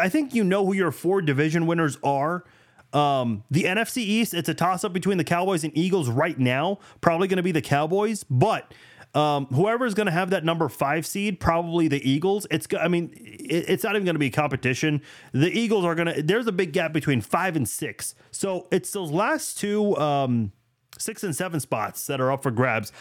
I 0.00 0.08
think 0.08 0.34
you 0.34 0.42
know 0.42 0.66
who 0.66 0.74
your 0.74 0.90
four 0.90 1.22
division 1.22 1.66
winners 1.66 1.96
are. 2.02 2.44
Um, 2.92 3.44
the 3.50 3.64
NFC 3.64 3.98
East, 3.98 4.34
it's 4.34 4.48
a 4.48 4.54
toss 4.54 4.82
up 4.82 4.92
between 4.92 5.16
the 5.16 5.24
Cowboys 5.24 5.62
and 5.62 5.76
Eagles 5.78 6.08
right 6.08 6.38
now. 6.38 6.80
Probably 7.00 7.28
going 7.28 7.36
to 7.36 7.42
be 7.42 7.52
the 7.52 7.62
Cowboys, 7.62 8.24
but 8.24 8.74
um, 9.14 9.46
whoever 9.46 9.86
is 9.86 9.94
going 9.94 10.06
to 10.06 10.12
have 10.12 10.30
that 10.30 10.44
number 10.44 10.68
five 10.68 11.04
seed, 11.04 11.40
probably 11.40 11.88
the 11.88 12.08
Eagles. 12.08 12.46
It's, 12.50 12.68
I 12.78 12.88
mean, 12.88 13.12
it, 13.16 13.68
it's 13.68 13.84
not 13.84 13.96
even 13.96 14.04
going 14.04 14.14
to 14.14 14.20
be 14.20 14.30
competition. 14.30 15.02
The 15.32 15.50
Eagles 15.50 15.84
are 15.84 15.94
going 15.94 16.14
to. 16.14 16.22
There's 16.22 16.46
a 16.46 16.52
big 16.52 16.72
gap 16.72 16.92
between 16.92 17.20
five 17.20 17.56
and 17.56 17.68
six, 17.68 18.14
so 18.30 18.68
it's 18.70 18.92
those 18.92 19.10
last 19.10 19.58
two, 19.58 19.96
um, 19.96 20.52
six 20.96 21.24
and 21.24 21.34
seven 21.34 21.58
spots 21.58 22.06
that 22.06 22.20
are 22.20 22.30
up 22.30 22.42
for 22.42 22.50
grabs. 22.50 22.92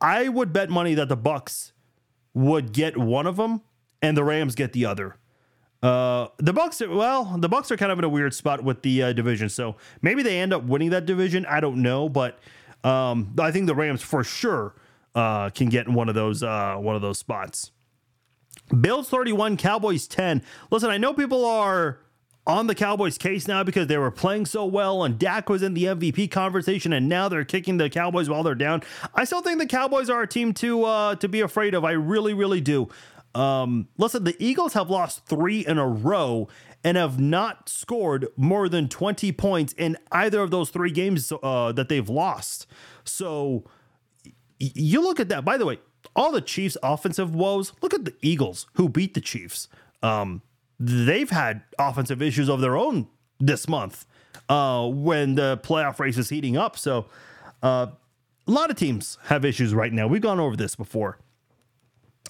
I 0.00 0.28
would 0.28 0.52
bet 0.52 0.70
money 0.70 0.94
that 0.94 1.08
the 1.08 1.16
Bucks 1.16 1.72
would 2.32 2.72
get 2.72 2.96
one 2.96 3.26
of 3.26 3.36
them, 3.36 3.62
and 4.00 4.16
the 4.16 4.22
Rams 4.22 4.54
get 4.54 4.72
the 4.72 4.86
other. 4.86 5.16
Uh, 5.82 6.28
the 6.38 6.52
Bucks, 6.52 6.80
are, 6.80 6.88
well, 6.88 7.36
the 7.38 7.48
Bucks 7.48 7.70
are 7.70 7.76
kind 7.76 7.90
of 7.90 7.98
in 7.98 8.04
a 8.04 8.08
weird 8.08 8.34
spot 8.34 8.62
with 8.62 8.82
the 8.82 9.02
uh, 9.02 9.12
division, 9.12 9.48
so 9.48 9.76
maybe 10.00 10.22
they 10.22 10.38
end 10.38 10.52
up 10.52 10.62
winning 10.64 10.90
that 10.90 11.06
division. 11.06 11.44
I 11.46 11.60
don't 11.60 11.82
know, 11.82 12.08
but 12.08 12.38
um, 12.84 13.34
I 13.38 13.50
think 13.50 13.66
the 13.66 13.74
Rams 13.74 14.02
for 14.02 14.22
sure 14.22 14.74
uh, 15.16 15.50
can 15.50 15.68
get 15.68 15.88
in 15.88 15.94
one 15.94 16.08
of 16.08 16.14
those 16.14 16.44
uh, 16.44 16.76
one 16.76 16.94
of 16.94 17.02
those 17.02 17.18
spots. 17.18 17.72
Bills 18.80 19.08
31, 19.08 19.56
Cowboys 19.56 20.06
10. 20.06 20.42
Listen, 20.70 20.90
I 20.90 20.98
know 20.98 21.14
people 21.14 21.44
are 21.44 22.00
on 22.46 22.66
the 22.68 22.74
Cowboys 22.74 23.18
case 23.18 23.48
now 23.48 23.64
because 23.64 23.86
they 23.86 23.98
were 23.98 24.10
playing 24.10 24.46
so 24.46 24.64
well 24.64 25.02
and 25.02 25.18
Dak 25.18 25.48
was 25.48 25.62
in 25.62 25.74
the 25.74 25.84
MVP 25.84 26.30
conversation 26.30 26.92
and 26.92 27.08
now 27.08 27.28
they're 27.28 27.44
kicking 27.44 27.76
the 27.76 27.90
Cowboys 27.90 28.28
while 28.28 28.42
they're 28.42 28.54
down. 28.54 28.82
I 29.14 29.24
still 29.24 29.40
think 29.40 29.58
the 29.58 29.66
Cowboys 29.66 30.08
are 30.10 30.22
a 30.22 30.28
team 30.28 30.52
to 30.54 30.84
uh, 30.84 31.14
to 31.16 31.28
be 31.28 31.40
afraid 31.40 31.74
of. 31.74 31.84
I 31.84 31.92
really, 31.92 32.34
really 32.34 32.60
do. 32.60 32.88
Um, 33.34 33.88
listen, 33.98 34.24
the 34.24 34.36
Eagles 34.38 34.74
have 34.74 34.90
lost 34.90 35.26
three 35.26 35.66
in 35.66 35.78
a 35.78 35.86
row 35.86 36.48
and 36.82 36.96
have 36.96 37.18
not 37.20 37.68
scored 37.68 38.28
more 38.36 38.68
than 38.68 38.88
20 38.88 39.32
points 39.32 39.72
in 39.74 39.96
either 40.12 40.40
of 40.40 40.50
those 40.50 40.70
three 40.70 40.90
games 40.90 41.32
uh, 41.42 41.72
that 41.72 41.88
they've 41.88 42.08
lost. 42.08 42.66
So 43.04 43.64
you 44.58 45.02
look 45.02 45.20
at 45.20 45.28
that. 45.28 45.44
By 45.44 45.56
the 45.56 45.66
way, 45.66 45.78
all 46.14 46.32
the 46.32 46.40
Chiefs' 46.40 46.76
offensive 46.82 47.34
woes. 47.34 47.72
Look 47.82 47.94
at 47.94 48.04
the 48.04 48.14
Eagles 48.22 48.66
who 48.74 48.88
beat 48.88 49.14
the 49.14 49.20
Chiefs. 49.20 49.68
Um, 50.02 50.42
they've 50.78 51.30
had 51.30 51.62
offensive 51.78 52.22
issues 52.22 52.48
of 52.48 52.60
their 52.60 52.76
own 52.76 53.08
this 53.38 53.68
month 53.68 54.06
uh, 54.48 54.86
when 54.88 55.34
the 55.34 55.58
playoff 55.62 55.98
race 55.98 56.18
is 56.18 56.28
heating 56.28 56.56
up. 56.56 56.78
So 56.78 57.06
uh, 57.62 57.88
a 58.46 58.50
lot 58.50 58.70
of 58.70 58.76
teams 58.76 59.18
have 59.24 59.44
issues 59.44 59.74
right 59.74 59.92
now. 59.92 60.06
We've 60.06 60.22
gone 60.22 60.40
over 60.40 60.56
this 60.56 60.76
before. 60.76 61.18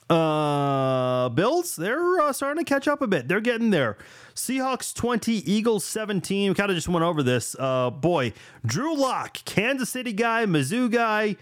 Uh, 0.08 1.28
Bills, 1.30 1.74
they're 1.74 2.20
uh, 2.20 2.32
starting 2.32 2.64
to 2.64 2.68
catch 2.68 2.86
up 2.86 3.02
a 3.02 3.08
bit. 3.08 3.26
They're 3.26 3.40
getting 3.40 3.70
there. 3.70 3.96
Seahawks 4.34 4.94
20, 4.94 5.32
Eagles 5.32 5.84
17. 5.84 6.50
We 6.50 6.54
kind 6.54 6.70
of 6.70 6.76
just 6.76 6.88
went 6.88 7.04
over 7.04 7.22
this. 7.24 7.56
Uh, 7.58 7.90
boy, 7.90 8.32
Drew 8.64 8.96
Lock, 8.96 9.38
Kansas 9.44 9.90
City 9.90 10.12
guy, 10.12 10.46
Mizzou 10.46 10.90
guy, 10.90 11.36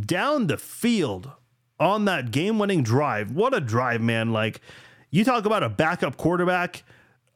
down 0.00 0.46
the 0.46 0.56
field 0.56 1.30
on 1.78 2.04
that 2.04 2.30
game 2.30 2.58
winning 2.58 2.82
drive. 2.82 3.30
What 3.30 3.54
a 3.54 3.60
drive, 3.60 4.00
man. 4.00 4.32
Like, 4.32 4.60
you 5.10 5.24
talk 5.24 5.44
about 5.44 5.62
a 5.62 5.68
backup 5.68 6.16
quarterback. 6.16 6.84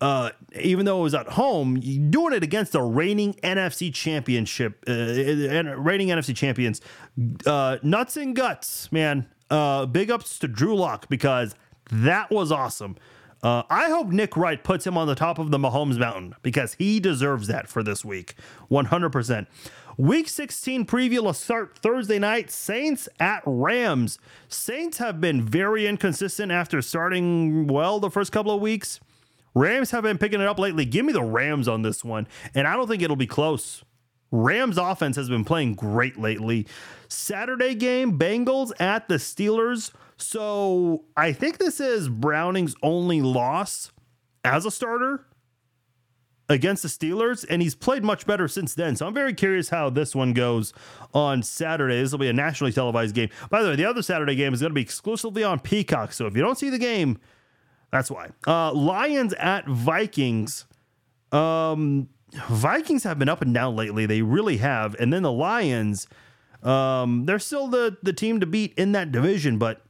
Uh, 0.00 0.30
even 0.60 0.84
though 0.84 1.00
it 1.00 1.02
was 1.02 1.14
at 1.14 1.28
home, 1.28 1.80
doing 2.10 2.34
it 2.34 2.42
against 2.42 2.72
the 2.72 2.82
reigning 2.82 3.32
NFC 3.42 3.94
championship, 3.94 4.84
uh, 4.86 4.92
reigning 4.92 6.08
NFC 6.08 6.36
champions, 6.36 6.82
uh, 7.46 7.78
nuts 7.82 8.16
and 8.16 8.36
guts, 8.36 8.92
man. 8.92 9.26
Uh, 9.48 9.86
big 9.86 10.10
ups 10.10 10.38
to 10.40 10.48
Drew 10.48 10.74
Lock 10.76 11.08
because 11.08 11.54
that 11.90 12.30
was 12.30 12.52
awesome. 12.52 12.96
Uh, 13.42 13.62
I 13.68 13.90
hope 13.90 14.08
Nick 14.08 14.36
Wright 14.38 14.62
puts 14.62 14.86
him 14.86 14.96
on 14.96 15.06
the 15.06 15.14
top 15.14 15.38
of 15.38 15.50
the 15.50 15.58
Mahomes 15.58 15.98
Mountain 15.98 16.34
because 16.42 16.74
he 16.74 16.98
deserves 16.98 17.46
that 17.48 17.68
for 17.68 17.82
this 17.82 18.02
week, 18.04 18.34
100%. 18.70 19.46
Week 19.96 20.28
16 20.28 20.86
preview 20.86 21.20
will 21.20 21.32
start 21.32 21.78
Thursday 21.78 22.18
night. 22.18 22.50
Saints 22.50 23.08
at 23.20 23.42
Rams. 23.46 24.18
Saints 24.48 24.98
have 24.98 25.20
been 25.20 25.42
very 25.42 25.86
inconsistent 25.86 26.50
after 26.50 26.82
starting 26.82 27.68
well 27.68 28.00
the 28.00 28.10
first 28.10 28.32
couple 28.32 28.52
of 28.52 28.60
weeks. 28.60 28.98
Rams 29.54 29.92
have 29.92 30.02
been 30.02 30.18
picking 30.18 30.40
it 30.40 30.48
up 30.48 30.58
lately. 30.58 30.84
Give 30.84 31.06
me 31.06 31.12
the 31.12 31.22
Rams 31.22 31.68
on 31.68 31.82
this 31.82 32.04
one, 32.04 32.26
and 32.54 32.66
I 32.66 32.74
don't 32.74 32.88
think 32.88 33.02
it'll 33.02 33.14
be 33.14 33.28
close. 33.28 33.84
Rams 34.32 34.78
offense 34.78 35.14
has 35.14 35.28
been 35.28 35.44
playing 35.44 35.74
great 35.74 36.18
lately. 36.18 36.66
Saturday 37.06 37.76
game, 37.76 38.18
Bengals 38.18 38.72
at 38.80 39.06
the 39.06 39.14
Steelers. 39.14 39.92
So 40.16 41.04
I 41.16 41.32
think 41.32 41.58
this 41.58 41.78
is 41.78 42.08
Browning's 42.08 42.74
only 42.82 43.22
loss 43.22 43.92
as 44.44 44.66
a 44.66 44.72
starter 44.72 45.24
against 46.48 46.82
the 46.82 46.88
Steelers, 46.88 47.44
and 47.48 47.62
he's 47.62 47.74
played 47.74 48.04
much 48.04 48.26
better 48.26 48.48
since 48.48 48.74
then. 48.74 48.96
So 48.96 49.06
I'm 49.06 49.14
very 49.14 49.32
curious 49.32 49.68
how 49.70 49.90
this 49.90 50.14
one 50.14 50.32
goes 50.32 50.72
on 51.12 51.42
Saturday. 51.42 52.00
This 52.00 52.12
will 52.12 52.18
be 52.18 52.28
a 52.28 52.34
nationally 52.34 52.72
televised 52.72 53.14
game. 53.14 53.30
By 53.50 53.62
the 53.62 53.70
way, 53.70 53.76
the 53.76 53.86
other 53.86 54.02
Saturday 54.02 54.34
game 54.34 54.52
is 54.52 54.60
going 54.60 54.70
to 54.70 54.74
be 54.74 54.82
exclusively 54.82 55.42
on 55.42 55.60
Peacock. 55.60 56.12
So 56.12 56.26
if 56.26 56.36
you 56.36 56.42
don't 56.42 56.58
see 56.58 56.70
the 56.70 56.78
game, 56.78 57.18
that's 57.90 58.10
why. 58.10 58.30
Uh, 58.46 58.72
Lions 58.72 59.32
at 59.34 59.66
Vikings. 59.66 60.66
Um, 61.32 62.08
Vikings 62.48 63.04
have 63.04 63.18
been 63.18 63.28
up 63.28 63.42
and 63.42 63.54
down 63.54 63.76
lately. 63.76 64.06
They 64.06 64.22
really 64.22 64.58
have. 64.58 64.94
And 64.96 65.12
then 65.12 65.22
the 65.22 65.32
Lions, 65.32 66.08
um, 66.62 67.24
they're 67.26 67.38
still 67.38 67.68
the 67.68 67.96
the 68.02 68.12
team 68.12 68.40
to 68.40 68.46
beat 68.46 68.74
in 68.76 68.92
that 68.92 69.12
division, 69.12 69.58
but 69.58 69.83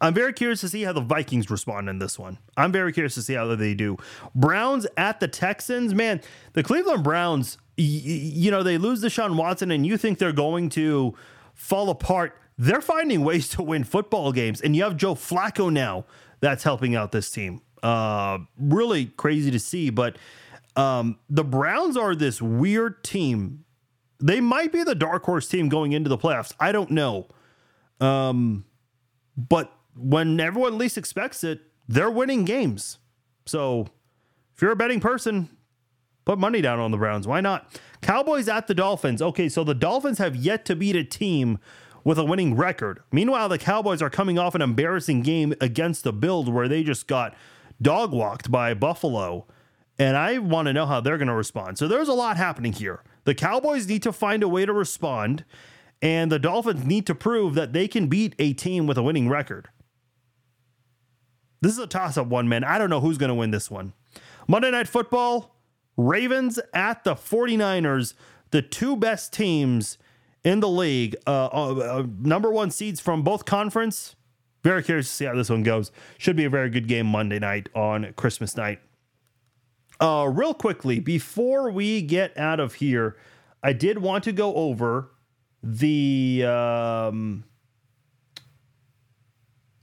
I'm 0.00 0.12
very 0.14 0.32
curious 0.32 0.60
to 0.60 0.68
see 0.68 0.82
how 0.82 0.92
the 0.92 1.00
Vikings 1.00 1.50
respond 1.50 1.88
in 1.88 1.98
this 1.98 2.18
one. 2.18 2.38
I'm 2.56 2.70
very 2.72 2.92
curious 2.92 3.14
to 3.14 3.22
see 3.22 3.34
how 3.34 3.54
they 3.54 3.74
do. 3.74 3.96
Browns 4.34 4.86
at 4.96 5.20
the 5.20 5.28
Texans, 5.28 5.94
man, 5.94 6.20
the 6.52 6.62
Cleveland 6.62 7.02
Browns, 7.02 7.56
y- 7.78 7.84
you 7.84 8.50
know, 8.50 8.62
they 8.62 8.76
lose 8.78 9.02
Deshaun 9.02 9.36
Watson, 9.36 9.70
and 9.70 9.86
you 9.86 9.96
think 9.96 10.18
they're 10.18 10.32
going 10.32 10.68
to 10.70 11.14
fall 11.54 11.88
apart. 11.88 12.38
They're 12.58 12.82
finding 12.82 13.24
ways 13.24 13.48
to 13.50 13.62
win 13.62 13.84
football 13.84 14.32
games, 14.32 14.60
and 14.60 14.76
you 14.76 14.82
have 14.84 14.96
Joe 14.96 15.14
Flacco 15.14 15.72
now 15.72 16.04
that's 16.40 16.62
helping 16.62 16.94
out 16.94 17.12
this 17.12 17.30
team. 17.30 17.62
Uh, 17.82 18.38
really 18.58 19.06
crazy 19.06 19.50
to 19.50 19.58
see, 19.58 19.90
but 19.90 20.16
um, 20.76 21.18
the 21.30 21.44
Browns 21.44 21.96
are 21.96 22.14
this 22.14 22.42
weird 22.42 23.02
team. 23.02 23.64
They 24.20 24.40
might 24.40 24.72
be 24.72 24.82
the 24.82 24.94
dark 24.94 25.24
horse 25.24 25.48
team 25.48 25.68
going 25.68 25.92
into 25.92 26.08
the 26.08 26.18
playoffs. 26.18 26.52
I 26.60 26.72
don't 26.72 26.90
know. 26.90 27.28
Um, 28.00 28.64
but 29.36 29.72
when 29.96 30.38
everyone 30.40 30.78
least 30.78 30.98
expects 30.98 31.42
it, 31.44 31.60
they're 31.88 32.10
winning 32.10 32.44
games. 32.44 32.98
So 33.46 33.88
if 34.54 34.62
you're 34.62 34.72
a 34.72 34.76
betting 34.76 35.00
person, 35.00 35.48
put 36.24 36.38
money 36.38 36.60
down 36.60 36.78
on 36.78 36.90
the 36.90 36.96
Browns. 36.96 37.26
Why 37.26 37.40
not? 37.40 37.80
Cowboys 38.02 38.48
at 38.48 38.66
the 38.66 38.74
Dolphins. 38.74 39.22
Okay, 39.22 39.48
so 39.48 39.64
the 39.64 39.74
Dolphins 39.74 40.18
have 40.18 40.36
yet 40.36 40.64
to 40.66 40.76
beat 40.76 40.96
a 40.96 41.04
team 41.04 41.58
with 42.04 42.18
a 42.18 42.24
winning 42.24 42.54
record. 42.54 43.02
Meanwhile, 43.10 43.48
the 43.48 43.58
Cowboys 43.58 44.00
are 44.00 44.10
coming 44.10 44.38
off 44.38 44.54
an 44.54 44.62
embarrassing 44.62 45.22
game 45.22 45.54
against 45.60 46.04
the 46.04 46.12
Bills 46.12 46.48
where 46.48 46.68
they 46.68 46.82
just 46.82 47.06
got 47.06 47.34
dog 47.80 48.12
walked 48.12 48.50
by 48.50 48.74
Buffalo. 48.74 49.46
And 49.98 50.16
I 50.16 50.38
want 50.38 50.66
to 50.66 50.72
know 50.72 50.86
how 50.86 51.00
they're 51.00 51.18
going 51.18 51.28
to 51.28 51.34
respond. 51.34 51.78
So 51.78 51.88
there's 51.88 52.08
a 52.08 52.14
lot 52.14 52.36
happening 52.36 52.72
here. 52.72 53.02
The 53.24 53.34
Cowboys 53.34 53.88
need 53.88 54.02
to 54.02 54.12
find 54.12 54.42
a 54.42 54.48
way 54.48 54.66
to 54.66 54.72
respond, 54.72 55.44
and 56.00 56.30
the 56.30 56.38
Dolphins 56.38 56.84
need 56.84 57.06
to 57.06 57.14
prove 57.14 57.54
that 57.54 57.72
they 57.72 57.88
can 57.88 58.06
beat 58.06 58.34
a 58.38 58.52
team 58.52 58.86
with 58.86 58.98
a 58.98 59.02
winning 59.02 59.28
record. 59.28 59.68
This 61.66 61.72
is 61.72 61.80
a 61.80 61.88
toss 61.88 62.16
up 62.16 62.28
one, 62.28 62.48
man. 62.48 62.62
I 62.62 62.78
don't 62.78 62.90
know 62.90 63.00
who's 63.00 63.18
going 63.18 63.30
to 63.30 63.34
win 63.34 63.50
this 63.50 63.68
one. 63.68 63.92
Monday 64.46 64.70
Night 64.70 64.86
Football, 64.86 65.56
Ravens 65.96 66.60
at 66.72 67.02
the 67.02 67.16
49ers, 67.16 68.14
the 68.52 68.62
two 68.62 68.94
best 68.94 69.32
teams 69.32 69.98
in 70.44 70.60
the 70.60 70.68
league, 70.68 71.16
uh, 71.26 71.46
uh, 71.46 71.74
uh, 71.74 72.06
number 72.20 72.52
one 72.52 72.70
seeds 72.70 73.00
from 73.00 73.24
both 73.24 73.46
conference. 73.46 74.14
Very 74.62 74.80
curious 74.84 75.08
to 75.08 75.12
see 75.12 75.24
how 75.24 75.34
this 75.34 75.50
one 75.50 75.64
goes. 75.64 75.90
Should 76.18 76.36
be 76.36 76.44
a 76.44 76.50
very 76.50 76.70
good 76.70 76.86
game 76.86 77.06
Monday 77.06 77.40
night 77.40 77.68
on 77.74 78.12
Christmas 78.12 78.56
night. 78.56 78.78
Uh, 79.98 80.30
real 80.32 80.54
quickly, 80.54 81.00
before 81.00 81.72
we 81.72 82.00
get 82.00 82.38
out 82.38 82.60
of 82.60 82.74
here, 82.74 83.16
I 83.60 83.72
did 83.72 83.98
want 83.98 84.22
to 84.22 84.30
go 84.30 84.54
over 84.54 85.10
the. 85.64 86.44
Um, 86.44 87.42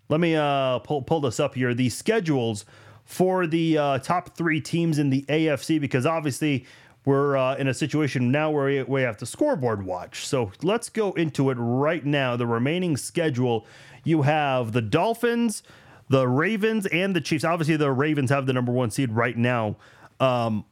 let 0.09 0.19
me 0.19 0.35
uh, 0.35 0.79
pull 0.79 1.01
pull 1.01 1.21
this 1.21 1.39
up 1.39 1.55
here. 1.55 1.73
The 1.73 1.89
schedules 1.89 2.65
for 3.05 3.47
the 3.47 3.77
uh, 3.77 3.99
top 3.99 4.35
three 4.35 4.61
teams 4.61 4.99
in 4.99 5.09
the 5.09 5.23
AFC 5.23 5.79
because 5.79 6.05
obviously 6.05 6.65
we're 7.05 7.35
uh, 7.35 7.55
in 7.55 7.67
a 7.67 7.73
situation 7.73 8.31
now 8.31 8.49
where 8.49 8.85
we, 8.85 9.01
have 9.01 9.17
to 9.17 9.25
scoreboard 9.25 9.85
watch. 9.85 10.25
So 10.25 10.51
let's 10.61 10.87
go 10.87 11.11
into 11.13 11.49
it 11.49 11.55
right 11.55 12.05
now. 12.05 12.37
The 12.37 12.47
remaining 12.47 12.95
schedule 12.95 13.65
you 14.05 14.21
have 14.21 14.71
the 14.71 14.81
Dolphins, 14.81 15.63
the 16.09 16.27
Ravens, 16.27 16.85
and 16.87 17.15
the 17.15 17.21
Chiefs. 17.21 17.43
Obviously, 17.43 17.77
the 17.77 17.91
Ravens 17.91 18.29
have 18.29 18.45
the 18.45 18.53
number 18.53 18.71
one 18.71 18.91
seed 18.91 19.11
right 19.11 19.37
now. 19.37 19.77
Um, 20.19 20.65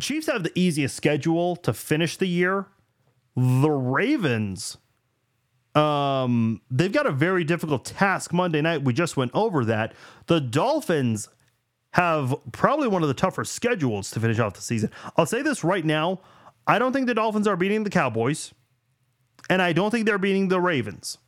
Chiefs 0.00 0.26
have 0.26 0.42
the 0.42 0.52
easiest 0.58 0.96
schedule 0.96 1.56
to 1.56 1.72
finish 1.72 2.16
the 2.16 2.26
year. 2.26 2.66
The 3.36 3.70
Ravens, 3.70 4.76
um, 5.74 6.60
they've 6.70 6.92
got 6.92 7.06
a 7.06 7.12
very 7.12 7.44
difficult 7.44 7.84
task 7.84 8.32
Monday 8.32 8.60
night. 8.60 8.82
We 8.82 8.92
just 8.92 9.16
went 9.16 9.32
over 9.34 9.64
that. 9.64 9.94
The 10.26 10.40
Dolphins 10.40 11.28
have 11.92 12.34
probably 12.52 12.88
one 12.88 13.02
of 13.02 13.08
the 13.08 13.14
tougher 13.14 13.44
schedules 13.44 14.10
to 14.12 14.20
finish 14.20 14.38
off 14.38 14.54
the 14.54 14.62
season. 14.62 14.90
I'll 15.16 15.26
say 15.26 15.42
this 15.42 15.64
right 15.64 15.84
now. 15.84 16.20
I 16.66 16.78
don't 16.78 16.92
think 16.92 17.06
the 17.06 17.14
Dolphins 17.14 17.46
are 17.46 17.56
beating 17.56 17.84
the 17.84 17.90
Cowboys, 17.90 18.52
and 19.50 19.60
I 19.60 19.72
don't 19.72 19.90
think 19.90 20.06
they're 20.06 20.18
beating 20.18 20.48
the 20.48 20.60
Ravens. 20.60 21.18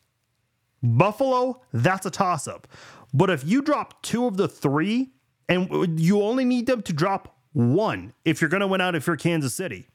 Buffalo, 0.82 1.62
that's 1.72 2.06
a 2.06 2.10
toss 2.10 2.48
up. 2.48 2.66
But 3.12 3.30
if 3.30 3.44
you 3.44 3.62
drop 3.62 4.02
two 4.02 4.26
of 4.26 4.36
the 4.36 4.48
three, 4.48 5.12
and 5.48 6.00
you 6.00 6.22
only 6.22 6.44
need 6.44 6.66
them 6.66 6.82
to 6.82 6.92
drop 6.92 7.36
one 7.52 8.12
if 8.24 8.40
you're 8.40 8.50
going 8.50 8.60
to 8.60 8.66
win 8.66 8.80
out 8.80 8.94
if 8.94 9.06
you're 9.06 9.16
Kansas 9.16 9.54
City. 9.54 9.86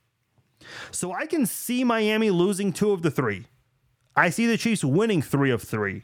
So 0.92 1.12
I 1.12 1.26
can 1.26 1.46
see 1.46 1.84
Miami 1.84 2.30
losing 2.30 2.72
two 2.72 2.92
of 2.92 3.02
the 3.02 3.12
three. 3.12 3.46
I 4.16 4.30
see 4.30 4.46
the 4.46 4.58
Chiefs 4.58 4.84
winning 4.84 5.22
three 5.22 5.52
of 5.52 5.62
three. 5.62 6.04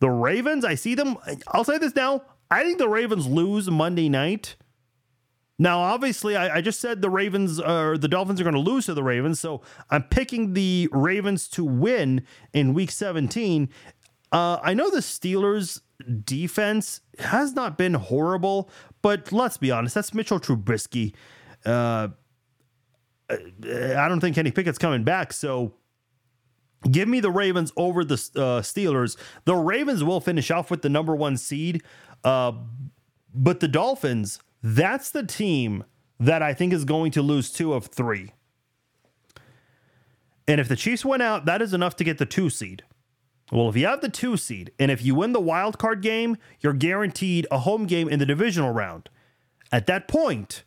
The 0.00 0.10
Ravens, 0.10 0.64
I 0.64 0.74
see 0.74 0.94
them. 0.94 1.16
I'll 1.48 1.64
say 1.64 1.78
this 1.78 1.94
now. 1.94 2.22
I 2.50 2.62
think 2.62 2.78
the 2.78 2.88
Ravens 2.88 3.26
lose 3.26 3.70
Monday 3.70 4.08
night. 4.08 4.56
Now, 5.58 5.80
obviously, 5.80 6.36
I, 6.36 6.56
I 6.56 6.60
just 6.60 6.80
said 6.80 7.02
the 7.02 7.10
Ravens 7.10 7.58
or 7.58 7.98
the 7.98 8.06
Dolphins 8.06 8.40
are 8.40 8.44
going 8.44 8.54
to 8.54 8.60
lose 8.60 8.86
to 8.86 8.94
the 8.94 9.02
Ravens, 9.02 9.40
so 9.40 9.60
I'm 9.90 10.04
picking 10.04 10.52
the 10.52 10.88
Ravens 10.92 11.48
to 11.48 11.64
win 11.64 12.22
in 12.52 12.74
Week 12.74 12.92
17. 12.92 13.68
Uh, 14.30 14.58
I 14.62 14.74
know 14.74 14.88
the 14.88 14.98
Steelers' 14.98 15.80
defense 16.24 17.00
has 17.18 17.54
not 17.54 17.76
been 17.76 17.94
horrible, 17.94 18.70
but 19.02 19.32
let's 19.32 19.56
be 19.56 19.72
honest, 19.72 19.96
that's 19.96 20.14
Mitchell 20.14 20.38
Trubisky. 20.38 21.14
Uh, 21.66 22.08
I 23.30 24.08
don't 24.08 24.20
think 24.20 24.36
Kenny 24.36 24.52
Pickett's 24.52 24.78
coming 24.78 25.02
back, 25.02 25.32
so 25.32 25.74
give 26.90 27.08
me 27.08 27.20
the 27.20 27.30
Ravens 27.30 27.72
over 27.76 28.04
the 28.04 28.14
uh, 28.14 28.60
Steelers. 28.62 29.16
The 29.44 29.56
Ravens 29.56 30.04
will 30.04 30.20
finish 30.20 30.50
off 30.50 30.70
with 30.70 30.82
the 30.82 30.88
number 30.88 31.14
one 31.14 31.36
seed, 31.36 31.82
uh, 32.24 32.52
but 33.34 33.60
the 33.60 33.68
Dolphins, 33.68 34.40
that's 34.62 35.10
the 35.10 35.24
team 35.24 35.84
that 36.20 36.42
I 36.42 36.54
think 36.54 36.72
is 36.72 36.84
going 36.84 37.12
to 37.12 37.22
lose 37.22 37.50
two 37.50 37.72
of 37.72 37.86
three. 37.86 38.32
And 40.46 40.60
if 40.60 40.68
the 40.68 40.76
Chiefs 40.76 41.04
win 41.04 41.20
out, 41.20 41.44
that 41.44 41.60
is 41.60 41.74
enough 41.74 41.94
to 41.96 42.04
get 42.04 42.18
the 42.18 42.26
two 42.26 42.48
seed. 42.48 42.82
Well, 43.52 43.68
if 43.68 43.76
you 43.76 43.86
have 43.86 44.00
the 44.00 44.08
two 44.08 44.36
seed 44.36 44.72
and 44.78 44.90
if 44.90 45.02
you 45.02 45.14
win 45.14 45.32
the 45.32 45.40
wild 45.40 45.78
card 45.78 46.02
game, 46.02 46.36
you're 46.60 46.72
guaranteed 46.72 47.46
a 47.50 47.60
home 47.60 47.86
game 47.86 48.08
in 48.08 48.18
the 48.18 48.26
divisional 48.26 48.72
round. 48.72 49.08
At 49.70 49.86
that 49.86 50.08
point, 50.08 50.64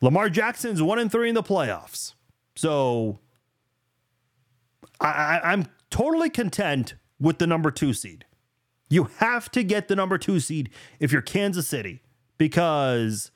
Lamar 0.00 0.28
Jackson's 0.28 0.82
one 0.82 0.98
and 0.98 1.10
three 1.12 1.28
in 1.28 1.34
the 1.34 1.42
playoffs. 1.42 2.14
So 2.56 3.18
I, 5.02 5.40
I'm 5.42 5.66
totally 5.90 6.30
content 6.30 6.94
with 7.20 7.38
the 7.38 7.46
number 7.46 7.70
two 7.70 7.92
seed. 7.92 8.24
You 8.88 9.04
have 9.18 9.50
to 9.52 9.62
get 9.62 9.88
the 9.88 9.96
number 9.96 10.18
two 10.18 10.38
seed 10.40 10.70
if 11.00 11.12
you're 11.12 11.22
Kansas 11.22 11.66
City 11.66 12.02
because 12.38 13.30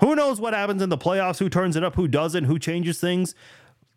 who 0.00 0.14
knows 0.14 0.40
what 0.40 0.54
happens 0.54 0.82
in 0.82 0.88
the 0.88 0.98
playoffs, 0.98 1.38
who 1.38 1.48
turns 1.48 1.76
it 1.76 1.84
up, 1.84 1.94
who 1.94 2.08
doesn't, 2.08 2.44
who 2.44 2.58
changes 2.58 3.00
things. 3.00 3.34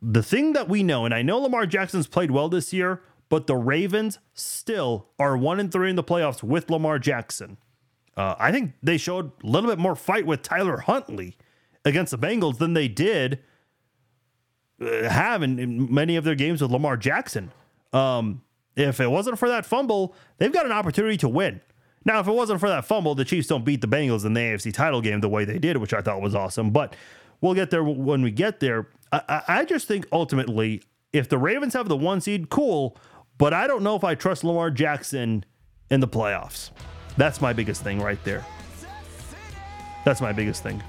The 0.01 0.23
thing 0.23 0.53
that 0.53 0.69
we 0.69 0.83
know, 0.83 1.05
and 1.05 1.13
I 1.13 1.21
know 1.21 1.39
Lamar 1.39 1.65
Jackson's 1.65 2.07
played 2.07 2.31
well 2.31 2.49
this 2.49 2.71
year, 2.71 3.01
but 3.27 3.47
the 3.47 3.55
Ravens 3.55 4.19
still 4.33 5.09
are 5.19 5.37
one 5.37 5.59
and 5.59 5.71
three 5.71 5.89
in 5.89 5.95
the 5.95 6.03
playoffs 6.03 6.41
with 6.41 6.69
Lamar 6.69 6.99
Jackson. 6.99 7.57
Uh, 8.15 8.35
I 8.39 8.51
think 8.51 8.73
they 8.81 8.97
showed 8.97 9.31
a 9.43 9.47
little 9.47 9.69
bit 9.69 9.79
more 9.79 9.95
fight 9.95 10.25
with 10.25 10.41
Tyler 10.41 10.77
Huntley 10.77 11.37
against 11.85 12.11
the 12.11 12.17
Bengals 12.17 12.57
than 12.57 12.73
they 12.73 12.87
did 12.87 13.39
have 14.79 15.43
in, 15.43 15.59
in, 15.59 15.93
many 15.93 16.15
of 16.15 16.23
their 16.23 16.35
games 16.35 16.61
with 16.61 16.71
Lamar 16.71 16.97
Jackson. 16.97 17.51
Um, 17.93 18.41
if 18.75 18.99
it 18.99 19.09
wasn't 19.09 19.39
for 19.39 19.49
that 19.49 19.65
fumble, 19.65 20.15
they've 20.37 20.51
got 20.51 20.65
an 20.65 20.71
opportunity 20.71 21.17
to 21.17 21.29
win. 21.29 21.61
Now, 22.05 22.19
if 22.19 22.27
it 22.27 22.31
wasn't 22.31 22.59
for 22.59 22.69
that 22.69 22.85
fumble, 22.85 23.13
the 23.13 23.25
Chiefs 23.25 23.47
don't 23.47 23.65
beat 23.65 23.81
the 23.81 23.87
Bengals 23.87 24.25
in 24.25 24.33
the 24.33 24.39
AFC 24.39 24.73
title 24.73 25.01
game 25.01 25.19
the 25.19 25.29
way 25.29 25.43
they 25.43 25.59
did, 25.59 25.77
which 25.77 25.93
I 25.93 26.01
thought 26.01 26.21
was 26.21 26.33
awesome. 26.33 26.71
But 26.71 26.95
we'll 27.41 27.53
get 27.53 27.71
there 27.71 27.83
when 27.83 28.21
we 28.21 28.31
get 28.31 28.59
there. 28.61 28.87
I, 29.11 29.41
I 29.47 29.65
just 29.65 29.87
think 29.87 30.07
ultimately, 30.11 30.81
if 31.11 31.27
the 31.27 31.37
Ravens 31.37 31.73
have 31.73 31.89
the 31.89 31.97
one 31.97 32.21
seed, 32.21 32.49
cool. 32.49 32.97
But 33.37 33.53
I 33.53 33.67
don't 33.67 33.83
know 33.83 33.95
if 33.95 34.03
I 34.03 34.15
trust 34.15 34.43
Lamar 34.43 34.69
Jackson 34.69 35.45
in 35.89 35.99
the 35.99 36.07
playoffs. 36.07 36.71
That's 37.17 37.41
my 37.41 37.53
biggest 37.53 37.83
thing 37.83 38.01
right 38.01 38.21
there. 38.23 38.45
That's 40.05 40.21
my 40.21 40.31
biggest 40.31 40.63
thing. 40.63 40.81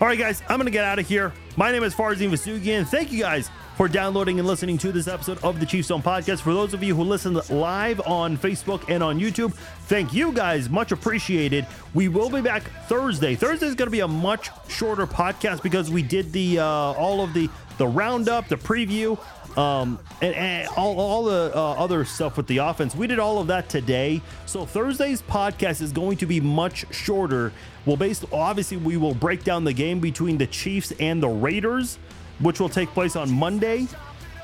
All 0.00 0.06
right, 0.06 0.18
guys, 0.18 0.42
I'm 0.48 0.56
going 0.56 0.64
to 0.64 0.70
get 0.70 0.86
out 0.86 0.98
of 0.98 1.06
here. 1.06 1.30
My 1.58 1.70
name 1.70 1.82
is 1.82 1.94
Farzin 1.94 2.30
Vousoughian. 2.30 2.86
Thank 2.86 3.12
you 3.12 3.20
guys 3.20 3.50
for 3.76 3.86
downloading 3.86 4.38
and 4.38 4.48
listening 4.48 4.78
to 4.78 4.92
this 4.92 5.06
episode 5.06 5.36
of 5.44 5.60
the 5.60 5.66
Chiefs 5.66 5.88
Zone 5.88 6.00
Podcast. 6.00 6.40
For 6.40 6.54
those 6.54 6.72
of 6.72 6.82
you 6.82 6.96
who 6.96 7.02
listen 7.02 7.38
live 7.50 8.00
on 8.06 8.38
Facebook 8.38 8.82
and 8.88 9.02
on 9.02 9.20
YouTube, 9.20 9.52
thank 9.88 10.14
you 10.14 10.32
guys. 10.32 10.70
Much 10.70 10.90
appreciated. 10.90 11.66
We 11.92 12.08
will 12.08 12.30
be 12.30 12.40
back 12.40 12.62
Thursday. 12.88 13.34
Thursday 13.34 13.66
is 13.66 13.74
going 13.74 13.88
to 13.88 13.92
be 13.92 14.00
a 14.00 14.08
much 14.08 14.48
shorter 14.68 15.06
podcast 15.06 15.62
because 15.62 15.90
we 15.90 16.00
did 16.02 16.32
the 16.32 16.60
uh, 16.60 16.64
all 16.64 17.22
of 17.22 17.34
the 17.34 17.50
the 17.76 17.86
roundup, 17.86 18.48
the 18.48 18.56
preview 18.56 19.18
um, 19.56 19.98
and, 20.22 20.34
and 20.34 20.68
all, 20.76 20.98
all 20.98 21.24
the 21.24 21.52
uh, 21.54 21.72
other 21.74 22.04
stuff 22.04 22.36
with 22.36 22.46
the 22.46 22.58
offense. 22.58 22.94
We 22.94 23.06
did 23.06 23.18
all 23.18 23.38
of 23.38 23.48
that 23.48 23.68
today. 23.68 24.22
So 24.46 24.64
Thursday's 24.64 25.22
podcast 25.22 25.80
is 25.80 25.92
going 25.92 26.18
to 26.18 26.26
be 26.26 26.40
much 26.40 26.84
shorter. 26.94 27.52
Well, 27.86 27.96
based 27.96 28.24
obviously 28.32 28.76
we 28.76 28.96
will 28.96 29.14
break 29.14 29.44
down 29.44 29.64
the 29.64 29.72
game 29.72 30.00
between 30.00 30.38
the 30.38 30.46
Chiefs 30.46 30.92
and 31.00 31.22
the 31.22 31.28
Raiders, 31.28 31.98
which 32.38 32.60
will 32.60 32.68
take 32.68 32.90
place 32.90 33.16
on 33.16 33.30
Monday. 33.30 33.88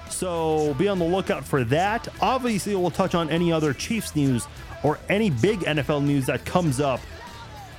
So 0.08 0.74
be 0.74 0.88
on 0.88 0.98
the 0.98 1.04
lookout 1.04 1.44
for 1.44 1.64
that. 1.64 2.08
Obviously, 2.20 2.74
we'll 2.76 2.90
touch 2.90 3.14
on 3.14 3.28
any 3.28 3.52
other 3.52 3.72
Chiefs 3.72 4.14
news 4.14 4.46
or 4.82 4.98
any 5.08 5.30
big 5.30 5.60
NFL 5.60 6.04
news 6.04 6.26
that 6.26 6.44
comes 6.44 6.80
up 6.80 7.00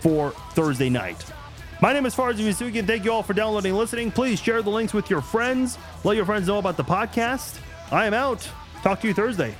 for 0.02 0.32
Thursday 0.54 0.90
night. 0.90 1.24
My 1.80 1.94
name 1.94 2.08
is 2.08 2.16
Farzi 2.16 2.40
Masuki, 2.40 2.86
thank 2.86 3.06
you 3.06 3.12
all 3.12 3.22
for 3.22 3.34
downloading 3.34 3.70
and 3.70 3.78
listening. 3.78 4.12
Please 4.12 4.42
share 4.42 4.64
the 4.64 4.70
links 4.70 4.94
with 4.94 5.12
your 5.12 5.22
friends. 5.22 5.78
Let 6.04 6.16
your 6.16 6.26
friends 6.26 6.48
know 6.48 6.58
about 6.58 6.76
the 6.76 6.84
podcast. 6.84 7.60
I 7.92 8.08
am 8.08 8.16
out. 8.16 8.50
Talk 8.82 9.00
to 9.02 9.08
you 9.08 9.14
Thursday. 9.14 9.54